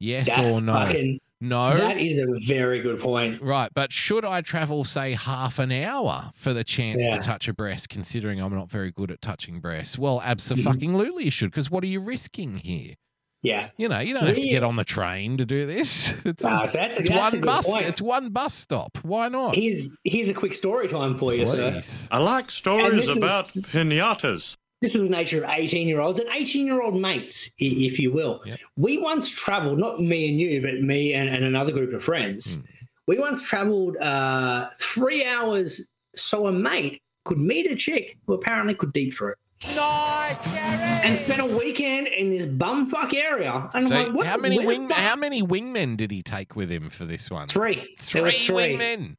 Yes 0.01 0.29
That's 0.35 0.63
or 0.63 0.65
no? 0.65 0.73
fucking. 0.75 1.21
no. 1.41 1.77
That 1.77 1.99
is 1.99 2.19
a 2.21 2.27
very 2.47 2.81
good 2.81 3.01
point. 3.01 3.41
Right, 3.41 3.71
but 3.75 3.93
should 3.93 4.25
I 4.25 4.41
travel, 4.43 4.85
say, 4.85 5.13
half 5.15 5.59
an 5.59 5.73
hour 5.73 6.31
for 6.35 6.53
the 6.53 6.63
chance 6.65 7.03
Yeah. 7.03 7.17
to 7.17 7.23
touch 7.23 7.49
a 7.49 7.53
breast, 7.53 7.89
considering 7.89 8.41
I'm 8.41 8.55
not 8.55 8.71
very 8.71 8.91
good 8.93 9.11
at 9.11 9.21
touching 9.21 9.61
breasts? 9.61 9.99
Well, 9.99 10.19
Mm-hmm. 10.21 10.29
absolutely, 10.31 11.25
you 11.25 11.31
should, 11.31 11.51
because 11.51 11.71
what 11.71 11.83
are 11.83 11.89
you 11.89 12.01
risking 12.01 12.59
here? 12.59 12.95
Yeah. 13.41 13.69
You 13.77 13.89
know, 13.89 14.01
you 14.01 14.15
don't 14.15 14.27
have 14.27 14.35
to 14.35 14.43
get 14.43 14.65
on 14.65 14.75
the 14.75 14.85
train 14.85 15.37
to 15.39 15.45
do 15.47 15.65
this. 15.65 16.13
It's, 16.25 16.43
a, 16.43 16.47
that's- 16.47 16.75
it's 16.99 17.09
that's 17.09 17.11
a 17.11 17.17
one 17.17 17.31
good 17.33 17.43
bus. 17.45 17.71
point. 17.73 17.87
It's 17.87 18.03
one 18.03 18.31
bus 18.31 18.53
stop. 18.53 18.99
Why 19.03 19.29
not? 19.29 19.55
Here's 19.55 19.97
here's 20.05 20.29
a 20.29 20.35
quick 20.35 20.55
story 20.55 20.89
time 20.89 21.17
for 21.17 21.33
you, 21.33 21.47
sir. 21.47 21.81
I 22.11 22.19
like 22.19 22.51
stories 22.51 23.01
this 23.01 23.11
is- 23.11 23.17
about 23.17 23.47
pinatas. 23.49 24.57
This 24.81 24.95
is 24.95 25.09
the 25.09 25.11
nature 25.15 25.43
of 25.43 25.51
18 25.51 25.89
year 25.89 26.01
olds 26.01 26.21
and 26.21 26.29
18 26.33 26.67
year 26.67 26.81
old 26.81 27.01
mates, 27.01 27.51
if 27.59 27.99
you 27.99 28.13
will. 28.13 28.41
Yep. 28.45 28.59
We 28.77 28.99
once 28.99 29.29
traveled, 29.29 29.79
not 29.79 29.99
me 30.01 30.29
and 30.29 30.39
you, 30.39 30.63
but 30.63 30.81
me 30.81 31.15
and, 31.15 31.29
and 31.29 31.45
another 31.45 31.73
group 31.73 31.93
of 31.93 32.03
friends. 32.05 32.57
Hmm. 32.57 32.61
We 33.07 33.19
once 33.19 33.43
traveled 33.43 33.97
uh, 33.97 34.69
three 34.79 35.25
hours 35.25 35.89
so 36.15 36.47
a 36.47 36.53
mate 36.53 37.03
could 37.25 37.39
meet 37.39 37.71
a 37.71 37.75
chick 37.75 38.19
who 38.27 38.35
apparently 38.35 38.75
could 38.75 38.93
deep 38.93 39.15
throat 39.15 39.37
Nice, 39.75 40.55
Gary! 40.55 41.01
and 41.05 41.17
spent 41.17 41.41
a 41.41 41.59
weekend 41.59 42.07
in 42.07 42.31
this 42.31 42.47
bumfuck 42.47 43.13
area. 43.13 43.69
And 43.75 43.89
So, 43.89 43.97
I'm 43.97 44.07
like, 44.07 44.15
what, 44.15 44.27
how 44.27 44.37
many 44.37 44.65
wing? 44.65 44.89
How 44.89 45.17
many 45.17 45.43
wingmen 45.43 45.97
did 45.97 46.11
he 46.13 46.23
take 46.23 46.55
with 46.55 46.71
him 46.71 46.91
for 46.91 47.05
this 47.05 47.29
one? 47.31 47.49
Three. 47.49 47.95
Three 47.99 48.21
There 48.21 48.23
was 48.23 48.47
three. 48.47 48.77
wingmen. 48.77 49.17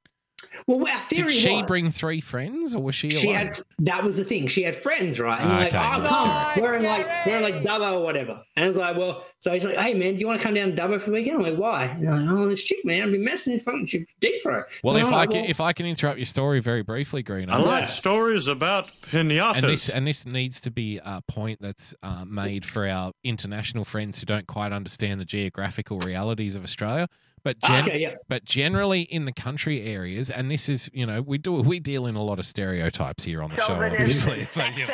Well, 0.67 0.87
our 0.87 0.99
theory 0.99 1.29
Did 1.29 1.33
she 1.33 1.55
was, 1.57 1.65
bring 1.65 1.89
three 1.89 2.21
friends, 2.21 2.75
or 2.75 2.81
was 2.83 2.95
she? 2.95 3.09
She 3.09 3.27
alone? 3.31 3.47
had 3.47 3.59
that 3.79 4.03
was 4.03 4.17
the 4.17 4.23
thing. 4.23 4.47
She 4.47 4.63
had 4.63 4.75
friends, 4.75 5.19
right? 5.19 5.39
And 5.39 5.49
like, 5.49 5.67
okay, 5.73 5.77
oh, 5.77 6.07
come, 6.07 6.53
good. 6.55 6.63
we're 6.63 6.73
in 6.75 6.83
like 6.83 7.07
we're 7.25 7.37
in 7.37 7.41
like 7.43 7.55
Dubbo 7.63 7.99
or 7.99 8.03
whatever. 8.03 8.41
And 8.55 8.65
it's 8.65 8.77
like, 8.77 8.97
well, 8.97 9.25
so 9.39 9.53
he's 9.53 9.65
like, 9.65 9.77
hey 9.77 9.93
man, 9.93 10.13
do 10.15 10.19
you 10.19 10.27
want 10.27 10.39
to 10.39 10.45
come 10.45 10.53
down 10.53 10.75
to 10.75 10.81
Dubbo 10.81 10.99
for 11.01 11.09
the 11.11 11.15
weekend? 11.15 11.37
I'm 11.37 11.43
like, 11.43 11.55
why? 11.57 11.85
And 11.85 12.07
I'm 12.09 12.25
like, 12.25 12.35
oh, 12.37 12.47
this 12.47 12.63
chick, 12.63 12.83
man, 12.83 13.03
I've 13.03 13.11
been 13.11 13.23
messing 13.23 13.53
with 13.53 13.63
fucking 13.63 13.87
chick 13.87 14.09
deep 14.19 14.41
throat. 14.43 14.65
Well, 14.83 14.95
And 14.95 15.01
if 15.03 15.07
I'm 15.07 15.13
I 15.13 15.17
like, 15.17 15.29
can, 15.31 15.41
well, 15.41 15.49
if 15.49 15.61
I 15.61 15.73
can 15.73 15.85
interrupt 15.85 16.17
your 16.17 16.25
story 16.25 16.59
very 16.59 16.83
briefly, 16.83 17.23
Green, 17.23 17.49
I 17.49 17.57
like 17.57 17.87
stories 17.87 18.47
about 18.47 18.91
pinatas. 19.01 19.55
and 19.55 19.65
this 19.65 19.89
and 19.89 20.05
this 20.07 20.25
needs 20.25 20.59
to 20.61 20.71
be 20.71 20.99
a 21.03 21.21
point 21.27 21.59
that's 21.61 21.95
uh, 22.03 22.25
made 22.25 22.65
for 22.65 22.87
our 22.87 23.11
international 23.23 23.85
friends 23.85 24.19
who 24.19 24.25
don't 24.25 24.47
quite 24.47 24.71
understand 24.71 25.19
the 25.19 25.25
geographical 25.25 25.99
realities 25.99 26.55
of 26.55 26.63
Australia. 26.63 27.07
But 27.43 27.57
ah, 27.63 27.67
gen- 27.67 27.85
okay, 27.85 27.99
yeah, 27.99 28.15
but 28.27 28.43
generally 28.45 29.01
in 29.01 29.25
the 29.25 29.31
country 29.31 29.83
areas, 29.83 30.29
and 30.29 30.49
this 30.51 30.67
is 30.69 30.89
you 30.93 31.05
know 31.05 31.21
we 31.21 31.37
do 31.37 31.53
we 31.53 31.79
deal 31.79 32.05
in 32.05 32.15
a 32.15 32.23
lot 32.23 32.39
of 32.39 32.45
stereotypes 32.45 33.23
here 33.23 33.41
on 33.41 33.49
the 33.51 33.57
show, 33.67 33.73
obviously, 33.93 34.47
like, 34.55 34.77
you 34.77 34.85
know, 34.87 34.93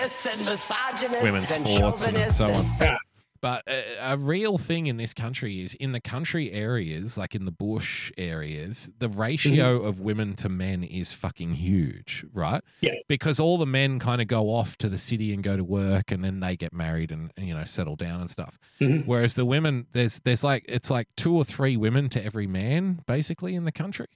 women's 1.24 1.50
sports 1.50 2.08
and 2.08 2.32
so 2.32 2.46
on. 2.54 2.64
Yeah. 2.82 2.98
But 3.46 3.62
a, 3.68 4.14
a 4.14 4.18
real 4.18 4.58
thing 4.58 4.88
in 4.88 4.98
this 4.98 5.14
country 5.14 5.62
is 5.62 5.76
in 5.76 5.92
the 5.92 6.00
country 6.00 6.52
areas, 6.52 7.16
like 7.16 7.36
in 7.36 7.46
the 7.46 7.52
bush 7.52 8.12
areas, 8.18 8.90
the 8.98 9.08
ratio 9.08 9.84
of 9.84 10.00
women 10.00 10.34
to 10.38 10.50
men 10.50 10.84
is 10.84 11.14
fucking 11.14 11.54
huge, 11.54 12.26
right? 12.34 12.64
Yeah. 12.82 12.96
Because 13.08 13.40
all 13.40 13.60
the 13.60 13.68
men 13.68 14.00
kind 14.00 14.20
of 14.20 14.28
go 14.28 14.46
off 14.50 14.80
to 14.80 14.90
the 14.90 14.98
city 14.98 15.32
and 15.32 15.44
go 15.44 15.56
to 15.58 15.64
work 15.64 16.12
and 16.12 16.24
then 16.24 16.40
they 16.40 16.58
get 16.58 16.74
married 16.74 17.12
and, 17.12 17.32
you 17.38 17.54
know, 17.54 17.66
settle 17.66 17.96
down 17.96 18.20
and 18.22 18.32
stuff. 18.32 18.58
Mhm. 18.82 19.06
Whereas 19.06 19.36
the 19.36 19.46
women, 19.46 19.86
there's, 19.92 20.22
there's 20.22 20.44
like, 20.44 20.66
it's 20.68 20.90
like 20.90 21.08
two 21.16 21.36
or 21.36 21.44
three 21.46 21.78
women 21.78 22.10
to 22.10 22.26
every 22.26 22.48
man 22.48 23.04
basically 23.06 23.54
in 23.54 23.64
the 23.64 23.72
country. 23.72 24.08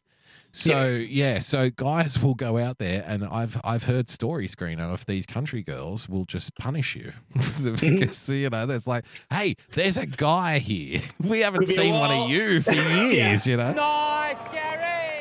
So 0.52 0.90
yeah. 0.90 1.40
so 1.40 1.70
guys 1.70 2.22
will 2.22 2.34
go 2.34 2.58
out 2.58 2.80
there, 2.80 3.04
and 3.06 3.24
I've 3.26 3.60
I've 3.64 3.84
heard 3.84 4.10
stories, 4.10 4.56
Greeno, 4.56 4.92
of 4.94 5.06
these 5.06 5.26
country 5.26 5.62
girls 5.62 6.10
will 6.10 6.26
just 6.26 6.56
punish 6.56 6.96
you 6.96 7.14
because 7.80 8.28
you 8.30 8.50
know 8.50 8.66
there's 8.66 8.88
like, 8.88 9.06
hey, 9.30 9.56
there's 9.74 9.98
a 9.98 10.06
guy 10.06 10.60
here. 10.60 11.02
We 11.20 11.42
haven't 11.42 11.60
Could 11.62 11.68
be 11.68 11.74
a 11.74 11.78
seen 11.78 11.94
one 11.94 12.12
of 12.12 12.30
you 12.30 12.62
for 12.62 12.74
years, 12.74 13.46
you 13.46 13.58
know. 13.58 13.74
Nice, 13.74 14.44
Gary. 14.52 15.19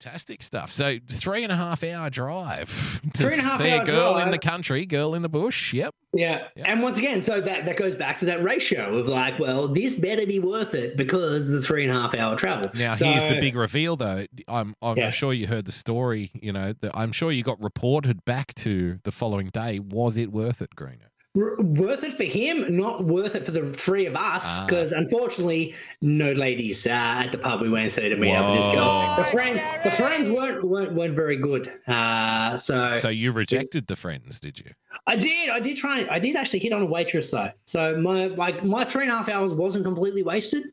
Fantastic 0.00 0.42
stuff. 0.44 0.70
So 0.70 0.98
three 1.08 1.42
and 1.42 1.50
a 1.52 1.56
half 1.56 1.82
hour 1.82 2.08
drive 2.08 3.00
to 3.14 3.22
Three 3.22 3.32
and 3.32 3.40
a 3.40 3.44
half 3.44 3.60
see 3.60 3.68
a 3.68 3.80
hour 3.80 3.84
girl 3.84 4.18
in 4.18 4.30
the 4.30 4.38
country, 4.38 4.86
girl 4.86 5.14
in 5.14 5.22
the 5.22 5.28
bush. 5.28 5.72
Yep. 5.72 5.92
yeah. 6.12 6.46
Yeah. 6.54 6.64
And 6.70 6.82
once 6.82 6.98
again, 6.98 7.20
so 7.20 7.40
that 7.40 7.64
that 7.64 7.76
goes 7.76 7.96
back 7.96 8.18
to 8.18 8.26
that 8.26 8.42
ratio 8.42 8.96
of 8.96 9.08
like, 9.08 9.38
well, 9.40 9.66
this 9.66 9.94
better 9.96 10.24
be 10.24 10.38
worth 10.38 10.74
it 10.74 10.96
because 10.96 11.48
the 11.50 11.60
three 11.60 11.82
and 11.82 11.90
a 11.90 12.00
half 12.00 12.14
hour 12.14 12.36
travel. 12.36 12.70
Now 12.76 12.94
So- 12.94 13.06
here's 13.06 13.26
the 13.26 13.40
big 13.40 13.56
reveal, 13.56 13.96
though. 13.96 14.26
I'm 14.46 14.76
I'm 14.80 14.96
Yeah. 14.96 15.10
sure 15.10 15.32
you 15.32 15.48
heard 15.48 15.64
the 15.64 15.72
story. 15.72 16.30
You 16.34 16.52
know, 16.52 16.74
that 16.80 16.96
I'm 16.96 17.10
sure 17.10 17.32
you 17.32 17.42
got 17.42 17.60
reported 17.62 18.24
back 18.24 18.54
to 18.56 19.00
the 19.02 19.10
following 19.12 19.48
day. 19.48 19.80
Was 19.80 20.16
it 20.16 20.30
worth 20.30 20.62
it, 20.62 20.70
Greeno? 20.76 21.07
Worth 21.34 22.02
it 22.04 22.14
for 22.14 22.24
him, 22.24 22.76
not 22.76 23.04
worth 23.04 23.34
it 23.36 23.44
for 23.44 23.52
the 23.52 23.70
three 23.72 24.06
of 24.06 24.16
us. 24.16 24.44
Ah. 24.44 24.64
Because 24.66 24.92
unfortunately, 24.92 25.74
no 26.00 26.32
ladies 26.32 26.86
uh, 26.86 26.90
at 26.90 27.30
the 27.32 27.38
pub 27.38 27.60
we 27.60 27.68
went 27.68 27.92
to 27.92 28.08
to 28.08 28.16
meet 28.16 28.34
up 28.34 28.50
with 28.50 28.64
this 28.64 28.74
girl. 28.74 29.14
The 29.16 29.24
friend, 29.24 29.60
the 29.84 29.90
friends 29.90 30.28
weren't 30.28 30.64
weren't, 30.64 30.94
weren't 30.94 31.14
very 31.14 31.36
good. 31.36 31.70
Uh, 31.86 32.56
so, 32.56 32.96
So 32.96 33.08
you 33.08 33.30
rejected 33.32 33.86
the 33.86 33.94
friends, 33.94 34.40
did 34.40 34.58
you? 34.58 34.72
I 35.06 35.16
did, 35.16 35.50
I 35.50 35.60
did 35.60 35.76
try, 35.76 36.06
I 36.10 36.18
did 36.18 36.34
actually 36.34 36.58
hit 36.60 36.72
on 36.72 36.82
a 36.82 36.86
waitress 36.86 37.30
though. 37.30 37.50
So 37.66 37.96
my 37.98 38.26
like 38.28 38.64
my 38.64 38.84
three 38.84 39.02
and 39.04 39.12
a 39.12 39.16
half 39.16 39.28
hours 39.28 39.52
wasn't 39.52 39.84
completely 39.84 40.22
wasted. 40.22 40.64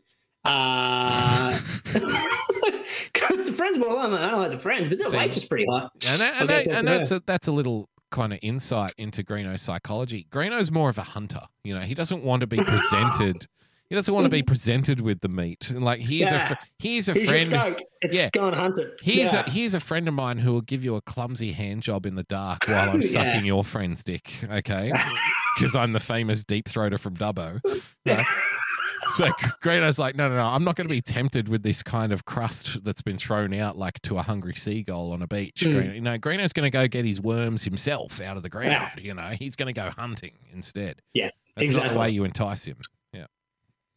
Uh, 0.46 1.60
because 3.14 3.46
the 3.46 3.54
friends 3.54 3.78
were, 3.78 3.88
well, 3.90 4.14
I 4.16 4.30
don't 4.32 4.42
like 4.42 4.52
the 4.52 4.58
friends, 4.58 4.90
but 4.90 4.98
the 5.00 5.10
See, 5.10 5.18
waitress 5.18 5.46
pretty 5.46 5.66
hot. 5.70 5.92
And, 6.08 6.22
that, 6.22 6.34
and, 6.40 6.50
that- 6.50 6.68
and 6.68 6.88
that's 6.88 7.12
a, 7.12 7.22
that's 7.26 7.48
a 7.48 7.52
little 7.52 7.90
kind 8.16 8.34
of 8.34 8.40
insight 8.42 8.94
into 8.98 9.22
Greeno's 9.24 9.62
psychology. 9.62 10.26
Greeno's 10.32 10.72
more 10.72 10.90
of 10.90 10.98
a 10.98 11.04
hunter. 11.04 11.42
You 11.64 11.76
know, 11.76 11.82
he 11.82 11.94
doesn't 11.94 12.24
want 12.24 12.42
to 12.42 12.48
be 12.48 12.58
presented. 12.58 13.48
He 13.90 13.94
doesn't 13.96 14.12
want 14.14 14.26
to 14.26 14.30
be 14.32 14.42
presented 14.42 15.00
with 15.02 15.20
the 15.22 15.28
meat. 15.30 15.70
Like 15.70 16.00
here's 16.02 16.32
a 16.32 16.36
Yeah. 16.36 16.48
fr- 16.48 16.54
here's 16.80 17.10
a 17.10 17.14
your 17.14 17.26
friend. 17.28 17.84
It's 18.02 18.16
Yeah. 18.16 18.30
go 18.32 18.48
and 18.48 18.56
hunt 18.56 18.80
it. 18.80 19.00
Here's 19.02 19.32
yeah. 19.32 19.44
a 19.46 19.50
here's 19.50 19.76
a 19.76 19.80
friend 19.80 20.08
of 20.08 20.14
mine 20.16 20.40
who 20.40 20.54
will 20.54 20.62
give 20.62 20.84
you 20.84 20.96
a 20.96 21.02
clumsy 21.02 21.52
hand 21.52 21.84
job 21.84 22.06
in 22.08 22.16
the 22.16 22.24
dark 22.24 22.68
while 22.68 22.90
I'm 22.90 23.02
Yeah. 23.04 23.08
sucking 23.10 23.46
your 23.46 23.64
friend's 23.64 24.04
dick. 24.04 24.32
Okay, 24.50 24.92
because 25.58 25.76
I'm 25.76 25.94
the 25.94 26.00
famous 26.00 26.44
deep 26.44 26.68
throater 26.68 26.98
from 27.00 27.16
Dubbo. 27.16 27.60
Right? 28.06 28.26
So 29.14 29.26
Greeno's 29.64 30.00
like, 30.00 30.16
no, 30.16 30.28
no, 30.30 30.36
no, 30.36 30.44
I'm 30.44 30.64
not 30.64 30.76
going 30.76 30.88
to 30.88 30.94
be 30.94 31.02
tempted 31.02 31.48
with 31.48 31.64
this 31.64 31.84
kind 31.84 32.12
of 32.12 32.26
crust 32.26 32.84
that's 32.84 33.02
been 33.02 33.18
thrown 33.18 33.54
out 33.54 33.78
like 33.78 34.02
to 34.04 34.18
a 34.18 34.22
hungry 34.22 34.56
seagull 34.56 35.12
on 35.12 35.22
a 35.22 35.28
beach. 35.28 35.62
Mm. 35.62 35.74
Greeno, 35.74 35.96
you 35.96 36.02
know, 36.02 36.18
Greeno's 36.18 36.54
going 36.54 36.66
to 36.66 36.70
go 36.72 36.88
get 36.88 37.06
his 37.06 37.22
worms 37.22 37.64
himself 37.64 38.20
out 38.22 38.38
of 38.38 38.44
the 38.44 38.50
ground. 38.50 39.00
You 39.02 39.14
know, 39.14 39.30
he's 39.40 39.56
going 39.56 39.74
to 39.74 39.80
go 39.80 39.92
hunting 39.92 40.34
instead. 40.54 41.02
Yeah, 41.14 41.30
That's 41.56 41.76
not 41.76 41.92
the 41.92 42.00
way 42.00 42.10
you 42.10 42.24
entice 42.24 42.66
him. 42.66 42.78
Yeah, 43.14 43.26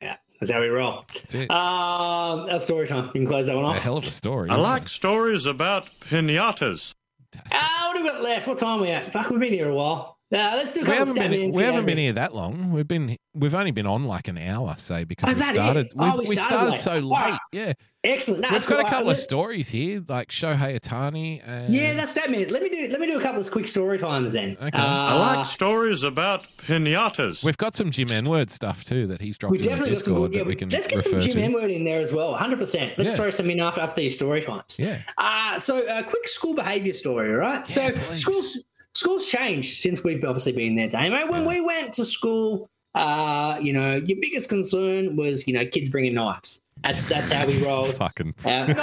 Yeah, 0.03 0.17
that's 0.41 0.53
how 0.53 0.61
we 0.61 0.69
roll. 0.69 1.05
that's 1.15 1.35
it. 1.35 1.51
Um, 1.51 2.47
that's 2.47 2.65
story 2.65 2.87
time. 2.87 3.07
You 3.07 3.13
can 3.13 3.27
close 3.27 3.47
that 3.47 3.57
one 3.57 3.65
it's 3.71 3.81
a 3.81 3.83
hell 3.83 3.97
of 3.97 4.07
a 4.07 4.11
story. 4.11 4.51
I 4.51 4.57
like 4.57 4.85
it? 4.85 4.89
stories 4.91 5.47
about 5.47 5.91
pinatas. 6.01 6.95
Fantastic. 7.33 7.53
Ah, 7.61 7.85
what 7.89 7.97
have 7.97 8.05
we 8.05 8.11
got 8.11 8.23
left? 8.23 8.47
What 8.47 8.59
time 8.59 8.79
are 8.79 8.83
we 8.83 8.89
at? 8.91 9.13
Fuck, 9.13 9.31
we've 9.31 9.41
been 9.41 9.53
here 9.53 9.69
a 9.69 9.75
while. 9.75 10.18
Uh, 10.31 10.53
let's 10.57 10.75
do 10.75 10.81
a 10.81 10.83
we 10.83 10.87
couple 10.89 10.99
haven't 10.99 11.15
been 11.15 11.31
stab-ins 11.33 11.57
we 11.57 11.63
haven't 11.63 11.87
been 11.87 11.97
here 11.97 12.13
that 12.13 12.35
long. 12.35 12.71
We've 12.71 12.87
been 12.87 13.17
we've 13.33 13.55
only 13.55 13.71
been 13.71 13.87
on 13.87 14.05
like 14.05 14.29
an 14.29 14.37
hour, 14.37 14.75
say, 14.77 15.05
because 15.05 15.27
Oh, 15.27 15.33
we 15.33 15.33
is 15.33 15.39
that 15.39 15.55
it? 15.55 15.59
started 15.59 15.93
Oh, 15.99 16.17
we, 16.17 16.23
we 16.25 16.29
we 16.31 16.37
started 16.37 16.55
started 16.57 16.71
late. 16.73 16.81
so 16.81 17.09
late. 17.09 17.19
right. 17.31 17.39
Yeah, 17.53 17.73
Excellent. 18.05 18.43
No, 18.43 18.49
we've 18.49 18.53
that's 18.53 18.67
got 18.67 18.77
cool. 18.81 18.87
a 18.87 18.91
couple 18.91 19.09
Uh, 19.09 19.13
of 19.13 19.17
stories 19.17 19.71
here, 19.71 20.05
like 20.07 20.29
Shohei 20.29 20.79
Ohtani. 20.79 21.41
And 21.47 21.73
Yeah, 21.75 21.95
that's 21.95 22.13
that 22.15 22.31
minute. 22.31 22.51
Let 22.51 22.63
me 22.63 22.69
do 22.69 22.89
let 22.91 23.01
me 23.01 23.07
do 23.07 23.19
a 23.19 23.23
couple 23.23 23.41
of 23.41 23.51
quick 23.51 23.67
story 23.67 23.99
times 23.99 24.33
then. 24.35 24.59
Okay. 24.61 24.79
Uh, 24.79 24.83
I 24.85 25.37
like 25.37 25.47
stories 25.47 26.03
about 26.03 26.47
pinatas. 26.59 27.43
We've 27.43 27.57
got 27.57 27.75
some 27.75 27.91
Jim 27.91 28.09
N-word 28.13 28.51
stuff 28.51 28.85
too 28.85 29.07
that 29.07 29.23
he's 29.23 29.39
dropped 29.39 29.53
we 29.53 29.59
in 29.59 29.63
the 29.63 29.69
definitely 29.71 29.95
got 29.95 30.05
some 30.05 30.13
Discord 30.13 30.31
good. 30.33 30.37
Yeah, 30.37 30.45
that 30.45 30.49
we 30.49 30.55
can 30.57 30.69
let's 30.69 30.87
get 30.87 30.97
refer 30.97 31.11
some 31.11 31.21
Jim 31.21 31.33
to. 31.33 31.43
N-word 31.43 31.71
in 31.71 31.85
there 31.85 32.03
as 32.03 32.13
well. 32.13 32.33
100. 32.33 32.59
percent 32.59 32.93
Let's 32.99 33.13
Yeah. 33.13 33.17
throw 33.17 33.31
some 33.31 33.49
in 33.49 33.61
after 33.61 33.81
after 33.81 34.01
these 34.03 34.15
story 34.15 34.43
times. 34.43 34.77
Yeah, 34.79 35.01
Uh, 35.17 35.59
so 35.59 35.87
a 35.89 36.03
quick 36.03 36.29
school 36.29 36.55
behaviour 36.55 36.93
story, 36.93 37.31
all 37.31 37.37
right? 37.37 37.67
Yeah, 37.69 37.89
so 37.89 37.93
please. 37.93 38.21
schools 38.21 38.65
schools 38.95 39.27
changed 39.27 39.79
since 39.79 40.03
we've 40.05 40.25
obviously 40.25 40.53
been 40.53 40.75
there, 40.77 40.89
Damo. 40.89 41.31
When 41.31 41.43
Yeah. 41.43 41.49
we 41.49 41.61
went 41.61 41.93
to 41.95 42.05
school, 42.05 42.69
uh, 42.95 43.59
you 43.61 43.73
know, 43.73 43.97
your 43.97 44.19
biggest 44.21 44.49
concern 44.49 45.17
was, 45.17 45.47
you 45.47 45.55
know, 45.55 45.67
kids 45.67 45.89
bringing 45.89 46.15
knives. 46.15 46.63
That's 46.83 47.09
that's 47.09 47.31
how 47.33 47.45
we 47.47 47.61
roll. 47.67 47.87
fucking. 47.87 48.35
Out, 48.45 48.69
Nice, 48.77 48.79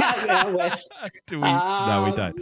out, 0.00 0.28
out 0.28 0.52
west. 0.52 0.90
Do 1.28 1.36
we? 1.40 1.46
no, 1.46 2.02
we 2.04 2.10
Um, 2.10 2.14
don't. 2.16 2.40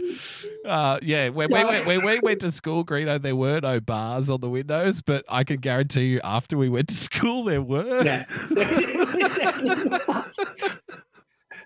Uh, 0.65 0.99
yeah, 1.03 1.29
when, 1.29 1.47
we 1.51 1.63
went, 1.63 1.85
when 1.85 2.03
we 2.05 2.19
went 2.19 2.41
to 2.41 2.51
school, 2.51 2.83
Greeno, 2.83 3.21
there 3.21 3.35
were 3.35 3.59
no 3.61 3.79
bars 3.79 4.29
on 4.31 4.41
the 4.41 4.49
windows, 4.49 5.01
but 5.03 5.23
I 5.29 5.43
can 5.43 5.57
guarantee 5.57 6.05
you, 6.05 6.21
after 6.23 6.57
we 6.57 6.67
went 6.67 6.87
to 6.87 6.95
school, 6.95 7.43
there 7.43 7.61
were. 7.61 8.03
Yeah. 8.03 8.25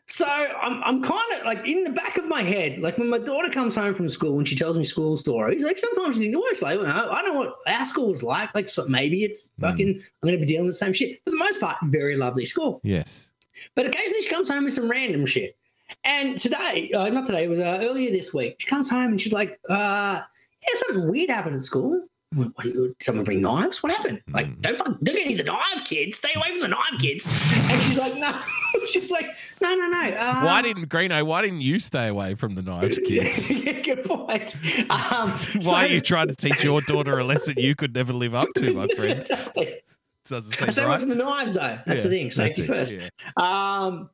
So 0.10 0.26
I'm, 0.26 0.84
I'm 0.84 1.04
kind 1.04 1.34
of 1.38 1.46
like 1.46 1.68
in 1.68 1.84
the 1.84 1.92
back 1.92 2.18
of 2.18 2.26
my 2.26 2.42
head, 2.42 2.80
like 2.80 2.98
when 2.98 3.12
my 3.12 3.20
daughter 3.20 3.48
comes 3.50 3.76
home 3.76 3.94
from 3.94 4.10
school 4.10 4.40
and 4.40 4.48
she 4.48 4.56
tells 4.56 4.76
me 4.76 4.84
school 4.84 5.18
stories, 5.18 5.64
like 5.64 5.78
sometimes 5.78 6.18
you 6.18 6.24
think, 6.26 6.36
oh, 6.36 6.48
it's 6.50 6.64
like, 6.64 6.80
well, 6.80 6.88
I 6.88 7.22
don't 7.22 7.34
know 7.36 7.40
what 7.40 7.56
our 7.68 7.86
school's 7.86 8.24
like. 8.24 8.54
Like 8.56 8.70
so 8.70 8.88
maybe 8.88 9.24
it's 9.24 9.52
fucking, 9.60 9.88
I'm 9.88 10.28
going 10.28 10.34
to 10.34 10.40
be 10.40 10.48
dealing 10.48 10.66
with 10.66 10.74
the 10.74 10.84
same 10.84 10.94
shit. 10.94 11.22
For 11.26 11.30
the 11.30 11.38
most 11.38 11.62
part, 11.62 11.78
very 11.84 12.18
lovely 12.18 12.46
school. 12.46 12.82
Yes. 12.84 13.32
But 13.76 13.86
occasionally 13.86 14.22
she 14.24 14.30
comes 14.30 14.50
home 14.50 14.64
with 14.64 14.74
some 14.74 14.90
random 14.90 15.28
shit. 15.28 15.56
And 16.04 16.40
today, 16.40 16.92
uh, 16.92 17.10
not 17.10 17.28
today, 17.28 17.44
it 17.44 17.50
was 17.50 17.60
uh, 17.60 17.80
earlier 17.84 18.10
this 18.10 18.34
week. 18.34 18.56
She 18.58 18.68
comes 18.68 18.90
home 18.90 19.12
and 19.12 19.22
she's 19.22 19.34
like, 19.34 19.60
uh, 19.70 20.22
"Yeah, 20.22 20.80
something 20.88 21.10
weird 21.10 21.30
happened 21.30 21.56
at 21.56 21.64
school." 21.64 22.09
I'm 22.32 22.54
What? 22.56 22.66
You, 22.66 22.96
someone 23.02 23.26
bring 23.26 23.42
knives? 23.42 23.82
What 23.82 23.92
happened? 23.92 24.22
Like, 24.30 24.48
Mm. 24.48 24.62
don't 24.62 24.78
fuck, 24.78 24.88
don't 24.88 25.04
get 25.16 25.26
any 25.26 25.34
of 25.34 25.40
the 25.40 25.46
knife 25.46 25.84
kids. 25.86 26.18
Stay 26.18 26.30
away 26.36 26.52
from 26.52 26.60
the 26.62 26.68
knife 26.68 27.00
kids. 27.00 27.26
And 27.56 27.82
she's 27.82 27.98
like, 27.98 28.14
"No." 28.20 28.42
she's 28.92 29.10
like, 29.12 29.26
"No, 29.62 29.76
no, 29.76 29.88
no." 29.88 30.00
Uh, 30.16 30.42
Why 30.42 30.62
didn't 30.62 30.90
Greeno? 30.90 31.24
Why 31.26 31.42
didn't 31.42 31.62
you 31.62 31.80
stay 31.80 32.08
away 32.08 32.36
from 32.36 32.54
the 32.56 32.62
knives, 32.62 33.00
kids? 33.06 33.50
yeah, 33.50 33.82
good 33.82 34.04
point. 34.06 34.56
Um, 34.92 35.32
Why 35.64 35.86
are 35.86 35.88
you 35.88 36.02
trying 36.02 36.28
to 36.28 36.36
teach 36.36 36.64
your 36.64 36.82
daughter 36.82 37.18
a 37.18 37.24
lesson 37.24 37.56
you 37.58 37.74
could 37.76 37.96
never 37.96 38.14
live 38.14 38.36
up 38.36 38.48
to, 38.58 38.74
my 38.74 38.88
friend? 38.96 39.26
Doesn't 40.30 40.52
Stay 40.54 40.70
seem 40.72 40.84
away 40.86 41.00
from 41.00 41.10
the 41.10 41.16
knives, 41.16 41.56
though. 41.56 41.80
That's 41.88 42.04
the 42.04 42.10
thing. 42.10 42.30
Safety 42.30 42.62
first. 42.62 42.94
yeah. 42.94 43.10
Um, 43.38 44.12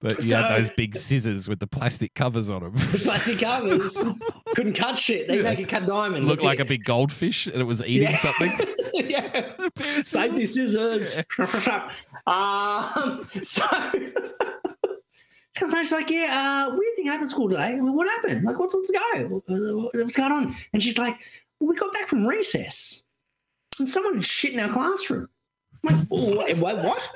But 0.00 0.16
you 0.16 0.30
So- 0.30 0.36
had 0.42 0.56
those 0.58 0.70
big 0.70 0.94
scissors 0.94 1.48
with 1.48 1.58
the 1.58 1.66
plastic 1.66 2.14
covers 2.14 2.48
on 2.50 2.62
them. 2.62 2.72
the 2.74 3.00
plastic 3.04 3.38
covers 3.40 3.96
couldn't 4.54 4.74
cut 4.74 4.96
shit. 4.96 5.26
They 5.26 5.38
Yeah. 5.38 5.42
make 5.42 5.58
it 5.58 5.68
cut 5.68 5.86
diamonds. 5.86 6.28
Looked 6.28 6.44
like 6.44 6.60
it. 6.60 6.62
a 6.62 6.64
big 6.66 6.84
goldfish 6.84 7.46
and 7.48 7.56
it 7.56 7.64
was 7.64 7.84
eating 7.84 8.10
Yeah. 8.10 8.16
something. 8.16 8.52
yeah. 8.94 9.52
Of 9.98 10.06
Safety 10.06 10.46
scissors. 10.46 11.14
scissors. 11.14 11.68
um, 12.26 13.24
so, 13.42 13.64
so 15.66 15.76
she's 15.82 15.92
like, 15.92 16.10
yeah, 16.10 16.66
uh, 16.68 16.70
weird 16.76 16.96
thing 16.96 17.06
happened 17.06 17.24
at 17.24 17.28
school 17.30 17.48
today. 17.48 17.72
I'm 17.72 17.80
like, 17.80 17.94
what 17.94 18.08
happened? 18.08 18.44
Like, 18.44 18.58
what's 18.58 18.74
what's 18.74 18.90
go? 18.90 19.42
Uh, 19.48 19.88
What's 19.94 20.16
going 20.16 20.32
on? 20.32 20.54
And 20.72 20.82
she's 20.82 20.98
like, 20.98 21.16
well, 21.60 21.70
we 21.70 21.76
got 21.76 21.92
back 21.92 22.08
from 22.08 22.26
recess, 22.26 23.04
and 23.78 23.88
someone 23.88 24.14
had 24.14 24.24
shit 24.24 24.52
in 24.54 24.60
our 24.60 24.68
classroom. 24.68 25.28
I'm 25.86 25.96
like, 25.98 26.06
oh, 26.10 26.38
wait, 26.38 26.58
wait, 26.58 26.76
what? 26.78 27.08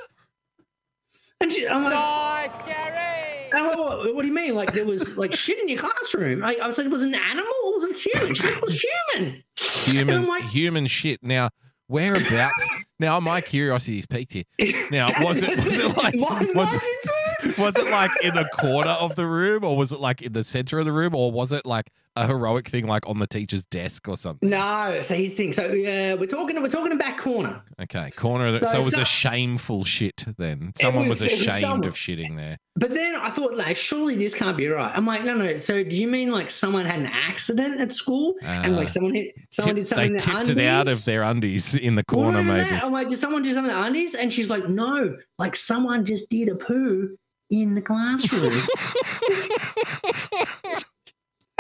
And 1.42 1.52
she, 1.52 1.68
I'm 1.68 1.82
like, 1.84 1.92
Nice, 1.92 2.56
Gary. 2.66 3.50
And 3.52 3.60
I 3.60 3.68
went, 3.68 3.78
what, 3.78 4.14
what 4.14 4.22
do 4.22 4.28
you 4.28 4.34
mean? 4.34 4.54
Like 4.54 4.72
there 4.72 4.86
was 4.86 5.18
like 5.18 5.34
shit 5.34 5.58
in 5.60 5.68
your 5.68 5.78
classroom? 5.78 6.42
I, 6.42 6.56
I 6.62 6.66
was 6.66 6.78
like, 6.78 6.86
it 6.86 6.90
was 6.90 7.02
an 7.02 7.14
animal 7.14 7.52
or 7.66 7.74
was 7.74 7.84
it 7.84 7.96
human? 7.96 8.34
She's 8.34 8.44
like, 8.46 8.56
it 8.56 8.62
was 8.62 8.82
human. 9.14 9.42
Human, 9.58 10.14
And 10.14 10.24
I'm 10.24 10.28
like- 10.28 10.44
human 10.44 10.86
shit. 10.86 11.22
Now, 11.22 11.50
whereabouts? 11.88 12.68
now, 12.98 13.20
my 13.20 13.40
curiosity 13.40 13.98
is 13.98 14.06
piqued 14.06 14.32
here. 14.32 14.44
Now, 14.90 15.08
was 15.20 15.42
it 15.42 15.56
was 15.56 15.76
it 15.78 15.96
like 15.96 16.14
was 16.16 16.72
it, 16.74 17.58
was 17.58 17.76
it 17.76 17.90
like 17.90 18.10
in 18.22 18.38
a 18.38 18.48
corner 18.50 18.90
of 18.92 19.16
the 19.16 19.26
room, 19.26 19.64
or 19.64 19.76
was 19.76 19.92
it 19.92 20.00
like 20.00 20.22
in 20.22 20.32
the 20.32 20.44
center 20.44 20.78
of 20.78 20.86
the 20.86 20.92
room, 20.92 21.14
or 21.14 21.30
was 21.30 21.52
it 21.52 21.66
like 21.66 21.90
a 22.14 22.26
heroic 22.26 22.68
thing 22.68 22.86
like 22.86 23.08
on 23.08 23.18
the 23.18 23.26
teacher's 23.26 23.64
desk 23.64 24.06
or 24.08 24.16
something? 24.16 24.48
No, 24.50 25.00
so 25.02 25.14
here's 25.14 25.30
the 25.30 25.36
thing. 25.36 25.52
So 25.52 25.72
yeah, 25.72 26.14
we're 26.14 26.26
talking. 26.26 26.60
We're 26.62 26.68
talking 26.68 26.92
a 26.92 26.96
back 26.96 27.18
corner. 27.18 27.62
Okay, 27.80 28.10
corner. 28.10 28.58
So 28.60 28.66
so 28.66 28.78
it 28.78 28.84
was 28.84 28.92
some- 28.92 29.02
a 29.02 29.06
shameful 29.06 29.84
shit. 29.84 30.24
Then 30.38 30.72
someone 30.80 31.08
was, 31.08 31.20
was- 31.22 31.32
it 31.32 31.38
was 31.38 31.46
ashamed 31.56 31.84
of 31.86 31.94
shitting 31.94 32.36
there. 32.36 32.58
But 32.74 32.94
then 32.94 33.14
I 33.16 33.28
thought, 33.28 33.54
like, 33.54 33.76
surely 33.76 34.16
this 34.16 34.34
can't 34.34 34.56
be 34.56 34.66
right. 34.66 34.90
I'm 34.96 35.04
like, 35.06 35.24
no, 35.24 35.36
no. 35.36 35.56
So 35.56 35.84
do 35.84 35.94
you 35.94 36.08
mean 36.08 36.30
like 36.30 36.50
someone 36.50 36.86
had 36.86 37.00
an 37.00 37.06
accident 37.06 37.80
at 37.80 37.92
school 37.92 38.34
and 38.42 38.72
Ah. 38.74 38.76
like 38.76 38.88
someone 38.88 39.14
hit 39.14 39.34
someone 39.50 39.74
Tip- 39.76 39.84
did 39.84 39.86
something? 39.88 40.12
they 40.14 40.18
tipped 40.18 40.48
it 40.50 40.58
out 40.66 40.88
of 40.88 41.04
their 41.04 41.22
undies 41.22 41.74
in 41.74 41.94
the 41.96 42.04
corner, 42.04 42.40
even 42.40 42.46
maybe. 42.46 42.70
that. 42.70 42.84
I'm 42.84 42.92
like, 42.92 43.08
did 43.08 43.18
someone 43.18 43.42
do 43.42 43.52
something 43.52 43.70
in 43.70 43.76
their 43.78 43.86
undies? 43.86 44.14
And 44.14 44.32
she's 44.32 44.48
like, 44.50 44.68
no, 44.68 45.16
like 45.38 45.54
someone 45.56 46.04
just 46.06 46.30
did 46.30 46.48
a 46.48 46.54
poo 46.56 47.16
in 47.50 47.74
the 47.74 47.82
classroom. 47.82 48.52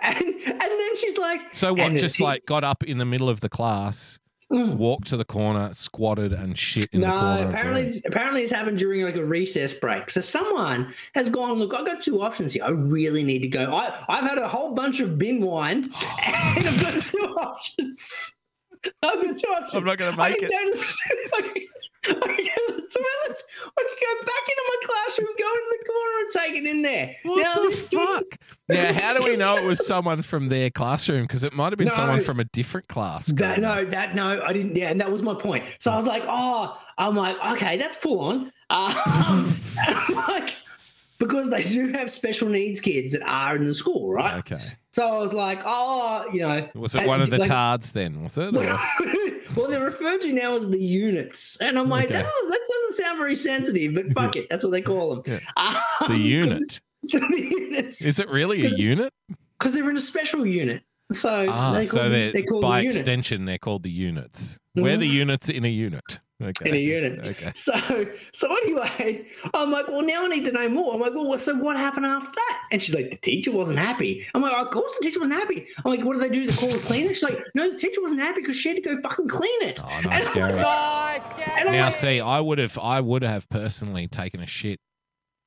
and 0.02 0.16
and 0.24 0.60
then 0.60 0.96
she's 0.96 1.16
like, 1.18 1.51
So 1.62 1.72
what? 1.74 1.80
and 1.92 1.96
Just 1.96 2.16
te- 2.16 2.24
like 2.24 2.44
got 2.44 2.64
up 2.64 2.82
in 2.82 2.98
the 2.98 3.04
middle 3.04 3.28
of 3.28 3.40
the 3.40 3.48
class, 3.48 4.18
Mm. 4.52 4.76
walked 4.76 5.06
to 5.08 5.16
the 5.16 5.24
corner, 5.24 5.72
squatted, 5.72 6.30
and 6.32 6.58
shit 6.58 6.90
in 6.92 7.00
the 7.00 7.06
corner. 7.06 7.40
No, 7.44 7.48
apparently, 7.48 7.84
this, 7.84 8.04
apparently 8.04 8.42
this 8.42 8.50
happened 8.50 8.76
during 8.78 9.02
like 9.02 9.16
a 9.16 9.24
recess 9.24 9.72
break. 9.72 10.10
So 10.10 10.20
someone 10.20 10.92
has 11.14 11.30
gone. 11.30 11.54
Look, 11.60 11.72
I've 11.72 11.86
got 11.86 12.02
two 12.02 12.20
options 12.20 12.52
here. 12.52 12.64
I 12.64 12.70
really 12.70 13.22
need 13.24 13.38
to 13.42 13.48
go. 13.48 13.72
I, 13.74 13.96
I've 14.10 14.24
had 14.28 14.36
a 14.38 14.46
whole 14.48 14.74
bunch 14.74 15.00
of 15.00 15.18
bin 15.18 15.40
wine, 15.40 15.84
and 16.26 16.66
I've 16.66 16.80
got 16.82 17.00
two 17.00 17.18
options. 17.40 18.34
I've 19.02 19.22
got 19.22 19.36
two 19.38 19.48
options. 19.48 19.74
I'm 19.74 19.84
not 19.84 19.96
gonna 19.98 20.20
I 20.20 20.30
make 20.30 20.38
it. 20.42 21.68
Go 22.04 22.14
to 22.14 22.20
the, 22.20 22.26
I, 22.26 22.36
go 22.36 22.66
to 22.66 22.72
the 22.72 22.88
toilet. 22.88 23.42
I 23.78 23.82
can 23.86 23.96
go 24.00 24.26
back 24.26 24.44
into 24.48 24.64
my 24.68 24.76
classroom, 24.86 25.28
go 25.38 25.52
into 25.52 25.78
the 25.78 25.84
corner, 25.92 26.18
and 26.18 26.30
take 26.32 26.54
it 26.56 26.66
in 26.70 26.82
there. 26.82 27.14
What 27.22 27.42
now, 27.42 27.54
the 27.62 27.68
this 27.68 27.88
kid- 27.88 27.98
fuck? 27.98 28.38
Now, 28.68 28.92
how 28.92 29.14
do 29.18 29.24
we 29.24 29.36
know 29.36 29.56
it 29.56 29.64
was 29.64 29.86
someone 29.86 30.22
from 30.22 30.48
their 30.48 30.70
classroom? 30.70 31.22
Because 31.22 31.44
it 31.44 31.52
might 31.52 31.70
have 31.72 31.78
been 31.78 31.88
No. 31.88 31.94
someone 31.94 32.22
from 32.22 32.40
a 32.40 32.44
different 32.44 32.88
class. 32.88 33.26
That 33.26 33.60
no, 33.60 33.84
that 33.84 34.14
no, 34.14 34.42
I 34.42 34.52
didn't. 34.52 34.76
Yeah, 34.76 34.90
and 34.90 35.00
that 35.00 35.12
was 35.12 35.22
my 35.22 35.34
point. 35.34 35.64
So 35.78 35.92
I 35.92 35.96
was 35.96 36.06
like, 36.06 36.24
oh, 36.26 36.78
I'm 36.98 37.14
like, 37.16 37.36
okay, 37.52 37.76
that's 37.76 37.96
full 37.96 38.20
on. 38.20 38.52
Um, 38.72 39.54
like, 40.28 40.56
because 41.24 41.50
they 41.50 41.62
do 41.62 41.92
have 41.92 42.10
special 42.10 42.48
needs 42.48 42.80
kids 42.80 43.12
that 43.12 43.22
are 43.22 43.56
in 43.56 43.64
the 43.64 43.74
school, 43.74 44.12
right? 44.12 44.38
Okay. 44.38 44.58
So 44.92 45.06
I 45.14 45.18
was 45.18 45.32
like, 45.32 45.60
oh, 45.64 46.26
you 46.32 46.40
know, 46.40 46.68
Was 46.74 46.94
it 46.94 47.06
one 47.06 47.22
of 47.22 47.30
the 47.30 47.38
like- 47.38 47.48
tards 47.48 47.92
then? 47.92 48.22
Was 48.22 48.36
it? 48.38 48.54
Well, 49.56 49.68
they're 49.68 49.84
referred 49.84 50.22
to 50.22 50.32
now 50.32 50.56
as 50.56 50.70
the 50.70 50.78
units, 50.78 51.58
and 51.60 51.78
I'm 51.78 51.88
like, 51.90 52.04
Okay. 52.06 52.14
that, 52.14 52.24
doesn't, 52.24 52.48
that 52.48 52.60
doesn't 52.88 53.04
sound 53.04 53.18
very 53.18 53.34
sensitive, 53.36 53.94
but 53.94 54.10
fuck 54.14 54.34
it, 54.36 54.48
that's 54.48 54.64
what 54.64 54.70
they 54.70 54.80
call 54.80 55.16
them. 55.16 55.38
Um, 55.58 55.76
the 56.08 56.16
unit. 56.18 56.80
the 57.02 57.48
units. 57.50 58.00
Is 58.02 58.18
it 58.18 58.30
really 58.30 58.64
a 58.64 58.70
unit? 58.70 59.12
Because 59.58 59.74
they're 59.74 59.90
in 59.90 59.96
a 59.96 60.00
special 60.00 60.46
unit. 60.46 60.82
So 61.12 61.46
Ah, 61.50 61.72
they 61.72 61.84
call 61.84 61.92
so 61.92 62.02
them- 62.04 62.12
they're, 62.12 62.32
they 62.32 62.42
call 62.44 62.62
by 62.62 62.80
units. 62.80 63.00
extension, 63.00 63.44
they're 63.44 63.58
called 63.58 63.82
the 63.82 63.90
units. 63.90 64.56
We're 64.74 64.96
the 64.96 65.06
units 65.06 65.50
in 65.50 65.66
a 65.66 65.68
unit. 65.68 66.20
Okay. 66.42 66.68
in 66.70 66.74
a 66.74 66.78
unit. 66.78 67.26
Okay. 67.28 67.52
So, 67.62 67.72
so 68.32 68.48
anyway, 68.62 69.26
I'm 69.54 69.70
like, 69.70 69.86
well, 69.88 70.02
now 70.02 70.24
I 70.24 70.28
need 70.28 70.44
to 70.46 70.52
know 70.52 70.68
more. 70.68 70.94
I'm 70.94 71.00
like, 71.00 71.12
well, 71.14 71.36
so 71.38 71.54
what 71.54 71.76
happened 71.76 72.06
after 72.06 72.30
that? 72.32 72.62
And 72.72 72.82
she's 72.82 72.94
like, 72.94 73.10
the 73.10 73.16
teacher 73.18 73.52
wasn't 73.52 73.78
happy. 73.78 74.26
I'm 74.34 74.42
like, 74.42 74.52
of 74.52 74.70
course 74.72 74.92
the 74.98 75.06
teacher 75.06 75.20
wasn't 75.20 75.34
happy. 75.40 75.66
I'm 75.84 75.90
like, 75.94 76.04
what 76.04 76.14
did 76.14 76.22
they 76.22 76.28
do? 76.30 76.46
They 76.46 76.52
call 76.56 76.68
the 76.70 76.78
cleaner? 76.84 77.10
She's 77.10 77.22
like, 77.22 77.40
no, 77.54 77.70
the 77.70 77.78
teacher 77.78 78.00
wasn't 78.02 78.20
happy 78.20 78.40
because 78.40 78.56
she 78.56 78.68
had 78.70 78.76
to 78.76 78.82
go 78.82 79.00
fucking 79.00 79.28
clean 79.28 79.62
it. 79.62 79.80
Oh, 79.84 79.88
And 79.92 80.06
nice, 80.06 80.26
I'm 80.28 80.34
Gary. 80.34 80.52
like, 80.54 80.64
"What?" 80.64 81.36
Nice, 81.38 81.48
And 81.58 81.68
I'm 81.68 81.74
Now, 81.76 81.84
like, 81.84 81.94
see, 81.94 82.20
I 82.20 82.40
would 82.40 82.58
have, 82.58 82.78
I 82.78 83.00
would 83.00 83.22
have 83.22 83.48
personally 83.48 84.08
taken 84.08 84.40
a 84.40 84.46
shit 84.46 84.80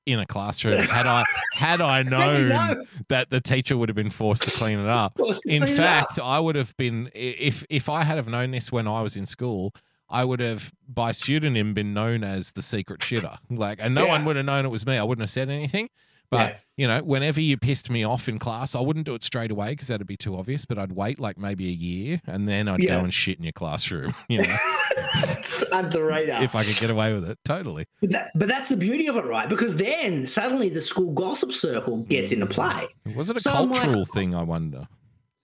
in 0.06 0.20
a 0.20 0.26
classroom 0.26 0.84
had 0.84 1.08
I 1.08 1.24
had 1.56 1.82
I 1.82 2.04
Then 2.04 2.12
you 2.44 2.48
known 2.48 2.50
know. 2.50 2.86
that 3.10 3.32
the 3.32 3.42
teacher 3.42 3.76
would 3.76 3.90
have 3.90 3.96
been 3.96 4.12
forced 4.12 4.44
to 4.44 4.52
clean 4.52 4.78
it 4.80 4.86
up. 4.88 5.20
In 5.20 5.34
clean 5.34 5.64
it 5.64 5.76
fact, 5.76 6.20
up. 6.20 6.26
I 6.28 6.40
would 6.40 6.56
have 6.56 6.78
been 6.78 7.10
if 7.16 7.66
if 7.72 7.90
I 7.90 8.04
had 8.04 8.18
have 8.18 8.28
known 8.28 8.52
this 8.52 8.72
when 8.72 8.88
I 8.88 9.02
was 9.02 9.16
in 9.16 9.26
school. 9.26 9.74
I 10.16 10.24
would 10.24 10.40
have, 10.40 10.72
by 10.88 11.12
pseudonym, 11.12 11.74
been 11.74 11.94
known 11.94 12.24
as 12.24 12.54
the 12.54 12.62
secret 12.62 13.02
shitter. 13.02 13.38
Like, 13.50 13.80
and 13.82 13.94
no 13.94 14.06
Yeah. 14.06 14.12
one 14.14 14.26
would 14.26 14.36
have 14.38 14.46
known 14.46 14.66
it 14.66 14.70
was 14.70 14.86
me. 14.86 14.98
I 14.98 15.04
wouldn't 15.04 15.24
have 15.24 15.30
said 15.30 15.50
anything. 15.50 15.90
But 16.32 16.38
Yeah. 16.38 16.58
you 16.78 16.88
know, 16.88 17.04
whenever 17.04 17.40
you 17.40 17.56
pissed 17.58 17.90
me 17.90 18.04
off 18.04 18.28
in 18.28 18.40
class, 18.40 18.74
I 18.76 18.80
wouldn't 18.80 19.06
do 19.06 19.14
it 19.14 19.22
straight 19.24 19.52
away 19.52 19.70
because 19.72 19.90
that'd 19.90 20.08
be 20.08 20.18
too 20.18 20.36
obvious. 20.38 20.66
But 20.66 20.80
I'd 20.80 20.94
wait 20.94 21.20
like 21.20 21.38
maybe 21.38 21.68
a 21.68 21.72
year, 21.72 22.22
and 22.26 22.48
then 22.48 22.68
I'd 22.68 22.82
Yeah. 22.82 22.98
go 22.98 23.04
and 23.04 23.14
shit 23.14 23.38
in 23.38 23.44
your 23.44 23.52
classroom. 23.54 24.14
You 24.30 24.42
know, 24.42 24.58
It's 25.38 25.72
under 25.72 25.90
the 25.90 26.04
radar. 26.04 26.44
if 26.44 26.56
I 26.56 26.64
could 26.64 26.78
get 26.78 26.90
away 26.90 27.14
with 27.14 27.30
it, 27.30 27.38
totally. 27.46 27.86
But, 28.02 28.10
that, 28.12 28.32
but 28.36 28.48
that's 28.48 28.70
the 28.70 28.78
beauty 28.78 29.08
of 29.08 29.18
it, 29.18 29.26
right? 29.26 29.48
Because 29.48 29.76
then 29.76 30.26
suddenly 30.26 30.70
the 30.70 30.82
school 30.82 31.12
gossip 31.14 31.52
circle 31.52 31.98
gets 32.04 32.32
mm. 32.32 32.36
into 32.36 32.48
play. 32.48 32.88
Was 33.16 33.30
it 33.30 33.36
a 33.36 33.40
So 33.40 33.52
I'm 33.52 33.70
like- 33.70 33.82
cultural 33.84 34.06
thing? 34.06 34.34
I 34.34 34.44
wonder. 34.44 34.88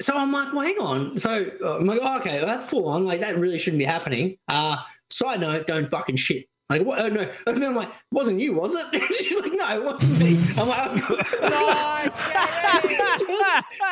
So 0.01 0.15
I'm 0.15 0.31
like, 0.31 0.51
well, 0.53 0.65
hang 0.65 0.77
on. 0.79 1.19
So 1.19 1.49
uh, 1.63 1.77
I'm 1.77 1.85
like, 1.85 1.99
oh, 2.01 2.17
okay, 2.19 2.39
well, 2.39 2.47
that's 2.47 2.65
full 2.65 2.87
on. 2.87 3.05
Like, 3.05 3.21
that 3.21 3.37
really 3.37 3.57
shouldn't 3.57 3.79
be 3.79 3.85
happening. 3.85 4.37
Uh, 4.47 4.77
side 5.09 5.39
note, 5.39 5.67
don't 5.67 5.89
fucking 5.89 6.15
shit. 6.17 6.45
Like, 6.71 6.85
what? 6.87 6.99
Oh, 6.99 7.07
no. 7.09 7.29
And 7.47 7.57
then 7.61 7.69
I'm 7.69 7.75
like, 7.75 7.89
wasn't 8.11 8.39
you, 8.39 8.53
was 8.53 8.73
it? 8.75 8.85
And 8.93 9.03
she's 9.15 9.39
like, 9.39 9.51
no, 9.53 9.75
it 9.75 9.83
wasn't 9.83 10.17
me. 10.19 10.39
I'm 10.57 10.67
like, 10.67 11.09
Nice, 11.41 12.15
Gary. 12.15 12.95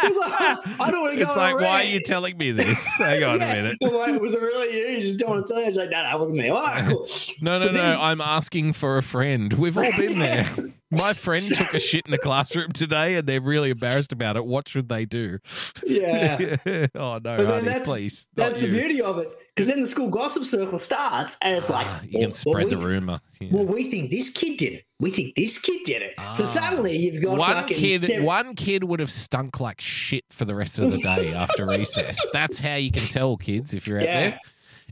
He's 0.02 0.18
like, 0.18 0.34
I 0.80 0.92
don't 0.92 1.02
want 1.02 1.14
to 1.14 1.18
go 1.18 1.24
It's 1.24 1.36
like, 1.36 1.54
a 1.54 1.58
why 1.58 1.82
are 1.82 1.84
you 1.84 2.00
telling 2.02 2.38
me 2.38 2.52
this? 2.52 2.86
Hang 2.98 3.24
on 3.24 3.40
Yeah. 3.40 3.52
a 3.54 3.56
minute. 3.62 3.78
I'm 3.84 3.94
like, 3.94 4.22
was 4.22 4.34
it 4.34 4.42
really 4.42 4.78
you? 4.78 4.88
You 4.98 5.02
just 5.02 5.18
don't 5.20 5.30
want 5.30 5.46
to 5.48 5.54
tell 5.54 5.62
me. 5.62 5.68
She's 5.68 5.78
like, 5.78 5.90
no, 5.90 6.10
no, 6.10 6.18
wasn't 6.18 6.38
me. 6.40 6.50
All 6.50 6.62
right, 6.62 6.86
cool. 6.90 7.06
No, 7.42 7.60
no, 7.60 7.68
But 7.68 7.74
no. 7.76 7.98
I'm 8.00 8.22
asking 8.22 8.74
for 8.74 8.98
a 8.98 9.04
friend. 9.04 9.54
We've 9.54 9.78
all 9.78 9.92
been 9.98 10.20
there. 10.20 10.48
My 10.92 11.14
friend 11.14 11.44
took 11.44 11.74
a 11.74 11.80
shit 11.80 12.06
in 12.06 12.12
the 12.12 12.18
classroom 12.18 12.72
today 12.72 13.16
and 13.16 13.28
they're 13.28 13.42
really 13.42 13.70
embarrassed 13.70 14.12
about 14.12 14.38
it. 14.38 14.46
What 14.46 14.68
should 14.68 14.90
they 14.90 15.06
do? 15.06 15.38
Yeah. 15.86 16.56
oh, 16.96 17.20
no, 17.24 17.36
honey, 17.46 17.66
that's- 17.66 17.86
please. 17.86 18.26
That's 18.36 18.56
the 18.56 18.66
you. 18.68 18.72
beauty 18.72 19.02
of 19.02 19.20
it. 19.20 19.30
Because 19.60 19.68
then 19.74 19.82
the 19.82 19.88
school 19.88 20.10
gossip 20.10 20.46
circle 20.46 20.78
starts, 20.78 21.38
and 21.42 21.58
it's 21.58 21.70
like, 21.70 21.86
Ah, 21.88 22.02
you 22.04 22.10
well- 22.14 22.22
can 22.24 22.32
spread 22.32 22.56
well, 22.56 22.70
the 22.70 22.78
we- 22.80 22.86
rumor. 22.94 23.20
Yeah. 23.42 23.50
Well, 23.52 23.66
we 23.66 23.84
think 23.84 24.10
this 24.10 24.30
kid 24.30 24.58
did 24.58 24.74
it. 24.74 24.86
We 25.00 25.12
think 25.12 25.36
this 25.36 25.58
kid 25.58 25.82
did 25.84 26.02
it. 26.02 26.14
so 26.34 26.44
Ah. 26.44 26.48
suddenly 26.48 26.96
you've 26.98 27.22
got 27.24 27.38
one 27.38 27.66
kid, 27.68 28.22
one 28.24 28.56
kid 28.56 28.84
would 28.86 29.00
have 29.00 29.12
stunk 29.12 29.60
like 29.60 29.82
shit 29.82 30.24
for 30.30 30.46
the 30.46 30.56
rest 30.56 30.80
of 30.80 30.92
the 30.92 30.98
day 30.98 31.34
after 31.34 31.66
recess. 31.66 32.26
That's 32.34 32.60
how 32.60 32.76
you 32.76 32.92
can 32.92 33.04
tell 33.10 33.36
kids 33.38 33.74
if 33.74 33.88
you're 33.88 34.00
out 34.00 34.06
Yeah. 34.06 34.20
there. 34.22 34.40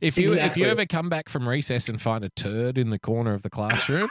If 0.01 0.17
you 0.17 0.33
if 0.33 0.57
you 0.57 0.65
ever 0.65 0.85
come 0.85 1.09
back 1.09 1.27
from 1.29 1.47
recess 1.49 1.89
and 1.89 1.99
find 2.01 2.23
a 2.23 2.29
turd 2.29 2.77
in 2.77 2.89
the 2.91 2.99
corner 2.99 3.33
of 3.33 3.41
the 3.41 3.49
classroom, 3.49 4.07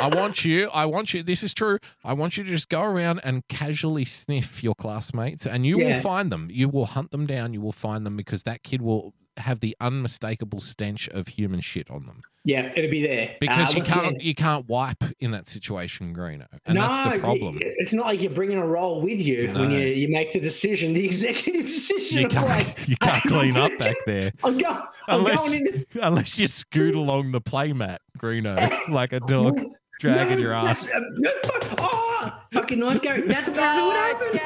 I 0.00 0.08
want 0.08 0.44
you, 0.44 0.68
I 0.72 0.84
want 0.84 1.14
you, 1.14 1.22
this 1.22 1.42
is 1.44 1.54
true. 1.54 1.78
I 2.04 2.12
want 2.12 2.36
you 2.36 2.44
to 2.44 2.50
just 2.50 2.68
go 2.68 2.82
around 2.82 3.20
and 3.24 3.46
casually 3.48 4.04
sniff 4.04 4.62
your 4.64 4.74
classmates 4.74 5.46
and 5.46 5.64
you 5.64 5.78
Yeah. 5.80 5.94
will 5.94 6.00
find 6.02 6.30
them. 6.32 6.48
You 6.52 6.68
will 6.68 6.86
hunt 6.86 7.10
them 7.12 7.26
down, 7.26 7.52
you 7.54 7.60
will 7.60 7.72
find 7.72 8.04
them 8.04 8.16
because 8.16 8.42
that 8.44 8.62
kid 8.64 8.82
will 8.82 9.14
have 9.38 9.60
the 9.60 9.76
unmistakable 9.80 10.60
stench 10.60 11.08
of 11.08 11.28
human 11.28 11.60
shit 11.60 11.90
on 11.90 12.06
them. 12.06 12.22
Yeah, 12.44 12.72
it'll 12.74 12.90
be 12.90 13.02
there. 13.06 13.36
Because 13.40 13.74
Uh, 13.74 13.78
you 13.78 13.84
can't 13.84 14.20
you 14.22 14.34
can't 14.34 14.66
wipe 14.68 15.02
in 15.20 15.32
that 15.32 15.46
situation, 15.48 16.14
Greeno. 16.14 16.46
And 16.64 16.76
no, 16.76 16.82
that's 16.88 17.14
the 17.14 17.20
problem. 17.20 17.58
It's 17.60 17.92
not 17.92 18.06
like 18.06 18.22
you're 18.22 18.30
bringing 18.32 18.56
a 18.58 18.66
roll 18.66 19.02
with 19.02 19.20
you 19.20 19.52
when 19.52 19.70
you, 19.70 19.80
you 19.80 20.08
make 20.08 20.32
the 20.32 20.40
decision, 20.40 20.94
the 20.94 21.04
executive 21.04 21.66
decision. 21.66 22.22
You 22.22 22.28
can't, 22.28 22.46
like, 22.48 22.88
you 22.88 22.96
can't 22.96 23.22
clean 23.24 23.56
up 23.56 23.76
back 23.78 23.96
there. 24.06 24.30
I'm, 24.42 24.56
go, 24.56 24.68
I'm 25.08 25.20
Unless, 25.20 25.50
going 25.50 25.66
into 25.66 25.86
unless 26.06 26.38
you 26.38 26.46
scoot 26.48 26.94
along 26.94 27.32
the 27.32 27.40
playmat, 27.40 27.98
Greeno, 28.18 28.56
like 28.88 29.12
a 29.12 29.20
dog 29.20 29.58
dragging 30.00 30.36
no, 30.36 30.42
your 30.42 30.52
ass. 30.54 30.90
uh, 30.94 31.00
no, 31.16 31.30
fuck- 31.42 32.07
fucking 32.52 32.78
nice, 32.78 33.00
Gary. 33.00 33.22
That's 33.28 33.48
apparently 33.48 33.86
what 33.86 33.96
happened. 33.96 34.40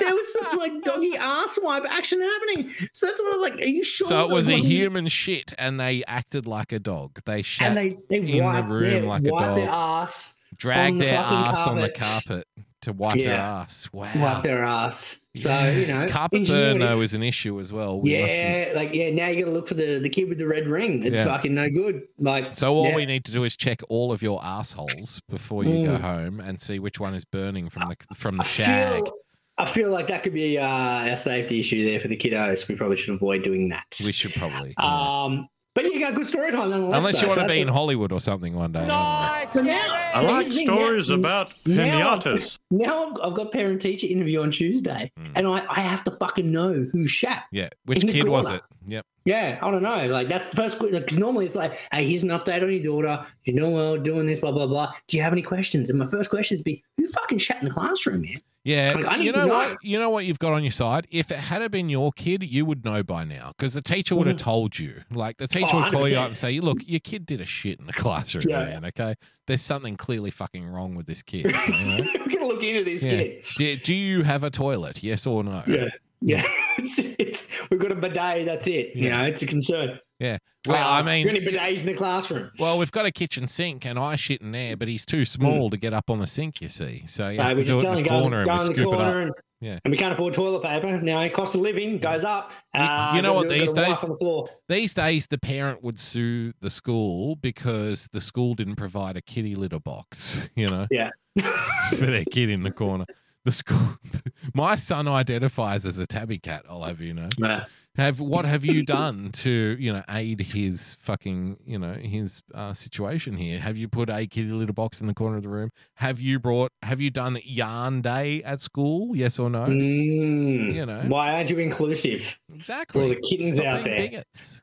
There 0.00 0.14
was, 0.14 0.32
some 0.32 0.56
like 0.58 0.82
doggy 0.82 1.14
ass 1.16 1.58
wipe 1.62 1.84
action 1.84 2.20
happening. 2.22 2.70
So 2.92 3.06
that's 3.06 3.20
what 3.20 3.28
I 3.34 3.36
was 3.36 3.50
like. 3.50 3.60
Are 3.60 3.64
you 3.70 3.84
sure? 3.84 4.06
So 4.08 4.20
it 4.26 4.32
was 4.32 4.48
a 4.48 4.52
wasn't- 4.54 4.64
human 4.72 5.08
shit, 5.08 5.52
and 5.58 5.78
they 5.78 6.02
acted 6.06 6.46
like 6.46 6.72
a 6.72 6.78
dog. 6.78 7.20
They 7.26 7.42
shat, 7.42 7.68
And 7.68 7.76
they 7.76 7.98
they 8.08 8.16
in 8.18 8.26
the 8.54 8.62
room 8.62 8.80
their, 8.82 9.02
like 9.02 9.26
a 9.26 9.30
wiped 9.30 9.56
their 9.56 9.66
dog. 9.66 10.04
ass, 10.04 10.34
on 10.52 10.56
dragged 10.56 10.96
the 11.00 11.04
their 11.04 11.22
fucking 11.22 11.36
ass 11.38 11.66
on 11.66 11.78
the 11.80 11.90
carpet. 11.90 12.46
To 12.82 12.92
wipe 12.92 13.14
their 13.14 13.34
ass. 13.38 13.88
Wow. 13.92 14.10
wiped 14.16 14.42
their 14.42 14.64
ass. 14.64 15.20
So 15.36 15.70
you 15.70 15.86
know, 15.86 16.08
carpet 16.08 16.46
burn 16.48 16.78
though 16.80 17.00
is 17.02 17.14
an 17.14 17.22
issue 17.22 17.60
as 17.60 17.72
well. 17.72 18.00
We 18.00 18.12
mustn't- 18.20 18.30
Yeah, 18.38 18.72
like 18.74 18.94
yeah. 18.94 19.10
Now 19.10 19.28
you 19.28 19.40
got 19.44 19.50
to 19.50 19.54
look 19.54 19.68
for 19.68 19.74
the 19.74 19.98
the 19.98 20.08
kid 20.08 20.28
with 20.28 20.38
the 20.38 20.46
red 20.46 20.66
ring. 20.68 21.02
It's 21.04 21.18
Yeah. 21.18 21.26
fucking 21.26 21.54
no 21.54 21.68
good. 21.70 22.02
Like 22.18 22.54
So 22.54 22.74
all 22.74 22.84
yeah. 22.86 22.96
we 22.96 23.06
need 23.06 23.24
to 23.26 23.32
do 23.32 23.44
is 23.44 23.56
check 23.56 23.80
all 23.88 24.12
of 24.12 24.22
your 24.22 24.42
assholes 24.44 25.20
before 25.28 25.64
you 25.64 25.86
go 25.86 25.92
Mm. 25.96 26.00
home 26.00 26.40
and 26.40 26.60
see 26.60 26.78
which 26.78 26.98
one 26.98 27.14
is 27.14 27.24
burning 27.24 27.68
from 27.68 27.88
the 27.90 27.96
from 28.14 28.36
the 28.38 28.42
I 28.44 28.46
shag. 28.46 29.04
feel, 29.04 29.12
I 29.58 29.66
feel 29.66 29.90
like 29.90 30.06
that 30.08 30.22
could 30.22 30.34
be 30.34 30.58
uh, 30.58 31.04
a 31.04 31.16
safety 31.16 31.60
issue 31.60 31.84
there 31.84 32.00
for 32.00 32.08
the 32.08 32.16
kiddos. 32.16 32.66
We 32.66 32.74
probably 32.76 32.96
should 32.96 33.14
avoid 33.14 33.42
doing 33.42 33.68
that. 33.68 34.00
We 34.04 34.12
should 34.12 34.32
probably. 34.34 34.74
Um, 34.78 35.48
but 35.74 35.84
you 35.84 36.00
got 36.00 36.14
good 36.14 36.26
story 36.26 36.50
time 36.50 36.70
nonetheless. 36.70 36.98
Unless 36.98 37.22
you 37.22 37.28
want 37.28 37.34
so 37.36 37.42
to 37.42 37.46
be 37.48 37.54
that's 37.58 37.62
in 37.62 37.68
Hollywood 37.68 38.10
or 38.10 38.20
something 38.20 38.54
one 38.54 38.72
day. 38.72 38.80
I 38.80 38.86
don't 38.86 38.88
know. 38.88 38.94
Nice, 38.94 39.39
So 39.52 39.62
now- 39.62 40.10
I 40.14 40.20
like 40.22 40.34
Here's 40.46 40.48
the 40.48 40.54
thing, 40.56 40.66
now- 40.66 40.74
stories 40.76 41.08
about 41.08 41.54
now 41.66 42.18
pinatas. 42.18 42.58
Now 42.72 43.10
I've, 43.10 43.20
I've 43.30 43.34
got 43.34 43.50
parent 43.52 43.82
teacher 43.82 44.06
interview 44.06 44.42
on 44.42 44.50
Tuesday, 44.52 45.10
Mm. 45.18 45.32
and 45.34 45.46
I, 45.48 45.64
I 45.68 45.80
have 45.80 46.04
to 46.04 46.12
fucking 46.12 46.50
know 46.52 46.72
who 46.92 47.06
shat. 47.08 47.44
Yeah. 47.50 47.68
Which 47.84 48.00
In 48.02 48.06
the 48.06 48.12
kid 48.12 48.28
was 48.28 48.48
it? 48.48 48.62
Yep. 48.86 49.04
Yeah, 49.24 49.58
I 49.60 49.70
don't 49.70 49.82
know. 49.82 50.06
Like 50.08 50.28
that's 50.28 50.48
the 50.48 50.56
first. 50.56 50.78
que- 50.78 50.90
Like, 50.90 51.08
'cause 51.08 51.18
normally 51.18 51.46
it's 51.46 51.56
like, 51.56 51.76
hey, 51.92 52.06
here's 52.06 52.22
an 52.22 52.28
update 52.30 52.62
on 52.62 52.72
your 52.72 52.82
daughter. 53.02 53.26
You 53.44 53.54
know, 53.54 53.70
well, 53.70 53.96
doing 53.98 54.26
this, 54.26 54.40
blah 54.40 54.52
blah 54.52 54.66
blah. 54.66 54.92
Do 55.08 55.16
you 55.16 55.22
have 55.22 55.32
any 55.32 55.42
questions? 55.42 55.90
And 55.90 55.98
my 55.98 56.06
first 56.06 56.30
question 56.30 56.54
is, 56.54 56.62
be 56.62 56.82
who 56.96 57.06
fucking 57.08 57.38
shat 57.38 57.58
in 57.60 57.66
the 57.68 57.74
classroom, 57.74 58.22
man? 58.22 58.40
Yeah, 58.62 58.92
Like, 58.94 59.06
I 59.06 59.16
need 59.16 59.24
you 59.24 59.32
to 59.32 59.38
know 59.40 59.46
know. 59.46 59.54
what? 59.70 59.78
You 59.82 59.98
know 59.98 60.10
what 60.10 60.26
you've 60.26 60.38
got 60.38 60.52
on 60.52 60.62
your 60.62 60.70
side. 60.70 61.06
If 61.10 61.30
it 61.30 61.38
had 61.38 61.68
been 61.70 61.88
your 61.88 62.12
kid, 62.12 62.42
you 62.42 62.66
would 62.66 62.84
know 62.84 63.02
by 63.02 63.24
now 63.24 63.52
because 63.56 63.72
the 63.74 63.80
teacher 63.82 64.14
would 64.14 64.26
have 64.26 64.36
told 64.36 64.78
you. 64.78 65.02
Like 65.10 65.38
the 65.38 65.48
teacher. 65.48 65.68
Oh, 65.72 65.80
would 65.82 65.90
call 65.92 66.08
you 66.08 66.18
up 66.18 66.26
and 66.28 66.36
say, 66.36 66.60
"Look, 66.60 66.78
your 66.86 67.00
kid 67.00 67.24
did 67.26 67.40
a 67.40 67.46
shit 67.46 67.80
in 67.80 67.86
the 67.86 67.92
classroom, 68.04 68.44
Yeah. 68.48 68.64
man. 68.66 68.84
Okay, 68.86 69.14
there's 69.50 69.60
something 69.62 69.96
clearly 69.96 70.30
fucking 70.30 70.66
wrong 70.66 70.94
with 70.94 71.06
this 71.06 71.22
kid." 71.22 71.44
you 71.46 71.52
know? 71.52 71.98
We're 72.20 72.32
gonna 72.32 72.46
look 72.46 72.62
into 72.62 72.84
this 72.84 73.02
Yeah. 73.04 73.10
kid. 73.10 73.44
do, 73.56 73.76
do 73.76 73.94
you 73.94 74.22
have 74.22 74.44
a 74.44 74.50
toilet? 74.50 75.02
Yes 75.02 75.26
or 75.26 75.44
no? 75.44 75.62
Yeah, 75.66 75.88
yeah. 76.20 76.42
it's, 76.78 76.98
it's, 76.98 77.70
we've 77.70 77.78
got 77.80 77.92
a 77.92 77.96
bidet. 77.96 78.46
That's 78.46 78.66
it. 78.66 78.94
You 78.96 79.08
Yeah. 79.08 79.22
know, 79.22 79.28
it's 79.28 79.42
a 79.42 79.46
concern. 79.46 79.98
Yeah. 80.18 80.38
Well, 80.68 80.76
Uh, 80.86 80.98
I 80.98 81.02
mean, 81.02 81.26
any 81.28 81.40
bidets 81.40 81.80
in 81.80 81.86
the 81.86 81.94
classroom? 81.94 82.50
well, 82.58 82.78
we've 82.78 82.92
got 82.92 83.06
a 83.06 83.10
kitchen 83.10 83.48
sink, 83.48 83.86
and 83.86 83.98
I 83.98 84.16
shit 84.16 84.42
in 84.42 84.52
there, 84.52 84.76
but 84.76 84.88
he's 84.88 85.06
too 85.06 85.24
small 85.24 85.70
to 85.70 85.78
get 85.78 85.94
up 85.94 86.10
on 86.10 86.18
the 86.18 86.26
sink. 86.26 86.60
You 86.60 86.68
see, 86.68 87.04
so 87.06 87.30
he 87.30 87.38
has 87.38 87.50
to 87.50 87.56
we're 87.56 87.62
do 87.64 87.72
just 87.72 87.84
it 87.84 87.88
in 87.88 88.02
the 88.02 88.08
corner 88.10 88.44
go 88.44 88.52
and 88.52 88.60
in 88.60 88.68
we 88.68 88.74
the 88.74 88.80
scoop 88.82 88.92
it 88.92 88.94
up. 88.94 89.00
corner, 89.00 89.20
and, 89.22 89.32
Yeah. 89.60 89.78
and 89.84 89.92
we 89.92 89.98
can't 89.98 90.12
afford 90.12 90.32
toilet 90.34 90.62
paper. 90.62 91.00
Now, 91.02 91.28
cost 91.28 91.54
of 91.54 91.60
living 91.60 91.98
goes 91.98 92.24
up. 92.24 92.50
You- 92.74 92.80
Uh, 92.80 93.12
you 93.16 93.22
know 93.22 93.34
what, 93.34 93.48
these 93.48 93.72
days- 93.72 94.00
the. 94.00 94.46
These 94.68 94.94
days, 94.94 95.26
the 95.26 95.38
parent 95.38 95.82
would 95.82 95.98
sue 95.98 96.52
the 96.60 96.70
school 96.70 97.36
because 97.36 98.08
the 98.12 98.20
school 98.20 98.54
didn't 98.54 98.76
provide 98.76 99.16
a 99.16 99.20
kitty 99.22 99.54
litter 99.54 99.78
box, 99.80 100.48
you 100.56 100.70
know, 100.70 100.86
Yeah. 100.90 101.10
for 101.90 102.06
their 102.06 102.24
kid 102.24 102.48
in 102.50 102.62
the 102.62 102.70
corner. 102.70 103.04
The 103.44 103.52
school, 103.52 103.96
my 104.54 104.76
son 104.76 105.08
identifies 105.08 105.84
as 105.86 105.98
a 105.98 106.06
tabby 106.06 106.38
cat. 106.38 106.64
I'll 106.68 106.82
have 106.84 107.00
you 107.00 107.14
know. 107.14 107.28
Yeah. 107.38 107.64
Have 108.00 108.18
what 108.18 108.46
have 108.46 108.64
you 108.64 108.82
done 108.86 109.30
to 109.32 109.76
you 109.78 109.92
know 109.92 110.02
aid 110.08 110.40
his 110.40 110.96
fucking 111.00 111.58
you 111.66 111.78
know 111.78 111.92
his 111.92 112.42
uh, 112.54 112.72
situation 112.72 113.36
here? 113.36 113.60
Have 113.60 113.76
you 113.76 113.88
put 113.88 114.08
a 114.08 114.26
kitty 114.26 114.48
litter 114.48 114.72
box 114.72 115.02
in 115.02 115.06
the 115.06 115.12
corner 115.12 115.36
of 115.36 115.42
the 115.42 115.50
room? 115.50 115.70
Have 115.96 116.18
you 116.18 116.38
brought? 116.38 116.72
Have 116.80 117.02
you 117.02 117.10
done 117.10 117.38
yarn 117.44 118.00
day 118.00 118.42
at 118.42 118.62
school? 118.62 119.14
Yes 119.14 119.38
or 119.38 119.50
no? 119.50 119.66
Mm. 119.66 120.74
You 120.74 120.86
know. 120.86 121.02
why 121.08 121.34
aren't 121.34 121.50
you 121.50 121.58
inclusive? 121.58 122.40
Exactly. 122.54 123.02
For 123.02 123.14
the 123.14 123.20
kittens 123.20 123.56
Stop 123.56 123.66
out 123.66 123.84
there. 123.84 123.98
bigots. 123.98 124.62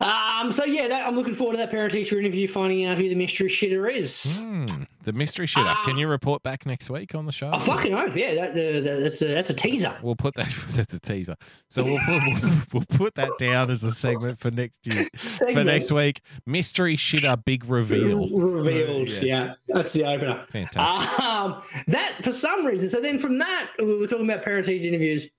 Um. 0.00 0.50
So 0.52 0.64
yeah, 0.64 0.88
that, 0.88 1.06
I'm 1.06 1.14
looking 1.14 1.34
forward 1.34 1.52
to 1.54 1.58
that 1.58 1.70
parent 1.70 1.92
teacher 1.92 2.18
interview, 2.18 2.48
finding 2.48 2.86
out 2.86 2.96
who 2.96 3.08
the 3.08 3.14
mystery 3.14 3.48
shitter 3.48 3.92
is. 3.92 4.38
Hmm, 4.38 4.64
the 5.04 5.12
mystery 5.12 5.46
shitter. 5.46 5.76
Can 5.84 5.98
you 5.98 6.08
report 6.08 6.42
back 6.42 6.64
next 6.64 6.88
week 6.88 7.14
on 7.14 7.26
the 7.26 7.32
show? 7.32 7.50
Oh 7.52 7.58
fucking 7.60 7.92
oath! 7.94 8.16
Yeah, 8.16 8.34
that, 8.34 8.54
that, 8.54 8.84
that- 8.84 9.00
that's 9.00 9.20
a 9.22 9.26
that's 9.26 9.50
a 9.50 9.54
teaser. 9.54 9.94
We'll 10.02 10.16
put 10.16 10.34
that. 10.36 10.54
That's 10.70 10.94
a 10.94 11.00
teaser. 11.00 11.36
So 11.68 11.84
we'll 11.84 11.98
put, 12.06 12.22
we'll, 12.24 12.62
we'll 12.72 12.98
put 12.98 13.14
that 13.16 13.32
down 13.38 13.70
as 13.70 13.82
a 13.82 13.92
segment 13.92 14.38
for 14.38 14.50
next 14.50 14.74
year. 14.84 15.06
For 15.52 15.64
next 15.64 15.90
week, 15.92 16.22
mystery 16.46 16.96
shitter 16.96 17.42
big 17.44 17.64
reveal. 17.66 18.28
Revealed. 18.30 19.08
Yeah. 19.08 19.20
Yeah. 19.22 19.54
that's 19.68 19.92
the 19.92 20.04
opener. 20.04 20.44
Fantastic. 20.48 21.20
Um, 21.20 21.60
that 21.88 22.12
for 22.22 22.32
some 22.32 22.64
reason. 22.64 22.88
So 22.88 23.00
then 23.00 23.18
from 23.18 23.38
that, 23.38 23.68
we 23.78 23.98
were 23.98 24.06
talking 24.06 24.24
about 24.30 24.42
parent 24.42 24.64
teacher 24.66 24.88
interviews. 24.88 25.30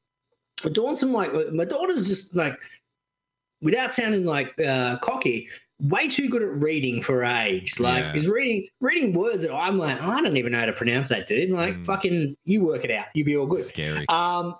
Doing 0.73 0.95
some 0.95 1.11
like 1.13 1.31
my 1.51 1.65
daughter's 1.65 2.07
just 2.07 2.35
like, 2.35 2.55
without 3.61 3.93
sounding 3.93 4.25
like 4.25 4.59
uh, 4.59 4.97
cocky, 4.97 5.47
way 5.79 6.07
too 6.07 6.29
good 6.29 6.43
at 6.43 6.53
reading 6.61 7.01
for 7.01 7.23
age. 7.23 7.79
Like 7.79 8.03
Yeah. 8.03 8.15
is 8.15 8.29
reading 8.29 8.67
reading 8.81 9.13
words 9.13 9.41
that 9.43 9.53
I'm 9.53 9.77
like, 9.77 9.99
I 10.01 10.21
don't 10.21 10.37
even 10.37 10.51
know 10.51 10.59
how 10.59 10.65
to 10.65 10.73
pronounce 10.73 11.09
that, 11.09 11.25
dude. 11.27 11.49
Like 11.51 11.75
Mm. 11.75 11.85
fucking, 11.85 12.37
you 12.45 12.61
work 12.63 12.83
it 12.83 12.91
out. 12.91 13.07
You'll 13.13 13.25
be 13.25 13.37
all 13.37 13.47
good. 13.47 13.63
Scary. 13.65 14.05
Um, 14.09 14.55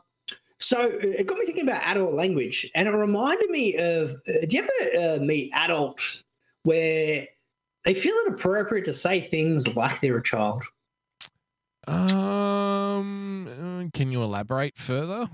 so 0.60 0.80
it 0.82 1.26
got 1.28 1.38
me 1.39 1.45
thinking 1.45 1.68
about 1.68 1.82
adult 1.84 2.14
language, 2.14 2.70
and 2.76 2.88
it 2.88 2.91
reminded 2.91 3.49
me 3.49 3.76
of. 3.78 4.12
Uh, 4.28 4.45
do 4.47 4.58
you 4.58 4.64
ever 4.64 5.22
uh, 5.22 5.24
meet 5.24 5.52
adults 5.54 6.24
where 6.64 7.28
they 7.84 7.93
feel 7.95 8.14
it 8.26 8.34
appropriate 8.34 8.86
to 8.86 8.93
say 8.93 9.20
things 9.22 9.68
like 9.76 9.99
they're 10.02 10.18
a 10.18 10.24
child? 10.24 10.64
Um, 11.88 13.47
uh, 13.47 13.89
can 13.97 14.12
you 14.12 14.22
elaborate 14.22 14.78
further? 14.78 15.28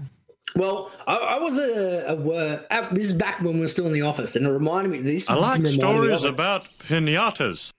Well, 0.55 0.91
I, 1.05 1.15
I 1.15 1.39
was 1.39 1.57
a, 1.57 2.05
a 2.07 2.15
wor- 2.15 2.61
uh, 2.71 2.89
this 2.93 3.05
is 3.05 3.11
back 3.13 3.41
when 3.41 3.55
we 3.55 3.59
were 3.59 3.67
still 3.67 3.85
in 3.85 3.93
the 3.93 4.01
office, 4.01 4.35
and 4.35 4.45
it 4.45 4.49
reminded 4.49 4.89
me. 4.91 5.01
This 5.01 5.29
I 5.29 5.35
like 5.35 5.65
stories 5.67 6.23
about 6.23 6.69
pinatas. 6.79 7.73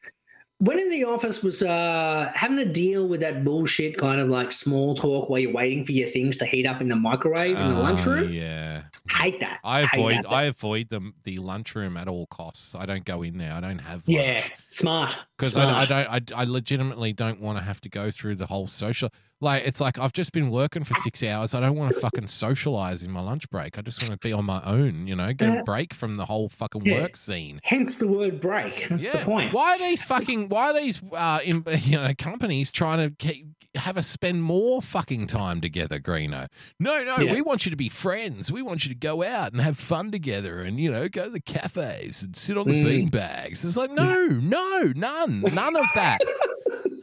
when 0.59 0.79
in 0.79 0.91
the 0.91 1.05
office 1.05 1.43
was 1.43 1.63
uh, 1.63 2.31
having 2.35 2.59
to 2.59 2.65
deal 2.71 3.09
with 3.09 3.21
that 3.21 3.43
bullshit 3.45 3.97
kind 3.97 4.21
of 4.21 4.29
like 4.29 4.53
small 4.53 4.95
talk 4.95 5.29
while 5.29 5.39
you're 5.41 5.53
waiting 5.53 5.85
for 5.85 5.93
your 5.93 6.09
things 6.09 6.37
to 6.37 6.45
heat 6.47 6.67
up 6.67 6.81
in 6.81 6.89
the 6.89 6.97
microwave 6.97 7.57
in 7.57 7.69
the 7.69 7.77
Oh, 7.79 7.83
lunchroom. 7.83 8.33
Yeah. 8.33 8.83
Hate 9.11 9.41
that. 9.41 9.59
I 9.65 9.85
Hate 9.85 9.99
avoid 10.01 10.17
that. 10.17 10.31
I 10.33 10.43
avoid 10.45 10.89
the 10.91 11.13
the 11.25 11.39
lunchroom 11.39 11.97
at 11.97 12.07
all 12.09 12.27
costs. 12.27 12.75
I 12.75 12.87
don't 12.87 13.05
go 13.05 13.23
in 13.23 13.39
there. 13.39 13.53
I 13.55 13.61
don't 13.61 13.79
have 13.79 14.03
yeah, 14.07 14.45
smart. 14.69 15.17
Because 15.39 15.57
I, 15.57 15.81
I 15.81 15.85
don't 15.87 16.33
I, 16.37 16.41
I 16.41 16.45
legitimately 16.45 17.13
don't 17.13 17.41
want 17.41 17.59
to 17.59 17.65
have 17.65 17.81
to 17.83 17.89
go 17.89 18.11
through 18.11 18.35
the 18.37 18.47
whole 18.47 18.67
social 18.67 19.11
like 19.41 19.63
it's 19.65 19.81
like 19.81 19.99
I've 19.99 20.13
just 20.13 20.33
been 20.33 20.51
working 20.51 20.83
for 20.83 20.95
six 20.95 21.23
hours. 21.23 21.55
I 21.55 21.61
don't 21.61 21.77
want 21.77 21.95
to 21.95 22.01
fucking 22.01 22.27
socialize 22.27 23.05
in 23.05 23.13
my 23.13 23.21
lunch 23.21 23.49
break. 23.51 23.79
I 23.79 23.83
just 23.83 24.03
want 24.03 24.21
to 24.21 24.29
be 24.29 24.33
on 24.33 24.45
my 24.45 24.61
own. 24.65 25.07
You 25.07 25.15
know, 25.15 25.33
get 25.33 25.59
a 25.61 25.63
break 25.63 25.95
from 25.95 26.17
the 26.17 26.25
whole 26.27 26.49
fucking 26.49 26.85
Yeah. 26.85 27.03
work 27.03 27.17
scene. 27.17 27.61
Hence 27.63 27.95
the 27.95 28.09
word 28.09 28.41
break. 28.41 28.89
That's 28.89 29.09
the 29.11 29.19
point. 29.19 29.53
Why 29.53 29.75
are 29.75 29.79
these 29.79 30.03
fucking? 30.03 30.49
Why 30.49 30.71
are 30.71 30.75
these 30.81 31.01
uh, 31.13 31.39
in, 31.45 31.65
you 31.83 31.99
know 31.99 32.11
companies 32.19 32.73
trying 32.73 33.09
to 33.11 33.15
keep, 33.15 33.47
have 33.77 33.97
us 33.97 34.09
spend 34.09 34.43
more 34.43 34.83
fucking 34.83 35.29
time 35.29 35.61
together, 35.61 36.01
Greeno? 36.01 36.49
No, 36.81 37.05
no, 37.05 37.19
Yeah. 37.19 37.33
we 37.33 37.41
want 37.41 37.65
you 37.65 37.71
to 37.71 37.77
be 37.77 37.89
friends. 37.89 38.51
We 38.51 38.61
want 38.61 38.85
you 38.87 38.89
to 38.89 38.99
go 38.99 39.23
out 39.23 39.53
and 39.53 39.61
have 39.61 39.79
fun 39.79 40.11
together, 40.11 40.63
and 40.63 40.81
you 40.81 40.91
know, 40.91 41.09
go 41.09 41.27
to 41.27 41.31
the 41.31 41.39
cafes 41.41 42.25
and 42.25 42.35
sit 42.37 42.59
on 42.59 42.67
the 42.69 42.75
Mm. 42.75 42.85
bean 42.85 43.09
bags. 43.09 43.65
It's 43.65 43.77
like 43.77 43.93
no 43.93 44.27
no, 44.27 44.93
no, 44.97 45.28
none, 45.29 45.55
none 45.55 45.77
of 45.77 45.87
that. 45.95 46.19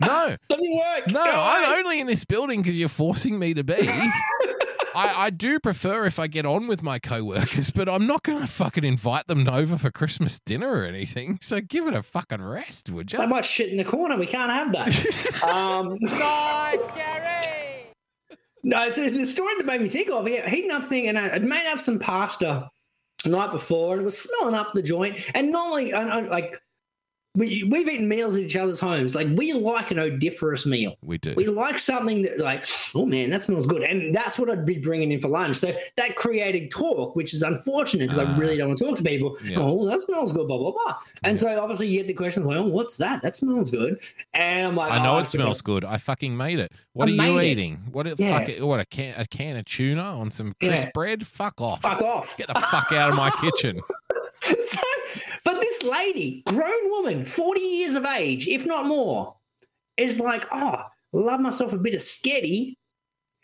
No, 0.01 0.35
Let 0.49 0.59
me 0.59 0.75
work. 0.77 1.07
no, 1.07 1.23
Go 1.23 1.31
I'm 1.33 1.63
away. 1.71 1.79
only 1.79 1.99
in 2.01 2.05
this 2.07 2.25
building 2.25 2.61
because 2.61 2.77
you're 2.77 2.89
forcing 2.89 3.39
me 3.39 3.53
to 3.53 3.63
be. 3.63 3.75
I, 4.93 5.13
I 5.25 5.29
do 5.29 5.57
prefer 5.59 6.05
if 6.05 6.19
I 6.19 6.27
get 6.27 6.45
on 6.45 6.67
with 6.67 6.83
my 6.83 6.99
coworkers, 6.99 7.69
but 7.71 7.87
I'm 7.87 8.05
not 8.05 8.21
going 8.23 8.39
to 8.39 8.45
fucking 8.45 8.83
invite 8.83 9.27
them 9.27 9.47
over 9.47 9.77
for 9.77 9.89
Christmas 9.91 10.39
dinner 10.39 10.69
or 10.69 10.83
anything. 10.83 11.39
So 11.41 11.59
give 11.61 11.87
it 11.87 11.93
a 11.93 12.03
fucking 12.03 12.41
rest, 12.43 12.89
would 12.89 13.13
you? 13.13 13.17
That 13.19 13.29
might 13.29 13.45
shit 13.45 13.69
in 13.69 13.77
the 13.77 13.85
corner. 13.85 14.17
We 14.17 14.25
can't 14.27 14.51
have 14.51 14.71
that. 14.73 15.43
um, 15.43 15.97
Nice, 16.01 16.85
Gary! 16.93 17.87
no, 18.63 18.89
so 18.89 19.09
the 19.09 19.25
story 19.25 19.53
that 19.57 19.65
made 19.65 19.81
me 19.81 19.87
think 19.89 20.09
of 20.09 20.27
it, 20.27 20.47
heating 20.47 20.71
up 20.71 20.83
thing, 20.83 21.07
and 21.07 21.17
I- 21.17 21.35
I'd 21.35 21.43
made 21.45 21.67
up 21.71 21.79
some 21.79 21.99
pasta 21.99 22.69
the 23.23 23.29
night 23.29 23.51
before, 23.51 23.93
and 23.93 24.01
it 24.01 24.05
was 24.05 24.17
smelling 24.17 24.55
up 24.55 24.71
the 24.73 24.83
joint. 24.83 25.17
And 25.33 25.51
normally, 25.51 25.93
I, 25.93 26.01
I, 26.01 26.21
like, 26.21 26.59
we, 27.35 27.63
we've 27.63 27.87
eaten 27.87 28.07
meals 28.07 28.35
at 28.35 28.41
each 28.41 28.55
other's 28.55 28.79
homes. 28.79 29.13
Like, 29.15 29.27
we 29.35 29.53
like 29.53 29.91
an 29.91 29.99
odoriferous 29.99 30.65
meal. 30.65 30.95
We 31.03 31.17
do. 31.17 31.33
We 31.35 31.47
like 31.47 31.77
something 31.79 32.21
that, 32.23 32.39
like, 32.39 32.65
oh 32.95 33.05
man, 33.05 33.29
that 33.31 33.43
smells 33.43 33.67
good. 33.67 33.83
And 33.83 34.15
that's 34.15 34.39
what 34.39 34.49
I'd 34.49 34.65
be 34.65 34.77
bringing 34.77 35.11
in 35.11 35.21
for 35.21 35.27
lunch. 35.27 35.57
So 35.57 35.73
that 35.97 36.15
created 36.15 36.71
talk, 36.71 37.15
which 37.15 37.33
is 37.33 37.43
unfortunate 37.43 38.09
because 38.09 38.17
Ah. 38.17 38.33
I 38.35 38.37
really 38.39 38.57
don't 38.57 38.69
want 38.69 38.79
to 38.79 38.85
talk 38.85 38.97
to 38.97 39.03
people. 39.03 39.37
Yeah. 39.43 39.57
Oh, 39.59 39.85
that 39.87 40.01
smells 40.01 40.31
good, 40.31 40.47
blah, 40.47 40.57
blah, 40.57 40.71
blah. 40.71 40.97
And 41.23 41.37
so 41.37 41.59
obviously 41.59 41.87
you 41.87 41.99
get 41.99 42.07
the 42.07 42.13
questions 42.13 42.45
like, 42.45 42.57
oh, 42.57 42.67
what's 42.67 42.97
that? 42.97 43.21
That 43.21 43.35
smells 43.35 43.71
good. 43.71 43.99
And 44.33 44.67
I'm 44.67 44.75
like, 44.75 44.91
I 44.91 45.03
know 45.03 45.15
oh, 45.15 45.19
it 45.19 45.27
smells 45.27 45.61
good. 45.61 45.83
I 45.85 45.97
fucking 45.97 46.35
made 46.35 46.59
it. 46.59 46.71
What 46.93 47.09
I 47.09 47.11
are 47.11 47.15
you 47.31 47.39
it. 47.39 47.43
eating? 47.45 47.81
What? 47.91 48.07
a 48.07 48.15
Yeah. 48.17 48.39
Fuck 48.39 48.49
it, 48.49 48.65
what 48.65 48.79
a 48.79 48.85
can 48.85 49.13
a 49.17 49.25
can 49.25 49.57
of 49.57 49.65
tuna 49.65 50.01
on 50.01 50.31
some 50.31 50.53
crisp 50.59 50.85
Yeah. 50.85 50.91
bread? 50.93 51.27
Fuck 51.27 51.59
off. 51.59 51.81
Fuck 51.81 52.01
off. 52.01 52.37
Get 52.37 52.47
the 52.47 52.53
fuck 52.53 52.91
out 52.93 53.09
of 53.09 53.15
my 53.15 53.29
kitchen. 53.41 53.79
so, 54.63 54.79
lady, 55.85 56.43
grown 56.47 56.89
woman, 56.89 57.23
40 57.25 57.59
years 57.61 57.95
of 57.95 58.05
age, 58.05 58.47
if 58.47 58.65
not 58.65 58.85
more, 58.85 59.37
is 59.97 60.19
like, 60.19 60.45
oh, 60.51 60.81
love 61.13 61.39
myself 61.39 61.71
a 61.73 61.77
bit 61.77 61.93
of 61.93 62.01
sketty. 62.01 62.73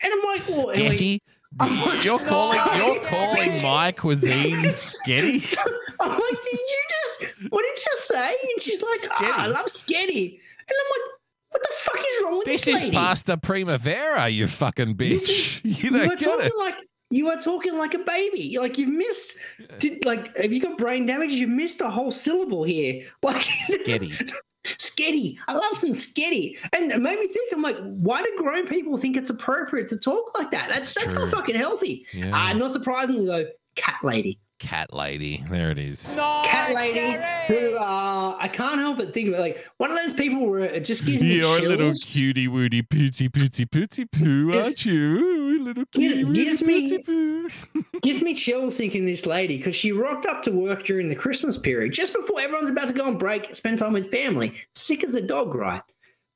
And 0.02 0.12
I'm 0.12 0.18
like, 0.20 0.40
well, 0.48 0.66
Sketty. 0.76 1.18
I'm 1.60 1.80
like, 1.80 2.04
You're 2.04 2.18
calling 2.18 2.58
you're 2.76 3.00
calling 3.04 3.62
my 3.62 3.92
cuisine 3.92 4.64
sketty. 4.64 5.56
I'm 6.00 6.08
like, 6.10 6.18
did 6.20 6.52
you 6.52 6.82
just, 6.90 7.50
what 7.50 7.62
did 7.62 7.78
you 7.84 7.92
say? 7.98 8.28
And 8.54 8.62
she's 8.62 8.82
like, 8.82 9.00
oh, 9.20 9.32
I 9.36 9.46
love 9.48 9.66
sketty. 9.66 10.32
And 10.32 10.76
I'm 10.80 10.90
like, 10.90 11.10
what 11.50 11.62
the 11.62 11.68
fuck 11.74 11.96
is 11.98 12.22
wrong 12.24 12.38
with 12.38 12.46
This 12.46 12.64
this, 12.64 12.76
is 12.76 12.82
lady? 12.84 12.96
pasta 12.96 13.36
primavera, 13.36 14.28
you 14.28 14.46
fucking 14.48 14.96
bitch. 14.96 15.60
You 15.62 15.70
You 15.82 15.90
don't 15.90 16.00
are 16.12 16.16
get 16.16 16.20
talking 16.20 16.46
it. 16.46 16.58
like 16.58 16.76
you 17.12 17.28
are 17.28 17.36
talking 17.36 17.76
like 17.76 17.92
a 17.94 17.98
baby. 17.98 18.56
Like 18.58 18.78
you've 18.78 18.92
missed. 18.92 19.36
Did 19.78 20.04
like 20.04 20.34
have 20.36 20.52
you 20.52 20.60
got 20.60 20.78
brain 20.78 21.04
damage? 21.06 21.32
You've 21.32 21.50
missed 21.50 21.80
a 21.80 21.90
whole 21.90 22.10
syllable 22.10 22.64
here. 22.64 23.04
Like 23.22 23.42
Sketty. 23.42 24.32
sketty. 24.64 25.36
I 25.48 25.54
love 25.54 25.74
some 25.74 25.90
sketty. 25.90 26.56
And 26.72 26.90
it 26.90 27.00
made 27.00 27.18
me 27.18 27.26
think. 27.28 27.52
I'm 27.52 27.62
like, 27.62 27.76
why 27.78 28.22
do 28.22 28.32
grown 28.38 28.66
people 28.66 28.96
think 28.96 29.16
it's 29.16 29.30
appropriate 29.30 29.88
to 29.90 29.96
talk 29.96 30.36
like 30.36 30.50
that? 30.52 30.68
That's 30.68 30.92
It's 30.92 31.04
that's 31.04 31.14
not 31.14 31.30
fucking 31.30 31.54
healthy. 31.54 32.06
Yeah. 32.12 32.34
Uh, 32.34 32.52
not 32.54 32.72
surprisingly 32.72 33.26
though, 33.26 33.46
cat 33.76 33.98
lady. 34.02 34.38
Cat 34.62 34.94
lady. 34.94 35.42
There 35.50 35.70
it 35.70 35.78
is. 35.78 36.16
Nice, 36.16 36.48
cat 36.48 36.74
lady 36.74 36.94
Gary. 37.00 37.44
who 37.48 37.76
uh, 37.76 38.36
I 38.38 38.48
can't 38.48 38.78
help 38.80 38.96
but 38.98 39.12
think 39.12 39.28
about 39.28 39.40
like 39.40 39.66
one 39.78 39.90
of 39.90 39.96
those 39.96 40.12
people 40.14 40.48
where 40.48 40.64
it 40.64 40.84
just 40.84 41.04
gives 41.04 41.20
me 41.22 41.34
You're 41.36 41.56
a 41.56 41.60
chills. 41.60 41.68
little 41.68 41.92
cutie 41.92 42.48
woody 42.48 42.82
pooty 42.82 43.28
pooty 43.28 43.66
pooty 43.66 44.04
poo, 44.10 44.50
Just- 44.52 44.66
aren't 44.68 44.86
you? 44.86 45.02
Ooh, 45.18 45.64
little 45.64 45.84
Gives- 45.92 46.14
cutie 46.14 46.24
woody 46.24 46.44
gives 46.44 46.62
me- 46.62 46.88
pooty 46.90 47.02
poo. 47.04 47.48
gives 48.02 48.22
me 48.22 48.34
chills 48.34 48.76
thinking 48.76 49.04
this 49.04 49.26
lady 49.26 49.56
because 49.56 49.74
she 49.74 49.90
rocked 49.92 50.26
up 50.26 50.42
to 50.44 50.52
work 50.52 50.84
during 50.84 51.08
the 51.08 51.16
Christmas 51.16 51.56
period 51.58 51.92
just 51.92 52.12
before 52.14 52.40
everyone's 52.40 52.70
about 52.70 52.88
to 52.88 52.94
go 52.94 53.04
on 53.06 53.18
break, 53.18 53.54
spend 53.54 53.78
time 53.80 53.92
with 53.92 54.10
family, 54.10 54.54
sick 54.74 55.02
as 55.04 55.14
a 55.16 55.20
dog, 55.22 55.54
right? 55.54 55.82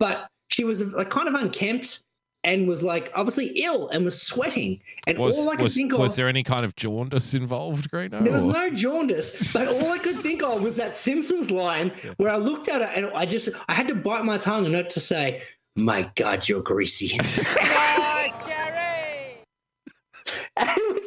But 0.01 0.29
she 0.49 0.65
was 0.65 0.93
like 0.93 1.11
kind 1.11 1.29
of 1.29 1.35
unkempt 1.35 2.03
and 2.47 2.67
was 2.67 2.83
like 2.83 3.11
obviously 3.15 3.49
ill 3.63 3.89
and 3.91 4.05
was 4.05 4.23
sweating. 4.23 4.81
And 5.07 5.19
Was, 5.19 5.37
all 5.39 5.51
I 5.51 5.57
could 5.57 5.65
was, 5.65 5.75
think 5.75 5.93
was 5.93 6.17
there 6.17 6.29
any 6.29 6.43
kind 6.43 6.65
of 6.65 6.75
jaundice 6.77 7.35
involved, 7.35 7.91
Greeno? 7.91 8.23
There 8.25 8.33
was 8.33 8.45
or- 8.45 8.53
no 8.53 8.71
jaundice, 8.71 9.53
but 9.53 9.67
all 9.69 9.93
I 9.93 9.99
could 9.99 10.15
think 10.15 10.43
of 10.43 10.63
was 10.63 10.77
that 10.77 10.97
Simpsons 10.97 11.51
line 11.51 11.93
where 12.17 12.31
I 12.31 12.37
looked 12.37 12.69
at 12.69 12.81
her 12.81 12.87
and 12.87 13.11
I 13.15 13.27
just 13.27 13.51
I 13.69 13.75
had 13.75 13.89
to 13.89 13.95
bite 13.95 14.25
my 14.25 14.39
tongue 14.39 14.65
and 14.65 14.73
not 14.73 14.89
to 14.91 15.01
say, 15.01 15.43
"My 15.75 16.11
God, 16.15 16.49
you're 16.49 16.63
greasy." 16.63 17.19
Nice, 17.57 18.37
Gary. 18.39 19.39
and 20.57 20.69
it 20.69 20.95
was 20.95 21.06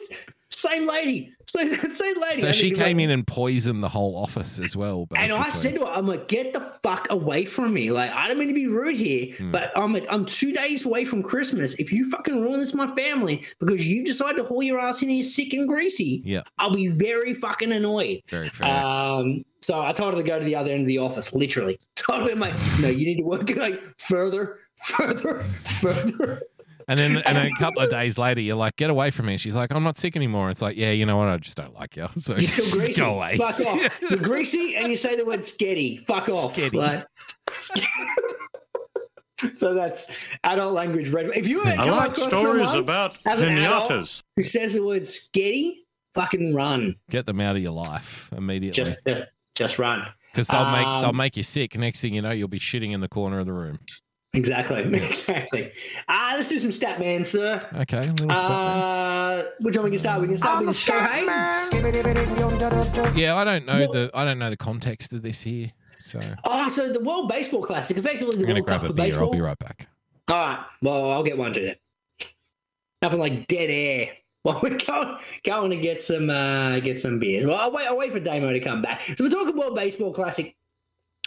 same 0.59 0.85
lady, 0.87 1.31
same, 1.47 1.69
same 1.75 2.19
lady. 2.21 2.41
So 2.41 2.51
she 2.51 2.71
came 2.71 2.97
like- 2.97 3.03
in 3.05 3.09
and 3.11 3.25
poisoned 3.25 3.81
the 3.81 3.87
whole 3.89 4.15
office 4.15 4.59
as 4.59 4.75
well. 4.75 5.07
And 5.15 5.31
I 5.31 5.49
said 5.49 5.75
to 5.75 5.81
her, 5.81 5.87
I'm 5.87 6.05
like, 6.05 6.27
get 6.27 6.53
the 6.53 6.59
fuck 6.83 7.07
away 7.09 7.45
from 7.45 7.73
me. 7.73 7.91
Like, 7.91 8.11
I 8.11 8.27
don't 8.27 8.37
mean 8.37 8.49
to 8.49 8.53
be 8.53 8.67
rude 8.67 8.95
here, 8.97 9.33
Hmm. 9.35 9.51
but 9.51 9.71
I'm 9.77 9.93
like, 9.93 10.05
I'm 10.09 10.25
two 10.25 10.51
days 10.51 10.85
away 10.85 11.05
from 11.05 11.23
Christmas. 11.23 11.75
If 11.79 11.93
you 11.93 12.09
fucking 12.09 12.41
ruin 12.41 12.59
this, 12.59 12.73
my 12.73 12.93
family, 12.95 13.45
because 13.59 13.87
you 13.87 14.03
decide 14.03 14.35
to 14.35 14.43
haul 14.43 14.61
your 14.61 14.79
ass 14.79 15.01
in 15.01 15.09
here 15.09 15.23
sick 15.23 15.53
and 15.53 15.67
greasy, 15.67 16.21
Yeah, 16.25 16.41
I'll 16.57 16.73
be 16.75 16.87
very 16.87 17.33
fucking 17.33 17.71
annoyed. 17.71 18.21
very 18.29 18.49
fair. 18.49 18.67
Um, 18.67 19.45
so 19.61 19.81
I 19.81 19.91
told 19.93 20.13
her 20.13 20.21
to 20.21 20.27
go 20.27 20.39
to 20.39 20.45
the 20.45 20.55
other 20.55 20.71
end 20.71 20.81
of 20.81 20.87
the 20.87 20.97
office, 20.97 21.33
literally. 21.33 21.79
Told 21.95 22.27
her, 22.29 22.35
like, 22.35 22.55
no, 22.79 22.87
you 22.87 23.05
need 23.05 23.17
to 23.17 23.23
work 23.23 23.49
like 23.55 23.79
further, 23.99 24.59
further, 24.85 25.41
further. 25.43 26.41
And 26.89 26.99
then 26.99 27.17
and 27.25 27.37
then 27.37 27.45
a 27.45 27.55
couple 27.57 27.81
of 27.81 27.89
days 27.99 28.17
later, 28.17 28.41
you're 28.41 28.55
like, 28.57 28.75
get 28.75 28.89
away 28.89 29.11
from 29.11 29.27
me. 29.27 29.37
She's 29.37 29.55
like, 29.55 29.71
I'm 29.73 29.83
not 29.83 29.97
sick 29.97 30.15
anymore. 30.17 30.49
It's 30.49 30.61
like, 30.61 30.75
yeah, 30.75 30.91
you 30.91 31.05
know 31.05 31.15
what? 31.17 31.27
I 31.29 31.37
just 31.37 31.55
don't 31.55 31.73
like 31.73 31.95
you. 31.95 32.07
So 32.19 32.33
You're 32.33 32.41
still 32.41 32.65
just 32.65 32.77
greasy. 32.77 32.93
go 32.93 33.15
away. 33.15 33.37
Fuck 33.37 33.59
off. 33.61 33.99
You're 34.09 34.19
greasy 34.19 34.75
and 34.75 34.89
you 34.89 34.95
say 34.97 35.15
the 35.15 35.23
word 35.25 35.39
sketty. 35.39 36.05
Fuck 36.05 36.27
off. 36.27 36.55
Sketty. 36.55 36.73
Like- 36.73 37.05
so 39.55 39.73
that's 39.73 40.11
adult 40.43 40.73
language. 40.73 41.09
Red. 41.09 41.27
If 41.33 41.47
you 41.47 41.61
ever 41.61 41.69
I 41.69 41.75
come 41.85 41.89
like 41.91 42.11
across 42.11 42.29
stories 42.33 42.63
someone 42.65 42.79
about 42.79 43.19
as 43.25 43.39
an 43.39 43.57
adult 43.57 43.89
pinatas. 43.91 44.21
who 44.35 44.43
says 44.43 44.73
the 44.73 44.83
word 44.83 45.03
sketty, 45.03 45.75
fucking 46.13 46.53
run. 46.53 46.95
Get 47.09 47.25
them 47.25 47.39
out 47.39 47.55
of 47.55 47.61
your 47.61 47.71
life 47.71 48.29
immediately 48.35 48.75
Just, 48.75 48.99
just, 49.07 49.23
just 49.55 49.79
run. 49.79 50.05
because 50.33 50.47
they'll 50.49 50.69
make 50.71 50.85
um, 50.85 51.03
they'll 51.03 51.13
make 51.13 51.37
you 51.37 51.43
sick. 51.43 51.77
Next 51.77 52.01
thing 52.01 52.13
you 52.13 52.21
know, 52.21 52.31
you'll 52.31 52.49
be 52.49 52.59
shitting 52.59 52.91
in 52.91 52.99
the 52.99 53.07
corner 53.07 53.39
of 53.39 53.45
the 53.45 53.53
room. 53.53 53.79
Exactly. 54.33 54.83
Exactly. 54.93 55.71
Ah, 56.07 56.33
let's 56.35 56.47
do 56.47 56.59
some 56.59 56.71
stat 56.71 56.99
man, 56.99 57.25
sir. 57.25 57.59
Okay, 57.77 57.97
a 57.97 58.11
little. 58.11 58.31
Uh, 58.31 59.43
which 59.59 59.75
one 59.75 59.85
we 59.85 59.89
can 59.91 59.99
start? 59.99 60.21
We 60.21 60.27
can 60.27 60.37
start 60.37 60.65
with 60.65 60.75
Shohei. 60.75 61.25
Yeah, 63.17 63.35
I 63.35 63.43
don't 63.43 63.65
know 63.65 63.79
well- 63.79 63.91
the 63.93 64.11
I 64.13 64.23
don't 64.25 64.37
know 64.39 64.49
the 64.49 64.57
context 64.57 65.13
of 65.13 65.21
this 65.21 65.41
here. 65.41 65.71
So 65.99 66.19
I'm 66.19 66.35
Oh, 66.45 66.69
so 66.69 66.91
the 66.93 66.99
World 67.01 67.27
Baseball 67.29 67.61
Classic, 67.61 67.97
effectively 67.97 68.35
the 68.37 68.43
gonna 68.43 68.53
World 68.55 68.67
grab 68.67 68.81
Cup 68.81 68.85
a 68.85 68.87
for 68.89 68.93
beer. 68.93 69.05
baseball. 69.07 69.25
I'll 69.25 69.31
be 69.33 69.41
right 69.41 69.57
back. 69.59 69.87
All 70.29 70.35
right. 70.35 70.59
Well, 70.81 71.11
I'll 71.11 71.23
get 71.23 71.37
one 71.37 71.51
to 71.53 71.59
that. 71.65 71.79
Nothing 73.01 73.19
like 73.19 73.47
dead 73.47 73.69
air. 73.69 74.09
Well, 74.45 74.57
we're 74.63 74.77
going, 74.77 75.17
going 75.43 75.69
to 75.71 75.75
get 75.75 76.01
some 76.01 76.29
uh, 76.29 76.79
get 76.79 76.97
some 76.97 77.19
beers. 77.19 77.45
Well, 77.45 77.57
I'll 77.59 77.73
wait. 77.73 77.85
I'll 77.87 77.97
wait 77.97 78.13
for 78.13 78.21
Damo 78.21 78.53
to 78.53 78.61
come 78.61 78.81
back. 78.81 79.01
So 79.01 79.25
we're 79.25 79.29
talking 79.29 79.57
World 79.57 79.75
Baseball 79.75 80.13
Classic 80.13 80.55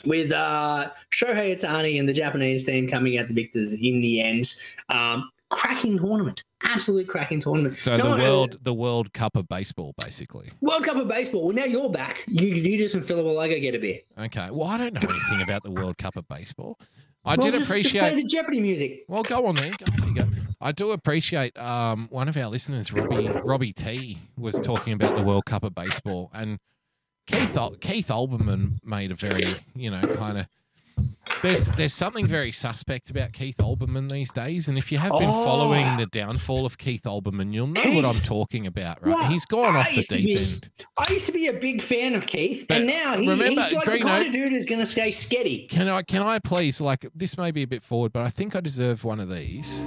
with 0.05 0.33
uh, 0.33 0.91
Shohei 1.11 1.55
Ohtani 1.57 1.99
and 1.99 2.09
the 2.09 2.13
Japanese 2.13 2.65
team 2.65 2.89
coming 2.89 3.19
out 3.19 3.29
the 3.29 3.35
victors 3.35 3.73
in 3.73 4.01
the 4.01 4.21
end. 4.21 4.53
Um, 4.89 5.31
cracking 5.51 5.99
tournament, 5.99 6.43
absolute 6.65 7.07
cracking 7.09 7.39
tournament. 7.41 7.77
So 7.77 7.97
the 7.97 8.05
world 8.05 8.57
the 8.63 8.73
World 8.75 9.13
Cup 9.13 9.37
of 9.37 9.47
baseball, 9.49 9.95
basically. 9.99 10.51
World 10.61 10.85
Cup 10.85 10.97
of 10.97 11.09
baseball. 11.09 11.45
Well, 11.47 11.55
now 11.55 11.65
you're 11.65 11.91
back. 11.91 12.25
You 12.27 12.49
you 12.49 12.79
do 12.79 12.89
some 12.89 13.03
filler 13.03 13.23
while 13.23 13.39
I 13.39 13.49
go 13.49 13.59
get 13.61 13.75
a 13.75 13.79
beer. 13.79 14.01
Okay. 14.19 14.49
Well, 14.51 14.67
I 14.69 14.79
don't 14.79 14.95
know 14.95 15.01
anything 15.01 15.43
about 15.43 15.63
the 15.63 15.71
World 15.71 15.99
Cup 15.99 16.17
of 16.17 16.27
baseball. 16.29 16.79
I 17.25 17.37
Well, 17.37 17.47
did 17.47 17.55
just- 17.57 17.71
appreciate. 17.71 18.01
just 18.01 18.13
play 18.15 18.23
the 18.23 18.29
Jeopardy 18.29 18.61
music. 18.61 19.05
Well, 19.09 19.23
go 19.23 19.47
on 19.47 19.55
then. 19.55 19.73
Go 19.79 20.25
go. 20.25 20.29
I 20.61 20.73
do 20.73 20.91
appreciate 20.93 21.57
um, 21.59 22.07
one 22.11 22.29
of 22.29 22.37
our 22.37 22.47
listeners, 22.47 22.93
Robbie 22.93 23.29
Robbie 23.29 23.73
T, 23.73 24.19
was 24.39 24.59
talking 24.61 24.93
about 24.93 25.17
the 25.17 25.23
World 25.23 25.45
Cup 25.45 25.65
of 25.65 25.75
baseball, 25.75 26.31
and 26.33 26.59
Keith 27.27 27.57
Ol- 27.57 27.77
Keith 27.81 28.09
Olbermann 28.09 28.79
made 28.85 29.11
a 29.11 29.15
very 29.15 29.45
you 29.75 29.91
know 29.91 30.01
kind 30.17 30.39
of. 30.39 30.47
There's 31.41 31.67
there's 31.69 31.95
something 31.95 32.27
very 32.27 32.53
suspect 32.53 33.09
about 33.11 33.33
Keith 33.33 33.57
Olbermann 33.57 34.11
these 34.11 34.31
days, 34.31 34.69
and 34.69 34.77
if 34.77 34.93
you 34.93 34.99
have 34.99 35.13
been 35.13 35.23
Oh. 35.31 35.45
following 35.45 35.97
the 35.97 36.07
downfall 36.07 36.67
of 36.67 36.77
Keith 36.79 37.05
Olbermann, 37.05 37.53
you'll 37.55 37.69
know 37.69 37.83
what 37.95 38.05
I'm 38.05 38.21
talking 38.23 38.67
about, 38.67 39.03
right? 39.03 39.15
Well, 39.15 39.31
He's 39.31 39.47
gone 39.47 39.75
I 39.75 39.81
off 39.81 39.89
the 39.91 39.97
used 39.97 40.09
deep 40.11 40.27
be- 40.27 40.37
end. 40.37 40.69
I 40.99 41.13
used 41.13 41.27
to 41.27 41.33
be 41.33 41.47
a 41.47 41.53
big 41.53 41.83
fan 41.83 42.15
of 42.15 42.27
Keith, 42.27 42.67
But 42.69 42.79
and 42.79 42.87
now 42.89 43.17
he, 43.17 43.29
remember, 43.29 43.61
he's 43.63 43.73
like 43.73 43.91
the 43.91 43.99
kind 44.01 44.27
of 44.27 44.33
dude 44.33 44.53
who's 44.53 44.67
going 44.67 44.81
to 44.81 44.87
stay 44.87 45.09
sketty. 45.09 45.69
Can 45.69 45.89
I 45.89 46.03
can 46.03 46.23
I 46.23 46.39
please 46.41 46.81
like 46.81 47.07
this 47.15 47.39
may 47.39 47.51
be 47.51 47.63
a 47.63 47.67
bit 47.69 47.83
forward, 47.83 48.13
but 48.13 48.23
I 48.23 48.29
think 48.29 48.55
I 48.55 48.61
deserve 48.61 49.03
one 49.05 49.19
of 49.21 49.31
these. 49.31 49.85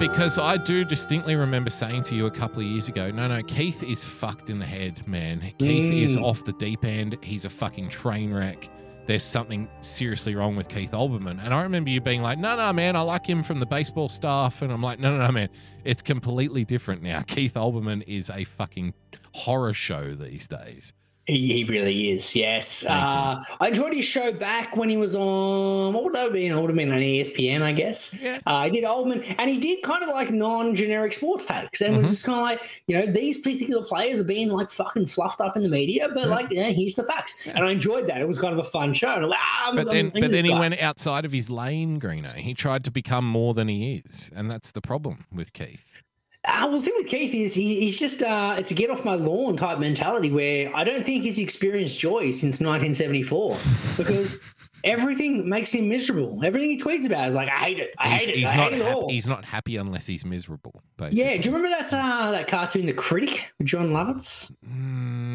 Because 0.00 0.38
I 0.38 0.56
do 0.56 0.82
distinctly 0.82 1.36
remember 1.36 1.68
saying 1.68 2.04
to 2.04 2.14
you 2.14 2.24
a 2.24 2.30
couple 2.30 2.62
of 2.62 2.66
years 2.66 2.88
ago, 2.88 3.10
no, 3.10 3.28
no, 3.28 3.42
Keith 3.42 3.82
is 3.82 4.02
fucked 4.02 4.48
in 4.48 4.58
the 4.58 4.64
head, 4.64 5.06
man. 5.06 5.42
Keith 5.58 5.92
is 5.92 6.16
Mm. 6.16 6.22
off 6.24 6.42
the 6.42 6.54
deep 6.54 6.86
end. 6.86 7.18
He's 7.22 7.44
a 7.44 7.50
fucking 7.50 7.90
train 7.90 8.32
wreck. 8.32 8.70
There's 9.04 9.22
something 9.22 9.68
seriously 9.82 10.34
wrong 10.34 10.56
with 10.56 10.68
Keith 10.70 10.92
Olbermann. 10.92 11.38
And 11.44 11.52
I 11.52 11.62
remember 11.62 11.90
you 11.90 12.00
being 12.00 12.22
like, 12.22 12.38
no, 12.38 12.56
no, 12.56 12.72
man, 12.72 12.96
I 12.96 13.02
like 13.02 13.26
him 13.26 13.42
from 13.42 13.60
the 13.60 13.66
baseball 13.66 14.08
staff. 14.08 14.62
And 14.62 14.72
I'm 14.72 14.82
like, 14.82 15.00
no, 15.00 15.14
no, 15.18 15.26
no, 15.26 15.32
man, 15.32 15.50
it's 15.84 16.00
completely 16.00 16.64
different 16.64 17.02
now. 17.02 17.20
Keith 17.20 17.54
Olbermann 17.54 18.02
is 18.06 18.30
a 18.30 18.44
fucking 18.44 18.94
horror 19.34 19.74
show 19.74 20.14
these 20.14 20.46
days. 20.48 20.94
He, 21.26 21.62
really 21.64 22.10
is, 22.10 22.34
yes. 22.34 22.84
Uh, 22.84 23.40
I 23.60 23.68
enjoyed 23.68 23.92
his 23.92 24.04
show 24.04 24.32
back 24.32 24.76
when 24.76 24.88
he 24.88 24.96
was 24.96 25.14
on, 25.14 25.92
what 25.94 26.02
would 26.02 26.14
that 26.14 26.24
have 26.24 26.32
been? 26.32 26.50
It 26.50 26.60
would 26.60 26.70
have 26.70 26.76
been 26.76 26.90
on 26.90 26.98
ESPN, 26.98 27.62
I 27.62 27.70
guess. 27.70 28.18
Yeah. 28.20 28.40
Uh, 28.46 28.64
he 28.64 28.70
did 28.70 28.84
Oldman, 28.84 29.36
and 29.38 29.48
he 29.48 29.58
did 29.58 29.82
kind 29.84 30.02
of 30.02 30.08
like 30.08 30.32
non 30.32 30.74
generic 30.74 31.12
sports 31.12 31.46
takes. 31.46 31.82
And 31.82 31.94
it 31.94 31.96
was 31.98 32.08
just 32.10 32.24
kind 32.24 32.38
of 32.38 32.42
like, 32.44 32.82
you 32.88 32.96
know, 32.98 33.06
these 33.06 33.38
particular 33.38 33.84
players 33.84 34.20
are 34.20 34.24
being 34.24 34.48
like 34.48 34.70
fucking 34.72 35.06
fluffed 35.06 35.40
up 35.40 35.56
in 35.56 35.62
the 35.62 35.68
media, 35.68 36.08
but 36.08 36.24
Yeah. 36.24 36.34
like, 36.34 36.50
yeah, 36.50 36.70
here's 36.70 36.96
the 36.96 37.04
facts. 37.04 37.34
And 37.46 37.60
I 37.64 37.70
enjoyed 37.70 38.08
that. 38.08 38.20
It 38.20 38.26
was 38.26 38.38
kind 38.40 38.52
of 38.52 38.58
a 38.58 38.68
fun 38.68 38.92
show. 38.92 39.10
And 39.14 39.26
like, 39.28 39.38
ah, 39.40 39.68
I'm, 39.68 39.76
But 39.76 39.90
then, 39.90 40.10
but 40.10 40.32
then 40.32 40.44
he 40.44 40.50
guy. 40.50 40.58
went 40.58 40.80
outside 40.80 41.24
of 41.24 41.30
his 41.32 41.48
lane, 41.48 42.00
Greeno. 42.00 42.34
He 42.34 42.54
tried 42.54 42.82
to 42.84 42.90
become 42.90 43.24
more 43.24 43.54
than 43.54 43.68
he 43.68 44.02
is, 44.04 44.32
and 44.34 44.50
that's 44.50 44.72
the 44.72 44.80
problem 44.80 45.26
with 45.32 45.52
Keith. 45.52 46.02
Uh, 46.42 46.66
well, 46.70 46.78
the 46.78 46.82
thing 46.86 46.94
with 46.96 47.06
Keith 47.06 47.34
is 47.34 47.52
he, 47.52 47.80
he's 47.80 47.98
just 47.98 48.22
uh, 48.22 48.56
it's 48.58 48.70
a 48.70 48.74
get 48.74 48.88
off 48.88 49.04
my 49.04 49.14
lawn 49.14 49.56
type 49.58 49.78
mentality 49.78 50.30
where 50.30 50.74
I 50.74 50.84
don't 50.84 51.04
think 51.04 51.22
he's 51.22 51.38
experienced 51.38 51.98
joy 51.98 52.30
since 52.30 52.60
1974 52.60 53.58
because 53.98 54.42
everything 54.82 55.46
makes 55.50 55.72
him 55.72 55.88
miserable. 55.90 56.40
Everything 56.42 56.70
he 56.70 56.78
tweets 56.80 57.04
about 57.04 57.28
is 57.28 57.34
like, 57.34 57.48
I 57.48 57.58
hate 57.58 57.78
it. 57.78 57.90
I 57.98 58.08
he's, 58.10 58.20
hate 58.26 58.28
it. 58.30 58.38
he's 58.38 58.48
I 58.48 58.56
not 58.56 58.72
hate 58.72 58.80
it 58.80 58.86
all. 58.90 59.08
he's 59.10 59.26
not 59.26 59.44
happy 59.44 59.76
unless 59.76 60.06
he's 60.06 60.24
miserable. 60.24 60.80
Basically. 60.96 61.22
yeah, 61.24 61.36
do 61.36 61.50
you 61.50 61.54
remember 61.54 61.76
that 61.76 61.92
uh, 61.92 62.30
that 62.30 62.48
cartoon, 62.48 62.86
The 62.86 62.94
Critic, 62.94 63.50
with 63.58 63.66
Jon 63.66 63.88
Lovitz? 63.90 64.50
Mm, 64.66 65.29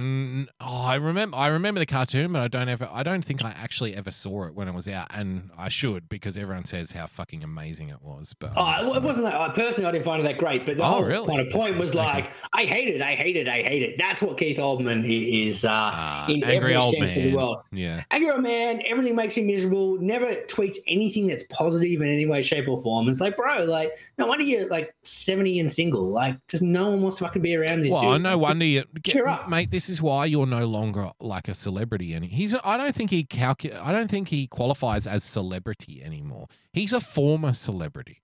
oh, 0.62 0.84
I 0.86 0.96
remember. 0.96 1.36
I 1.38 1.48
remember 1.48 1.80
the 1.80 1.86
cartoon, 1.86 2.34
but 2.34 2.42
I 2.42 2.48
don't 2.48 2.70
ever. 2.70 2.88
I 2.92 3.04
don't 3.04 3.24
think 3.24 3.44
I 3.44 3.52
actually 3.52 3.96
ever 3.96 4.12
saw 4.12 4.46
it 4.46 4.54
when 4.56 4.68
it 4.68 4.74
was 4.74 4.88
out, 4.88 5.08
and 5.14 5.50
I 5.58 5.70
should 5.70 6.08
because 6.10 6.38
everyone 6.38 6.66
says 6.66 6.92
how 6.92 7.06
fucking 7.08 7.44
amazing 7.44 7.90
it 7.90 8.02
was. 8.02 8.34
But 8.38 8.54
Oh, 8.56 8.94
it 8.96 9.04
wasn't 9.04 9.26
that. 9.28 9.36
I 9.40 9.50
personally, 9.50 9.88
I 9.88 9.92
didn't 9.92 10.06
find 10.06 10.22
it 10.22 10.26
that 10.26 10.38
great, 10.38 10.66
but 10.66 10.78
the 10.78 10.84
Oh, 10.84 10.88
whole 10.88 11.04
really? 11.04 11.28
kind 11.28 11.40
of 11.40 11.52
point 11.52 11.78
was 11.78 11.92
Okay. 11.92 12.00
like, 12.00 12.32
I 12.54 12.64
hate 12.66 12.88
it, 12.94 13.02
I 13.02 13.16
hate 13.16 13.36
it, 13.38 13.48
I 13.48 13.62
hate 13.62 13.84
it. 13.84 13.96
That's 13.98 14.22
what 14.22 14.38
Keith 14.38 14.58
Oldman 14.58 15.04
is 15.08 15.66
uh, 15.66 15.70
Ah, 15.72 16.28
in 16.30 16.44
every 16.44 16.74
sense 16.74 17.16
man. 17.16 17.26
of 17.26 17.32
the 17.32 17.36
world. 17.36 17.64
Yeah. 17.72 18.04
angry 18.12 18.30
old 18.32 18.44
man, 18.44 18.82
everything 18.86 19.16
makes 19.16 19.36
him 19.38 19.48
miserable, 19.48 19.98
never 20.02 20.28
tweets 20.48 20.78
anything 20.88 21.28
that's 21.28 21.44
positive 21.50 22.02
in 22.02 22.08
any 22.10 22.26
way, 22.26 22.42
shape, 22.42 22.68
or 22.68 22.82
form. 22.82 23.10
It's 23.10 23.22
like, 23.22 23.36
bro, 23.38 23.66
like, 23.66 23.92
no 24.18 24.28
wonder 24.28 24.44
you're 24.46 24.68
like 24.70 24.94
70 25.04 25.60
and 25.60 25.72
single. 25.72 26.10
Like, 26.10 26.38
just 26.48 26.64
no 26.64 26.90
one 26.90 27.02
wants 27.02 27.18
to 27.18 27.26
fucking 27.26 27.42
be 27.42 27.56
around 27.56 27.82
this 27.82 27.94
Well, 27.94 28.14
dude. 28.14 28.22
no 28.24 28.38
wonder 28.38 28.66
you 28.66 28.84
cheer 29.04 29.28
up. 29.28 29.50
mate. 29.50 29.72
This 29.72 29.90
is 29.90 29.95
why 30.02 30.26
you're 30.26 30.46
no 30.46 30.66
longer 30.66 31.12
like 31.20 31.48
a 31.48 31.56
celebrity. 31.56 32.14
And 32.14 32.26
he's. 32.26 32.56
I 32.64 32.78
don't 32.78 32.96
think 32.96 33.10
he 33.12 33.24
calcu- 33.24 33.76
I 33.80 33.92
don't 33.92 34.10
think 34.10 34.30
he 34.30 34.48
qualifies 34.48 35.06
as 35.08 35.24
celebrity 35.24 36.02
anymore. 36.04 36.48
He's 36.74 36.94
a 36.94 37.00
former 37.02 37.54
celebrity. 37.54 38.22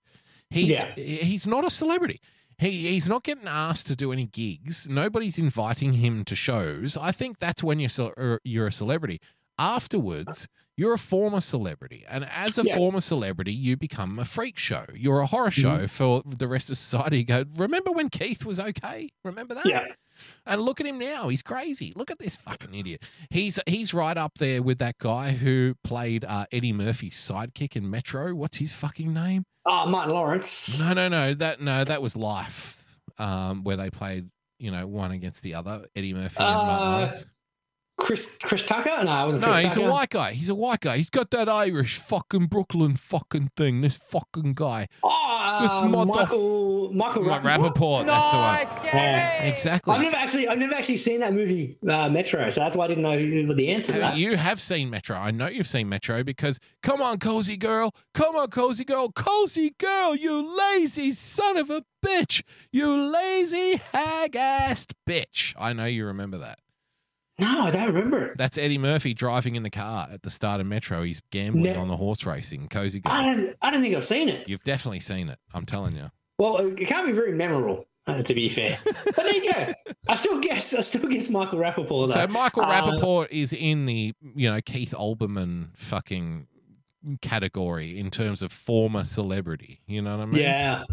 He's 0.50 0.70
Yeah. 0.70 0.94
he's 0.94 1.46
not 1.46 1.64
a 1.64 1.70
celebrity. 1.70 2.20
He, 2.58 2.88
he's 2.88 3.08
not 3.08 3.24
getting 3.24 3.48
asked 3.48 3.86
to 3.88 3.96
do 3.96 4.12
any 4.12 4.26
gigs. 4.26 4.88
Nobody's 4.88 5.38
inviting 5.38 5.94
him 5.94 6.24
to 6.26 6.34
shows. 6.36 6.96
I 6.96 7.10
think 7.10 7.38
that's 7.40 7.62
when 7.62 7.80
you're 7.80 7.90
er, 8.18 8.40
you're 8.44 8.66
a 8.68 8.72
celebrity. 8.72 9.20
afterwards 9.58 10.48
you're 10.76 10.94
a 10.94 10.98
former 10.98 11.40
celebrity 11.40 12.02
and 12.08 12.24
as 12.24 12.56
a 12.58 12.62
Yeah. 12.64 12.74
former 12.76 13.00
celebrity 13.00 13.52
you 13.52 13.76
become 13.76 14.18
a 14.18 14.24
freak 14.24 14.58
show 14.58 14.86
you're 14.94 15.20
a 15.20 15.26
horror 15.26 15.50
show 15.50 15.76
Mm-hmm. 15.76 15.86
for 15.86 16.22
the 16.24 16.48
rest 16.48 16.70
of 16.70 16.78
society 16.78 17.18
you 17.18 17.24
go 17.24 17.44
remember 17.56 17.90
when 17.92 18.08
keith 18.08 18.44
was 18.46 18.58
okay 18.58 19.10
remember 19.24 19.54
that 19.54 19.66
Yeah. 19.66 19.84
And 20.46 20.60
look 20.60 20.80
at 20.80 20.86
him 20.86 20.98
now 20.98 21.28
he's 21.28 21.42
crazy 21.42 21.92
look 21.96 22.10
at 22.10 22.18
this 22.18 22.36
fucking 22.36 22.74
idiot 22.74 23.02
he's 23.30 23.58
he's 23.66 23.92
right 23.94 24.16
up 24.16 24.38
there 24.38 24.62
with 24.62 24.78
that 24.78 24.98
guy 24.98 25.32
who 25.32 25.74
played 25.84 26.24
uh, 26.24 26.46
eddie 26.52 26.72
murphy's 26.72 27.14
sidekick 27.14 27.76
in 27.76 27.88
metro 27.88 28.34
what's 28.34 28.56
his 28.58 28.72
fucking 28.72 29.12
name 29.12 29.44
Oh, 29.64 29.86
Martin 29.86 30.12
Lawrence. 30.14 30.78
no 30.80 30.92
no 30.92 31.08
no 31.08 31.34
that 31.34 31.60
no 31.60 31.84
that 31.84 32.02
was 32.02 32.16
life 32.16 32.98
um 33.18 33.62
where 33.64 33.76
they 33.76 33.90
played 33.90 34.28
you 34.58 34.70
know 34.70 34.86
one 34.86 35.10
against 35.12 35.42
the 35.42 35.54
other 35.54 35.86
eddie 35.94 36.12
murphy 36.14 36.36
and 36.42 36.54
Martin 36.54 36.86
Uh, 36.86 36.90
Lawrence. 36.98 37.26
Chris 38.02 38.36
Chris 38.42 38.66
Tucker? 38.66 38.90
No, 39.04 39.22
it 39.22 39.26
wasn't 39.26 39.42
No, 39.46 39.52
Chris 39.52 39.64
he's 39.64 39.74
Tucker. 39.74 39.86
a 39.88 39.90
white 39.92 40.10
guy. 40.10 40.32
He's 40.32 40.48
a 40.48 40.54
white 40.54 40.80
guy. 40.80 40.96
He's 40.96 41.10
got 41.10 41.30
that 41.30 41.48
Irish 41.48 41.96
fucking 41.98 42.46
Brooklyn 42.46 42.96
fucking 42.96 43.50
thing. 43.56 43.80
This 43.80 43.96
fucking 43.96 44.54
guy. 44.54 44.88
Oh, 45.02 45.58
This 45.62 45.70
uh, 45.72 45.88
mother- 45.88 46.12
Michael 46.12 46.92
Michael 46.92 47.22
Like 47.24 47.42
Rappaport. 47.42 47.74
Rappaport. 47.74 48.06
That's 48.06 48.30
the 48.30 48.36
one. 48.36 48.92
Nice, 48.92 49.52
Exactly. 49.52 49.94
I've 49.94 50.02
never 50.02 50.16
actually 50.16 50.48
I've 50.48 50.58
never 50.58 50.74
actually 50.74 50.96
seen 50.96 51.20
that 51.20 51.32
movie 51.32 51.78
uh, 51.88 52.08
Metro, 52.08 52.48
so 52.50 52.60
that's 52.60 52.74
why 52.76 52.84
I 52.84 52.88
didn't 52.88 53.02
know 53.04 53.46
what 53.48 53.56
the 53.56 53.68
answer 53.68 53.88
to 53.88 53.92
Hey, 53.94 53.98
that. 54.00 54.16
You 54.16 54.36
have 54.36 54.60
seen 54.60 54.90
Metro. 54.90 55.16
I 55.16 55.30
know 55.30 55.46
you've 55.48 55.66
seen 55.68 55.88
Metro 55.88 56.22
because 56.24 56.58
come 56.82 57.00
on, 57.00 57.18
cozy 57.18 57.56
girl. 57.56 57.94
Come 58.14 58.36
on, 58.36 58.48
cozy 58.50 58.84
girl. 58.84 59.10
Cozy 59.12 59.70
girl, 59.78 60.14
you 60.16 60.56
lazy 60.56 61.12
son 61.12 61.56
of 61.56 61.70
a 61.70 61.84
bitch. 62.04 62.42
You 62.72 62.96
lazy 63.00 63.80
hag 63.92 64.32
assed 64.32 64.92
bitch. 65.08 65.54
I 65.58 65.72
know 65.72 65.84
you 65.86 66.04
remember 66.06 66.38
that. 66.38 66.58
No, 67.38 67.62
I 67.66 67.70
don't 67.70 67.86
remember 67.86 68.26
it. 68.26 68.38
That's 68.38 68.58
Eddie 68.58 68.78
Murphy 68.78 69.14
driving 69.14 69.56
in 69.56 69.62
the 69.62 69.70
car 69.70 70.08
at 70.12 70.22
the 70.22 70.30
start 70.30 70.60
of 70.60 70.66
Metro. 70.66 71.02
He's 71.02 71.20
gambling 71.30 71.72
No. 71.74 71.80
on 71.80 71.88
the 71.88 71.96
horse 71.96 72.24
racing. 72.26 72.68
Cozy 72.68 73.00
Guy. 73.00 73.10
I 73.10 73.22
don't 73.34 73.56
I 73.62 73.70
don't 73.70 73.80
think 73.82 73.96
I've 73.96 74.04
seen 74.04 74.28
it. 74.28 74.48
You've 74.48 74.62
definitely 74.62 75.00
seen 75.00 75.28
it. 75.28 75.38
I'm 75.54 75.64
telling 75.66 75.96
you. 75.96 76.10
Well, 76.38 76.58
it 76.58 76.76
can't 76.86 77.06
be 77.06 77.12
very 77.12 77.32
memorable, 77.32 77.86
uh, 78.06 78.22
to 78.22 78.34
be 78.34 78.48
fair. 78.48 78.78
But 78.84 79.16
there 79.26 79.34
you 79.42 79.52
go. 79.52 79.74
I 80.08 80.14
still 80.14 80.40
guess 80.40 80.74
I 80.74 80.82
still 80.82 81.06
guess 81.08 81.30
Michael 81.30 81.58
Rappaport. 81.58 82.08
Though. 82.08 82.12
So 82.12 82.26
Michael 82.28 82.64
Uh, 82.64 82.72
Rappaport 82.72 83.28
is 83.30 83.52
in 83.52 83.86
the 83.86 84.12
you 84.34 84.50
know 84.50 84.60
Keith 84.60 84.92
Olbermann 84.96 85.76
fucking 85.76 86.46
category 87.20 87.98
in 87.98 88.10
terms 88.10 88.42
of 88.42 88.52
former 88.52 89.04
celebrity. 89.04 89.80
You 89.86 90.02
know 90.02 90.16
what 90.18 90.22
I 90.22 90.26
mean? 90.26 90.40
Yeah. 90.42 90.84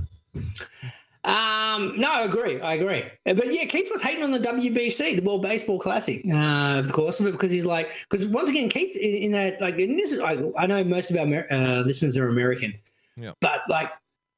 Um, 1.25 1.97
no, 1.97 2.13
I 2.13 2.21
agree. 2.23 2.61
I 2.61 2.75
agree. 2.75 3.03
Uh, 3.25 3.33
But 3.33 3.53
yeah, 3.53 3.65
Keith 3.65 3.89
was 3.91 4.01
hating 4.01 4.23
on 4.23 4.31
the 4.31 4.39
WBC, 4.39 5.17
the 5.17 5.21
World 5.21 5.41
Baseball 5.41 5.77
Classic, 5.79 6.23
uh, 6.25 6.75
of 6.79 6.91
course, 6.93 7.19
of 7.19 7.25
it 7.27 7.33
because 7.33 7.51
he's 7.51 7.65
like, 7.65 7.89
because 8.09 8.25
once 8.27 8.49
again, 8.49 8.69
Keith 8.69 8.95
in, 8.95 9.15
in 9.23 9.31
that, 9.33 9.59
like, 9.61 9.77
and 9.79 9.99
this 9.99 10.13
is, 10.13 10.19
I, 10.19 10.37
I 10.57 10.65
know 10.65 10.83
most 10.83 11.11
of 11.11 11.17
our 11.17 11.23
Amer- 11.23 11.47
uh, 11.51 11.81
listeners 11.81 12.17
are 12.17 12.29
American, 12.29 12.73
Yep. 13.17 13.35
but 13.41 13.61
like, 13.69 13.91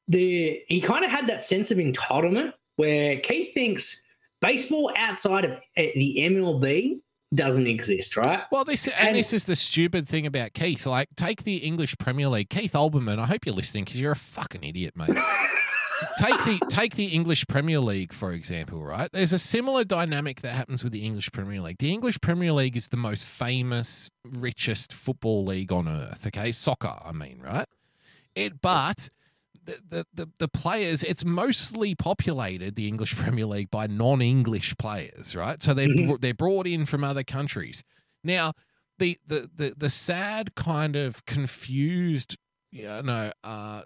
the 0.08 0.60
he 0.66 0.80
kind 0.80 1.04
of 1.04 1.10
had 1.12 1.28
that 1.28 1.44
sense 1.44 1.70
of 1.70 1.78
entitlement 1.78 2.52
where 2.76 3.18
Keith 3.20 3.54
thinks 3.54 4.02
baseball 4.40 4.90
outside 4.96 5.44
of 5.44 5.52
uh, 5.52 5.56
the 5.76 6.16
MLB 6.18 6.98
doesn't 7.32 7.68
exist, 7.68 8.16
right? 8.16 8.42
Well, 8.50 8.64
this 8.64 8.88
and, 8.88 9.08
And- 9.10 9.16
this 9.16 9.32
is 9.32 9.44
the 9.44 9.54
stupid 9.56 10.08
thing 10.08 10.26
about 10.26 10.52
Keith. 10.52 10.84
Like, 10.84 11.08
take 11.16 11.44
the 11.44 11.58
English 11.58 11.96
Premier 11.98 12.28
League. 12.28 12.50
Keith 12.50 12.72
Olbermann. 12.72 13.20
I 13.20 13.26
hope 13.26 13.46
you're 13.46 13.54
listening 13.54 13.84
because 13.84 14.00
you're 14.00 14.12
a 14.12 14.16
fucking 14.16 14.64
idiot, 14.64 14.94
mate. 14.96 15.16
take 16.18 16.44
the 16.44 16.60
take 16.68 16.94
the 16.96 17.06
English 17.06 17.46
Premier 17.48 17.80
League 17.80 18.12
for 18.12 18.32
example. 18.32 18.82
Right? 18.82 19.10
There's 19.12 19.32
a 19.32 19.38
similar 19.38 19.84
dynamic 19.84 20.40
that 20.42 20.54
happens 20.54 20.82
with 20.84 20.92
the 20.92 21.04
English 21.04 21.32
Premier 21.32 21.60
League. 21.60 21.78
The 21.78 21.92
English 21.92 22.20
Premier 22.20 22.52
League 22.52 22.76
is 22.76 22.88
the 22.88 22.96
most 22.96 23.26
famous, 23.26 24.10
richest 24.24 24.92
football 24.92 25.44
league 25.44 25.72
on 25.72 25.88
earth. 25.88 26.26
Okay, 26.26 26.52
soccer. 26.52 26.98
I 27.04 27.12
mean, 27.12 27.40
right? 27.42 27.68
It, 28.34 28.60
but 28.60 29.08
the, 29.64 29.78
the, 29.88 30.06
the, 30.14 30.28
the 30.38 30.48
players, 30.48 31.02
it's 31.02 31.24
mostly 31.24 31.94
populated, 31.94 32.74
the 32.76 32.88
English 32.88 33.14
Premier 33.22 33.46
League, 33.46 33.70
by 33.70 33.86
non 33.86 34.20
English 34.22 34.76
players, 34.78 35.36
right? 35.36 35.62
So 35.62 35.74
they're, 35.74 35.86
Mhm. 35.88 36.20
they're 36.20 36.34
brought 36.34 36.66
in 36.66 36.86
from 36.86 37.04
other 37.04 37.22
countries. 37.22 37.84
Now, 38.24 38.54
the, 38.98 39.18
the, 39.26 39.50
the, 39.54 39.74
the 39.76 39.90
sad 39.90 40.54
kind 40.54 40.96
of 40.96 41.24
confused, 41.26 42.36
you 42.70 42.84
know, 43.02 43.32
uh, 43.44 43.82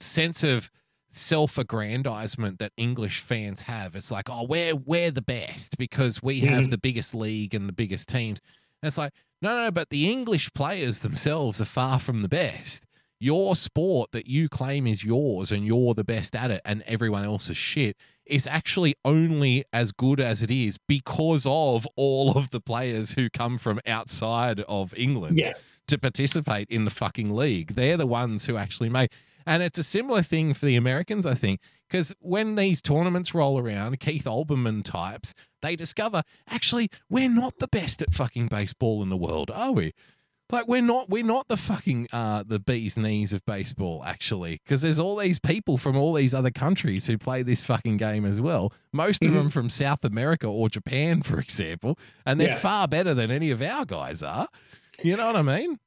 sense 0.00 0.44
of 0.44 0.70
self-aggrandizement 1.16 2.58
that 2.58 2.72
English 2.76 3.20
fans 3.20 3.62
have. 3.62 3.96
It's 3.96 4.10
like, 4.10 4.28
oh, 4.30 4.44
we're 4.48 4.74
we're 4.74 5.10
the 5.10 5.22
best 5.22 5.76
because 5.78 6.22
we 6.22 6.40
have 6.40 6.64
Mhm. 6.64 6.70
the 6.70 6.78
biggest 6.78 7.14
league 7.14 7.54
and 7.54 7.68
the 7.68 7.72
biggest 7.72 8.08
teams. 8.08 8.40
And 8.82 8.88
it's 8.88 8.98
like, 8.98 9.12
no, 9.42 9.64
no, 9.64 9.70
but 9.70 9.90
the 9.90 10.08
English 10.10 10.52
players 10.54 11.00
themselves 11.00 11.60
are 11.60 11.64
far 11.66 11.98
from 11.98 12.22
the 12.22 12.28
best. 12.28 12.86
Your 13.18 13.56
sport 13.56 14.12
that 14.12 14.26
you 14.26 14.48
claim 14.48 14.86
is 14.86 15.02
yours 15.04 15.50
and 15.50 15.66
you're 15.66 15.94
the 15.94 16.04
best 16.04 16.36
at 16.36 16.50
it 16.50 16.60
and 16.64 16.82
everyone 16.86 17.24
else 17.24 17.48
is 17.48 17.56
shit 17.56 17.96
is 18.26 18.46
actually 18.46 18.94
only 19.04 19.64
as 19.72 19.92
good 19.92 20.20
as 20.20 20.42
it 20.42 20.50
is 20.50 20.76
because 20.88 21.46
of 21.48 21.86
all 21.96 22.36
of 22.36 22.50
the 22.50 22.60
players 22.60 23.12
who 23.12 23.30
come 23.30 23.56
from 23.56 23.80
outside 23.86 24.60
of 24.62 24.92
England 24.96 25.38
Yeah. 25.38 25.54
to 25.88 25.96
participate 25.96 26.68
in 26.68 26.84
the 26.84 26.90
fucking 26.90 27.34
league. 27.34 27.74
They're 27.74 27.96
the 27.96 28.06
ones 28.06 28.46
who 28.46 28.56
actually 28.56 28.88
make. 28.90 29.10
And 29.46 29.62
it's 29.62 29.78
a 29.78 29.82
similar 29.84 30.22
thing 30.22 30.54
for 30.54 30.66
the 30.66 30.76
Americans, 30.76 31.24
I 31.24 31.34
think, 31.34 31.60
because 31.88 32.14
when 32.18 32.56
these 32.56 32.82
tournaments 32.82 33.32
roll 33.34 33.58
around, 33.60 34.00
Keith 34.00 34.24
Olbermann 34.24 34.82
types, 34.82 35.34
they 35.62 35.76
discover 35.76 36.22
actually 36.48 36.90
we're 37.08 37.30
not 37.30 37.58
the 37.58 37.68
best 37.68 38.02
at 38.02 38.12
fucking 38.12 38.48
baseball 38.48 39.02
in 39.02 39.08
the 39.08 39.16
world, 39.16 39.50
are 39.52 39.70
we? 39.72 39.94
Like 40.50 40.68
we're 40.68 40.80
not 40.80 41.10
we're 41.10 41.24
not 41.24 41.48
the 41.48 41.56
fucking 41.56 42.06
uh 42.12 42.44
the 42.46 42.60
bees 42.60 42.96
knees 42.96 43.32
of 43.32 43.44
baseball 43.46 44.04
actually 44.06 44.60
because 44.64 44.80
there's 44.82 45.00
all 45.00 45.16
these 45.16 45.40
people 45.40 45.76
from 45.76 45.96
all 45.96 46.12
these 46.12 46.32
other 46.34 46.52
countries 46.52 47.08
who 47.08 47.18
play 47.18 47.42
this 47.42 47.64
fucking 47.64 47.96
game 47.96 48.24
as 48.24 48.40
well. 48.40 48.72
Most 48.92 49.24
of 49.24 49.32
Mhm. 49.32 49.34
them 49.34 49.50
from 49.50 49.68
South 49.70 50.04
America 50.04 50.46
or 50.46 50.68
Japan 50.68 51.22
for 51.22 51.40
example, 51.40 51.98
and 52.24 52.38
they're 52.38 52.50
Yeah. 52.50 52.58
far 52.58 52.86
better 52.86 53.12
than 53.12 53.28
any 53.32 53.50
of 53.50 53.60
our 53.60 53.84
guys 53.84 54.22
are. 54.22 54.46
You 55.02 55.16
know 55.16 55.26
what 55.26 55.34
I 55.36 55.42
mean? 55.42 55.78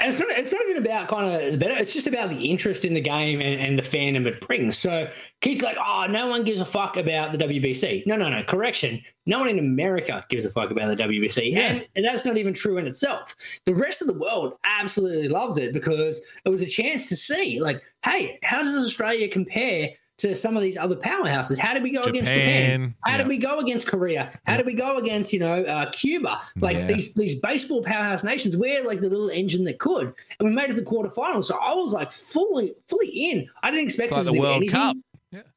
And 0.00 0.10
it's 0.10 0.18
not, 0.18 0.28
it's 0.30 0.50
not 0.50 0.60
even 0.68 0.84
about 0.84 1.06
kind 1.06 1.32
of 1.32 1.52
the 1.52 1.58
better. 1.58 1.78
It's 1.78 1.92
just 1.92 2.08
about 2.08 2.28
the 2.28 2.50
interest 2.50 2.84
in 2.84 2.94
the 2.94 3.00
game 3.00 3.40
and, 3.40 3.60
and 3.60 3.78
the 3.78 3.82
fandom 3.82 4.26
it 4.26 4.40
brings. 4.40 4.76
So 4.76 5.08
Keith's 5.40 5.62
like, 5.62 5.76
oh, 5.78 6.06
no 6.10 6.26
one 6.26 6.42
gives 6.42 6.60
a 6.60 6.64
fuck 6.64 6.96
about 6.96 7.30
the 7.30 7.38
WBC. 7.38 8.04
No, 8.04 8.16
no, 8.16 8.28
no. 8.28 8.42
Correction. 8.42 9.00
No 9.26 9.38
one 9.38 9.48
in 9.48 9.60
America 9.60 10.24
gives 10.28 10.44
a 10.44 10.50
fuck 10.50 10.72
about 10.72 10.96
the 10.96 11.00
WBC. 11.00 11.52
Yeah. 11.52 11.60
And, 11.60 11.88
and 11.94 12.04
that's 12.04 12.24
not 12.24 12.36
even 12.36 12.52
true 12.52 12.76
in 12.78 12.88
itself. 12.88 13.36
The 13.66 13.74
rest 13.74 14.02
of 14.02 14.08
the 14.08 14.18
world 14.18 14.54
absolutely 14.64 15.28
loved 15.28 15.58
it 15.58 15.72
because 15.72 16.20
it 16.44 16.48
was 16.48 16.60
a 16.60 16.66
chance 16.66 17.08
to 17.10 17.16
see, 17.16 17.60
like, 17.60 17.80
hey, 18.04 18.40
how 18.42 18.64
does 18.64 18.74
Australia 18.84 19.28
compare 19.28 19.90
to 20.18 20.34
some 20.34 20.56
of 20.56 20.62
these 20.62 20.76
other 20.76 20.96
powerhouses? 20.96 21.58
How 21.58 21.74
did 21.74 21.82
we 21.82 21.90
go 21.90 22.02
against 22.02 22.30
Japan? 22.32 22.80
Japan. 22.80 22.94
How 23.04 23.12
yeah. 23.12 23.18
did 23.18 23.28
we 23.28 23.38
go 23.38 23.58
against 23.58 23.86
Korea? 23.88 24.30
How 24.46 24.56
did 24.56 24.66
we 24.66 24.74
go 24.74 24.98
against 24.98 25.32
you 25.32 25.40
know 25.40 25.64
uh, 25.64 25.90
Cuba? 25.90 26.40
Like 26.56 26.76
Yeah. 26.76 26.86
these 26.86 27.12
these 27.14 27.34
baseball 27.36 27.82
powerhouse 27.82 28.22
nations, 28.24 28.56
we're 28.56 28.86
like 28.86 29.00
the 29.00 29.08
little 29.10 29.30
engine 29.30 29.64
that 29.64 29.78
could, 29.78 30.14
and 30.38 30.48
we 30.48 30.50
made 30.54 30.64
it 30.70 30.74
to 30.74 30.80
the 30.80 30.82
quarterfinals. 30.86 31.44
So 31.46 31.58
I 31.60 31.74
was 31.74 31.92
like 31.92 32.10
fully 32.10 32.74
fully 32.88 33.08
in. 33.08 33.48
I 33.62 33.70
didn't 33.70 33.86
expect 33.86 34.06
It's 34.06 34.12
like 34.12 34.20
us 34.20 34.26
the 34.26 34.32
to 34.32 34.36
do 34.38 34.42
World 34.42 34.56
anything. 34.56 34.74
Cup. 34.74 34.96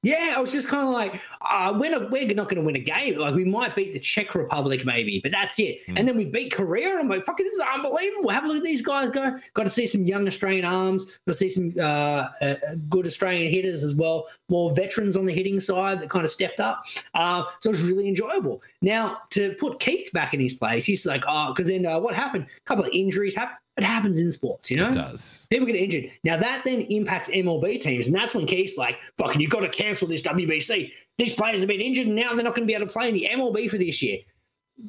Yeah, 0.03 0.33
I 0.35 0.39
was 0.39 0.51
just 0.51 0.67
kind 0.67 0.87
of 0.87 0.93
like, 0.93 1.21
uh, 1.41 1.73
we're 1.77 1.91
not, 1.91 2.09
we're 2.11 2.27
not 2.33 2.49
going 2.49 2.57
to 2.57 2.65
win 2.65 2.75
a 2.75 2.79
game. 2.79 3.17
Like 3.17 3.35
we 3.35 3.45
might 3.45 3.75
beat 3.75 3.93
the 3.93 3.99
Czech 3.99 4.35
Republic 4.35 4.85
maybe, 4.85 5.19
but 5.21 5.31
that's 5.31 5.59
it. 5.59 5.85
Mm. 5.87 5.99
And 5.99 6.07
then 6.07 6.17
we 6.17 6.25
beat 6.25 6.53
Korea, 6.53 6.89
and 6.89 6.99
I'm 6.99 7.07
like, 7.07 7.25
fucking, 7.25 7.45
this 7.45 7.53
is 7.53 7.63
unbelievable. 7.73 8.29
Have 8.29 8.45
a 8.45 8.47
look 8.47 8.57
at 8.57 8.63
these 8.63 8.81
guys 8.81 9.09
go. 9.09 9.37
Got 9.53 9.63
to 9.63 9.69
see 9.69 9.87
some 9.87 10.03
young 10.03 10.27
Australian 10.27 10.65
arms. 10.65 11.05
Got 11.05 11.31
to 11.31 11.33
see 11.33 11.49
some 11.49 11.73
uh, 11.77 12.27
uh, 12.41 12.55
good 12.89 13.05
Australian 13.05 13.51
hitters 13.51 13.83
as 13.83 13.95
well. 13.95 14.27
More 14.49 14.73
veterans 14.73 15.15
on 15.15 15.25
the 15.25 15.33
hitting 15.33 15.59
side 15.59 15.99
that 16.01 16.09
kind 16.09 16.25
of 16.25 16.31
stepped 16.31 16.59
up. 16.59 16.85
Uh, 17.13 17.43
so 17.59 17.69
it 17.69 17.73
was 17.73 17.83
really 17.83 18.07
enjoyable. 18.07 18.61
Now 18.81 19.19
to 19.31 19.53
put 19.55 19.79
Keith 19.79 20.09
back 20.13 20.33
in 20.33 20.39
his 20.39 20.53
place, 20.53 20.85
he's 20.85 21.05
like, 21.05 21.23
oh, 21.27 21.53
because 21.53 21.67
then 21.67 21.85
uh, 21.85 21.99
what 21.99 22.15
happened? 22.15 22.45
A 22.45 22.61
couple 22.65 22.85
of 22.85 22.91
injuries 22.93 23.35
happened. 23.35 23.59
It 23.77 23.83
happens 23.83 24.19
in 24.19 24.31
sports, 24.31 24.71
you 24.71 24.77
know. 24.77 24.89
It 24.89 24.95
does. 24.95 25.45
People 25.51 25.67
get 25.67 25.75
injured. 25.75 26.11
Now 26.23 26.37
that 26.37 26.63
then 26.65 26.81
impacts 26.81 27.29
MLB 27.29 27.79
teams, 27.79 28.07
and 28.07 28.15
that's 28.15 28.33
when 28.33 28.47
Keith's 28.47 28.75
like, 28.75 28.99
"Fucking, 29.17 29.39
you've 29.39 29.51
got 29.51 29.59
to 29.59 29.69
cancel 29.69 30.07
this 30.07 30.21
WBC. 30.23 30.91
These 31.17 31.33
players 31.33 31.59
have 31.59 31.67
been 31.69 31.81
injured, 31.81 32.07
and 32.07 32.15
now 32.15 32.33
they're 32.33 32.43
not 32.43 32.55
going 32.55 32.67
to 32.67 32.71
be 32.71 32.73
able 32.73 32.87
to 32.87 32.91
play 32.91 33.09
in 33.09 33.13
the 33.13 33.27
MLB 33.31 33.69
for 33.69 33.77
this 33.77 34.01
year." 34.01 34.19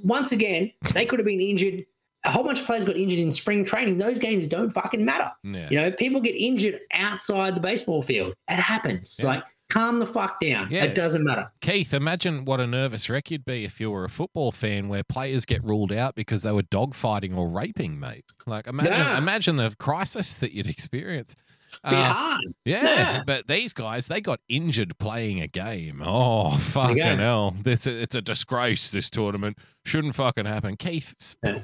Once 0.02 0.32
again, 0.32 0.72
they 0.94 1.04
could 1.04 1.18
have 1.18 1.26
been 1.26 1.40
injured. 1.40 1.84
A 2.24 2.30
whole 2.30 2.44
bunch 2.44 2.60
of 2.60 2.66
players 2.66 2.84
got 2.84 2.96
injured 2.96 3.18
in 3.18 3.30
spring 3.30 3.64
training. 3.64 3.98
Those 3.98 4.18
games 4.18 4.46
don't 4.46 4.70
fucking 4.70 5.04
matter. 5.04 5.30
Yeah. 5.44 5.68
You 5.70 5.76
know, 5.78 5.90
people 5.92 6.20
get 6.20 6.34
injured 6.34 6.80
outside 6.92 7.54
the 7.54 7.60
baseball 7.60 8.02
field. 8.02 8.34
It 8.48 8.56
happens. 8.56 9.20
Yeah. 9.22 9.28
Like, 9.28 9.44
calm 9.70 9.98
the 9.98 10.06
fuck 10.06 10.40
down. 10.40 10.68
Yeah. 10.70 10.84
It 10.84 10.94
doesn't 10.94 11.22
matter. 11.24 11.50
Keith, 11.60 11.92
imagine 11.92 12.44
what 12.44 12.60
a 12.60 12.66
nervous 12.66 13.08
wreck 13.10 13.30
you'd 13.30 13.44
be 13.44 13.64
if 13.64 13.80
you 13.80 13.90
were 13.90 14.04
a 14.04 14.08
football 14.10 14.50
fan 14.52 14.88
where 14.88 15.02
players 15.04 15.44
get 15.44 15.62
ruled 15.62 15.92
out 15.92 16.14
because 16.14 16.42
they 16.42 16.52
were 16.52 16.62
dogfighting 16.62 17.36
or 17.36 17.48
raping, 17.48 17.98
mate. 18.00 18.24
Like 18.46 18.66
imagine 18.66 18.92
Yeah. 18.92 19.18
imagine 19.18 19.56
the 19.56 19.74
crisis 19.78 20.34
that 20.34 20.52
you'd 20.52 20.66
experience. 20.68 21.34
Uh, 21.84 22.38
yeah, 22.64 22.82
Yeah. 22.82 23.22
but 23.26 23.46
these 23.48 23.72
guys 23.72 24.06
they 24.06 24.20
got 24.20 24.40
injured 24.48 24.98
playing 24.98 25.40
a 25.40 25.46
game. 25.48 26.02
Oh 26.04 26.56
fucking 26.58 26.98
hell! 27.18 27.56
It's 27.64 27.86
a, 27.86 28.02
it's 28.02 28.14
a 28.14 28.22
disgrace. 28.22 28.90
This 28.90 29.10
tournament 29.10 29.58
shouldn't 29.84 30.14
fucking 30.14 30.44
happen. 30.46 30.76
Keith, 30.76 31.14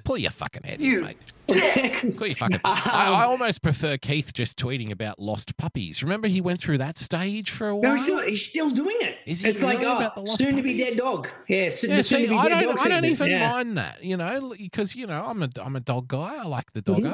pull 0.04 0.18
your 0.18 0.30
fucking 0.30 0.62
head, 0.64 0.80
in, 0.80 0.86
You- 0.86 1.02
mate. 1.02 1.32
Pull 2.16 2.26
your 2.26 2.36
fucking. 2.36 2.60
I, 2.64 3.12
I 3.20 3.24
almost 3.26 3.60
prefer 3.62 3.98
Keith 3.98 4.32
just 4.32 4.58
tweeting 4.58 4.90
about 4.90 5.18
lost 5.18 5.56
puppies. 5.58 6.02
Remember 6.02 6.26
he 6.26 6.40
went 6.40 6.58
through 6.58 6.78
that 6.78 6.96
stage 6.96 7.50
for 7.50 7.68
a 7.68 7.76
while. 7.76 7.90
No, 7.90 7.96
he's 7.96 8.04
still, 8.06 8.20
he's 8.22 8.46
still 8.46 8.70
doing 8.70 8.96
it. 9.02 9.18
Is 9.26 9.42
he 9.42 9.50
it's 9.50 9.62
like, 9.62 9.80
oh, 9.82 10.24
soon 10.24 10.56
to 10.56 10.62
be 10.62 10.74
dead 10.78 10.96
dog. 10.96 11.28
Yeah, 11.46 11.68
soon, 11.68 11.90
Yeah, 11.90 11.96
soon 11.96 12.20
see, 12.20 12.22
to 12.26 12.28
be 12.30 12.36
I 12.38 12.48
dead 12.48 12.60
don't, 12.62 12.76
dog 12.76 12.86
I 12.86 12.88
don't 12.88 13.04
even 13.04 13.30
yeah. 13.30 13.50
mind 13.52 13.76
that, 13.76 14.02
you 14.02 14.16
know, 14.16 14.54
because 14.56 14.96
you 14.96 15.06
know 15.06 15.22
I'm 15.22 15.42
a 15.42 15.50
I'm 15.62 15.76
a 15.76 15.80
dog 15.80 16.08
guy. 16.08 16.36
I 16.38 16.44
like 16.44 16.72
the 16.72 16.80
Mm-hmm. 16.80 17.04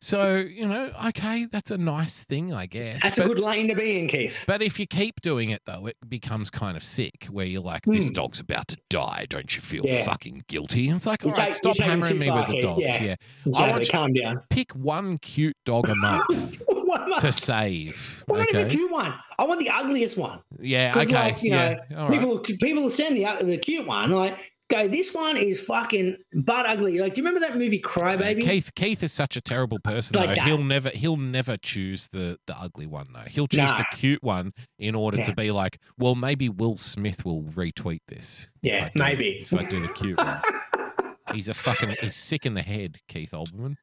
So 0.00 0.36
you 0.36 0.66
know, 0.68 0.92
okay, 1.08 1.46
that's 1.50 1.70
a 1.70 1.78
nice 1.78 2.24
thing, 2.24 2.52
I 2.52 2.66
guess. 2.66 3.02
That's 3.02 3.16
but, 3.18 3.24
a 3.24 3.28
good 3.28 3.38
lane 3.40 3.68
to 3.68 3.74
be 3.74 3.98
in, 3.98 4.08
Keith. 4.08 4.44
but 4.46 4.62
if 4.62 4.78
you 4.78 4.86
keep 4.86 5.20
doing 5.20 5.50
it 5.50 5.62
though, 5.66 5.86
it 5.86 5.96
becomes 6.08 6.50
kind 6.50 6.76
of 6.76 6.82
sick. 6.84 7.26
Where 7.30 7.46
you're 7.46 7.62
like, 7.62 7.82
this 7.84 8.08
Hmm. 8.08 8.12
dog's 8.14 8.40
about 8.40 8.68
to 8.68 8.76
die. 8.90 9.26
Don't 9.28 9.54
you 9.56 9.62
feel 9.62 9.84
Yeah. 9.86 10.04
fucking 10.04 10.44
guilty? 10.48 10.88
And 10.88 10.96
it's 10.96 11.06
like, 11.06 11.24
all 11.24 11.30
right, 11.32 11.36
take- 11.50 11.64
you 11.64 11.72
stop 11.72 11.78
hammering 11.78 12.18
me 12.18 12.26
far, 12.26 12.38
with 12.40 12.48
the 12.48 12.62
dogs. 12.62 12.80
Yeah. 12.80 13.02
Yeah, 13.02 13.14
Exactly. 13.46 13.70
want 13.72 13.84
you- 13.84 13.90
Calm 13.90 14.12
down. 14.12 14.40
pick 14.50 14.72
one 14.72 15.18
cute 15.18 15.56
dog 15.64 15.88
a 15.88 15.94
month 15.96 16.62
I- 17.12 17.20
to 17.20 17.32
save. 17.32 18.24
Well, 18.28 18.38
not 18.40 18.48
even 18.50 18.66
a 18.66 18.70
cute 18.70 18.90
one. 18.90 19.14
I 19.38 19.44
want 19.44 19.60
the 19.60 19.70
ugliest 19.70 20.16
one. 20.16 20.40
Yeah. 20.60 20.92
Okay. 20.96 21.14
like, 21.14 21.42
you 21.42 21.50
know, 21.50 21.76
yeah. 21.90 21.98
All 21.98 22.08
right. 22.08 22.18
people 22.18 22.38
people 22.60 22.90
send 22.90 23.16
the 23.16 23.44
the 23.44 23.58
cute 23.58 23.86
one. 23.86 24.10
Like, 24.10 24.52
go, 24.68 24.88
this 24.88 25.14
one 25.14 25.36
is 25.36 25.60
fucking 25.60 26.16
butt 26.34 26.66
ugly. 26.66 26.98
Like, 26.98 27.14
do 27.14 27.20
you 27.22 27.26
remember 27.26 27.46
that 27.46 27.56
movie 27.56 27.80
Crybaby? 27.80 28.42
Uh, 28.42 28.46
Keith 28.46 28.74
Keith 28.74 29.02
is 29.02 29.12
such 29.12 29.36
a 29.36 29.40
terrible 29.40 29.78
person 29.78 30.16
Like 30.16 30.30
though. 30.30 30.34
that. 30.36 30.44
He'll 30.44 30.58
never 30.62 30.90
he'll 30.90 31.16
never 31.16 31.56
choose 31.56 32.08
the 32.08 32.38
the 32.46 32.56
ugly 32.58 32.86
one 32.86 33.08
though. 33.12 33.20
He'll 33.20 33.46
choose 33.48 33.74
the 33.74 33.86
cute 33.92 34.22
one 34.22 34.52
in 34.78 34.94
order 34.94 35.22
to 35.22 35.34
be 35.34 35.50
like, 35.50 35.78
well, 35.98 36.14
maybe 36.14 36.48
Will 36.48 36.76
Smith 36.76 37.24
will 37.24 37.42
retweet 37.42 38.00
this. 38.08 38.48
Yeah, 38.62 38.86
I 38.86 38.88
do- 38.88 38.98
maybe. 38.98 39.28
if 39.42 39.52
I 39.54 39.64
do 39.70 39.80
the 39.80 39.92
cute 39.92 40.18
one. 40.18 40.40
he's 41.34 41.48
a 41.48 41.54
fucking 41.54 41.96
he's 42.00 42.14
sick 42.16 42.46
in 42.46 42.54
the 42.54 42.62
head, 42.62 42.98
Keith 43.08 43.30
Olbermann. 43.32 43.76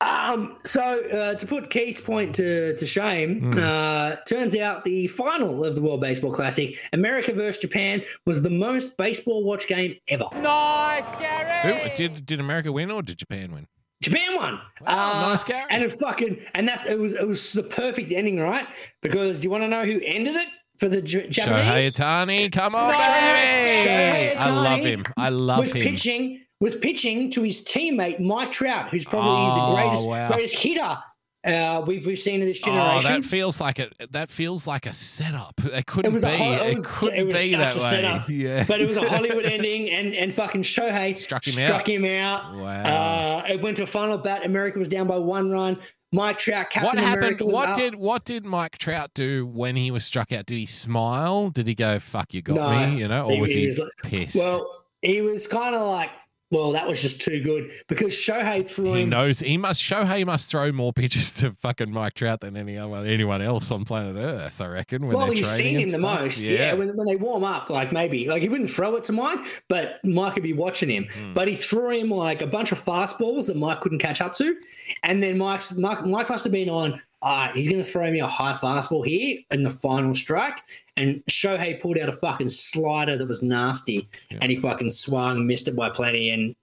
Um, 0.00 0.58
so 0.64 0.80
uh, 1.08 1.34
to 1.34 1.46
put 1.46 1.70
Keith's 1.70 2.00
point 2.00 2.32
to, 2.36 2.76
to 2.76 2.86
shame, 2.86 3.50
Hmm. 3.52 3.58
uh, 3.58 4.16
turns 4.28 4.56
out 4.56 4.84
the 4.84 5.08
final 5.08 5.64
of 5.64 5.74
the 5.74 5.82
World 5.82 6.00
Baseball 6.00 6.32
Classic, 6.32 6.76
America 6.92 7.32
versus 7.32 7.60
Japan, 7.60 8.02
was 8.24 8.40
the 8.42 8.50
most 8.50 8.96
baseball 8.96 9.42
watch 9.42 9.66
game 9.66 9.96
ever. 10.06 10.26
Nice, 10.36 11.10
Who 11.10 11.18
Gary. 11.18 11.92
did 11.96 12.24
did 12.26 12.38
America 12.38 12.70
win 12.70 12.90
or 12.92 13.02
did 13.02 13.18
Japan 13.18 13.50
win? 13.52 13.66
Japan 14.00 14.36
won. 14.36 14.60
Wow, 14.86 15.28
nice, 15.30 15.42
Gary. 15.42 15.66
And 15.70 15.82
it 15.82 15.92
fucking 15.94 16.38
and 16.54 16.68
that's 16.68 16.86
it 16.86 16.96
was 16.98 17.14
it 17.14 17.26
was 17.26 17.52
the 17.52 17.64
perfect 17.64 18.12
ending, 18.12 18.38
right? 18.38 18.68
Because 19.02 19.38
do 19.38 19.42
you 19.42 19.50
want 19.50 19.64
to 19.64 19.68
know 19.68 19.84
who 19.84 20.00
ended 20.04 20.36
it 20.36 20.46
for 20.78 20.88
the 20.88 21.02
J- 21.02 21.26
Shohei 21.26 21.30
Japanese? 21.30 21.96
Ohtani, 21.96 22.52
come 22.52 22.76
on, 22.76 22.94
Shohei- 22.94 23.66
baby! 23.66 23.88
Shohei 23.88 24.36
I 24.36 24.50
love 24.50 24.78
him. 24.78 25.04
I 25.16 25.28
love 25.30 25.58
was 25.58 25.72
him. 25.72 25.82
pitching 25.82 26.40
was 26.60 26.74
pitching 26.74 27.30
to 27.30 27.42
his 27.42 27.62
teammate 27.64 28.20
Mike 28.20 28.50
Trout, 28.52 28.88
who's 28.90 29.04
probably 29.04 29.30
Oh, 29.30 29.70
the 29.70 29.74
greatest 29.82 30.08
wow. 30.08 30.28
greatest 30.28 30.54
hitter 30.58 30.98
uh, 31.46 31.82
we've 31.86 32.04
we've 32.04 32.18
seen 32.18 32.40
in 32.42 32.46
this 32.48 32.60
Oh, 32.64 32.66
generation. 32.66 33.12
that 33.22 33.24
feels 33.24 33.60
like 33.60 33.78
a 33.78 33.88
that 34.10 34.30
feels 34.30 34.66
like 34.66 34.86
a 34.86 34.92
setup. 34.92 35.54
It 35.64 35.86
couldn't 35.86 36.12
was 36.12 36.24
a 36.24 36.30
be. 36.30 36.36
ho- 36.36 36.52
it 36.52 36.76
it 36.78 36.84
couldn't 36.84 37.18
it 37.18 37.26
was 37.26 37.34
be 37.34 37.50
such 37.50 37.58
that 37.60 37.74
a 37.74 37.78
way. 37.78 37.90
setup. 37.90 38.28
Yeah, 38.28 38.64
but 38.66 38.80
it 38.80 38.88
was 38.88 38.96
a 38.96 39.08
Hollywood 39.08 39.44
ending, 39.46 39.88
and 39.90 40.14
and 40.14 40.34
fucking 40.34 40.62
Shohei 40.62 41.16
Struck 41.16 41.46
him 41.46 41.52
struck 41.52 41.82
out. 41.82 41.88
him 41.88 42.04
out. 42.04 42.56
Wow. 42.56 42.82
Uh, 42.82 43.44
it 43.48 43.62
went 43.62 43.76
to 43.76 43.84
a 43.84 43.86
final 43.86 44.18
bat. 44.18 44.44
America 44.44 44.78
was 44.80 44.88
down 44.88 45.06
by 45.06 45.16
one 45.16 45.50
run. 45.50 45.78
Mike 46.10 46.38
Trout, 46.38 46.70
Captain 46.70 46.86
what 46.86 46.96
happened? 46.98 47.18
America, 47.24 47.44
was 47.44 47.54
What 47.54 47.68
up. 47.68 47.76
did 47.76 47.94
what 47.94 48.24
did 48.24 48.44
Mike 48.44 48.78
Trout 48.78 49.10
do 49.14 49.46
when 49.46 49.76
he 49.76 49.90
was 49.90 50.04
struck 50.04 50.32
out? 50.32 50.46
Did 50.46 50.56
he 50.56 50.66
smile? 50.66 51.50
Did 51.50 51.66
he 51.68 51.74
go 51.74 51.98
"fuck 52.00 52.34
you 52.34 52.42
got 52.42 52.56
No, 52.56 52.86
me"? 52.88 52.98
You 52.98 53.08
know, 53.08 53.26
or 53.26 53.32
he- 53.32 53.40
was 53.40 53.50
he 53.52 53.60
he, 53.60 53.66
was 53.66 53.78
like- 53.78 53.90
pissed? 54.02 54.34
Well, 54.36 54.84
he 55.02 55.20
was 55.20 55.46
kind 55.46 55.74
of 55.76 55.86
like, 55.86 56.10
well, 56.50 56.72
that 56.72 56.88
was 56.88 57.02
just 57.02 57.20
too 57.20 57.40
good 57.42 57.70
because 57.88 58.14
Shohei 58.14 58.66
threw 58.68 58.94
he 58.94 59.02
him. 59.02 59.10
knows 59.10 59.40
he 59.40 59.58
must. 59.58 59.82
Shohei 59.82 60.24
must 60.24 60.50
throw 60.50 60.72
more 60.72 60.92
pitches 60.94 61.30
to 61.32 61.52
fucking 61.60 61.90
Mike 61.90 62.14
Trout 62.14 62.40
than 62.40 62.56
any 62.56 62.78
other 62.78 62.96
anyone 63.06 63.42
else 63.42 63.70
on 63.70 63.84
planet 63.84 64.16
Earth. 64.16 64.60
I 64.60 64.66
reckon. 64.68 65.06
When 65.06 65.16
well, 65.16 65.30
he's 65.30 65.48
seen 65.48 65.78
him 65.78 65.90
the 65.90 65.98
stuff. 65.98 66.20
most. 66.20 66.40
Yeah, 66.40 66.72
when, 66.72 66.96
when 66.96 67.06
they 67.06 67.16
warm 67.16 67.44
up, 67.44 67.68
like 67.68 67.92
maybe 67.92 68.28
like 68.28 68.42
he 68.42 68.48
wouldn't 68.48 68.70
throw 68.70 68.96
it 68.96 69.04
to 69.04 69.12
Mike, 69.12 69.40
but 69.68 69.98
Mike 70.04 70.34
would 70.34 70.42
be 70.42 70.54
watching 70.54 70.88
him. 70.88 71.06
Hmm. 71.12 71.34
But 71.34 71.48
he 71.48 71.56
threw 71.56 71.90
him 71.90 72.10
like 72.10 72.40
a 72.40 72.46
bunch 72.46 72.72
of 72.72 72.82
fastballs 72.82 73.46
that 73.46 73.56
Mike 73.56 73.80
couldn't 73.80 73.98
catch 73.98 74.20
up 74.20 74.32
to, 74.34 74.56
and 75.02 75.22
then 75.22 75.36
Mike's 75.36 75.76
Mike, 75.76 76.04
Mike 76.06 76.30
must 76.30 76.44
have 76.44 76.52
been 76.52 76.70
on. 76.70 77.00
All 77.20 77.36
right, 77.36 77.56
he's 77.56 77.68
going 77.68 77.82
to 77.82 77.90
throw 77.90 78.10
me 78.12 78.20
a 78.20 78.26
high 78.28 78.52
fastball 78.52 79.04
here 79.04 79.38
in 79.50 79.62
the 79.64 79.70
final 79.70 80.14
strike, 80.14 80.62
and 80.96 81.20
Shohei 81.28 81.80
pulled 81.80 81.98
out 81.98 82.08
a 82.08 82.12
fucking 82.12 82.48
slider 82.48 83.16
that 83.16 83.26
was 83.26 83.42
nasty, 83.42 84.08
Yeah. 84.30 84.38
and 84.40 84.50
he 84.52 84.56
fucking 84.56 84.90
swung, 84.90 85.44
missed 85.46 85.66
it 85.66 85.74
by 85.74 85.90
plenty, 85.90 86.30
and 86.30 86.54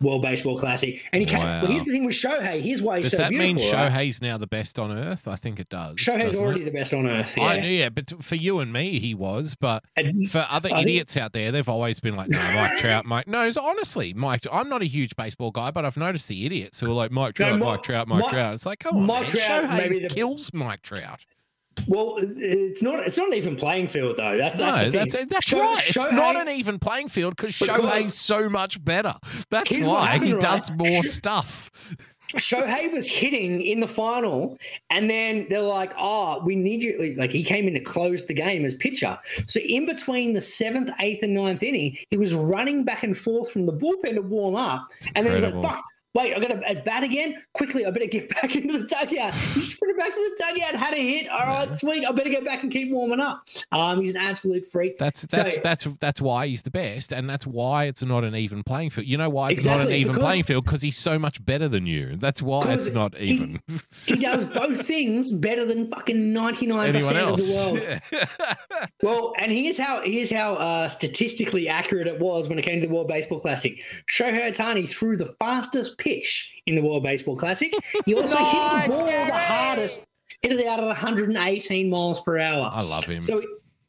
World 0.00 0.22
Baseball 0.22 0.58
Classic. 0.58 1.00
And 1.12 1.22
he 1.22 1.26
came. 1.26 1.38
Wow. 1.40 1.62
Well, 1.62 1.70
here's 1.70 1.84
the 1.84 1.92
thing 1.92 2.04
with 2.04 2.14
Shohei. 2.14 2.60
Here's 2.60 2.82
why 2.82 2.96
he's 3.00 3.04
Does 3.10 3.12
so 3.12 3.16
that 3.18 3.30
mean 3.32 3.56
beautiful. 3.56 3.78
right? 3.78 3.90
Shohei's 3.92 4.20
now 4.20 4.36
the 4.36 4.46
best 4.46 4.78
on 4.78 4.92
Earth? 4.92 5.26
I 5.26 5.36
think 5.36 5.58
it 5.60 5.68
does. 5.68 5.96
Shohei's 5.96 6.36
already 6.38 6.62
it? 6.62 6.64
the 6.66 6.70
best 6.72 6.92
on 6.92 7.06
earth. 7.08 7.36
Yeah. 7.38 7.44
I 7.44 7.60
knew, 7.60 7.68
yeah, 7.68 7.88
but 7.88 8.22
for 8.22 8.34
you 8.34 8.58
and 8.58 8.72
me, 8.72 8.98
he 8.98 9.14
was. 9.14 9.54
But 9.58 9.84
And- 9.96 10.30
for 10.30 10.46
other 10.50 10.68
I 10.70 10.76
think- 10.78 10.88
idiots 10.88 11.16
out 11.16 11.32
there, 11.32 11.50
they've 11.52 11.68
always 11.68 12.00
been 12.00 12.16
like, 12.16 12.28
"No, 12.28 12.38
Mike 12.54 12.76
Trout, 12.78 13.04
Mike." 13.06 13.26
No, 13.28 13.46
it's 13.46 13.56
honestly, 13.56 14.12
Mike. 14.14 14.44
I'm 14.52 14.68
not 14.68 14.82
a 14.82 14.86
huge 14.86 15.16
baseball 15.16 15.50
guy, 15.50 15.70
but 15.70 15.84
I've 15.84 15.96
noticed 15.96 16.28
the 16.28 16.44
idiots 16.44 16.80
who 16.80 16.90
are 16.90 16.94
like, 16.94 17.10
"Mike 17.10 17.34
Trout, 17.34 17.58
Mi- 17.58 17.64
Mike 17.64 17.82
Trout, 17.82 18.06
Mike 18.08 18.24
Mi- 18.24 18.28
Trout." 18.28 18.54
It's 18.54 18.66
like, 18.66 18.80
come 18.80 18.96
on, 18.96 19.06
Mike 19.06 19.20
man. 19.34 19.46
Trout 19.46 19.64
Shohei 19.70 19.78
maybe 19.78 19.98
the- 20.00 20.08
kills 20.08 20.52
Mike 20.52 20.82
Trout. 20.82 21.24
Well, 21.86 22.16
it's 22.18 22.82
not. 22.82 23.06
It's 23.06 23.18
not 23.18 23.28
an 23.28 23.34
even 23.34 23.56
playing 23.56 23.88
field 23.88 24.16
though. 24.16 24.36
That's, 24.36 24.56
No, 24.58 24.64
that's 24.66 24.92
that's 24.92 25.14
thing. 25.16 25.28
that's 25.28 25.46
Sho- 25.46 25.60
right. 25.60 25.82
It's 25.88 25.96
Shohei- 25.98 26.12
not 26.12 26.36
an 26.36 26.48
even 26.48 26.78
playing 26.78 27.08
field 27.08 27.36
because 27.36 27.52
Shohei's 27.52 28.14
so 28.14 28.48
much 28.48 28.82
better. 28.84 29.14
That's 29.50 29.70
why 29.78 30.12
he 30.18 30.30
happened, 30.30 30.40
does 30.40 30.70
more 30.72 31.02
stuff. 31.02 31.70
Shohei 32.36 32.92
was 32.92 33.06
hitting 33.06 33.60
in 33.60 33.78
the 33.80 33.86
final, 33.86 34.58
and 34.90 35.08
then 35.08 35.46
they're 35.50 35.60
like, 35.60 35.92
"Oh, 35.98 36.42
we 36.44 36.56
need 36.56 36.82
you." 36.82 37.14
Like 37.16 37.30
he 37.30 37.44
came 37.44 37.68
in 37.68 37.74
to 37.74 37.80
close 37.80 38.26
the 38.26 38.34
game 38.34 38.64
as 38.64 38.74
pitcher. 38.74 39.16
So 39.46 39.60
in 39.60 39.86
between 39.86 40.32
the 40.32 40.40
seventh, 40.40 40.90
eighth, 41.00 41.22
and 41.22 41.34
ninth 41.34 41.62
inning, 41.62 41.96
he 42.10 42.16
was 42.16 42.34
running 42.34 42.84
back 42.84 43.02
and 43.04 43.16
forth 43.16 43.52
from 43.52 43.66
the 43.66 43.72
bullpen 43.72 44.14
to 44.14 44.22
warm 44.22 44.56
up, 44.56 44.88
and 45.14 45.24
then 45.26 45.34
he's 45.34 45.42
like, 45.44 45.62
"Fuck." 45.62 45.84
Wait, 46.14 46.32
I 46.34 46.38
got 46.38 46.48
to 46.48 46.68
at 46.68 46.84
bat 46.84 47.02
again. 47.02 47.42
Quickly, 47.54 47.84
I 47.84 47.90
better 47.90 48.06
get 48.06 48.28
back 48.40 48.54
into 48.54 48.78
the 48.78 48.86
dugout. 48.86 49.34
He 49.34 49.60
it 49.60 49.98
back 49.98 50.12
to 50.12 50.14
the 50.14 50.36
dugout, 50.38 50.74
had 50.74 50.94
a 50.94 50.96
hit. 50.96 51.28
All 51.28 51.40
right, 51.40 51.72
sweet. 51.72 52.04
I 52.06 52.12
better 52.12 52.30
go 52.30 52.40
back 52.40 52.62
and 52.62 52.70
keep 52.72 52.92
warming 52.92 53.20
up. 53.20 53.44
Um, 53.72 54.00
he's 54.00 54.14
an 54.14 54.20
absolute 54.20 54.66
freak. 54.66 54.96
That's 54.98 55.20
So- 55.20 55.26
that's 55.36 55.58
that's 55.60 55.88
that's 56.00 56.20
why 56.20 56.46
he's 56.46 56.62
the 56.62 56.70
best, 56.70 57.12
and 57.12 57.28
that's 57.28 57.46
why 57.46 57.84
it's 57.84 58.02
not 58.02 58.22
an 58.24 58.34
even 58.36 58.62
playing 58.62 58.90
field. 58.90 59.06
You 59.08 59.18
know 59.18 59.28
why 59.28 59.50
it's 59.50 59.64
not 59.64 59.80
an 59.80 59.90
even 59.90 60.12
because- 60.12 60.24
playing 60.24 60.42
field 60.44 60.64
because 60.64 60.82
he's 60.82 60.96
so 60.96 61.18
much 61.18 61.44
better 61.44 61.68
than 61.68 61.86
you. 61.86 62.16
That's 62.16 62.40
why 62.40 62.72
it's 62.72 62.90
not 62.90 63.18
even. 63.18 63.60
he 64.06 64.16
does 64.16 64.44
both 64.54 64.86
things 64.86 65.32
better 65.32 65.64
than 65.64 65.90
fucking 65.90 66.32
ninety 66.32 66.66
nine 66.66 66.92
percent 66.92 67.18
of 67.18 67.36
the 67.38 67.54
world. 67.54 68.00
Yeah. 68.12 68.54
Well, 69.02 69.34
and 69.38 69.50
here's 69.50 69.78
how 69.78 70.02
here's 70.02 70.30
how 70.30 70.54
uh, 70.54 70.88
statistically 70.88 71.68
accurate 71.68 72.06
it 72.06 72.20
was 72.20 72.48
when 72.48 72.58
it 72.58 72.62
came 72.62 72.80
to 72.80 72.86
the 72.86 72.92
World 72.94 73.08
Baseball 73.08 73.40
Classic. 73.40 73.80
Shohei 74.10 74.50
Ohtani 74.50 74.88
threw 74.88 75.16
the 75.16 75.26
fastest 75.40 75.98
pitch 76.04 76.62
in 76.66 76.74
the 76.74 76.82
World 76.82 77.02
Baseball 77.02 77.36
Classic. 77.36 77.72
He 78.04 78.14
also 78.14 78.36
hit 78.36 78.70
the 78.70 78.76
Nice, 78.76 78.88
ball 78.88 79.06
the 79.06 79.32
hardest, 79.32 80.04
hit 80.42 80.52
it 80.52 80.66
out 80.66 80.78
at 80.78 80.86
118 80.86 81.90
miles 81.90 82.20
per 82.20 82.38
hour. 82.38 82.70
I 82.72 82.82
love 82.82 83.04
him. 83.04 83.22
So, 83.22 83.42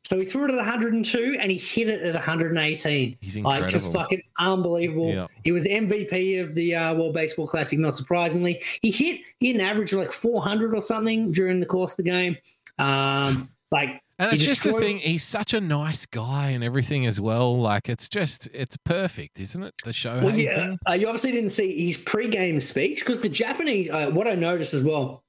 so 0.03 0.19
he 0.19 0.25
threw 0.25 0.45
it 0.45 0.51
at 0.51 0.57
102 0.57 1.37
and 1.39 1.51
he 1.51 1.57
hit 1.57 1.89
it 1.89 2.01
at 2.01 2.13
118. 2.13 3.17
He's 3.19 3.35
incredible. 3.35 3.61
Like 3.61 3.71
just 3.71 3.91
fucking 3.91 4.21
unbelievable. 4.39 5.09
Yeah. 5.09 5.27
He 5.43 5.51
was 5.51 5.65
MVP 5.65 6.41
of 6.41 6.55
the 6.55 6.75
uh, 6.75 6.93
World 6.93 7.13
Baseball 7.13 7.47
Classic, 7.47 7.77
not 7.77 7.95
surprisingly. 7.95 8.61
He 8.81 8.91
hit 8.91 9.21
he 9.39 9.47
had 9.47 9.55
an 9.57 9.61
average 9.61 9.93
of 9.93 9.99
like 9.99 10.11
400 10.11 10.75
or 10.75 10.81
something 10.81 11.31
during 11.31 11.59
the 11.59 11.65
course 11.65 11.93
of 11.93 11.97
the 11.97 12.03
game. 12.03 12.37
Um, 12.79 13.49
like 13.71 14.01
And 14.17 14.31
it's 14.31 14.45
just 14.45 14.63
the 14.63 14.71
thing, 14.73 14.99
he's 14.99 15.23
such 15.23 15.53
a 15.53 15.59
nice 15.59 16.05
guy 16.05 16.51
and 16.51 16.63
everything 16.63 17.05
as 17.05 17.19
well. 17.19 17.59
Like 17.59 17.89
it's 17.89 18.07
just 18.07 18.47
it's 18.53 18.77
perfect, 18.77 19.39
isn't 19.41 19.61
it? 19.61 19.73
The 19.83 19.91
show. 19.91 20.21
Well, 20.23 20.35
yeah, 20.35 20.75
uh, 20.87 20.93
you 20.93 21.07
obviously 21.07 21.33
didn't 21.33 21.49
see 21.49 21.85
his 21.87 21.97
pre-game 21.97 22.59
speech 22.61 22.99
because 22.99 23.19
the 23.21 23.29
Japanese. 23.29 23.89
Uh, 23.89 24.11
what 24.11 24.27
I 24.27 24.35
noticed 24.35 24.73
as 24.73 24.83
well, 24.83 25.23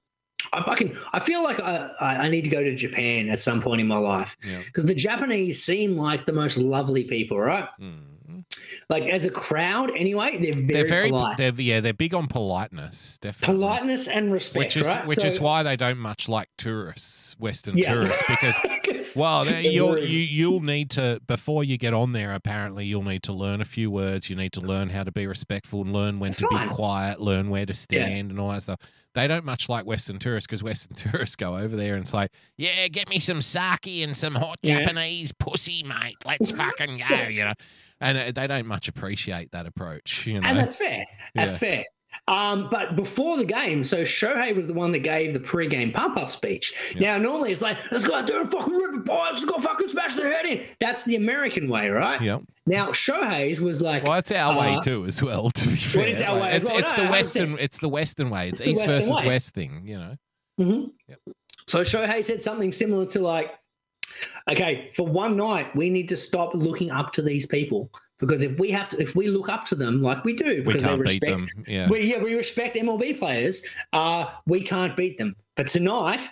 I 0.52 0.62
fucking 0.62 0.96
I 1.12 1.18
feel 1.18 1.42
like 1.42 1.60
I, 1.60 1.90
I 2.00 2.28
need 2.28 2.44
to 2.44 2.50
go 2.50 2.62
to 2.62 2.76
Japan 2.76 3.28
at 3.28 3.40
some 3.40 3.60
point 3.60 3.80
in 3.80 3.88
my 3.88 3.96
life 3.98 4.36
Yeah. 4.48 4.60
because 4.64 4.84
the 4.86 4.94
Japanese 4.94 5.62
seem 5.64 5.96
like 5.96 6.26
the 6.26 6.32
most 6.32 6.56
lovely 6.56 7.02
people, 7.04 7.38
right? 7.40 7.68
Mm. 7.80 8.44
like 8.90 9.04
as 9.04 9.24
a 9.24 9.30
crowd 9.30 9.90
anyway, 9.96 10.38
they're 10.38 10.52
very, 10.52 10.66
they're 10.66 10.84
very, 10.88 11.10
polite. 11.10 11.36
they're 11.38 11.52
yeah, 11.54 11.80
they're 11.80 11.92
big 11.94 12.14
on 12.14 12.26
politeness, 12.28 13.18
definitely. 13.18 13.56
Politeness 13.56 14.06
and 14.08 14.32
respect, 14.32 14.74
which 14.74 14.76
is 14.76 14.86
right? 14.86 15.06
which 15.06 15.24
is 15.24 15.40
why 15.40 15.62
they 15.62 15.76
don't 15.76 15.98
much 15.98 16.28
like 16.28 16.48
tourists, 16.58 17.34
Western 17.38 17.78
Yeah. 17.78 17.94
tourists, 17.94 18.22
because 18.28 18.56
Well, 19.16 19.46
you'll 19.46 19.98
you, 19.98 20.18
you'll 20.18 20.60
need 20.60 20.90
to 20.90 21.20
before 21.26 21.64
you 21.64 21.78
get 21.78 21.94
on 21.94 22.12
there. 22.12 22.32
Apparently, 22.32 22.84
you'll 22.84 23.02
need 23.04 23.22
to 23.24 23.32
learn 23.32 23.60
a 23.60 23.64
few 23.64 23.90
words. 23.90 24.28
You 24.28 24.36
need 24.36 24.52
to 24.54 24.60
learn 24.60 24.90
how 24.90 25.04
to 25.04 25.12
be 25.12 25.26
respectful 25.26 25.80
and 25.82 25.92
learn 25.92 26.18
when 26.18 26.30
to 26.32 26.46
be 26.48 26.66
quiet, 26.68 27.20
learn 27.20 27.48
where 27.50 27.66
to 27.66 27.74
stand, 27.74 28.30
and 28.30 28.38
all 28.40 28.50
that 28.50 28.62
stuff. 28.62 28.80
They 29.14 29.26
don't 29.26 29.44
much 29.44 29.68
like 29.68 29.86
Western 29.86 30.18
tourists 30.18 30.46
because 30.46 30.62
Western 30.62 30.94
tourists 31.10 31.36
go 31.36 31.56
over 31.56 31.76
there 31.76 31.94
and 31.96 32.06
say, 32.06 32.28
"Yeah, 32.56 32.88
get 32.88 33.08
me 33.08 33.18
some 33.18 33.40
sake 33.42 33.86
and 33.86 34.16
some 34.16 34.34
hot 34.34 34.58
Yeah. 34.62 34.80
Japanese 34.80 35.32
pussy, 35.32 35.82
mate. 35.82 36.16
Let's 36.26 36.50
fucking 36.56 37.00
go," 37.08 37.22
you 37.28 37.38
know. 37.44 37.54
And 38.00 38.18
uh, 38.18 38.32
they 38.34 38.46
don't 38.46 38.66
much 38.66 38.88
appreciate 38.88 39.52
that 39.52 39.64
approach, 39.66 40.26
you 40.26 40.34
know. 40.40 40.46
and 40.48 40.58
that's 40.58 40.76
fair. 40.76 41.06
That's 41.34 41.52
Yeah. 41.54 41.58
fair. 41.58 41.84
Um, 42.28 42.68
but 42.70 42.96
before 42.96 43.36
the 43.36 43.44
game, 43.44 43.84
so 43.84 44.02
Shohei 44.02 44.54
was 44.54 44.66
the 44.66 44.74
one 44.74 44.92
that 44.92 45.00
gave 45.00 45.32
the 45.32 45.40
pre-game 45.40 45.92
pump-up 45.92 46.30
speech. 46.32 46.94
Now, 46.98 47.18
normally 47.18 47.52
it's 47.52 47.62
like, 47.62 47.78
let's 47.92 48.04
go 48.04 48.14
out 48.16 48.26
there 48.26 48.40
and 48.40 48.50
fucking 48.50 48.74
rip 48.74 48.94
it, 48.94 49.04
boys. 49.04 49.28
Let's 49.34 49.44
go 49.44 49.58
fucking 49.58 49.88
smash 49.88 50.14
their 50.14 50.32
head 50.32 50.46
in. 50.46 50.64
That's 50.80 51.04
the 51.04 51.16
American 51.16 51.68
way, 51.68 51.88
right? 51.90 52.20
yeah. 52.20 52.38
Now, 52.68 52.88
Shohei's 52.88 53.60
was 53.60 53.80
like, 53.80 54.02
Well, 54.02 54.14
it's 54.14 54.32
our 54.32 54.58
way 54.58 54.74
uh, 54.74 54.80
too, 54.80 55.04
as 55.06 55.22
well. 55.22 55.50
To 55.50 55.68
be 55.68 55.76
fair, 55.76 56.08
it's 56.08 56.20
our 56.22 56.40
way 56.40 56.56
It's, 56.56 56.68
well. 56.68 56.78
it's 56.80 56.96
No, 56.96 57.04
the 57.04 57.08
100%. 57.08 57.10
western. 57.12 57.58
It's 57.60 57.78
the 57.78 57.88
western 57.88 58.30
way. 58.30 58.48
It's, 58.48 58.60
It's 58.60 58.68
east 58.70 58.86
versus 58.86 59.10
way. 59.20 59.26
west 59.26 59.54
thing. 59.54 59.82
You 59.84 59.98
know. 59.98 60.16
Mm-hmm. 60.60 60.84
Yep. 61.08 61.20
So 61.68 61.82
Shohei 61.82 62.24
said 62.24 62.42
something 62.42 62.72
similar 62.72 63.06
to 63.06 63.20
like, 63.20 63.52
okay, 64.50 64.90
for 64.94 65.06
one 65.06 65.36
night, 65.36 65.74
we 65.76 65.90
need 65.90 66.08
to 66.08 66.16
stop 66.16 66.54
looking 66.54 66.90
up 66.90 67.12
to 67.12 67.22
these 67.22 67.46
people 67.46 67.90
because 68.18 68.42
if 68.42 68.58
we 68.58 68.70
have 68.70 68.88
to, 68.90 69.00
if 69.00 69.14
we 69.14 69.28
look 69.28 69.48
up 69.48 69.64
to 69.66 69.74
them 69.74 70.00
like 70.02 70.24
we 70.24 70.32
do, 70.34 70.62
We 70.66 70.74
because 70.74 70.82
they 70.82 70.88
beat 70.96 71.00
respect, 71.00 71.54
them. 71.56 71.64
Yeah. 71.66 71.88
we, 71.88 72.00
yeah, 72.00 72.22
we 72.22 72.34
respect 72.34 72.76
MLB 72.76 73.18
players. 73.18 73.62
Uh, 73.92 74.26
we 74.46 74.62
can't 74.62 74.96
beat 74.96 75.18
them. 75.18 75.36
But 75.54 75.66
tonight, 75.68 76.26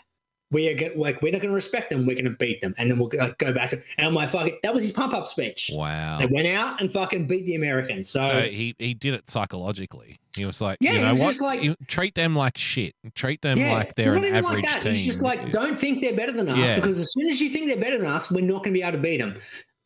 we 0.51 0.69
are 0.69 0.74
go- 0.74 0.93
like 0.97 1.20
we're 1.20 1.32
not 1.32 1.40
going 1.40 1.51
to 1.51 1.55
respect 1.55 1.90
them. 1.90 2.06
We're 2.06 2.15
going 2.15 2.27
to 2.27 2.31
beat 2.31 2.61
them, 2.61 2.74
and 2.78 2.90
then 2.90 2.98
we'll 2.98 3.09
go, 3.09 3.35
go 3.39 3.52
back 3.52 3.70
to. 3.70 3.82
And 3.98 4.06
I'm 4.06 4.15
like, 4.15 4.31
fuck 4.31 4.47
it. 4.47 4.62
That 4.62 4.73
was 4.74 4.85
his 4.85 4.93
pump 4.93 5.12
up 5.15 5.27
speech. 5.27 5.70
Wow. 5.74 6.19
They 6.19 6.27
went 6.27 6.47
out 6.47 6.81
and 6.81 6.93
fucking 6.93 7.27
beat 7.27 7.44
the 7.47 7.55
Americans. 7.56 8.09
So, 8.11 8.20
So 8.28 8.40
he, 8.43 8.74
he 8.78 8.94
did 8.94 9.15
it 9.15 9.28
psychologically. 9.28 10.19
He 10.36 10.44
was 10.44 10.61
like, 10.61 10.78
Yeah, 10.81 10.93
you 10.93 11.01
know 11.01 11.12
was 11.12 11.20
what? 11.20 11.28
just 11.28 11.40
like- 11.43 11.62
You 11.62 11.74
treat 11.86 12.15
them 12.15 12.35
like 12.36 12.59
shit. 12.59 12.94
Treat 13.15 13.40
them 13.43 13.56
yeah, 13.59 13.73
like 13.73 13.94
they're 13.94 14.09
not 14.15 14.19
an 14.19 14.24
even 14.24 14.36
average 14.44 14.55
like 14.55 14.65
that. 14.65 14.82
team. 14.82 14.93
He's 14.93 15.06
just 15.06 15.23
like, 15.23 15.51
don't 15.52 15.78
think 15.78 16.01
they're 16.01 16.15
better 16.15 16.32
than 16.32 16.48
us 16.48 16.70
Yeah. 16.70 16.77
because 16.77 17.01
as 17.01 17.12
soon 17.12 17.28
as 17.28 17.40
you 17.40 17.51
think 17.51 17.66
they're 17.69 17.77
better 17.81 17.98
than 17.98 18.06
us, 18.09 18.31
we're 18.31 18.40
not 18.44 18.59
going 18.65 18.73
to 18.74 18.78
be 18.78 18.82
able 18.82 18.93
to 18.93 18.98
beat 18.98 19.19
them. 19.20 19.36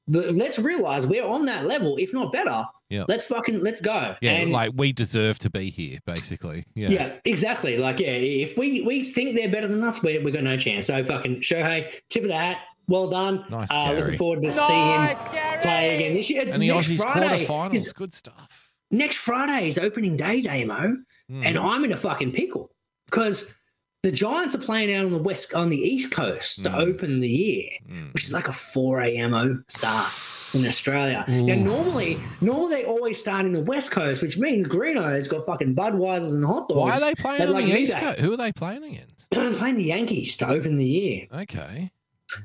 The, 0.09 0.33
let's 0.33 0.59
realize 0.59 1.07
we're 1.07 1.27
on 1.27 1.45
that 1.47 1.67
level, 1.67 1.97
if 1.99 2.13
not 2.15 2.33
better. 2.33 2.65
Yeah. 2.89 3.05
Let's 3.07 3.27
fucking 3.27 3.61
let's 3.63 3.81
go. 3.83 4.17
yeah, 4.23 4.31
And- 4.33 4.51
like 4.53 4.73
we 4.75 4.93
deserve 4.93 5.39
to 5.41 5.51
be 5.51 5.69
here, 5.71 5.99
basically. 6.07 6.65
Yeah. 6.75 6.89
Yeah, 6.89 7.13
exactly. 7.27 7.77
Like, 7.77 7.99
yeah, 8.01 8.09
if 8.13 8.57
we 8.57 8.81
we 8.81 9.05
think 9.05 9.37
they're 9.37 9.51
better 9.51 9.69
than 9.69 9.85
us, 9.85 10.03
we 10.03 10.19
we 10.19 10.31
got 10.31 10.43
no 10.45 10.57
chance. 10.57 10.87
So 10.87 11.05
fucking 11.05 11.41
Shohei, 11.43 11.91
tip 12.09 12.23
of 12.23 12.29
the 12.29 12.37
hat, 12.37 12.59
well 12.87 13.09
done. 13.11 13.45
Nice, 13.51 13.69
uh, 13.71 13.93
looking 13.93 14.17
forward 14.17 14.43
to 14.43 14.51
see 14.53 14.61
Nice, 14.67 15.23
him 15.23 15.33
Gary. 15.33 15.63
play 15.63 15.95
again 15.97 16.15
this 16.15 16.31
year. 16.31 16.45
And 16.49 16.63
the 16.63 16.69
next 16.69 16.89
Aussies 16.89 17.03
Friday, 17.03 17.45
quarterfinals, 17.45 17.75
is- 17.75 17.93
good 17.93 18.15
stuff. 18.15 18.71
next 18.91 19.17
Friday 19.19 19.69
is 19.69 19.79
opening 19.79 20.17
day, 20.17 20.41
Damo, 20.41 20.97
Mm. 21.31 21.45
and 21.45 21.59
I'm 21.59 21.85
in 21.85 21.93
a 21.93 21.97
fucking 21.99 22.33
pickle 22.33 22.71
because 23.05 23.55
the 24.03 24.13
Giants 24.13 24.55
are 24.55 24.59
playing 24.59 24.95
out 24.95 25.05
on 25.07 25.13
the 25.13 25.19
west 25.19 25.53
on 25.55 25.71
the 25.71 25.77
East 25.77 26.11
Coast 26.13 26.63
to 26.65 26.71
Mm. 26.71 26.79
open 26.79 27.21
the 27.21 27.29
year, 27.29 27.65
Mm. 27.91 28.15
which 28.15 28.25
is 28.25 28.33
like 28.33 28.47
a 28.49 28.53
4 28.53 29.01
a.m. 29.03 29.65
start 29.69 30.07
in 30.55 30.65
Australia. 30.67 31.25
Now, 31.27 31.55
Ooh. 31.55 31.57
normally, 31.57 32.17
normally 32.41 32.77
they 32.77 32.85
always 32.85 33.19
start 33.19 33.45
in 33.45 33.53
the 33.53 33.61
West 33.61 33.91
Coast, 33.91 34.23
which 34.23 34.39
means 34.39 34.67
Greeno's 34.69 35.27
got 35.29 35.45
fucking 35.47 35.75
Budweisers 35.75 36.35
and 36.35 36.45
hot 36.45 36.69
dogs. 36.69 36.79
Why 36.79 36.93
are 36.93 37.01
they 37.01 37.15
playing 37.17 37.43
on 37.43 37.51
like 37.53 37.67
the 37.67 37.77
East. 37.79 37.97
Coast? 37.97 38.21
Who 38.21 38.33
are 38.33 38.37
they 38.37 38.53
playing 38.53 38.85
against? 38.85 39.31
They're 39.31 39.53
playing 39.53 39.77
the 39.77 39.85
Yankees 39.85 40.37
to 40.39 40.49
open 40.49 40.77
the 40.77 40.85
year. 40.87 41.27
Okay. 41.35 41.91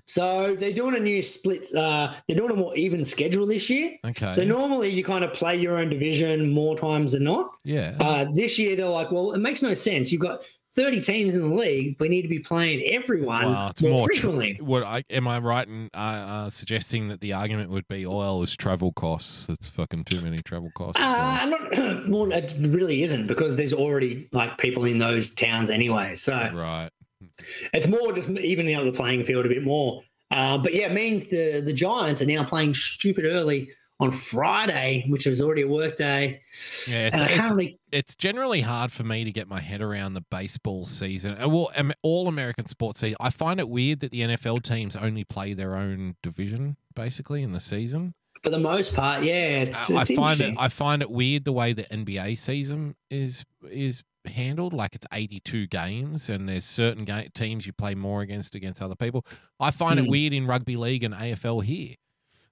So 0.05 0.55
they're 0.55 0.71
doing 0.71 0.95
a 0.95 0.99
new 0.99 1.21
split. 1.21 1.67
Uh, 1.75 2.13
they're 2.27 2.37
doing 2.37 2.51
a 2.51 2.55
more 2.55 2.73
even 2.75 3.03
schedule 3.03 3.45
this 3.45 3.69
year. 3.69 3.91
Okay. 4.05 4.31
So 4.31 4.43
normally 4.45 4.89
you 4.89 5.03
kind 5.03 5.25
of 5.25 5.33
play 5.33 5.57
your 5.57 5.77
own 5.77 5.89
division 5.89 6.49
more 6.49 6.77
times 6.77 7.11
than 7.11 7.25
not. 7.25 7.51
yeah. 7.65 7.93
Uh, 7.99 8.25
this 8.33 8.57
year 8.57 8.77
they're 8.77 8.87
like, 8.87 9.11
well, 9.11 9.33
it 9.33 9.39
makes 9.39 9.61
no 9.61 9.73
sense. 9.73 10.09
You've 10.11 10.21
got 10.21 10.41
30 10.75 11.01
teams 11.01 11.35
in 11.35 11.41
the 11.41 11.53
league. 11.53 11.97
We 11.99 12.09
need 12.09 12.23
to 12.23 12.27
be 12.27 12.39
playing 12.39 12.83
everyone 12.87 13.45
more, 13.45 13.71
more 13.81 14.07
tr- 14.07 14.13
frequently. 14.13 14.57
what 14.59 14.83
I, 14.83 15.03
am 15.09 15.27
I 15.27 15.39
right 15.39 15.67
in 15.67 15.89
uh, 15.93 15.97
uh, 15.97 16.49
suggesting 16.49 17.09
that 17.09 17.21
the 17.21 17.33
argument 17.33 17.69
would 17.69 17.87
be 17.87 18.05
oil 18.05 18.41
is 18.41 18.55
travel 18.55 18.91
costs? 18.93 19.47
It's 19.49 19.67
fucking 19.67 20.05
too 20.05 20.21
many 20.21 20.39
travel 20.39 20.71
costs. 20.73 20.99
uh, 20.99 21.45
not, 21.45 21.61
well, 22.09 22.31
it 22.31 22.55
really 22.59 23.03
isn't 23.03 23.27
because 23.27 23.55
there's 23.55 23.73
already 23.73 24.27
like 24.31 24.57
people 24.57 24.85
in 24.85 24.97
those 24.97 25.31
towns 25.31 25.69
anyway. 25.69 26.15
So 26.15 26.33
right. 26.33 26.89
it's 27.73 27.87
more 27.87 28.11
just 28.11 28.29
evening 28.29 28.73
out 28.73 28.85
the 28.85 28.91
playing 28.91 29.25
field 29.25 29.45
a 29.45 29.49
bit 29.49 29.63
more. 29.63 30.01
Uh, 30.31 30.57
but 30.57 30.73
yeah, 30.73 30.85
it 30.85 30.93
means 30.93 31.27
the 31.27 31.61
the 31.63 31.73
Giants 31.73 32.19
are 32.21 32.25
now 32.25 32.43
playing 32.43 32.73
stupid 32.73 33.25
early 33.25 33.69
on 34.03 34.11
Friday, 34.11 35.05
which 35.07 35.25
is 35.27 35.41
already 35.41 35.61
a 35.63 35.67
work 35.67 35.95
day. 35.97 36.41
Yeah, 36.87 37.07
it's, 37.07 37.21
it's, 37.21 37.49
really 37.51 37.79
it's 37.91 38.15
generally 38.15 38.61
hard 38.61 38.91
for 38.91 39.03
me 39.03 39.23
to 39.23 39.31
get 39.31 39.47
my 39.47 39.59
head 39.61 39.81
around 39.81 40.13
the 40.13 40.21
baseball 40.21 40.85
season. 40.85 41.41
Uh, 41.41 41.49
Well, 41.49 41.71
all 42.01 42.27
American 42.27 42.65
sports 42.67 42.99
season. 42.99 43.17
I 43.19 43.29
find 43.29 43.59
it 43.59 43.69
weird 43.69 43.99
that 44.01 44.11
the 44.11 44.21
NFL 44.21 44.63
teams 44.63 44.95
only 44.95 45.23
play 45.23 45.53
their 45.53 45.75
own 45.75 46.15
division 46.21 46.77
basically 46.95 47.41
in 47.43 47.51
the 47.53 47.59
season. 47.59 48.13
for 48.43 48.49
the 48.49 48.59
most 48.59 48.93
part, 48.93 49.23
yeah, 49.23 49.61
it's, 49.63 49.89
I 49.89 50.01
it's 50.01 50.13
find 50.13 50.41
it 50.41 50.55
I 50.59 50.67
find 50.67 51.01
it 51.01 51.09
weird 51.09 51.45
the 51.45 51.53
way 51.53 51.73
the 51.73 51.83
NBA 51.85 52.37
season 52.37 52.95
is 53.09 53.45
is 53.69 54.03
handled. 54.25 54.73
Like 54.73 54.95
it's 54.95 55.07
eighty 55.13 55.39
two 55.39 55.65
games, 55.67 56.29
and 56.29 56.47
there's 56.49 56.65
certain 56.65 57.05
ga- 57.05 57.29
teams 57.33 57.65
you 57.65 57.73
play 57.73 57.95
more 57.95 58.21
against 58.21 58.53
against 58.55 58.81
other 58.81 58.95
people. 58.95 59.25
I 59.59 59.71
find 59.71 59.97
it 59.99 60.03
Hmm. 60.05 60.11
weird 60.11 60.33
in 60.33 60.45
rugby 60.45 60.75
league 60.75 61.03
and 61.03 61.13
AFL 61.13 61.61
here 61.63 61.95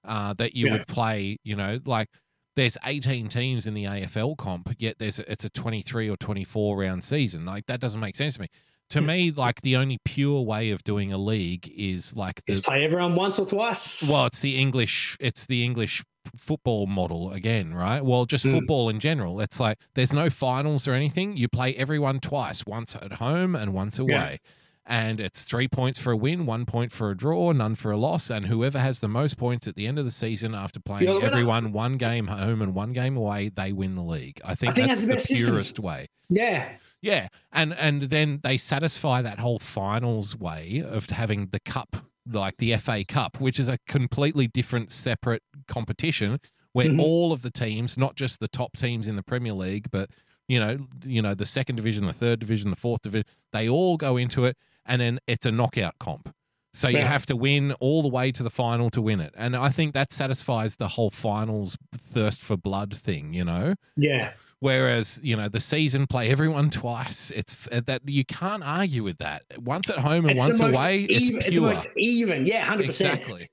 uh, 0.04 0.34
that 0.34 0.54
you 0.56 0.66
Yeah. 0.66 0.72
would 0.72 0.86
play. 0.86 1.38
You 1.44 1.56
know, 1.56 1.80
like 1.84 2.08
there's 2.56 2.76
eighteen 2.84 3.28
teams 3.28 3.66
in 3.66 3.74
the 3.74 3.84
AFL 3.84 4.36
comp, 4.36 4.74
yet 4.78 4.96
there's 4.98 5.18
a, 5.18 5.30
it's 5.30 5.44
a 5.44 5.50
twenty 5.50 5.82
three 5.82 6.08
or 6.10 6.16
twenty 6.16 6.44
four 6.44 6.76
round 6.78 7.04
season. 7.04 7.44
Like 7.44 7.66
that 7.66 7.80
doesn't 7.80 8.00
make 8.00 8.16
sense 8.16 8.34
to 8.34 8.42
me. 8.42 8.48
To 8.90 9.00
me, 9.00 9.30
like 9.30 9.62
the 9.62 9.74
only 9.76 9.98
pure 10.04 10.42
way 10.42 10.70
of 10.70 10.82
doing 10.84 11.12
a 11.14 11.16
league 11.18 11.72
is 11.74 12.14
like 12.14 12.44
the 12.44 12.52
Just 12.52 12.64
play 12.66 12.84
everyone 12.84 13.14
once 13.14 13.38
or 13.38 13.46
twice. 13.46 14.06
well, 14.06 14.26
it's 14.26 14.40
the 14.40 14.58
English. 14.58 15.16
It's 15.18 15.46
the 15.46 15.64
English 15.64 16.04
football 16.36 16.86
model 16.86 17.32
again, 17.32 17.72
right? 17.74 18.04
Well, 18.04 18.26
just 18.26 18.44
Mm. 18.44 18.52
football 18.52 18.88
in 18.90 19.00
general. 19.00 19.40
It's 19.40 19.58
like 19.58 19.78
there's 19.94 20.12
no 20.12 20.28
finals 20.28 20.86
or 20.86 20.92
anything. 20.92 21.36
You 21.38 21.48
play 21.48 21.74
everyone 21.74 22.20
twice, 22.20 22.66
once 22.66 22.94
at 22.94 23.14
home 23.14 23.56
and 23.56 23.72
once 23.72 23.98
away. 23.98 24.40
And 24.84 25.20
it's 25.20 25.44
three 25.44 25.68
points 25.68 25.98
for 26.00 26.10
a 26.10 26.16
win, 26.16 26.44
one 26.44 26.66
point 26.66 26.90
for 26.90 27.10
a 27.10 27.16
draw, 27.16 27.52
none 27.52 27.76
for 27.76 27.92
a 27.92 27.96
loss. 27.96 28.30
And 28.30 28.46
whoever 28.46 28.80
has 28.80 28.98
the 28.98 29.06
most 29.08 29.36
points 29.38 29.68
at 29.68 29.76
the 29.76 29.86
end 29.86 29.96
of 29.98 30.04
the 30.04 30.10
season 30.10 30.54
after 30.56 30.80
playing 30.80 31.04
You're 31.04 31.14
the 31.14 31.20
winner. 31.20 31.30
everyone 31.32 31.72
one 31.72 31.98
game 31.98 32.26
home 32.26 32.60
and 32.60 32.74
one 32.74 32.92
game 32.92 33.16
away, 33.16 33.48
they 33.48 33.72
win 33.72 33.94
the 33.94 34.02
league. 34.02 34.40
I 34.44 34.56
think, 34.56 34.74
think 34.74 34.88
that's, 34.88 35.04
that's 35.04 35.28
the 35.28 35.34
the 35.36 35.44
purest 35.44 35.78
way. 35.78 36.08
yeah, 36.28 36.68
Yeah, 37.00 37.28
and 37.52 37.72
and 37.74 38.02
then 38.02 38.40
they 38.42 38.56
satisfy 38.56 39.22
that 39.22 39.38
whole 39.38 39.60
finals 39.60 40.36
way 40.36 40.82
of 40.84 41.08
having 41.10 41.46
the 41.52 41.60
cup, 41.60 41.96
like 42.28 42.56
the 42.56 42.76
FA 42.76 43.04
Cup, 43.04 43.40
which 43.40 43.60
is 43.60 43.68
a 43.68 43.78
completely 43.86 44.48
different, 44.48 44.90
separate 44.90 45.42
competition 45.68 46.40
where 46.72 46.88
Mhm. 46.88 47.00
all 47.00 47.32
of 47.32 47.42
the 47.42 47.50
teams, 47.50 47.96
not 47.96 48.16
just 48.16 48.40
the 48.40 48.48
top 48.48 48.76
teams 48.76 49.06
in 49.06 49.14
the 49.14 49.22
Premier 49.22 49.52
League, 49.52 49.90
but 49.92 50.10
you 50.48 50.58
know, 50.58 50.86
you 51.04 51.22
know, 51.22 51.34
the 51.34 51.46
second 51.46 51.76
division, 51.76 52.04
the 52.04 52.12
third 52.12 52.40
division, 52.40 52.70
the 52.70 52.76
fourth 52.76 53.02
division, 53.02 53.26
they 53.52 53.68
all 53.68 53.96
go 53.96 54.16
into 54.16 54.44
it, 54.44 54.56
and 54.86 55.00
then 55.00 55.18
it's 55.26 55.46
a 55.46 55.52
knockout 55.52 55.98
comp. 55.98 56.34
So 56.74 56.88
you 56.88 56.98
Yeah. 56.98 57.06
have 57.08 57.26
to 57.26 57.36
win 57.36 57.72
all 57.80 58.00
the 58.00 58.08
way 58.08 58.32
to 58.32 58.42
the 58.42 58.48
final 58.50 58.88
to 58.90 59.02
win 59.02 59.20
it, 59.20 59.34
and 59.36 59.54
I 59.54 59.68
think 59.68 59.92
that 59.92 60.10
satisfies 60.12 60.76
the 60.76 60.88
whole 60.88 61.10
finals 61.10 61.76
thirst 61.94 62.40
for 62.42 62.56
blood 62.56 62.96
thing. 62.96 63.34
You 63.34 63.44
know. 63.44 63.74
yeah. 63.96 64.32
Whereas 64.60 65.20
you 65.24 65.36
know 65.36 65.48
the 65.48 65.58
season 65.60 66.06
play 66.06 66.30
everyone 66.30 66.70
twice. 66.70 67.30
It's 67.32 67.68
that 67.70 68.02
you 68.06 68.24
can't 68.24 68.62
argue 68.64 69.02
with 69.02 69.18
that. 69.18 69.42
Once 69.58 69.90
at 69.90 69.98
home 69.98 70.24
and 70.24 70.32
It's 70.32 70.38
once 70.38 70.60
away, 70.60 71.00
even, 71.10 71.36
it's 71.38 71.46
it's 71.48 71.56
the 71.56 71.60
most 71.62 71.88
even. 71.96 72.46
Yeah, 72.46 72.64
hundred 72.64 72.86
percent. 72.86 73.18
exactly. 73.18 73.50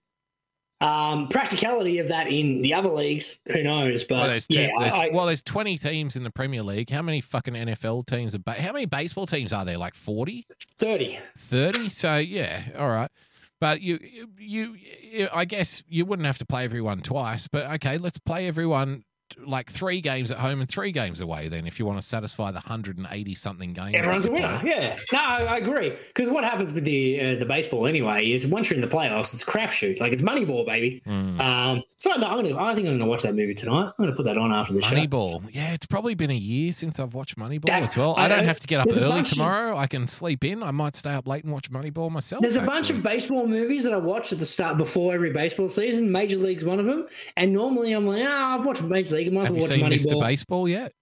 Um, 0.81 1.27
practicality 1.27 1.99
of 1.99 2.07
that 2.07 2.27
in 2.27 2.61
the 2.61 2.73
other 2.73 2.89
leagues, 2.89 3.39
who 3.51 3.63
knows? 3.63 4.05
But 4.05 4.15
Well, 4.15 4.27
there's, 4.27 4.47
two, 4.47 4.61
yeah, 4.61 4.69
there's, 4.79 4.93
I, 4.93 5.09
well, 5.11 5.25
there's 5.25 5.43
20 5.43 5.77
teams 5.77 6.15
in 6.15 6.23
the 6.23 6.29
Premier 6.31 6.63
League. 6.63 6.89
How 6.89 7.01
many 7.01 7.19
fucking 7.19 7.53
NFL 7.53 8.05
teams 8.07 8.33
are? 8.33 8.39
Ba- 8.39 8.53
how 8.53 8.71
many 8.71 8.85
baseball 8.85 9.25
teams 9.25 9.51
are 9.51 9.65
there? 9.65 9.77
Like 9.77 9.93
40, 9.93 10.47
thirty. 10.77 11.19
30? 11.37 11.89
So 11.89 12.15
yeah, 12.15 12.63
all 12.77 12.89
right. 12.89 13.11
But 13.59 13.81
you, 13.81 13.99
you, 14.37 14.77
you, 15.11 15.27
I 15.33 15.43
guess 15.43 15.83
you 15.89 16.05
wouldn't 16.05 16.25
have 16.25 16.37
to 16.37 16.45
play 16.45 16.63
everyone 16.63 17.01
twice. 17.01 17.49
But 17.49 17.69
okay, 17.73 17.97
let's 17.97 18.17
play 18.17 18.47
everyone 18.47 19.03
like 19.45 19.69
three 19.69 20.01
games 20.01 20.31
at 20.31 20.37
home 20.39 20.59
and 20.61 20.69
three 20.69 20.91
games 20.91 21.21
away. 21.21 21.47
Then, 21.47 21.67
if 21.67 21.79
you 21.79 21.85
want 21.85 21.99
to 21.99 22.05
satisfy 22.05 22.51
the 22.51 22.59
hundred 22.59 22.97
and 22.97 23.07
eighty 23.11 23.35
something 23.35 23.73
games, 23.73 23.95
Everyone's 23.95 24.25
a 24.25 24.31
winner. 24.31 24.59
play. 24.59 24.69
Yeah. 24.71 24.97
No, 25.11 25.19
I, 25.19 25.43
I 25.43 25.57
agree. 25.57 25.93
Because 26.07 26.29
what 26.29 26.43
happens 26.43 26.73
with 26.73 26.83
the 26.85 27.19
uh, 27.21 27.35
the 27.35 27.45
baseball 27.45 27.87
anyway 27.87 28.29
is 28.31 28.47
once 28.47 28.69
you're 28.69 28.75
in 28.75 28.81
the 28.81 28.87
playoffs, 28.95 29.33
it's 29.33 29.43
crapshoot. 29.43 29.99
Like 29.99 30.13
it's 30.13 30.21
Moneyball, 30.21 30.65
baby. 30.65 31.01
Mm. 31.05 31.39
Um, 31.39 31.83
so 31.97 32.09
no, 32.11 32.27
I'm 32.27 32.43
gonna, 32.43 32.57
I 32.57 32.73
think 32.75 32.87
I'm 32.87 32.97
going 32.97 32.99
to 32.99 33.05
watch 33.05 33.23
that 33.23 33.35
movie 33.35 33.53
tonight. 33.55 33.91
I'm 33.97 34.05
to 34.07 34.13
put 34.13 34.25
that 34.25 34.37
on 34.37 34.51
after 34.51 34.73
the 34.73 34.81
show. 34.81 34.95
Moneyball. 34.95 35.49
Yeah, 35.51 35.73
it's 35.73 35.85
probably 35.85 36.15
been 36.15 36.31
a 36.31 36.33
year 36.33 36.71
since 36.71 36.99
I've 36.99 37.13
watched 37.13 37.37
Moneyball 37.37 37.65
That- 37.65 37.83
as 37.83 37.95
well. 37.97 38.15
I, 38.17 38.25
I- 38.25 38.27
don't 38.29 38.45
have 38.45 38.59
to 38.59 38.67
get 38.67 38.79
up 38.81 38.87
early 38.89 38.99
bunch 39.09 39.31
of- 39.31 39.37
tomorrow. 39.37 39.77
I 39.77 39.87
can 39.87 40.07
sleep 40.07 40.43
in. 40.43 40.63
I 40.63 40.71
might 40.71 40.95
stay 40.95 41.11
up 41.13 41.27
late 41.27 41.43
and 41.43 41.51
watch 41.53 41.69
Moneyball 41.71 42.09
myself. 42.11 42.41
There's 42.41 42.55
a 42.55 42.61
bunch 42.61 42.89
of 42.89 43.03
baseball 43.03 43.47
movies 43.47 43.83
that 43.83 43.93
I 43.93 43.97
watch 43.97 44.31
at 44.31 44.39
the 44.39 44.45
start 44.45 44.77
before 44.77 45.13
every 45.13 45.31
baseball 45.31 45.67
season. 45.69 46.11
Major 46.11 46.37
League's 46.37 46.63
one 46.63 46.79
of 46.79 46.85
them. 46.85 47.07
And 47.35 47.51
normally 47.53 47.91
I'm 47.93 48.05
like, 48.07 48.23
ah, 48.25 48.55
I've 48.57 48.65
watched 48.65 48.81
Major 48.81 49.15
League. 49.15 49.18
I 49.27 49.29
might 49.31 49.41
as 49.41 49.47
Have 49.47 49.57
well 49.57 49.77
you 49.77 49.83
watch 49.83 49.99
seen 49.99 50.11
Mr. 50.11 50.13
Moneyball. 50.15 50.21
Baseball 50.21 50.67
yet? 50.69 50.93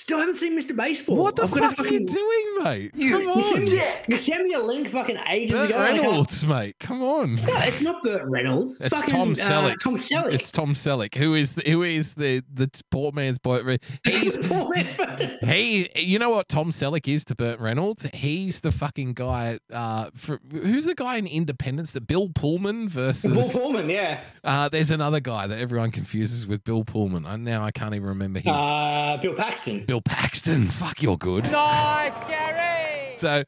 Still 0.00 0.18
haven't 0.18 0.36
seen 0.36 0.58
Mr. 0.58 0.74
Baseball. 0.74 1.16
What 1.16 1.36
the 1.36 1.42
I've 1.42 1.50
got 1.50 1.70
to 1.70 1.76
fuck 1.76 1.86
are 1.86 1.92
you 1.92 2.06
doing, 2.06 2.64
mate? 2.64 2.92
Come 2.92 3.20
You 3.20 3.42
sent, 3.42 3.68
on. 3.68 3.74
me, 3.76 3.82
you 4.08 4.16
sent 4.16 4.42
me 4.42 4.54
a 4.54 4.58
link 4.58 4.88
fucking 4.88 5.18
ages 5.28 5.52
Burt 5.56 5.68
ago. 5.70 5.78
and 5.78 5.84
I 5.84 5.90
can't- 5.90 6.02
Reynolds, 6.06 6.46
mate. 6.46 6.76
Come 6.80 7.02
on. 7.02 7.34
No, 7.34 7.38
it's 7.58 7.82
not 7.82 8.02
Burt 8.02 8.26
Reynolds. 8.26 8.76
It's, 8.76 8.86
It's 8.86 8.98
fucking, 8.98 9.14
Tom 9.14 9.30
uh, 9.32 9.34
Selleck. 9.34 9.76
Tom 9.78 9.98
Selleck. 9.98 10.32
It's 10.32 10.50
Tom 10.50 10.72
Selleck, 10.72 11.14
who 11.16 11.34
is 11.34 11.52
the, 11.54 11.70
who 11.70 11.82
is 11.82 12.14
the 12.14 12.42
the 12.52 12.70
poor 12.90 13.12
man's 13.12 13.38
boy. 13.38 13.76
He's 14.04 14.38
Poor 14.48 14.74
man. 14.74 15.38
he. 15.42 15.90
You 15.94 16.18
know 16.18 16.30
what 16.30 16.48
Tom 16.48 16.70
Selleck 16.70 17.06
is 17.06 17.22
to 17.26 17.34
Burt 17.34 17.60
Reynolds? 17.60 18.06
He's 18.14 18.60
the 18.60 18.72
fucking 18.72 19.12
guy. 19.12 19.60
Uh, 19.70 20.08
for, 20.14 20.40
who's 20.50 20.86
the 20.86 20.94
guy 20.94 21.16
in 21.18 21.26
Independence? 21.26 21.92
The 21.92 22.00
Bill 22.00 22.30
Pullman 22.30 22.88
versus. 22.88 23.32
Bill 23.32 23.48
Pullman, 23.62 23.90
yeah. 23.90 24.20
Uh, 24.42 24.70
there's 24.70 24.90
another 24.90 25.20
guy 25.20 25.46
that 25.46 25.58
everyone 25.58 25.90
confuses 25.90 26.46
with 26.46 26.64
Bill 26.64 26.84
Pullman. 26.84 27.26
I, 27.26 27.36
now 27.36 27.62
I 27.64 27.70
can't 27.70 27.94
even 27.94 28.08
remember 28.08 28.40
his. 28.40 28.50
Uh, 28.50 29.18
Bill 29.20 29.34
Paxton. 29.34 29.84
Bill 29.90 30.00
Paxton. 30.00 30.66
Fuck, 30.68 31.02
you're 31.02 31.16
good. 31.16 31.50
Nice, 31.50 32.16
Gary. 32.20 33.16
So. 33.16 33.42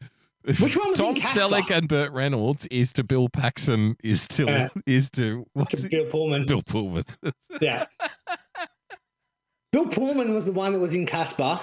Which 0.44 0.77
one 0.77 0.89
was 0.90 0.98
Tom 0.98 1.14
in 1.14 1.20
Casper? 1.20 1.39
Selleck 1.39 1.70
and 1.70 1.86
Burt 1.86 2.10
Reynolds 2.10 2.66
is 2.66 2.93
to 2.94 3.05
Bill 3.05 3.28
Paxton 3.28 3.94
is 4.02 4.27
to 4.27 4.47
Yeah. 4.47 4.69
is 4.85 5.09
to 5.12 5.47
what's 5.52 5.81
To? 5.81 5.89
Bill 5.89 6.06
Pullman. 6.06 6.44
Bill 6.47 6.62
Pullman. 6.62 7.05
Yeah. 7.60 7.85
Bill 9.70 9.86
Pullman 9.86 10.35
was 10.35 10.47
the 10.47 10.52
one 10.52 10.73
that 10.73 10.81
was 10.81 10.97
in 10.97 11.06
Casper, 11.06 11.60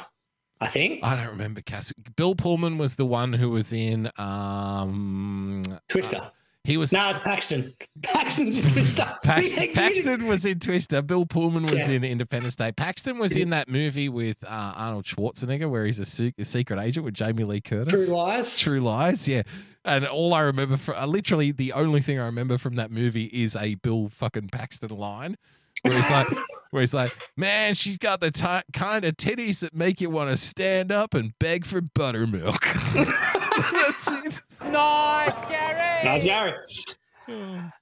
I 0.61 0.67
think. 0.67 1.03
I 1.03 1.17
don't 1.17 1.27
remember 1.27 1.59
Cass. 1.59 1.91
Bill 2.15 2.35
Pullman 2.35 2.77
was 2.77 2.95
the 2.95 3.05
one 3.05 3.33
who 3.33 3.49
was 3.49 3.73
in 3.73 4.09
um 4.17 5.61
Twister. 5.89 6.31
He 6.65 6.77
was 6.77 6.91
no, 6.91 7.09
it's 7.09 7.19
Paxton. 7.19 7.73
Paxton's 8.03 8.57
in 8.63 8.71
Twister. 8.73 9.05
Paxton, 9.23 9.71
Paxton 9.73 10.27
was 10.27 10.45
in 10.45 10.59
Twister. 10.59 11.01
Bill 11.01 11.25
Pullman 11.25 11.63
was 11.63 11.87
Yeah. 11.87 11.91
in 11.95 12.03
Independence 12.03 12.55
Day. 12.55 12.71
Paxton 12.71 13.17
was 13.17 13.35
in 13.35 13.49
that 13.51 13.69
movie 13.69 14.09
with 14.09 14.43
uh, 14.43 14.73
Arnold 14.75 15.05
Schwarzenegger 15.05 15.69
where 15.69 15.85
he's 15.85 15.99
a, 15.99 16.05
se- 16.05 16.33
a 16.37 16.45
secret 16.45 16.79
agent 16.79 17.05
with 17.05 17.13
Jamie 17.13 17.45
Lee 17.45 17.61
Curtis. 17.61 17.93
True 18.07 18.13
Lies. 18.15 18.57
True 18.59 18.81
Lies, 18.81 19.27
yeah. 19.27 19.43
And 19.85 20.05
all 20.05 20.33
I 20.33 20.41
remember, 20.41 20.75
for, 20.77 20.95
uh, 20.95 21.05
literally 21.05 21.51
the 21.53 21.71
only 21.73 22.01
thing 22.01 22.19
I 22.19 22.25
remember 22.25 22.57
from 22.57 22.75
that 22.75 22.91
movie 22.91 23.25
is 23.25 23.55
a 23.55 23.75
Bill 23.75 24.09
fucking 24.09 24.49
Paxton 24.49 24.89
line. 24.89 25.37
Where 25.83 25.93
he's 25.93 26.11
like, 26.11 26.27
where 26.71 26.81
he's 26.81 26.93
like, 26.93 27.15
man, 27.37 27.73
she's 27.73 27.97
got 27.97 28.19
the 28.19 28.31
ti 28.31 28.59
kind 28.73 29.05
of 29.05 29.15
titties 29.15 29.59
that 29.59 29.73
make 29.73 30.01
you 30.01 30.09
want 30.09 30.29
to 30.29 30.35
stand 30.35 30.91
up 30.91 31.13
and 31.13 31.31
beg 31.39 31.65
for 31.65 31.79
buttermilk. 31.79 32.61
That's 33.71 34.07
it. 34.11 34.41
Nice, 34.71 35.39
Gary. 35.41 36.03
Nice, 36.03 36.23
Gary. 36.25 36.53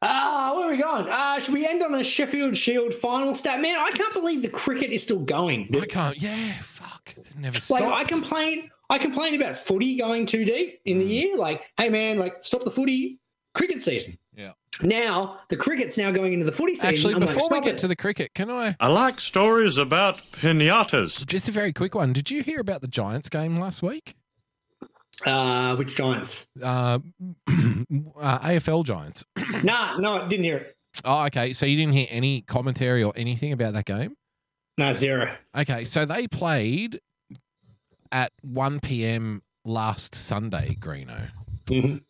Ah, 0.02 0.54
where 0.56 0.68
are 0.68 0.72
we 0.72 0.78
going? 0.78 1.08
Uh, 1.08 1.40
should 1.40 1.54
we 1.54 1.66
end 1.66 1.82
on 1.84 1.94
a 1.96 2.04
Sheffield 2.04 2.56
Shield 2.58 2.94
final 2.94 3.34
stat? 3.34 3.62
Man, 3.62 3.78
I 3.80 3.92
can't 3.92 4.14
believe 4.14 4.42
the 4.42 4.50
cricket 4.50 4.92
is 4.92 5.04
still 5.04 5.20
going. 5.20 5.70
I 5.80 5.86
can't. 5.86 6.22
Yeah, 6.22 6.54
fuck. 6.62 7.14
It 7.18 7.28
never 7.38 7.60
Like. 7.70 7.84
I 7.84 8.04
complain, 8.04 8.70
I 8.90 8.98
complain 8.98 9.36
about 9.42 9.58
footy 9.58 9.98
going 9.98 10.26
too 10.26 10.44
deep 10.44 10.82
in 10.86 11.00
the 11.00 11.06
Mm. 11.06 11.10
year. 11.10 11.38
Like, 11.38 11.64
hey 11.78 11.90
man, 11.90 12.20
like 12.20 12.38
stop 12.42 12.64
the 12.64 12.72
footy 12.72 13.20
cricket 13.54 13.82
season. 13.82 14.18
Yeah. 14.36 14.52
Now 14.84 15.40
the 15.50 15.56
cricket's 15.56 15.98
now 15.98 16.12
going 16.12 16.34
into 16.34 16.46
the 16.46 16.52
footy 16.52 16.76
season. 16.76 16.90
Actually, 16.90 17.14
I'm 17.16 17.22
like, 17.22 17.34
before 17.34 17.48
we 17.50 17.62
get 17.62 17.76
it. 17.76 17.78
to 17.80 17.88
the 17.88 17.96
cricket, 17.96 18.34
can 18.34 18.52
I 18.52 18.76
I 18.82 18.88
like 18.88 19.20
stories 19.22 19.78
about 19.78 20.22
pinatas. 20.34 21.26
just 21.26 21.48
a 21.48 21.52
very 21.52 21.72
quick 21.74 21.96
one? 21.96 22.12
Did 22.14 22.30
you 22.30 22.44
hear 22.44 22.60
about 22.60 22.82
the 22.82 22.88
Giants 22.88 23.30
game 23.30 23.58
last 23.60 23.82
week? 23.82 24.16
Uh, 25.26 25.76
which 25.76 25.96
Giants? 25.96 26.48
Uh, 26.62 27.00
uh, 27.50 28.40
AFL 28.40 28.86
Giants. 28.86 29.26
nah, 29.64 29.98
no, 29.98 30.22
I 30.22 30.28
didn't 30.28 30.44
hear 30.46 30.58
it. 30.58 30.78
Oh, 31.06 31.26
okay. 31.26 31.54
So 31.54 31.66
you 31.66 31.76
didn't 31.78 31.94
hear 31.94 32.08
any 32.10 32.42
commentary 32.42 33.04
or 33.04 33.14
anything 33.16 33.52
about 33.52 33.74
that 33.74 33.86
game? 33.86 34.16
No, 34.78 34.94
zero. 34.94 35.36
Okay, 35.58 35.86
so 35.86 36.06
they 36.06 36.28
played 36.28 37.00
at 38.12 38.32
1 38.42 38.80
p.m. 38.80 39.42
last 39.66 40.14
Sunday, 40.16 40.78
Greeno. 40.80 41.30
Mhm. 41.66 42.04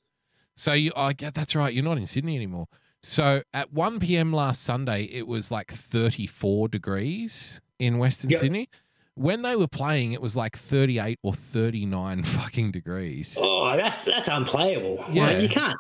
So 0.56 0.74
you, 0.74 0.92
I 0.96 1.14
get 1.14 1.34
that's 1.34 1.56
right. 1.56 1.74
You're 1.74 1.84
not 1.84 1.98
in 1.98 2.06
Sydney 2.08 2.36
anymore. 2.36 2.68
So 3.04 3.44
at 3.54 3.72
1 3.72 4.00
p.m. 4.00 4.34
last 4.34 4.64
Sunday, 4.64 5.04
it 5.04 5.28
was 5.28 5.50
like 5.52 5.72
34 5.72 6.68
degrees 6.68 7.62
in 7.80 8.00
Western 8.00 8.32
Yep. 8.32 8.40
Sydney. 8.40 8.70
When 9.18 9.42
they 9.42 9.56
were 9.56 9.68
playing, 9.68 10.14
it 10.14 10.22
was 10.22 10.36
like 10.36 10.56
38 10.56 11.20
or 11.24 11.34
39 11.34 12.24
fucking 12.24 12.72
degrees. 12.72 13.38
Oh, 13.40 13.76
that's 13.76 14.06
that's 14.06 14.28
unplayable. 14.28 15.04
Yeah. 15.10 15.32
Yeah, 15.32 15.40
you 15.40 15.50
can't. 15.50 15.78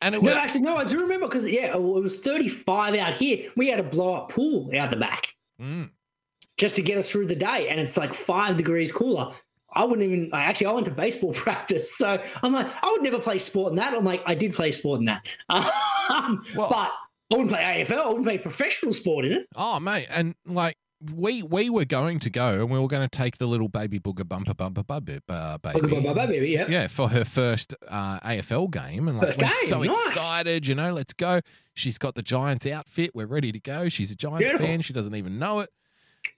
And 0.00 0.14
it 0.14 0.22
No, 0.22 0.28
was 0.30 0.34
actually, 0.38 0.60
no, 0.60 0.76
I 0.76 0.84
do 0.84 1.00
remember 1.00 1.26
because 1.26 1.48
yeah, 1.48 1.74
it 1.74 1.82
was 1.82 2.16
35 2.18 2.94
out 2.94 3.14
here. 3.14 3.50
We 3.56 3.68
had 3.68 3.80
a 3.80 3.82
blow 3.82 4.14
up 4.14 4.28
pool 4.30 4.70
out 4.78 4.90
the 4.90 4.96
back 4.96 5.34
Mm. 5.60 5.90
just 6.56 6.76
to 6.76 6.82
get 6.82 6.98
us 6.98 7.10
through 7.10 7.26
the 7.26 7.34
day, 7.34 7.68
and 7.68 7.80
it's 7.80 7.96
like 7.96 8.14
five 8.14 8.56
degrees 8.56 8.92
cooler. 8.92 9.32
I 9.72 9.84
wouldn't 9.84 10.08
even. 10.08 10.30
I 10.32 10.42
actually 10.42 10.68
I 10.68 10.72
went 10.72 10.86
to 10.86 10.92
baseball 10.92 11.32
practice, 11.46 11.96
so 11.96 12.22
I'm 12.44 12.52
like, 12.52 12.66
I 12.82 12.86
would 12.92 13.02
never 13.02 13.18
play 13.18 13.38
sport 13.38 13.70
in 13.70 13.76
that. 13.76 13.92
I'm 13.94 14.04
like, 14.04 14.22
I 14.24 14.34
did 14.34 14.52
play 14.54 14.70
sport 14.72 15.00
in 15.00 15.06
that, 15.06 15.36
um, 15.48 16.44
Well- 16.54 16.68
but 16.68 16.92
I 17.30 17.34
wouldn't 17.36 17.50
play 17.50 17.60
AFL. 17.84 17.98
I 17.98 18.06
wouldn't 18.06 18.24
play 18.24 18.38
professional 18.38 18.92
sport 18.92 19.24
in 19.24 19.32
it. 19.32 19.48
Oh, 19.56 19.80
mate, 19.80 20.06
and 20.10 20.34
like 20.46 20.76
we 21.00 21.42
we 21.44 21.70
were 21.70 21.84
going 21.84 22.18
to 22.18 22.30
go 22.30 22.60
and 22.60 22.70
we 22.70 22.78
were 22.78 22.88
going 22.88 23.08
to 23.08 23.16
take 23.16 23.38
the 23.38 23.46
little 23.46 23.68
baby 23.68 24.00
booger 24.00 24.26
bumper 24.28 24.54
bumper 24.54 24.82
bubby, 24.82 25.20
uh, 25.28 25.58
baby. 25.58 25.88
baby, 25.88 26.48
yeah. 26.48 26.66
Yeah, 26.68 26.86
for 26.88 27.08
her 27.10 27.24
first 27.24 27.74
uh, 27.86 28.18
AFL 28.20 28.70
game, 28.70 29.06
and 29.06 29.16
like 29.18 29.28
First 29.28 29.38
we're 29.40 29.48
game, 29.48 29.68
so 29.68 29.82
nice. 29.82 30.06
excited, 30.08 30.66
you 30.66 30.74
know. 30.74 30.92
Let's 30.92 31.12
go. 31.12 31.40
She's 31.74 31.98
got 31.98 32.16
the 32.16 32.22
Giants 32.22 32.66
outfit. 32.66 33.12
We're 33.14 33.26
ready 33.26 33.52
to 33.52 33.60
go. 33.60 33.88
She's 33.88 34.10
a 34.10 34.16
Giants 34.16 34.38
Beautiful. 34.50 34.66
fan. 34.66 34.80
She 34.80 34.92
doesn't 34.92 35.14
even 35.14 35.38
know 35.38 35.60
it. 35.60 35.70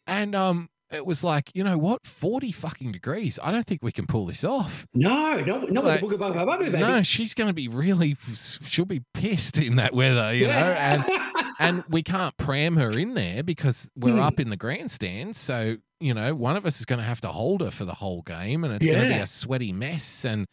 And 0.06 0.34
um, 0.34 0.68
it 0.92 1.06
was 1.06 1.22
like, 1.24 1.50
you 1.54 1.62
know 1.64 1.78
what, 1.78 2.06
forty 2.06 2.52
fucking 2.52 2.92
degrees. 2.92 3.38
I 3.42 3.52
don't 3.52 3.66
think 3.66 3.82
we 3.82 3.92
can 3.92 4.06
pull 4.06 4.26
this 4.26 4.44
off. 4.44 4.86
No, 4.94 5.40
no, 5.40 5.60
not 5.60 5.84
Like, 5.84 6.02
with 6.02 6.10
the 6.10 6.58
baby. 6.58 6.78
No, 6.78 7.02
she's 7.02 7.34
going 7.34 7.48
to 7.48 7.54
be 7.54 7.68
really. 7.68 8.16
She'll 8.34 8.84
be 8.84 9.02
pissed 9.14 9.58
in 9.58 9.76
that 9.76 9.94
weather, 9.94 10.34
you 10.34 10.46
know. 10.46 10.52
And 10.52 11.04
and 11.58 11.84
we 11.88 12.02
can't 12.02 12.36
pram 12.36 12.76
her 12.76 12.90
in 12.98 13.14
there 13.14 13.42
because 13.42 13.90
we're 13.96 14.14
Hmm. 14.14 14.20
up 14.20 14.40
in 14.40 14.50
the 14.50 14.56
grandstand. 14.56 15.36
So 15.36 15.76
you 16.00 16.14
know, 16.14 16.34
one 16.34 16.56
of 16.56 16.64
us 16.64 16.80
is 16.80 16.86
going 16.86 16.98
to 16.98 17.04
have 17.04 17.20
to 17.20 17.28
hold 17.28 17.60
her 17.60 17.70
for 17.70 17.84
the 17.84 17.94
whole 17.94 18.22
game, 18.22 18.64
and 18.64 18.74
it's 18.74 18.86
going 18.86 19.02
to 19.02 19.08
be 19.08 19.20
a 19.20 19.26
sweaty 19.26 19.70
mess. 19.72 20.24
And 20.24 20.46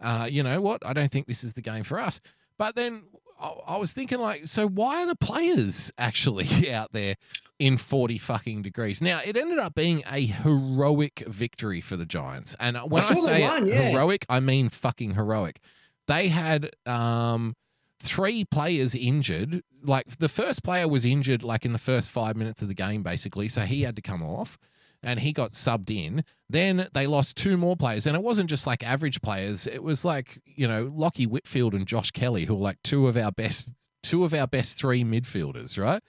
uh, 0.00 0.26
you 0.30 0.42
know 0.42 0.60
what? 0.60 0.84
I 0.84 0.92
don't 0.94 1.10
think 1.12 1.26
this 1.26 1.44
is 1.44 1.52
the 1.52 1.62
game 1.62 1.84
for 1.84 2.00
us. 2.00 2.20
But 2.58 2.74
then 2.74 3.02
I, 3.40 3.48
I 3.66 3.76
was 3.78 3.92
thinking, 3.92 4.18
like, 4.18 4.46
so 4.46 4.66
why 4.66 5.02
are 5.02 5.06
the 5.06 5.16
players 5.16 5.92
actually 5.98 6.70
out 6.72 6.92
there 6.92 7.16
in 7.58 7.76
forty 7.76 8.18
fucking 8.18 8.62
degrees? 8.62 9.00
Now 9.00 9.20
it 9.24 9.36
ended 9.36 9.58
up 9.58 9.74
being 9.74 10.02
a 10.10 10.26
heroic 10.26 11.24
victory 11.26 11.80
for 11.80 11.96
the 11.96 12.06
Giants, 12.06 12.54
and 12.58 12.76
when 12.76 13.02
I, 13.02 13.08
they 13.08 13.20
say 13.20 13.42
won, 13.42 13.66
yeah. 13.66 13.90
heroic, 13.90 14.26
I 14.28 14.40
mean 14.40 14.68
fucking 14.68 15.14
heroic. 15.14 15.60
They 16.06 16.28
had 16.28 16.70
um 16.86 17.56
three 18.00 18.44
players 18.44 18.94
injured. 18.94 19.62
Like 19.82 20.18
the 20.18 20.28
first 20.28 20.62
player 20.62 20.88
was 20.88 21.04
injured 21.04 21.42
like 21.42 21.64
in 21.64 21.72
the 21.72 21.78
first 21.78 22.10
five 22.10 22.36
minutes 22.36 22.62
of 22.62 22.68
the 22.68 22.74
game, 22.74 23.02
basically. 23.02 23.48
So 23.48 23.62
he 23.62 23.82
had 23.82 23.96
to 23.96 24.02
come 24.02 24.22
off 24.22 24.58
and 25.04 25.20
he 25.20 25.32
got 25.32 25.52
subbed 25.52 25.90
in. 25.90 26.24
Then 26.48 26.88
they 26.92 27.06
lost 27.06 27.36
two 27.36 27.56
more 27.56 27.76
players. 27.76 28.06
And 28.06 28.16
it 28.16 28.22
wasn't 28.22 28.50
just 28.50 28.66
like 28.66 28.82
average 28.82 29.20
players. 29.22 29.66
It 29.66 29.82
was 29.82 30.04
like, 30.04 30.40
you 30.44 30.66
know, 30.66 30.86
Lachie 30.86 31.26
Whitfield 31.26 31.74
and 31.74 31.86
Josh 31.86 32.10
Kelly, 32.10 32.44
who 32.44 32.54
are 32.54 32.58
like 32.58 32.82
two 32.82 33.06
of 33.08 33.16
our 33.16 33.32
best 33.32 33.68
two 34.02 34.24
of 34.24 34.34
our 34.34 34.46
best 34.46 34.78
three 34.78 35.02
midfielders, 35.02 35.78
right? 35.82 36.02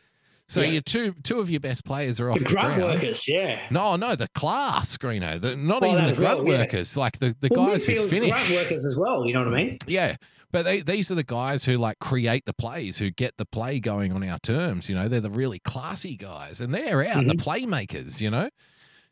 So 0.48 0.62
Yeah. 0.62 0.72
your 0.72 0.82
two 0.82 1.14
two 1.24 1.40
of 1.40 1.50
your 1.50 1.60
best 1.60 1.86
players 1.86 2.20
are 2.20 2.30
off 2.30 2.38
the 2.38 2.44
the, 2.44 2.50
grunt 2.50 2.76
ground. 2.76 2.94
workers, 2.94 3.28
yeah. 3.28 3.60
No, 3.72 3.96
no, 3.96 4.16
the 4.16 4.28
class, 4.30 4.98
Greeno. 4.98 5.42
The, 5.42 5.56
not 5.56 5.82
Well, 5.82 5.94
even 5.94 6.04
the 6.04 6.10
as 6.12 6.20
well, 6.20 6.36
grunt 6.36 6.50
yeah. 6.50 6.58
workers, 6.60 6.98
like 6.98 7.20
the, 7.20 7.36
the 7.40 7.50
Well, 7.50 7.68
guys 7.68 7.86
who 7.86 8.08
finish. 8.08 8.30
grunt 8.30 8.52
workers 8.52 8.86
as 8.86 8.96
well. 8.96 9.26
You 9.26 9.34
know 9.34 9.46
what 9.46 9.54
I 9.54 9.58
mean? 9.58 9.78
Yeah. 9.88 10.18
But 10.52 10.64
they, 10.64 10.82
these 10.82 11.12
are 11.12 11.16
the 11.16 11.24
guys 11.24 11.66
who 11.66 11.76
like 11.78 12.00
create 12.00 12.46
the 12.46 12.54
plays, 12.54 12.98
who 13.00 13.10
get 13.10 13.36
the 13.38 13.46
play 13.46 13.80
going 13.80 14.14
on 14.14 14.24
our 14.24 14.40
terms. 14.40 14.88
You 14.88 14.96
know, 14.96 15.08
they're 15.08 15.20
the 15.20 15.30
really 15.30 15.60
classy 15.60 16.16
guys, 16.16 16.62
and 16.62 16.74
they're 16.74 17.06
out, 17.06 17.28
the 17.28 17.34
mm-hmm. 17.34 17.74
playmakers. 17.74 18.22
You 18.22 18.30
know, 18.30 18.50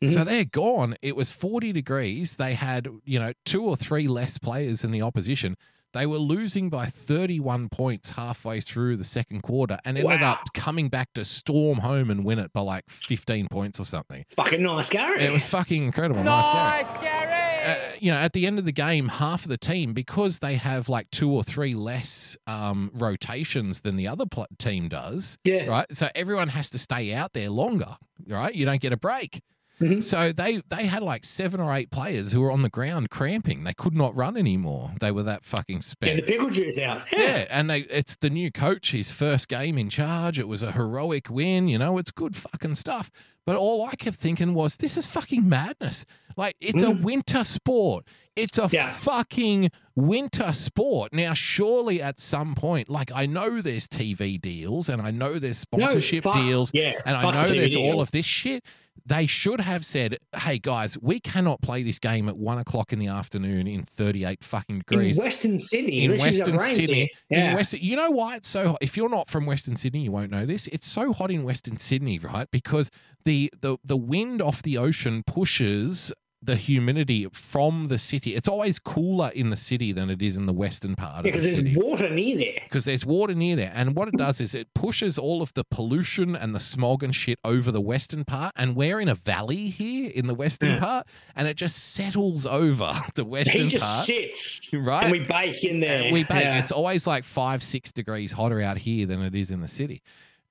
so 0.06 0.20
Mhm. 0.20 0.24
they're 0.26 0.44
gone. 0.44 0.96
It 1.02 1.16
was 1.16 1.30
forty 1.30 1.72
degrees. 1.72 2.34
They 2.36 2.54
had 2.54 2.88
you 3.04 3.18
know 3.18 3.32
two 3.44 3.62
or 3.64 3.76
three 3.76 4.06
less 4.06 4.38
players 4.38 4.82
than 4.82 4.90
the 4.92 5.02
opposition. 5.02 5.56
They 5.92 6.06
were 6.06 6.18
losing 6.18 6.70
by 6.70 6.86
31 6.86 7.68
points 7.68 8.10
halfway 8.10 8.60
through 8.60 8.96
the 8.96 9.04
second 9.04 9.42
quarter 9.42 9.78
and 9.84 9.96
ended 9.96 10.20
Wow. 10.22 10.32
up 10.32 10.40
coming 10.52 10.88
back 10.88 11.12
to 11.14 11.24
storm 11.24 11.78
home 11.78 12.10
and 12.10 12.24
win 12.24 12.40
it 12.40 12.52
by 12.52 12.62
like 12.62 12.90
15 12.90 13.46
points 13.46 13.78
or 13.78 13.84
something. 13.84 14.24
Fucking 14.30 14.60
nice, 14.60 14.90
Gary. 14.90 15.20
It 15.22 15.32
was 15.32 15.46
fucking 15.46 15.84
incredible. 15.84 16.24
Nice, 16.24 16.46
Gary. 16.46 16.82
Nice, 16.82 16.92
Gary. 16.94 17.32
Uh, 17.64 17.76
you 18.00 18.10
know, 18.10 18.18
at 18.18 18.32
the 18.32 18.44
end 18.44 18.58
of 18.58 18.64
the 18.64 18.72
game, 18.72 19.06
half 19.06 19.44
of 19.44 19.48
the 19.50 19.56
team, 19.56 19.92
because 19.94 20.40
they 20.40 20.56
have 20.56 20.88
like 20.88 21.08
two 21.12 21.30
or 21.30 21.44
three 21.44 21.74
less 21.74 22.36
um, 22.48 22.90
rotations 22.92 23.82
than 23.82 23.94
the 23.94 24.08
other 24.08 24.26
pl- 24.26 24.48
team 24.58 24.88
does, 24.88 25.38
Yeah. 25.44 25.66
right? 25.66 25.86
So 25.94 26.08
everyone 26.16 26.48
has 26.48 26.70
to 26.70 26.78
stay 26.78 27.14
out 27.14 27.34
there 27.34 27.50
longer, 27.50 27.96
right? 28.26 28.52
You 28.52 28.66
don't 28.66 28.80
get 28.80 28.92
a 28.92 28.96
break. 28.96 29.40
Mhm. 29.80 30.02
So 30.02 30.30
they 30.32 30.62
they 30.68 30.86
had 30.86 31.02
like 31.02 31.24
seven 31.24 31.60
or 31.60 31.74
eight 31.74 31.90
players 31.90 32.30
who 32.32 32.40
were 32.40 32.52
on 32.52 32.62
the 32.62 32.68
ground 32.68 33.10
cramping. 33.10 33.64
They 33.64 33.74
could 33.74 33.94
not 33.94 34.14
run 34.14 34.36
anymore. 34.36 34.92
They 35.00 35.10
were 35.10 35.24
that 35.24 35.44
fucking 35.44 35.78
Get 35.78 35.84
spent. 35.84 36.16
the 36.16 36.22
pickle 36.22 36.50
juice 36.50 36.78
out. 36.78 37.02
Yeah, 37.12 37.46
and 37.50 37.68
they, 37.68 37.80
it's 37.80 38.14
the 38.16 38.30
new 38.30 38.52
coach, 38.52 38.92
his 38.92 39.10
first 39.10 39.48
game 39.48 39.76
in 39.76 39.90
charge. 39.90 40.38
It 40.38 40.46
was 40.46 40.62
a 40.62 40.72
heroic 40.72 41.28
win, 41.28 41.66
you 41.66 41.78
know, 41.78 41.98
it's 41.98 42.12
good 42.12 42.36
fucking 42.36 42.76
stuff. 42.76 43.10
But 43.46 43.56
all 43.56 43.84
I 43.84 43.94
kept 43.96 44.16
thinking 44.16 44.54
was, 44.54 44.76
this 44.78 44.96
is 44.96 45.06
fucking 45.06 45.46
madness. 45.46 46.06
Like, 46.36 46.56
it's 46.60 46.82
a 46.82 46.90
winter 46.92 47.44
sport. 47.44 48.06
It's 48.36 48.56
a 48.58 48.68
Yeah. 48.72 48.90
fucking 48.92 49.70
winter 49.94 50.52
sport. 50.52 51.12
Now, 51.12 51.34
surely 51.34 52.00
at 52.00 52.18
some 52.18 52.54
point, 52.54 52.88
like, 52.88 53.12
I 53.14 53.26
know 53.26 53.60
there's 53.60 53.86
TV 53.86 54.38
deals 54.40 54.88
and 54.88 55.02
I 55.02 55.10
know 55.10 55.38
there's 55.38 55.64
No, 55.72 55.78
sponsorship 55.80 56.24
fuck- 56.24 56.34
deals 56.34 56.70
yeah, 56.72 56.94
and 57.04 57.16
I 57.16 57.22
know 57.34 57.48
the 57.48 57.54
there's 57.54 57.74
deal. 57.74 57.92
all 57.92 58.00
of 58.00 58.12
this 58.12 58.24
shit. 58.26 58.64
They 59.06 59.26
should 59.26 59.60
have 59.60 59.84
said, 59.84 60.18
hey, 60.34 60.58
guys, 60.58 60.96
we 60.98 61.20
cannot 61.20 61.60
play 61.60 61.82
this 61.82 61.98
game 61.98 62.28
at 62.28 62.36
one 62.36 62.58
o'clock 62.58 62.92
in 62.92 62.98
the 62.98 63.08
afternoon 63.08 63.66
in 63.66 63.82
38 63.82 64.42
fucking 64.42 64.76
In 64.76 64.82
degrees 64.88 65.18
Western 65.18 65.58
Sydney. 65.58 66.04
in 66.04 66.12
Unless 66.12 66.36
you've 66.38 66.46
got 66.46 66.54
Western 66.56 66.82
Sydney. 66.82 67.10
Yeah. 67.28 67.50
In 67.50 67.54
Western, 67.56 67.80
you 67.82 67.96
know 67.96 68.10
why 68.10 68.36
it's 68.36 68.48
so? 68.48 68.68
hot? 68.68 68.78
If 68.80 68.96
you're 68.96 69.10
not 69.10 69.28
from 69.28 69.44
Western 69.46 69.76
Sydney, 69.76 70.00
you 70.04 70.12
won't 70.12 70.30
know 70.30 70.46
this. 70.46 70.68
It's 70.68 70.86
so 70.86 71.12
hot 71.12 71.30
in 71.30 71.42
Western 71.44 71.76
Sydney, 71.78 72.18
right? 72.18 72.50
Because 72.50 72.90
the 73.24 73.52
the 73.60 73.76
the 73.84 73.96
wind 73.96 74.40
off 74.40 74.62
the 74.62 74.78
ocean 74.78 75.22
pushes 75.26 76.12
the 76.44 76.56
humidity 76.56 77.26
from 77.32 77.86
the 77.86 77.96
city. 77.98 78.34
It's 78.34 78.48
always 78.48 78.78
cooler 78.78 79.30
in 79.34 79.50
the 79.50 79.56
city 79.56 79.92
than 79.92 80.10
it 80.10 80.20
is 80.20 80.36
in 80.36 80.46
the 80.46 80.52
western 80.52 80.94
part 80.94 81.12
Yeah, 81.14 81.18
of 81.18 81.24
the 81.24 81.30
because 81.30 81.42
there's 81.44 81.56
city. 81.56 81.76
water 81.76 82.10
near 82.10 82.36
there. 82.36 82.60
Because 82.64 82.84
there's 82.84 83.06
water 83.06 83.34
near 83.34 83.56
there. 83.56 83.72
And 83.74 83.96
what 83.96 84.08
it 84.08 84.16
does 84.16 84.40
is 84.40 84.54
it 84.54 84.72
pushes 84.74 85.18
all 85.18 85.40
of 85.42 85.54
the 85.54 85.64
pollution 85.64 86.36
and 86.36 86.54
the 86.54 86.60
smog 86.60 87.02
and 87.02 87.14
shit 87.14 87.38
over 87.44 87.70
the 87.72 87.80
western 87.80 88.24
part. 88.24 88.52
And 88.56 88.76
we're 88.76 89.00
in 89.00 89.08
a 89.08 89.14
valley 89.14 89.68
here 89.68 90.10
in 90.14 90.26
the 90.26 90.34
western 90.34 90.70
Yeah. 90.72 90.80
part. 90.80 91.06
And 91.34 91.48
it 91.48 91.56
just 91.56 91.76
settles 91.76 92.46
over 92.46 92.94
the 93.14 93.24
western 93.24 93.52
part. 93.60 93.62
He 93.64 93.68
just 93.70 93.84
part. 93.84 94.06
sits. 94.06 94.70
Right. 94.74 95.04
And 95.04 95.12
we 95.12 95.20
bake 95.20 95.64
in 95.64 95.80
there. 95.80 96.02
And 96.04 96.12
we 96.12 96.24
bake. 96.24 96.42
Yeah. 96.44 96.58
It's 96.58 96.72
always 96.72 97.06
like 97.06 97.24
five, 97.24 97.62
six 97.62 97.90
degrees 97.92 98.32
hotter 98.32 98.60
out 98.60 98.78
here 98.78 99.06
than 99.06 99.22
it 99.22 99.34
is 99.34 99.50
in 99.50 99.60
the 99.60 99.68
city. 99.68 100.02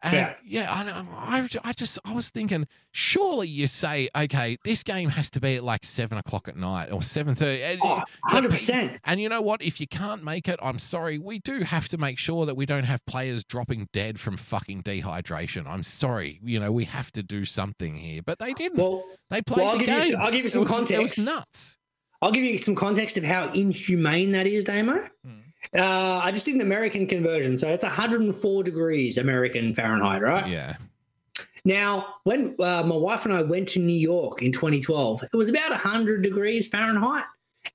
And 0.03 0.13
yeah, 0.13 0.33
Yeah. 0.45 1.05
I, 1.17 1.39
I, 1.39 1.47
I 1.63 1.71
just, 1.73 1.97
I 2.03 2.11
was 2.11 2.29
thinking, 2.29 2.67
surely 2.91 3.47
you 3.47 3.67
say, 3.67 4.09
okay, 4.15 4.57
this 4.65 4.83
game 4.83 5.09
has 5.09 5.29
to 5.31 5.39
be 5.39 5.55
at 5.55 5.63
like 5.63 5.85
seven 5.85 6.17
o'clock 6.17 6.47
at 6.49 6.57
night 6.57 6.91
or 6.91 7.01
seven 7.01 7.35
thirty. 7.35 7.79
Oh, 7.81 8.03
100%. 8.29 8.99
And 9.05 9.21
you 9.21 9.29
know 9.29 9.41
what? 9.41 9.61
If 9.61 9.79
you 9.79 9.87
can't 9.87 10.23
make 10.23 10.47
it, 10.49 10.59
I'm 10.61 10.77
sorry. 10.77 11.17
We 11.17 11.39
do 11.39 11.61
have 11.61 11.87
to 11.87 11.97
make 11.97 12.19
sure 12.19 12.45
that 12.45 12.55
we 12.55 12.65
don't 12.65 12.83
have 12.83 13.05
players 13.05 13.43
dropping 13.43 13.87
dead 13.93 14.19
from 14.19 14.35
fucking 14.37 14.83
dehydration. 14.83 15.67
I'm 15.67 15.83
sorry. 15.83 16.39
You 16.43 16.59
know, 16.59 16.71
we 16.71 16.85
have 16.85 17.11
to 17.13 17.23
do 17.23 17.45
something 17.45 17.95
here. 17.95 18.21
But 18.25 18.39
they 18.39 18.53
didn't. 18.53 18.77
Well, 18.77 19.03
they 19.29 19.41
played 19.41 19.59
well, 19.63 19.67
I'll 19.71 19.77
the 19.77 19.85
give 19.85 19.95
you 19.95 20.01
game. 20.01 20.11
some- 20.11 20.21
I'll 20.21 20.31
give 20.31 20.41
you 20.41 20.47
It 20.47 20.51
some 20.51 20.61
was- 20.63 20.71
It 20.71 20.79
was 20.99 21.15
context. 21.15 21.25
nuts. 21.25 21.77
I'll 22.21 22.31
give 22.31 22.43
you 22.43 22.57
some 22.57 22.75
context 22.75 23.17
of 23.17 23.23
how 23.23 23.51
inhumane 23.51 24.31
that 24.33 24.47
is, 24.47 24.63
Damo. 24.63 25.07
Hmm. 25.25 25.31
Uh, 25.75 26.19
I 26.23 26.31
just 26.31 26.45
did 26.45 26.55
an 26.55 26.61
American 26.61 27.07
conversion. 27.07 27.57
So 27.57 27.67
it's 27.69 27.83
104 27.83 28.63
degrees 28.63 29.17
American 29.17 29.73
Fahrenheit, 29.73 30.21
right? 30.21 30.47
Yeah. 30.47 30.75
Now, 31.65 32.15
when 32.23 32.55
uh, 32.59 32.83
my 32.83 32.95
wife 32.95 33.25
and 33.25 33.33
I 33.33 33.41
went 33.41 33.69
to 33.69 33.79
New 33.79 33.97
York 33.97 34.41
in 34.41 34.51
2012, 34.51 35.23
it 35.23 35.35
was 35.35 35.49
about 35.49 35.69
100 35.69 36.21
degrees 36.21 36.67
Fahrenheit. 36.67 37.23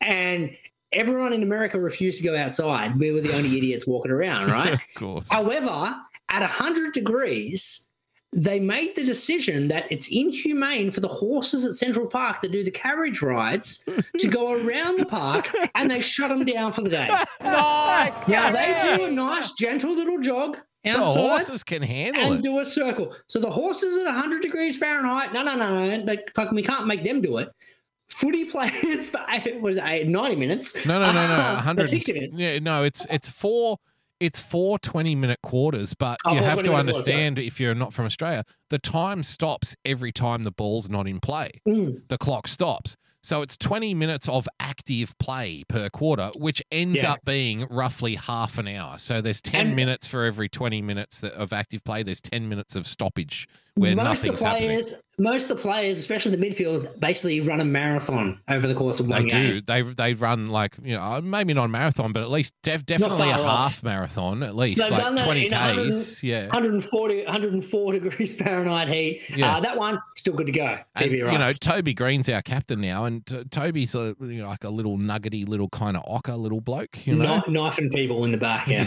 And 0.02 0.54
everyone 0.92 1.32
in 1.32 1.42
America 1.42 1.80
refused 1.80 2.18
to 2.18 2.24
go 2.24 2.36
outside. 2.36 2.98
We 2.98 3.12
were 3.12 3.20
the 3.20 3.34
only 3.34 3.56
idiots 3.56 3.86
walking 3.86 4.12
around, 4.12 4.50
right? 4.50 4.74
of 4.74 4.80
course. 4.94 5.28
However, 5.32 5.96
at 6.28 6.40
100 6.40 6.92
degrees, 6.92 7.87
they 8.32 8.60
made 8.60 8.94
the 8.94 9.04
decision 9.04 9.68
that 9.68 9.90
it's 9.90 10.06
inhumane 10.08 10.90
for 10.90 11.00
the 11.00 11.08
horses 11.08 11.64
at 11.64 11.74
Central 11.74 12.06
Park 12.06 12.42
that 12.42 12.52
do 12.52 12.62
the 12.62 12.70
carriage 12.70 13.22
rides 13.22 13.84
to 14.18 14.28
go 14.28 14.52
around 14.52 14.98
the 14.98 15.06
park 15.06 15.50
and 15.74 15.90
they 15.90 16.00
shut 16.00 16.28
them 16.28 16.44
down 16.44 16.72
for 16.72 16.82
the 16.82 16.90
day. 16.90 17.08
Nice, 17.40 18.14
Now, 18.28 18.52
they 18.52 18.96
do 18.96 19.04
a 19.04 19.10
nice, 19.10 19.52
gentle 19.52 19.94
little 19.94 20.20
jog 20.20 20.58
the 20.84 21.04
horses 21.04 21.64
can 21.64 21.82
handle 21.82 22.22
and 22.24 22.34
it. 22.36 22.42
do 22.42 22.58
a 22.60 22.64
circle. 22.64 23.14
So 23.26 23.40
the 23.40 23.50
horses 23.50 23.98
at 24.00 24.04
100 24.06 24.42
degrees 24.42 24.76
Fahrenheit, 24.76 25.32
no, 25.32 25.42
no, 25.42 25.56
no, 25.56 25.96
no, 25.96 26.04
like, 26.04 26.30
fuck, 26.34 26.50
we 26.52 26.62
can't 26.62 26.86
make 26.86 27.04
them 27.04 27.20
do 27.20 27.38
it. 27.38 27.48
Footy 28.08 28.44
players 28.50 29.08
for 29.08 29.20
eight, 29.30 29.60
was 29.60 29.76
it 29.76 29.84
eight, 29.86 30.08
90 30.08 30.36
minutes. 30.36 30.86
No, 30.86 30.98
no, 30.98 31.06
no, 31.06 31.12
no. 31.12 31.34
Uh, 31.34 31.54
100 31.54 31.88
60 31.88 32.12
minutes. 32.12 32.38
Yeah, 32.38 32.58
no, 32.58 32.84
it's 32.84 33.06
it's 33.10 33.28
four 33.28 33.78
it's 34.20 34.40
four 34.40 34.78
20 34.78 35.14
minute 35.14 35.40
quarters, 35.42 35.94
but 35.94 36.18
Oh, 36.24 36.32
you 36.34 36.40
have 36.40 36.58
to 36.62 36.64
20-minute 36.64 36.70
quarters, 36.70 36.96
understand 36.96 37.38
if 37.38 37.60
you're 37.60 37.74
not 37.74 37.92
from 37.92 38.06
Australia, 38.06 38.44
the 38.70 38.78
time 38.78 39.22
stops 39.22 39.76
every 39.84 40.12
time 40.12 40.44
the 40.44 40.50
ball's 40.52 40.88
not 40.88 41.06
in 41.06 41.20
play. 41.20 41.50
Mm. 41.66 42.06
The 42.08 42.18
clock 42.18 42.48
stops. 42.48 42.96
So 43.20 43.42
it's 43.42 43.56
20 43.56 43.94
minutes 43.94 44.28
of 44.28 44.48
active 44.60 45.12
play 45.18 45.64
per 45.68 45.88
quarter, 45.90 46.30
which 46.36 46.62
ends 46.70 47.02
Yeah. 47.02 47.12
up 47.14 47.24
being 47.24 47.66
roughly 47.68 48.14
half 48.14 48.58
an 48.58 48.68
hour. 48.68 48.96
So 48.96 49.20
there's 49.20 49.40
10 49.40 49.66
And- 49.68 49.76
minutes 49.76 50.06
for 50.06 50.24
every 50.24 50.48
20 50.48 50.80
minutes 50.82 51.22
of 51.24 51.52
active 51.52 51.82
play. 51.84 52.02
There's 52.04 52.20
10 52.20 52.48
minutes 52.48 52.76
of 52.76 52.86
stoppage 52.86 53.46
where 53.78 53.94
most 53.96 54.04
of 54.04 54.24
nothing's 54.30 54.38
the 54.40 54.46
happening. 54.46 54.68
players, 54.68 54.94
most 55.20 55.42
of 55.44 55.48
the 55.48 55.56
players, 55.62 55.98
especially 55.98 56.36
the 56.36 56.46
midfielders, 56.50 56.98
basically 57.00 57.40
run 57.40 57.60
a 57.60 57.64
marathon 57.64 58.40
over 58.48 58.66
the 58.68 58.74
course 58.74 59.00
of 59.00 59.06
They 59.08 59.12
one 59.14 59.26
game. 59.26 59.54
do. 59.54 59.60
They 59.62 59.82
they 59.82 60.14
run 60.14 60.46
like 60.48 60.76
you 60.82 60.94
know 60.96 61.20
maybe 61.20 61.54
not 61.54 61.64
a 61.64 61.68
marathon, 61.68 62.12
but 62.12 62.22
at 62.22 62.30
least 62.30 62.54
def- 62.62 62.86
definitely 62.86 63.30
a 63.30 63.32
off. 63.34 63.72
half 63.74 63.82
marathon 63.82 64.42
at 64.42 64.54
least, 64.54 64.76
they've 64.76 64.90
like 64.90 65.02
done 65.02 65.14
that 65.16 65.24
twenty 65.24 65.46
in 65.46 65.52
100 65.52 65.86
k's. 65.90 66.22
Yeah, 66.22 66.44
140, 66.46 67.24
104 67.24 67.92
degrees 67.98 68.34
Fahrenheit 68.40 68.88
heat. 68.88 69.22
Yeah. 69.36 69.56
Uh, 69.56 69.60
that 69.60 69.76
one 69.76 69.98
still 70.16 70.34
good 70.34 70.46
to 70.46 70.52
go. 70.52 70.76
And, 71.00 71.10
you 71.10 71.24
know. 71.24 71.50
Toby 71.60 71.94
Greene's 71.94 72.28
our 72.28 72.42
captain 72.42 72.80
now, 72.80 73.04
and 73.04 73.24
t- 73.26 73.44
Toby's 73.44 73.94
a, 73.94 74.14
you 74.20 74.42
know, 74.42 74.48
like 74.48 74.64
a 74.64 74.68
little 74.70 74.96
nuggety 74.98 75.44
little 75.44 75.68
kind 75.68 75.96
of 75.96 76.04
ocker 76.04 76.38
little 76.38 76.60
bloke. 76.60 77.06
You 77.06 77.16
know, 77.16 77.40
Kni- 77.46 77.48
knifing 77.52 77.90
people 77.90 78.24
in 78.24 78.32
the 78.32 78.38
back. 78.38 78.66
Yeah. 78.68 78.86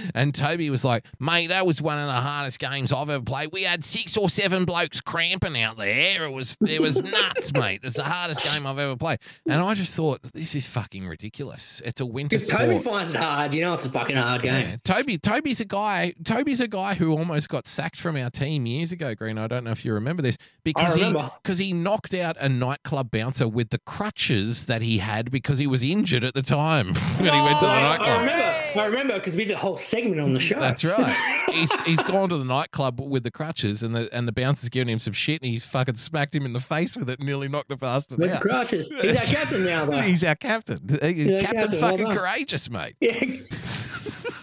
and 0.14 0.34
Toby 0.34 0.70
was 0.70 0.84
like, 0.84 1.06
mate, 1.20 1.48
that 1.48 1.66
was 1.66 1.80
one 1.80 1.98
of 1.98 2.06
the 2.06 2.12
hardest 2.12 2.58
games 2.58 2.92
I've 2.92 3.08
ever 3.10 3.22
played. 3.24 3.50
We 3.52 3.62
had 3.62 3.84
six 3.84 4.11
or 4.16 4.28
seven 4.28 4.64
blokes 4.64 5.00
cramping 5.00 5.60
out 5.60 5.76
there. 5.76 6.24
It 6.24 6.30
was 6.32 6.56
it 6.66 6.80
was 6.80 7.02
nuts, 7.02 7.52
mate. 7.52 7.80
It's 7.82 7.96
the 7.96 8.04
hardest 8.04 8.44
game 8.52 8.66
I've 8.66 8.78
ever 8.78 8.96
played. 8.96 9.18
And 9.48 9.62
I 9.62 9.74
just 9.74 9.94
thought, 9.94 10.22
this 10.32 10.54
is 10.54 10.66
fucking 10.68 11.06
ridiculous. 11.06 11.82
It's 11.84 12.00
a 12.00 12.06
winter 12.06 12.36
Because 12.36 12.48
sport. 12.48 12.62
Toby 12.62 12.78
finds 12.80 13.14
it 13.14 13.18
hard. 13.18 13.54
You 13.54 13.62
know, 13.62 13.74
it's 13.74 13.86
a 13.86 13.90
fucking 13.90 14.16
hard 14.16 14.42
game. 14.42 14.68
Yeah. 14.68 14.76
Toby 14.84 15.18
Toby's 15.18 15.60
a 15.60 15.64
guy 15.64 16.14
Toby's 16.24 16.60
a 16.60 16.68
guy 16.68 16.94
who 16.94 17.12
almost 17.12 17.48
got 17.48 17.66
sacked 17.66 17.98
from 18.00 18.16
our 18.16 18.30
team 18.30 18.66
years 18.66 18.92
ago, 18.92 19.14
Green. 19.14 19.38
I 19.38 19.46
don't 19.46 19.64
know 19.64 19.70
if 19.70 19.84
you 19.84 19.92
remember 19.94 20.22
this. 20.22 20.38
Because 20.64 20.94
he 20.94 21.02
remember. 21.02 21.30
because 21.42 21.58
he 21.58 21.72
knocked 21.72 22.14
out 22.14 22.36
a 22.38 22.48
nightclub 22.48 23.10
bouncer 23.10 23.48
with 23.48 23.70
the 23.70 23.78
crutches 23.78 24.66
that 24.66 24.82
he 24.82 24.98
had 24.98 25.30
because 25.30 25.58
he 25.58 25.66
was 25.66 25.82
injured 25.82 26.24
at 26.24 26.34
the 26.34 26.42
time 26.42 26.94
when 27.18 27.32
he 27.32 27.40
went 27.40 27.60
to 27.60 27.66
the 27.66 27.72
oh, 27.72 27.74
I 27.74 27.82
nightclub. 27.82 28.51
I 28.76 28.86
remember 28.86 29.14
because 29.14 29.36
we 29.36 29.44
did 29.44 29.54
a 29.54 29.58
whole 29.58 29.76
segment 29.76 30.20
on 30.20 30.32
the 30.32 30.40
show. 30.40 30.58
That's 30.60 30.84
right. 30.84 31.44
he's 31.52 31.72
he's 31.82 32.02
gone 32.02 32.28
to 32.30 32.38
the 32.38 32.44
nightclub 32.44 33.00
with 33.00 33.22
the 33.24 33.30
crutches 33.30 33.82
and 33.82 33.94
the 33.94 34.08
and 34.14 34.26
the 34.28 34.32
bouncer's 34.32 34.68
giving 34.68 34.92
him 34.92 34.98
some 34.98 35.12
shit 35.12 35.42
and 35.42 35.50
he's 35.50 35.64
fucking 35.64 35.96
smacked 35.96 36.34
him 36.34 36.44
in 36.46 36.52
the 36.52 36.60
face 36.60 36.96
with 36.96 37.08
it 37.10 37.18
and 37.18 37.26
nearly 37.26 37.48
knocked 37.48 37.68
the 37.68 37.76
bastard 37.76 38.18
With 38.18 38.32
out. 38.32 38.42
crutches. 38.42 38.88
He's 39.00 39.32
our 39.34 39.40
captain 39.40 39.64
now, 39.64 39.84
though. 39.84 40.00
He's 40.00 40.24
our 40.24 40.34
captain. 40.36 40.78
He's 40.88 40.98
captain, 41.00 41.40
captain, 41.42 41.80
fucking 41.80 42.04
done. 42.06 42.16
courageous, 42.16 42.70
mate. 42.70 42.96
Yeah. 43.00 43.20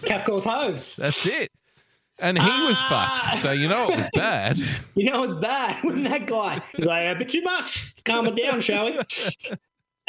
Cap 0.06 0.24
called 0.26 0.42
Tobes. 0.42 0.96
That's 0.96 1.24
it. 1.26 1.52
And 2.18 2.36
he 2.38 2.62
was 2.66 2.78
Ah. 2.82 3.20
fucked. 3.30 3.42
So 3.42 3.52
you 3.52 3.68
know 3.68 3.90
it 3.90 3.96
was 3.96 4.08
bad. 4.12 4.58
You 4.94 5.10
know 5.10 5.22
it's 5.22 5.34
bad 5.36 5.82
when 5.84 6.02
that 6.04 6.26
guy 6.26 6.60
is 6.74 6.84
like 6.84 7.06
a 7.06 7.18
bit 7.18 7.28
too 7.30 7.42
much. 7.42 7.86
Let's 7.90 8.02
calm 8.02 8.26
it 8.26 8.34
down, 8.36 8.60
shall 8.60 8.86
we? 8.86 8.98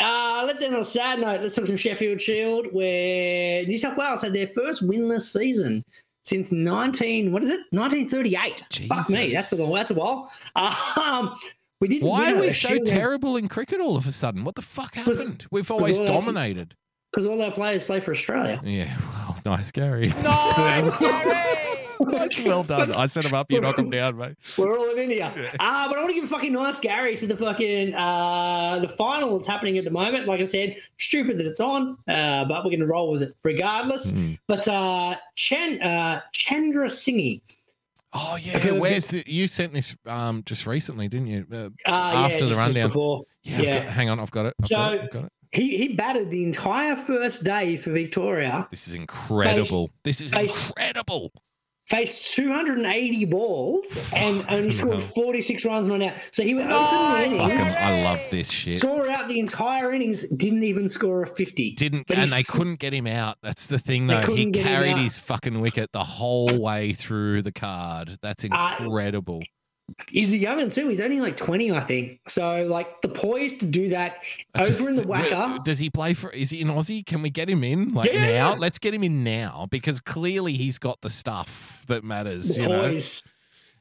Uh, 0.02 0.44
let's 0.48 0.64
end 0.64 0.73
on 0.73 0.82
a 0.82 0.86
sad 0.86 1.19
note. 1.19 1.41
Let's 1.41 1.56
talk 1.56 1.68
some 1.68 1.78
Sheffield 1.78 2.19
Shield, 2.19 2.68
where 2.72 3.65
New 3.65 3.78
South 3.78 3.98
Wales 3.98 4.22
had 4.22 4.34
their 4.34 4.48
first 4.48 4.88
winless 4.88 5.22
season 5.32 5.84
since 6.23 6.52
19. 6.52 7.32
What 7.32 7.44
is 7.44 7.49
it? 7.49 7.61
1938. 7.72 8.88
Fuck 8.88 9.10
me, 9.10 9.32
that's 9.34 9.52
a 9.53 9.56
that's 9.56 9.91
a 9.91 9.94
while. 9.94 10.32
Um, 10.56 11.36
we 11.80 11.88
didn't. 11.88 12.07
Why 12.07 12.32
are 12.34 12.40
we 12.40 12.52
so 12.52 12.69
Shield 12.69 12.86
terrible 12.86 13.38
in 13.38 13.48
cricket 13.48 13.80
all 13.80 13.95
of 13.98 14.06
a 14.07 14.11
sudden? 14.11 14.44
What 14.44 14.56
the 14.56 14.61
fuck 14.61 14.95
happened? 14.95 15.45
We've 15.52 15.69
always 15.72 15.99
dominated. 15.99 16.76
because 17.11 17.26
all 17.26 17.41
our 17.41 17.52
players 17.52 17.86
play 17.86 17.99
for 17.99 18.11
Australia. 18.11 18.61
Yeah, 18.64 18.95
well, 19.14 19.38
nice, 19.45 19.72
Gary. 19.72 20.03
Nice, 20.23 20.98
Gary. 20.99 21.70
That's 22.10 22.40
well 22.41 22.64
done. 22.64 22.94
I 22.94 23.06
set 23.07 23.26
him 23.26 23.34
up. 23.34 23.52
You 23.52 23.61
knock 23.61 23.78
him 23.78 23.90
down, 23.90 24.18
mate. 24.18 24.36
We're 24.57 24.78
all 24.78 24.90
in 24.91 24.98
India. 24.98 25.34
Uh, 25.60 25.88
but 25.88 25.98
I 25.98 25.99
want 25.99 26.07
to 26.10 26.14
give 26.14 26.23
a 26.23 26.28
fucking 26.28 26.53
nice 26.53 26.80
Gary 26.80 27.15
to 27.18 27.28
the 27.28 27.38
fucking 27.38 27.94
uh, 27.94 28.80
the 28.80 28.90
final 28.90 29.36
that's 29.38 29.48
happening 29.48 29.78
at 29.78 29.84
the 29.86 29.91
moment. 29.91 30.28
Like 30.28 30.40
I 30.40 30.45
said, 30.45 30.76
stupid 30.98 31.38
that 31.38 31.45
it's 31.45 31.60
on, 31.60 31.98
uh, 32.07 32.45
but 32.45 32.64
we're 32.64 32.72
going 32.72 32.80
to 32.80 32.88
roll 32.88 33.11
with 33.11 33.22
it 33.23 33.36
regardless. 33.44 34.11
Mm. 34.11 34.40
But 34.48 34.68
uh, 34.68 35.15
Chen, 35.36 35.82
uh, 35.82 36.22
Chandrasinghe. 36.34 37.41
Oh 38.14 38.38
yeah, 38.41 38.72
where's 38.72 39.07
the? 39.07 39.23
You 39.26 39.48
sent 39.48 39.73
this 39.73 39.95
um 40.06 40.44
just 40.45 40.68
recently, 40.68 41.07
didn't 41.07 41.28
you? 41.28 41.45
Uh, 41.52 41.56
Uh, 41.56 41.69
After 41.91 41.94
yeah, 41.94 42.28
the 42.28 42.38
just, 42.40 42.49
just 42.49 42.60
rundown. 42.60 42.88
before. 42.90 43.23
yeah, 43.44 43.61
Yeah. 43.61 43.80
got- 43.84 43.94
hang 43.94 44.10
on, 44.10 44.19
I've 44.19 44.32
got 44.32 44.48
it. 44.48 44.56
I've 44.61 44.69
got 44.69 44.94
it, 44.94 44.99
So- 44.99 45.03
I've 45.06 45.11
got 45.11 45.23
it. 45.26 45.32
He 45.53 45.78
he 45.78 45.90
batted 45.95 46.30
the 46.30 46.44
entire 46.45 46.95
first 46.95 47.44
day 47.44 47.76
for 47.76 47.91
Victoria. 47.91 48.68
This 48.72 48.88
is 48.88 48.94
incredible. 48.94 49.90
this 50.03 50.22
is 50.22 50.32
face- 50.34 50.69
incredible. 50.69 51.32
Faced 51.88 52.36
280 52.36 53.26
balls 53.26 54.12
and 54.16 54.45
only 54.49 54.72
scored 54.72 54.99
hell. 55.02 55.10
46 55.10 55.66
runs 55.66 55.88
and 55.88 55.99
one 55.99 56.10
out. 56.10 56.16
So 56.32 56.41
he 56.44 56.56
went 56.56 56.72
open 56.72 57.32
the 57.32 57.38
Fucking, 57.38 57.52
innings, 57.52 57.76
I 57.76 58.02
love 58.03 58.20
this 58.32 58.49
shit. 58.49 58.80
saw 58.80 59.10
out 59.10 59.28
the 59.28 59.40
entire 59.40 59.91
innings, 59.91 60.26
didn't 60.30 60.64
even 60.64 60.88
score 60.88 61.24
a 61.24 61.28
50. 61.28 61.74
Didn't 61.74 62.08
But 62.08 62.18
and 62.20 62.32
they 62.32 62.44
couldn't 62.44 62.80
get 62.80 62.94
him 62.94 63.08
out. 63.08 63.40
That's 63.44 63.66
the 63.68 63.78
thing, 63.80 64.08
though. 64.08 64.20
He 64.22 64.26
couldn't 64.26 64.52
get 64.52 64.66
him 64.66 64.72
carried 64.72 64.98
his 64.98 65.18
fucking 65.20 65.60
wicket 65.60 65.91
the 65.91 66.03
whole 66.06 66.58
way 66.58 66.94
through 66.94 67.41
the 67.41 67.52
card. 67.52 68.18
That's 68.22 68.45
Uh, 68.45 68.76
incredible. 68.80 69.41
He's 70.09 70.34
a 70.34 70.38
young 70.38 70.69
too. 70.69 70.88
He's 70.89 71.01
only 71.01 71.19
like 71.22 71.38
20, 71.38 71.72
I 71.72 71.80
think. 71.81 72.19
So, 72.27 72.63
like, 72.65 73.01
the 73.01 73.09
poise 73.09 73.53
to 73.55 73.65
do 73.65 73.89
that 73.89 74.23
over 74.55 74.89
in 74.89 74.95
the 74.95 75.07
wait, 75.07 75.31
WACA. 75.31 75.63
Does 75.63 75.80
he 75.80 75.89
play 75.89 76.13
for? 76.13 76.30
Is 76.31 76.49
he 76.49 76.61
in 76.61 76.68
Aussie? 76.68 77.05
Can 77.05 77.22
we 77.22 77.30
get 77.30 77.49
him 77.49 77.63
in 77.63 77.93
like 77.93 78.11
Yeah, 78.13 78.31
now? 78.51 78.55
Let's 78.55 78.80
get 78.80 78.93
him 78.93 79.03
in 79.03 79.23
now 79.23 79.68
because 79.69 79.99
clearly 79.99 80.53
he's 80.53 80.77
got 80.80 81.01
the 81.01 81.09
stuff 81.09 81.84
that 81.88 82.03
matters. 82.03 82.55
The 82.55 82.61
you 82.63 82.68
know. 82.69 82.81
poise. 82.89 83.23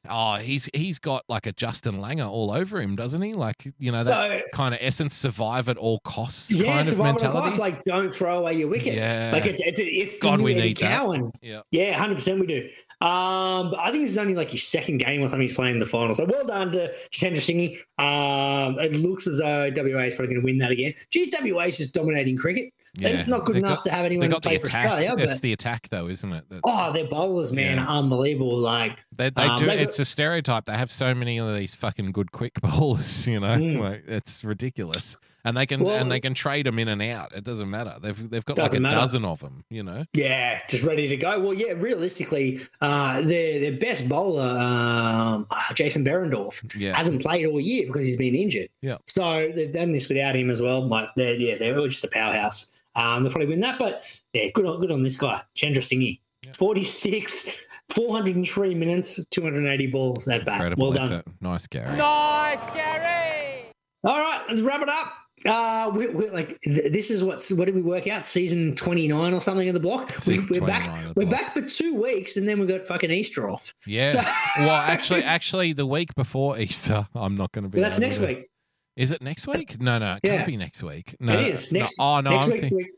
Oh, 0.08 0.36
he's 0.36 0.66
he's 0.72 0.98
got 0.98 1.24
like 1.28 1.44
a 1.46 1.52
Justin 1.52 1.96
Langer 2.00 2.26
all 2.26 2.50
over 2.50 2.80
him, 2.80 2.96
doesn't 2.96 3.20
he? 3.20 3.34
Like 3.34 3.70
you 3.78 3.92
know 3.92 4.02
that 4.02 4.30
So, 4.30 4.40
kind 4.54 4.74
of 4.74 4.80
essence, 4.82 5.14
survive 5.14 5.68
at 5.68 5.76
all 5.76 6.00
costs 6.00 6.50
yeah, 6.50 6.76
kind 6.76 6.88
of 6.88 6.96
mentality. 6.98 7.38
class, 7.38 7.58
like, 7.58 7.84
don't 7.84 8.12
throw 8.12 8.38
away 8.38 8.54
your 8.54 8.68
wicket. 8.68 8.94
Yeah. 8.94 9.28
Like, 9.30 9.44
it's, 9.44 9.60
it's, 9.60 9.78
it's 9.78 10.16
God, 10.16 10.40
we 10.40 10.54
need 10.54 10.78
that. 10.78 10.96
Cowan. 11.00 11.32
yeah. 11.42 11.60
Yeah, 11.70 11.98
hundred 11.98 12.14
percent 12.14 12.40
we 12.40 12.46
do. 12.46 12.70
Um, 13.02 13.70
but 13.70 13.78
I 13.81 13.90
think 13.90 14.05
this 14.05 14.10
is 14.12 14.18
only 14.18 14.35
like 14.35 14.51
his 14.51 14.62
second 14.66 14.98
game 14.98 15.22
or 15.22 15.28
something 15.28 15.43
he's 15.43 15.55
playing 15.55 15.74
in 15.74 15.81
the 15.81 15.86
final. 15.86 16.14
So 16.14 16.24
well 16.27 16.44
done 16.44 16.70
to 16.72 16.93
Singhi. 17.12 17.78
Um, 17.98 18.78
it 18.78 18.94
looks 18.97 19.27
as 19.27 19.39
though 19.39 19.70
WA 19.74 20.01
is 20.02 20.14
probably 20.14 20.35
going 20.35 20.40
to 20.40 20.44
win 20.44 20.59
that 20.59 20.70
again. 20.70 20.93
Geez, 21.10 21.35
WA 21.43 21.62
is 21.62 21.78
just 21.78 21.94
dominating 21.94 22.36
cricket. 22.36 22.72
Yeah. 22.97 23.12
They're 23.12 23.27
not 23.27 23.44
good 23.44 23.55
They've 23.56 23.62
enough 23.64 23.78
got- 23.78 23.85
to 23.85 23.90
have 23.93 24.05
anyone 24.05 24.31
play 24.40 24.59
for. 24.59 24.66
Australia. 24.66 25.14
it's 25.16 25.40
the 25.40 25.52
attack, 25.52 25.89
though, 25.90 26.09
isn't 26.09 26.32
it? 26.32 26.44
That- 26.51 26.60
oh, 26.64 26.93
their 26.93 27.06
bowlers, 27.06 27.52
man, 27.52 27.77
Yeah. 27.78 27.86
unbelievable. 27.89 28.59
Like 28.59 28.98
They, 29.16 29.31
they 29.31 29.43
Um, 29.44 29.59
do. 29.59 29.66
they 29.66 29.78
it's 29.78 29.98
a 30.01 30.05
stereotype. 30.05 30.64
They 30.66 30.72
have 30.77 30.90
so 30.90 31.14
many 31.14 31.39
of 31.39 31.55
these 31.56 31.74
fucking 31.74 32.10
good 32.12 32.32
quick 32.32 32.55
bowlers. 32.60 33.27
You 33.27 33.40
know, 33.40 33.55
Mm. 33.55 33.78
like 33.78 34.02
it's 34.09 34.44
ridiculous. 34.44 35.16
And 35.44 35.56
they 35.56 35.66
can 35.66 35.80
Well- 35.80 35.96
and 35.96 36.10
they 36.10 36.20
can 36.20 36.34
trade 36.34 36.66
them 36.66 36.78
in 36.78 36.88
and 36.88 37.00
out. 37.02 37.34
It 37.34 37.44
doesn't 37.44 37.70
matter. 37.70 37.96
They've 38.00 38.30
they've 38.30 38.44
got 38.44 38.58
like 38.58 38.74
a 38.74 38.80
matter. 38.80 38.96
dozen 38.96 39.24
of 39.24 39.40
them. 39.40 39.64
You 39.70 39.82
know. 39.82 40.04
Yeah, 40.12 40.60
just 40.68 40.84
ready 40.84 41.08
to 41.08 41.16
go. 41.16 41.40
Well, 41.40 41.54
yeah, 41.54 41.72
realistically, 41.76 42.60
uh, 42.80 43.22
their 43.22 43.58
their 43.60 43.72
best 43.78 44.08
bowler, 44.08 44.58
um, 44.58 45.46
uh, 45.50 45.72
Jason 45.74 46.04
Behrendorff, 46.04 46.62
Yeah. 46.78 46.96
hasn't 46.96 47.22
played 47.22 47.46
all 47.46 47.60
year 47.60 47.86
because 47.86 48.04
he's 48.04 48.16
been 48.16 48.34
injured. 48.34 48.68
Yeah. 48.82 48.98
So 49.06 49.50
they've 49.54 49.72
done 49.72 49.92
this 49.92 50.08
without 50.08 50.36
him 50.36 50.50
as 50.50 50.60
well. 50.60 50.88
But 50.88 51.10
they're 51.16 51.34
yeah, 51.36 51.56
they're 51.58 51.74
just 51.88 52.04
a 52.04 52.08
powerhouse. 52.08 52.70
Um, 52.96 53.22
they'll 53.22 53.32
probably 53.32 53.48
win 53.48 53.60
that. 53.60 53.78
But 53.78 54.04
yeah, 54.32 54.48
good 54.52 54.66
on 54.66 54.80
good 54.80 54.90
on 54.90 55.02
this 55.02 55.16
guy, 55.16 55.42
Chandrasinghe. 55.56 56.20
Yeah. 56.42 56.52
46, 56.54 57.60
403 57.90 58.74
minutes, 58.74 59.24
280 59.30 59.86
balls. 59.88 60.24
That 60.24 60.44
bat. 60.44 60.54
Incredible 60.54 60.90
Well 60.92 61.08
done. 61.08 61.22
Nice, 61.40 61.66
Gary. 61.66 61.96
Nice, 61.96 62.64
Gary! 62.66 63.66
All 64.04 64.18
right, 64.18 64.42
let's 64.48 64.62
wrap 64.62 64.80
it 64.82 64.88
up. 64.88 65.12
Uh, 65.46 65.90
we, 65.94 66.06
we 66.08 66.28
like 66.30 66.60
th- 66.60 66.92
this 66.92 67.10
is 67.10 67.24
what's 67.24 67.50
what 67.52 67.64
did 67.64 67.74
we 67.74 67.80
work 67.80 68.06
out? 68.06 68.26
Season 68.26 68.74
twenty 68.74 69.08
nine 69.08 69.32
or 69.32 69.40
something 69.40 69.66
in 69.66 69.72
the 69.74 69.80
block. 69.80 70.10
We, 70.10 70.20
Season 70.20 70.48
we're 70.50 70.66
back. 70.66 71.14
We're 71.16 71.24
block. 71.24 71.30
back 71.30 71.54
for 71.54 71.62
two 71.62 71.94
weeks, 71.94 72.36
and 72.36 72.46
then 72.46 72.60
we 72.60 72.66
got 72.66 72.84
fucking 72.86 73.10
Easter 73.10 73.48
off. 73.48 73.72
Yeah. 73.86 74.02
So- 74.02 74.20
well, 74.58 74.70
actually, 74.70 75.22
actually, 75.24 75.72
the 75.72 75.86
week 75.86 76.14
before 76.14 76.58
Easter, 76.58 77.08
I'm 77.14 77.36
not 77.36 77.52
going 77.52 77.62
to 77.64 77.70
be. 77.70 77.80
But 77.80 77.88
that's 77.88 78.00
next 78.00 78.18
to- 78.18 78.26
week. 78.26 78.50
Is 78.96 79.10
it 79.12 79.22
next 79.22 79.46
week? 79.46 79.80
No, 79.80 79.98
no, 79.98 80.16
it 80.22 80.28
can't 80.28 80.46
be 80.46 80.58
next 80.58 80.82
week. 80.82 81.16
No, 81.20 81.32
it 81.32 81.40
is 81.54 81.72
no. 81.72 81.80
next. 81.80 81.96
Oh 81.98 82.20
no, 82.20 82.30
next 82.32 82.44
I'm 82.44 82.50
week's 82.50 82.64
think- 82.64 82.76
week. 82.76 82.90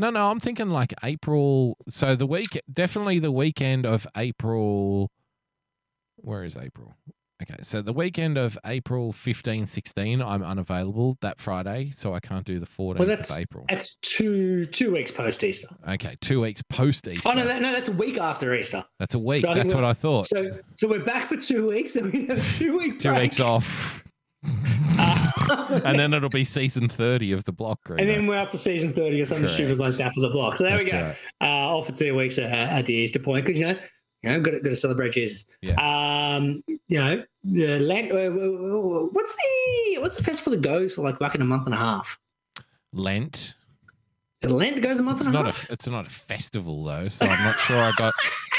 no, 0.00 0.10
no. 0.10 0.30
I'm 0.30 0.40
thinking 0.40 0.70
like 0.70 0.92
April. 1.04 1.76
So 1.88 2.16
the 2.16 2.26
week, 2.26 2.60
definitely 2.72 3.20
the 3.20 3.30
weekend 3.30 3.86
of 3.86 4.04
April. 4.16 5.12
Where 6.16 6.42
is 6.42 6.56
April? 6.56 6.96
Okay, 7.42 7.56
so 7.62 7.82
the 7.82 7.92
weekend 7.92 8.38
of 8.38 8.56
April 8.64 9.12
15, 9.12 9.66
16, 9.66 10.22
I'm 10.22 10.44
unavailable 10.44 11.16
that 11.20 11.40
Friday, 11.40 11.90
so 11.92 12.14
I 12.14 12.20
can't 12.20 12.44
do 12.46 12.60
the 12.60 12.66
14th 12.66 12.98
Well, 13.00 13.08
that's 13.08 13.30
of 13.32 13.40
April. 13.40 13.64
that's 13.68 13.96
two 14.02 14.64
two 14.66 14.92
weeks 14.92 15.10
post 15.10 15.42
Easter. 15.42 15.66
Okay, 15.88 16.14
two 16.20 16.40
weeks 16.42 16.62
post 16.62 17.08
Easter. 17.08 17.28
Oh 17.28 17.32
no, 17.32 17.44
that, 17.44 17.60
no, 17.60 17.72
that's 17.72 17.88
a 17.88 17.92
week 17.92 18.18
after 18.18 18.54
Easter. 18.54 18.84
that's 19.00 19.16
a 19.16 19.18
week. 19.18 19.40
So 19.40 19.52
That's 19.52 19.74
what 19.74 19.82
I 19.84 19.92
thought. 19.94 20.26
So 20.26 20.58
so 20.74 20.86
we're 20.88 21.00
back 21.04 21.26
for 21.26 21.36
two 21.36 21.68
weeks. 21.68 21.94
Then 21.94 22.10
we 22.12 22.26
have 22.26 22.38
a 22.38 22.40
two 22.58 22.78
week 22.78 23.00
two 23.00 23.08
break. 23.08 23.22
weeks 23.22 23.40
off, 23.40 24.04
Uh, 24.96 25.80
and 25.84 25.98
then 25.98 26.14
it'll 26.14 26.28
be 26.28 26.44
season 26.44 26.88
30 26.88 27.32
of 27.32 27.44
the 27.44 27.52
block. 27.52 27.80
and 27.90 28.08
then 28.08 28.28
we're 28.28 28.36
up 28.38 28.50
to 28.52 28.58
season 28.58 28.92
thirty 28.92 29.20
or 29.20 29.24
something 29.26 29.42
Correct. 29.42 29.54
stupid 29.54 29.78
like 29.80 29.94
that 29.94 30.14
for 30.14 30.20
the 30.20 30.30
block. 30.30 30.56
So 30.56 30.64
there 30.64 30.78
we 30.78 30.84
go. 30.84 31.02
right. 31.02 31.16
Uh, 31.40 31.76
off 31.76 31.86
for 31.86 31.92
two 31.92 32.14
weeks 32.14 32.38
at, 32.38 32.44
at 32.52 32.86
the 32.86 32.94
Easter 32.94 33.18
point 33.18 33.44
because 33.44 33.58
you 33.58 33.66
know 33.66 33.78
you 34.24 34.32
know 34.32 34.40
got 34.40 34.50
to, 34.52 34.60
got 34.60 34.70
to 34.70 34.76
celebrate 34.76 35.12
Jesus. 35.12 35.46
Yeah. 35.62 35.74
Um, 36.36 36.62
you 36.88 36.98
know, 36.98 37.24
Lent. 37.78 38.12
Uh, 38.12 38.30
what's 39.12 39.34
the 39.34 39.98
what's 40.00 40.16
the 40.16 40.22
festival 40.22 40.52
that 40.52 40.62
goes 40.62 40.94
for 40.94 41.02
like 41.02 41.18
fucking 41.18 41.40
a 41.40 41.44
month 41.44 41.66
and 41.66 41.74
a 41.74 41.78
half? 41.78 42.18
Lent. 42.92 43.54
Is 44.42 44.50
Lent 44.50 44.74
that 44.76 44.82
goes 44.82 44.98
a 44.98 45.02
month 45.02 45.18
It's 45.20 45.26
and 45.26 45.34
a 45.34 45.38
not 45.42 45.46
half? 45.46 45.70
a 45.70 45.72
it's 45.72 45.88
not 45.88 46.06
a 46.06 46.10
festival 46.10 46.84
though, 46.84 47.08
so 47.08 47.24
I'm 47.26 47.42
not 47.44 47.58
sure 47.58 47.78
I 47.78 47.92
got 47.96 48.12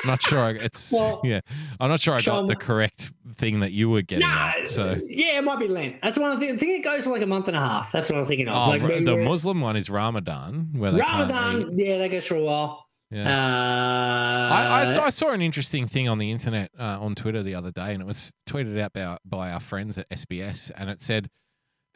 not 0.04 0.22
sure 0.22 0.40
I, 0.40 0.50
it's 0.52 0.92
Well, 0.94 1.22
yeah. 1.24 1.42
I'm 1.80 1.90
not 1.90 2.00
sure 2.00 2.14
I 2.16 2.22
got 2.22 2.48
the 2.48 2.56
correct 2.56 3.12
thing 3.34 3.60
that 3.60 3.72
you 3.72 3.90
were 3.90 4.02
getting 4.02 4.28
Nah, 4.28 4.54
at. 4.60 4.68
So 4.68 5.00
yeah, 5.08 5.38
it 5.38 5.44
might 5.44 5.60
be 5.60 5.68
Lent. 5.68 5.98
That's 6.02 6.18
one 6.18 6.32
of 6.32 6.40
the 6.40 6.50
I 6.50 6.58
think 6.58 6.80
it 6.80 6.84
goes 6.84 7.04
for 7.04 7.12
like 7.12 7.22
a 7.22 7.28
month 7.28 7.48
and 7.48 7.56
a 7.56 7.60
half. 7.60 7.92
That's 7.92 8.10
what 8.10 8.16
I 8.16 8.20
was 8.20 8.28
thinking 8.28 8.48
of. 8.48 8.56
oh, 8.56 8.70
like 8.70 8.82
the 8.82 9.18
Muslim 9.18 9.62
one 9.62 9.76
is 9.76 9.90
Ramadan, 9.90 10.70
where 10.76 10.92
they 10.92 11.02
can't 11.02 11.30
eat. 11.30 11.34
Ramadan. 11.34 11.78
Yeah, 11.78 11.98
that 12.00 12.10
goes 12.10 12.26
for 12.26 12.36
a 12.36 12.44
while. 12.44 12.85
Yeah. 13.16 13.30
Uh, 13.30 14.54
I, 14.54 14.82
I, 14.82 14.94
saw, 14.94 15.04
I 15.04 15.10
saw 15.10 15.32
an 15.32 15.42
interesting 15.42 15.88
thing 15.88 16.10
on 16.10 16.18
the 16.18 16.32
internet 16.32 16.72
uh, 16.78 16.98
on 17.00 17.16
Twitter 17.16 17.42
the 17.44 17.56
other 17.56 17.72
day, 17.72 17.94
and 17.94 18.02
it 18.02 18.06
was 18.06 18.34
tweeted 18.46 18.78
out 18.80 18.92
by, 18.94 19.18
by 19.24 19.52
our 19.52 19.62
friends 19.62 19.98
at 19.98 20.10
SBS, 20.10 20.70
and 20.76 20.90
it 20.90 21.02
said 21.02 21.30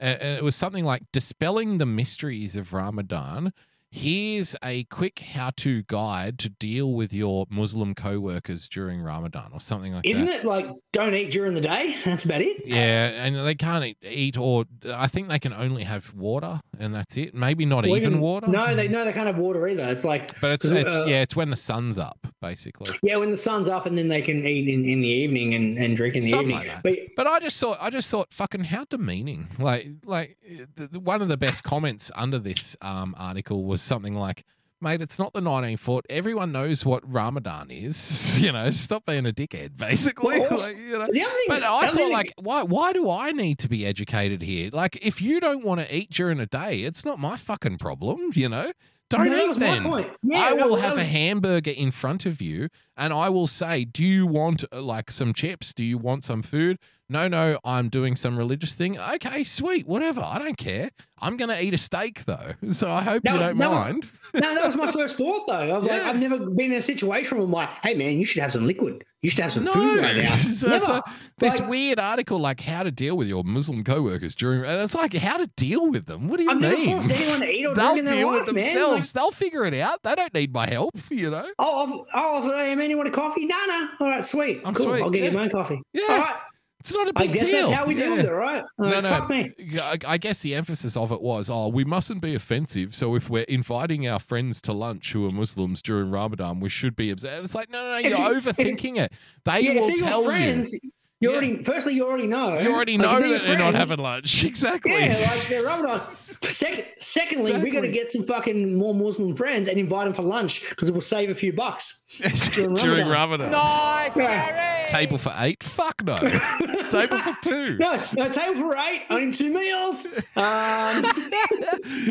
uh, 0.02 0.06
uh, 0.06 0.38
it 0.38 0.44
was 0.44 0.56
something 0.56 0.86
like 0.86 1.04
dispelling 1.12 1.78
the 1.78 1.86
mysteries 1.86 2.56
of 2.56 2.72
Ramadan. 2.72 3.52
Here's 3.92 4.56
a 4.64 4.84
quick 4.86 5.18
how-to 5.20 5.82
guide 5.84 6.38
to 6.40 6.50
deal 6.50 6.94
with 6.94 7.12
your 7.12 7.48
Muslim 7.50 7.96
co-workers 7.96 8.68
during 8.68 9.02
Ramadan, 9.02 9.50
or 9.52 9.60
something 9.60 9.94
like 9.94 10.06
Isn't 10.06 10.28
that. 10.28 10.42
it 10.42 10.46
like 10.46 10.70
don't 10.94 11.16
eat 11.16 11.32
during 11.32 11.56
the 11.56 11.62
day? 11.62 11.96
That's 12.06 12.24
about 12.24 12.42
it. 12.42 12.68
Yeah, 12.68 13.08
and 13.26 13.36
they 13.36 13.56
can't 13.56 13.84
eat, 13.84 13.98
eat, 14.04 14.38
or 14.38 14.66
I 14.94 15.08
think 15.08 15.28
they 15.30 15.40
can 15.40 15.54
only 15.54 15.84
have 15.86 16.14
water, 16.14 16.60
and 16.80 16.94
that's 16.94 17.18
it. 17.18 17.34
Maybe 17.34 17.66
not 17.66 17.86
Or 17.86 17.98
even, 17.98 18.20
water. 18.20 18.48
No, 18.48 18.76
they 18.76 18.88
no, 18.88 19.04
they 19.06 19.12
can't 19.14 19.26
have 19.28 19.38
water 19.38 19.68
either. 19.68 19.86
It's 19.86 20.04
like 20.06 20.40
but 20.40 20.52
it's, 20.52 20.66
it's 20.66 20.90
uh, 20.90 21.06
yeah, 21.08 21.22
it's 21.24 21.36
when 21.36 21.50
the 21.50 21.56
sun's 21.56 21.98
up, 21.98 22.20
basically. 22.42 22.96
yeah, 23.02 23.18
when 23.18 23.32
the 23.32 23.38
sun's 23.38 23.68
up, 23.68 23.88
and 23.88 23.98
then 23.98 24.08
they 24.08 24.22
can 24.22 24.46
eat 24.46 24.68
in, 24.68 24.86
in 24.86 25.02
the 25.02 25.08
evening 25.08 25.56
and, 25.56 25.78
and 25.80 25.98
drink 25.98 26.14
in 26.16 26.24
the 26.24 26.30
Something 26.30 26.52
evening. 26.58 26.68
like. 26.68 26.84
But 26.84 26.98
But 27.16 27.28
I 27.28 27.40
just 27.40 27.60
thought, 27.60 27.80
I 27.82 27.90
just 27.90 28.10
thought, 28.12 28.32
fucking 28.32 28.66
how 28.66 28.86
demeaning. 28.86 29.48
Like, 29.58 29.88
like 30.06 30.38
the, 30.76 30.88
the- 30.88 31.00
one 31.00 31.22
of 31.24 31.28
the 31.28 31.38
best 31.38 31.64
comments 31.64 32.12
under 32.16 32.38
this 32.38 32.78
um, 32.82 33.16
article 33.18 33.64
was 33.66 33.79
something 33.82 34.16
like, 34.16 34.44
"Mate, 34.82 35.02
it's 35.02 35.18
not 35.20 35.34
the 35.34 35.42
1940. 35.42 36.08
Everyone 36.10 36.52
knows 36.52 36.86
what 36.86 37.02
Ramadan 37.12 37.70
is. 37.72 38.40
You 38.40 38.54
know, 38.54 38.72
stop 38.72 39.06
being 39.06 39.26
a 39.26 39.34
dickhead, 39.34 39.76
basically. 39.76 40.40
Well, 40.40 40.58
like, 40.58 40.78
you 40.78 40.98
know." 40.98 41.08
thing, 41.08 41.26
But 41.50 41.64
I 41.64 41.88
thought, 41.88 41.94
thing- 41.96 42.12
like, 42.12 42.34
why? 42.38 42.64
Why 42.64 42.94
do 42.94 43.10
I 43.10 43.32
need 43.32 43.60
to 43.60 43.70
be 43.70 43.86
educated 43.86 44.42
here? 44.42 44.70
Like, 44.72 44.98
if 45.06 45.22
you 45.22 45.40
don't 45.40 45.64
want 45.66 45.82
to 45.82 45.94
eat 45.96 46.10
during 46.12 46.40
a 46.40 46.46
day, 46.46 46.82
it's 46.84 47.04
not 47.04 47.20
my 47.20 47.36
fucking 47.38 47.78
problem. 47.80 48.32
You 48.34 48.48
know, 48.50 48.72
don't 49.10 49.26
No, 49.30 49.54
then. 49.54 49.84
point. 49.84 50.08
Yeah, 50.22 50.50
I 50.50 50.54
will 50.54 50.76
that 50.76 50.82
have 50.84 50.98
a 50.98 51.04
hamburger 51.04 51.72
in 51.72 51.92
front 51.92 52.26
of 52.26 52.42
you 52.42 52.70
and 52.96 53.12
I 53.14 53.30
will 53.30 53.48
say, 53.48 53.86
Do 53.86 54.04
you 54.04 54.28
want 54.28 54.64
uh, 54.72 54.82
like 54.82 55.12
some 55.12 55.34
chips? 55.34 55.74
Do 55.74 55.84
you 55.84 55.98
want 55.98 56.24
some 56.24 56.42
food? 56.42 56.78
No, 57.12 57.28
no, 57.28 57.58
I'm 57.66 57.90
doing 57.90 58.16
some 58.16 58.38
religious 58.38 58.76
thing. 58.76 59.00
Okay, 59.00 59.44
sweet, 59.44 59.88
whatever. 59.88 60.22
I 60.22 60.38
don't 60.38 60.58
care. 60.60 60.92
I'm 61.20 61.38
going 61.38 61.50
to 61.50 61.60
eat 61.62 61.74
a 61.74 61.78
steak 61.78 62.26
though. 62.26 62.52
So 62.72 62.92
I 62.92 63.02
hope 63.02 63.24
you 63.26 63.38
don't 63.38 63.58
mind. 63.58 64.06
no, 64.36 64.42
that 64.54 64.64
was 64.66 64.76
my 64.76 64.92
first 64.92 65.18
thought 65.18 65.48
though. 65.48 65.78
I've 65.78 65.84
like 65.84 65.92
I've 66.04 66.20
never 66.20 66.38
been 66.38 66.72
in 66.72 66.78
a 66.78 66.82
situation 66.82 67.38
where 67.38 67.46
I'm 67.46 67.52
like, 67.52 67.70
hey 67.84 67.96
man, 67.96 68.18
you 68.20 68.26
should 68.26 68.42
have 68.44 68.52
some 68.52 68.66
liquid. 68.66 69.04
You 69.22 69.30
should 69.30 69.42
have 69.42 69.52
some 69.52 69.66
No, 69.66 69.74
food 69.74 70.00
right 70.00 70.16
now. 70.24 70.34
it's 70.34 70.64
Never. 70.64 70.86
a- 70.94 71.04
this 71.40 71.60
Like, 71.60 71.70
weird 71.70 72.00
article 72.00 72.40
like 72.40 72.62
how 72.62 72.84
to 72.84 72.92
deal 72.92 73.18
with 73.18 73.28
your 73.28 73.44
Muslim 73.44 73.84
coworkers 73.84 74.34
during. 74.36 74.64
And 74.64 74.82
it's 74.82 74.96
like 74.96 75.14
how 75.14 75.38
to 75.38 75.48
deal 75.58 75.90
with 75.90 76.06
them. 76.06 76.30
What 76.30 76.38
do 76.38 76.44
you 76.44 76.50
I've 76.50 76.60
never 76.62 76.78
mean? 76.78 76.92
forced 77.02 77.10
anyone 77.12 77.40
to 77.42 77.46
eat 77.48 77.66
or 77.66 77.76
They'll 77.76 77.86
drink 77.94 78.00
in 78.00 78.06
their 78.06 78.26
life, 78.26 78.46
with 78.48 78.56
man. 78.56 78.66
themselves. 78.76 79.14
Like, 79.14 79.22
They'll 79.22 79.32
figure 79.32 79.66
it 79.66 79.74
out. 79.74 80.04
They 80.04 80.16
don't 80.16 80.34
need 80.34 80.54
my 80.54 80.68
help. 80.70 80.92
You 81.10 81.32
know. 81.32 81.50
oh, 81.60 82.50
hey, 82.58 82.76
man, 82.76 82.90
you 82.90 82.96
want 82.96 83.10
a 83.10 83.12
coffee? 83.12 83.46
No, 83.46 83.58
no. 83.68 83.90
All 84.00 84.08
right, 84.08 84.24
sweet. 84.24 84.62
I'm 84.64 84.74
cool. 84.74 84.86
sweet, 84.86 85.02
I'll 85.02 85.10
get 85.10 85.24
yeah. 85.24 85.32
you 85.32 85.38
my 85.38 85.44
own 85.44 85.50
coffee. 85.50 85.82
Yeah. 85.92 86.04
All 86.10 86.18
right. 86.20 86.36
It's 86.80 86.94
not 86.94 87.10
a 87.10 87.12
I 87.16 87.24
big 87.28 87.34
guess 87.34 87.52
deal. 87.52 87.68
that's 87.68 87.80
how 87.82 87.86
we 87.86 87.94
deal 87.94 88.16
with 88.16 88.26
it, 88.26 88.32
right? 88.32 88.64
No, 88.78 88.86
Like, 88.88 89.04
no. 89.04 89.10
Fuck 89.10 89.30
me. 89.30 89.54
I 89.82 89.98
I 90.08 90.18
guess 90.18 90.40
the 90.40 90.56
emphasis 90.56 90.96
of 90.96 91.12
it 91.12 91.22
was, 91.22 91.50
oh, 91.50 91.68
we 91.68 91.84
mustn't 91.84 92.22
be 92.22 92.34
offensive. 92.36 92.96
So 92.96 93.16
if 93.16 93.30
we're 93.30 93.44
inviting 93.44 94.08
our 94.08 94.20
friends 94.20 94.62
to 94.62 94.72
lunch 94.74 95.12
who 95.12 95.28
are 95.28 95.32
Muslims 95.32 95.82
during 95.82 96.10
Ramadan, 96.10 96.62
we 96.62 96.70
should 96.70 96.96
be 96.96 97.10
upset. 97.12 97.44
It's 97.44 97.54
like, 97.54 97.70
no, 97.70 97.84
no, 97.84 97.92
no, 97.92 97.98
you're 97.98 98.38
if- 98.38 98.46
overthinking 98.46 98.98
it. 98.98 99.12
They 99.44 99.62
Yeah, 99.62 99.74
will 99.82 99.90
if 99.90 100.00
they're 100.00 100.10
tell 100.10 100.22
your 100.22 100.30
friends, 100.32 100.72
you. 100.82 100.92
You 101.20 101.30
Yeah. 101.30 101.36
already. 101.36 101.64
Firstly, 101.64 101.94
you 101.96 102.08
already 102.08 102.28
know. 102.28 102.58
You 102.60 102.74
already 102.74 102.98
Like, 102.98 103.08
know 103.10 103.16
if 103.18 103.22
they're 103.22 103.40
that 103.40 103.48
they're 103.48 103.58
not 103.58 103.76
having 103.76 104.00
lunch. 104.00 104.44
Exactly. 104.50 104.92
Yeah, 104.94 105.18
like 105.32 105.48
they're 105.48 105.64
Ramadan. 105.64 106.00
Second, 106.42 106.86
secondly, 107.00 107.58
we 107.58 107.70
got 107.72 107.82
to 107.82 107.90
get 107.90 108.10
some 108.12 108.24
fucking 108.24 108.76
more 108.78 108.94
Muslim 108.94 109.36
friends 109.36 109.68
and 109.68 109.78
invite 109.78 110.06
them 110.06 110.14
for 110.14 110.22
lunch 110.24 110.70
because 110.70 110.88
it 110.90 110.94
will 110.94 111.02
save 111.02 111.30
a 111.30 111.36
few 111.36 111.52
bucks. 111.54 112.02
during 112.18 113.08
Ramadan. 113.08 113.10
Ramadan. 113.12 113.52
Nice, 113.52 114.16
Yeah. 114.18 114.52
Gary. 114.52 114.90
Table 114.90 115.18
for 115.20 115.34
eight? 115.38 115.62
Fuck 115.62 116.04
no. 116.04 116.16
Table 116.90 117.18
for 117.20 117.38
two. 117.44 117.78
No, 117.78 118.02
no, 118.16 118.30
table 118.30 118.56
for 118.62 118.76
eight, 118.76 119.04
only 119.12 119.32
two 119.32 119.52
meals. 119.54 120.08
Um, 120.36 121.06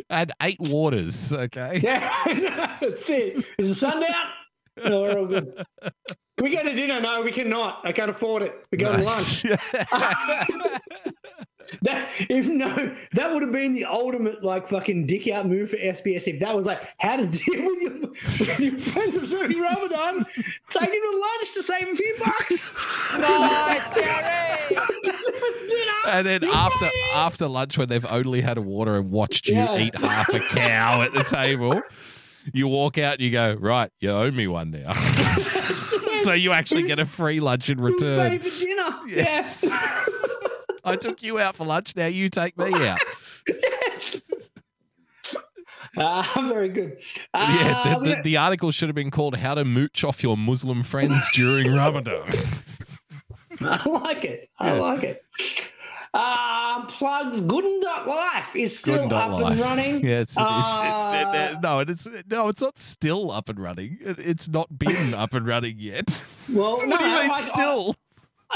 and 0.09 0.33
eight 0.43 0.59
waters. 0.61 1.33
Okay. 1.33 1.81
yeah, 1.83 2.09
that's 2.81 3.11
it. 3.11 3.45
Is 3.59 3.69
the 3.71 3.75
sun 3.75 4.01
down? 4.01 4.15
No, 4.85 5.03
we're 5.03 5.19
all 5.19 5.27
good. 5.27 5.65
Can 5.83 6.45
we 6.45 6.51
go 6.51 6.63
to 6.63 6.75
dinner? 6.75 7.01
No, 7.01 7.23
we 7.23 7.33
cannot. 7.33 7.81
I 7.85 7.93
can't 7.93 8.11
afford 8.11 8.43
it. 8.43 8.67
We 8.71 8.79
go 8.79 8.87
going 8.89 9.01
to 9.01 9.07
lunch. 9.07 9.45
That 11.83 12.09
if 12.31 12.49
no, 12.49 12.95
that 13.13 13.31
would 13.31 13.43
have 13.43 13.53
been 13.53 13.75
the 13.75 13.85
ultimate 13.85 14.43
like 14.43 14.67
fucking 14.69 15.07
dick 15.07 15.29
out 15.29 15.47
move 15.47 15.69
for 15.69 15.77
SBS. 15.77 16.27
If 16.27 16.41
that 16.41 16.57
was 16.57 16.65
like 16.65 16.81
how 16.99 17.17
to 17.17 17.27
deal 17.27 17.63
with 17.63 17.83
your, 17.83 17.93
with 17.93 18.59
your 18.61 18.73
friends 18.79 19.17
observing 19.17 19.61
Ramadan, 19.61 20.25
take 20.71 20.91
them 20.91 20.93
to 21.03 21.19
lunch 21.19 21.53
to 21.53 21.63
save 21.63 21.89
a 21.89 21.95
few 21.95 22.17
bucks. 22.25 22.75
Nice, 23.19 23.87
dinner. 23.91 24.81
And 26.07 26.27
then 26.27 26.45
after 26.45 26.87
after 27.15 27.49
lunch, 27.49 27.77
when 27.77 27.89
they've 27.89 28.07
only 28.07 28.41
had 28.41 28.57
a 28.57 28.63
water 28.63 28.97
and 28.97 29.11
watched 29.11 29.47
you 29.49 29.57
Yeah. 29.57 29.77
eat 29.79 29.95
half 29.95 30.31
a 30.31 30.41
cow 30.41 31.03
at 31.03 31.13
the 31.13 31.25
table, 31.25 31.83
you 32.53 32.69
walk 32.69 32.99
out 32.99 33.15
and 33.15 33.23
you 33.23 33.31
go, 33.31 33.55
right, 33.55 33.91
you 34.01 34.11
owe 34.11 34.31
me 34.31 34.47
one 34.47 34.71
now. 34.71 34.93
so 36.23 36.33
you 36.33 36.53
actually 36.53 36.83
get 36.85 36.99
a 36.99 37.07
free 37.07 37.41
lunch 37.41 37.71
in 37.71 37.79
Who's 37.79 38.01
paying 38.01 38.33
return. 38.33 38.39
for 38.51 38.61
dinner? 38.61 38.99
Yes. 39.09 39.63
Yeah. 39.65 40.05
I 40.85 40.97
took 40.97 41.23
you 41.23 41.39
out 41.39 41.57
for 41.57 41.67
lunch. 41.67 41.95
Now 41.97 42.07
you 42.07 42.29
take 42.31 42.57
me 42.57 42.73
out. 42.87 42.99
Ah, 45.97 46.47
very 46.49 46.69
good. 46.69 46.93
yeah, 47.01 47.23
Ah, 47.35 47.99
the, 48.03 48.09
the, 48.17 48.23
the 48.23 48.37
article 48.37 48.71
should 48.71 48.89
have 48.89 48.95
been 48.95 49.11
called 49.11 49.37
"How 49.37 49.55
to 49.55 49.65
Mooch 49.65 50.05
Off 50.05 50.23
Your 50.23 50.37
Muslim 50.37 50.83
Friends 50.85 51.29
During 51.33 51.75
Ramadan." 51.75 52.23
I 53.61 53.89
like 53.89 54.25
it. 54.25 54.49
I 54.61 54.75
Yeah. 54.75 54.81
like 54.81 55.03
it. 55.03 55.23
Um, 56.15 56.87
plugs 56.87 57.41
Gooden.life 57.43 58.57
is 58.57 58.79
still 58.79 59.13
up 59.15 59.41
life. 59.41 59.53
and 59.53 59.61
running. 59.61 60.01
Yeah, 60.07 60.21
it's, 60.21 60.33
it's 60.33 60.39
Uh, 60.39 61.33
it, 61.35 61.37
it, 61.37 61.53
it- 61.53 61.61
no, 61.63 61.81
it's 61.81 62.09
no, 62.31 62.49
it's 62.49 62.63
not 62.63 62.79
still 62.79 63.31
up 63.31 63.49
and 63.49 63.59
running. 63.59 63.99
It, 64.01 64.19
it's 64.19 64.49
not 64.49 64.79
been 64.79 65.13
up 65.15 65.35
and 65.35 65.47
running 65.47 65.77
yet. 65.79 66.23
Well, 66.53 66.77
what 66.79 66.89
no, 66.89 66.97
do 66.99 67.05
you 67.05 67.11
mean 67.11 67.31
I- 67.31 67.41
still? 67.41 67.97
I 67.99 68.08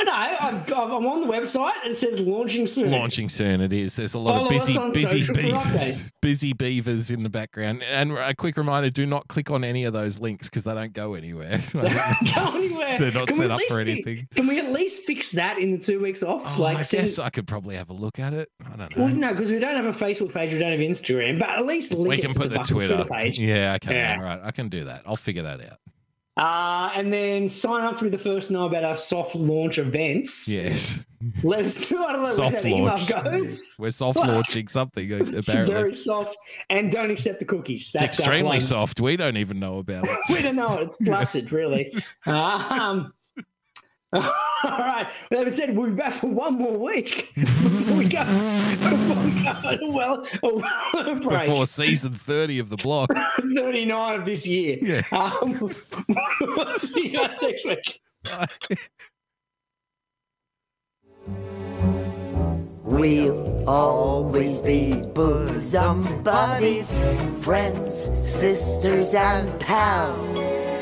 know. 0.04 0.12
I've 0.12 0.66
got, 0.66 0.90
I'm 0.90 1.06
on 1.06 1.20
the 1.20 1.26
website 1.26 1.72
and 1.84 1.92
it 1.92 1.98
says 1.98 2.18
launching 2.18 2.66
soon. 2.66 2.90
Launching 2.90 3.28
soon, 3.28 3.60
it 3.60 3.72
is. 3.72 3.96
There's 3.96 4.14
a 4.14 4.18
lot 4.18 4.38
Follow 4.38 4.50
of 4.56 4.62
us 4.62 4.66
busy, 4.66 5.20
busy 5.20 5.32
beavers, 5.32 6.10
busy 6.20 6.52
beavers 6.52 7.10
in 7.10 7.22
the 7.22 7.28
background. 7.30 7.82
And 7.82 8.12
a 8.12 8.34
quick 8.34 8.56
reminder: 8.56 8.90
do 8.90 9.06
not 9.06 9.28
click 9.28 9.50
on 9.50 9.64
any 9.64 9.84
of 9.84 9.92
those 9.92 10.18
links 10.18 10.48
because 10.48 10.64
they 10.64 10.74
don't 10.74 10.92
go 10.92 11.14
anywhere. 11.14 11.60
Go 11.72 11.80
anywhere. 11.80 12.98
They're 12.98 13.12
not 13.12 13.28
Can 13.28 13.36
set 13.36 13.50
up 13.50 13.60
for 13.68 13.80
anything. 13.80 14.28
Can 14.34 14.46
we 14.46 14.58
at 14.58 14.70
least 14.72 15.04
fix 15.04 15.30
that 15.32 15.58
in 15.58 15.70
the 15.72 15.78
two 15.78 16.00
weeks 16.00 16.22
off? 16.22 16.58
Oh, 16.58 16.62
like, 16.62 16.78
I 16.78 16.82
send- 16.82 17.02
guess 17.04 17.18
I 17.18 17.30
could 17.30 17.46
probably 17.46 17.76
have 17.76 17.90
a 17.90 17.94
look 17.94 18.18
at 18.18 18.32
it. 18.32 18.50
I 18.64 18.76
don't 18.76 18.96
know. 18.96 19.04
well, 19.04 19.14
no, 19.14 19.30
because 19.32 19.50
we 19.52 19.58
don't 19.58 19.76
have 19.76 19.86
a 19.86 19.92
Facebook 19.92 20.32
page, 20.32 20.52
we 20.52 20.58
don't 20.58 20.70
have 20.72 20.80
Instagram, 20.80 21.38
but 21.38 21.50
at 21.50 21.66
least 21.66 21.92
link 21.92 22.08
we 22.08 22.14
it 22.18 22.20
can 22.22 22.30
to 22.32 22.38
put 22.40 22.50
the, 22.50 22.56
fucking 22.56 22.78
Twitter. 22.78 23.04
page. 23.10 23.38
Yeah, 23.38 23.74
okay, 23.82 23.94
Yeah. 23.96 24.16
all 24.18 24.24
right, 24.24 24.40
I 24.42 24.50
can 24.52 24.68
do 24.68 24.84
that. 24.84 25.02
I'll 25.06 25.16
figure 25.16 25.42
that 25.42 25.60
out. 25.60 25.78
Uh, 26.36 26.90
and 26.94 27.12
then 27.12 27.46
sign 27.48 27.84
up 27.84 27.96
to 27.98 28.04
be 28.04 28.10
the 28.10 28.18
first 28.18 28.46
to 28.48 28.54
know 28.54 28.64
about 28.66 28.84
our 28.84 28.94
soft 28.94 29.34
launch 29.34 29.76
events. 29.78 30.48
Yes, 30.48 31.04
Let 31.42 31.60
us 31.66 31.90
know. 31.90 32.04
I 32.06 32.12
don't 32.12 32.22
know 32.22 32.28
where 32.28 32.32
soft 32.34 32.52
that 32.54 32.64
email 32.66 32.84
launch. 32.84 33.06
goes. 33.08 33.74
We're 33.78 33.90
soft 33.90 34.16
launching 34.18 34.68
something. 34.68 35.10
It's 35.12 35.46
Apparently, 35.48 35.74
very 35.74 35.94
soft. 35.94 36.36
And 36.70 36.90
don't 36.90 37.10
accept 37.10 37.38
the 37.38 37.44
cookies. 37.44 37.82
it's 37.82 37.92
That's 37.92 38.20
our 38.20 38.32
extremely 38.32 38.60
soft. 38.60 38.98
We 39.00 39.16
don't 39.16 39.36
even 39.36 39.58
know 39.60 39.78
about 39.78 40.04
it. 40.08 40.18
we 40.30 40.40
don't 40.40 40.56
know 40.56 40.78
it. 40.78 40.84
It's 40.88 40.96
flaccid, 41.04 41.52
really. 41.52 41.94
Um, 42.24 43.12
all 44.14 44.30
right. 44.64 45.10
With 45.30 45.44
that 45.44 45.54
said, 45.54 45.74
we'll 45.74 45.88
be 45.88 45.94
back 45.94 46.12
for 46.12 46.26
one 46.26 46.54
more 46.54 46.76
week 46.76 47.32
before 47.34 47.96
we 47.96 48.08
go, 48.08 48.24
before 48.24 49.24
we 49.24 49.42
go 49.42 49.90
well, 49.90 50.26
a 50.42 50.54
well 50.54 51.14
break. 51.20 51.46
Before 51.46 51.66
season 51.66 52.12
thirty 52.12 52.58
of 52.58 52.68
the 52.68 52.76
block. 52.76 53.10
39 53.54 54.20
of 54.20 54.24
this 54.26 54.46
year. 54.46 54.78
Yeah. 54.82 55.02
Um, 55.12 55.58
we'll 55.60 55.70
see 56.78 57.08
you 57.08 57.18
guys 57.18 57.36
next 57.40 57.64
week. 57.64 58.00
We'll 62.84 63.68
always 63.68 64.60
be 64.60 64.92
bosom 64.94 66.22
buddies, 66.22 67.02
friends, 67.40 68.10
sisters, 68.16 69.14
and 69.14 69.58
pals. 69.60 70.81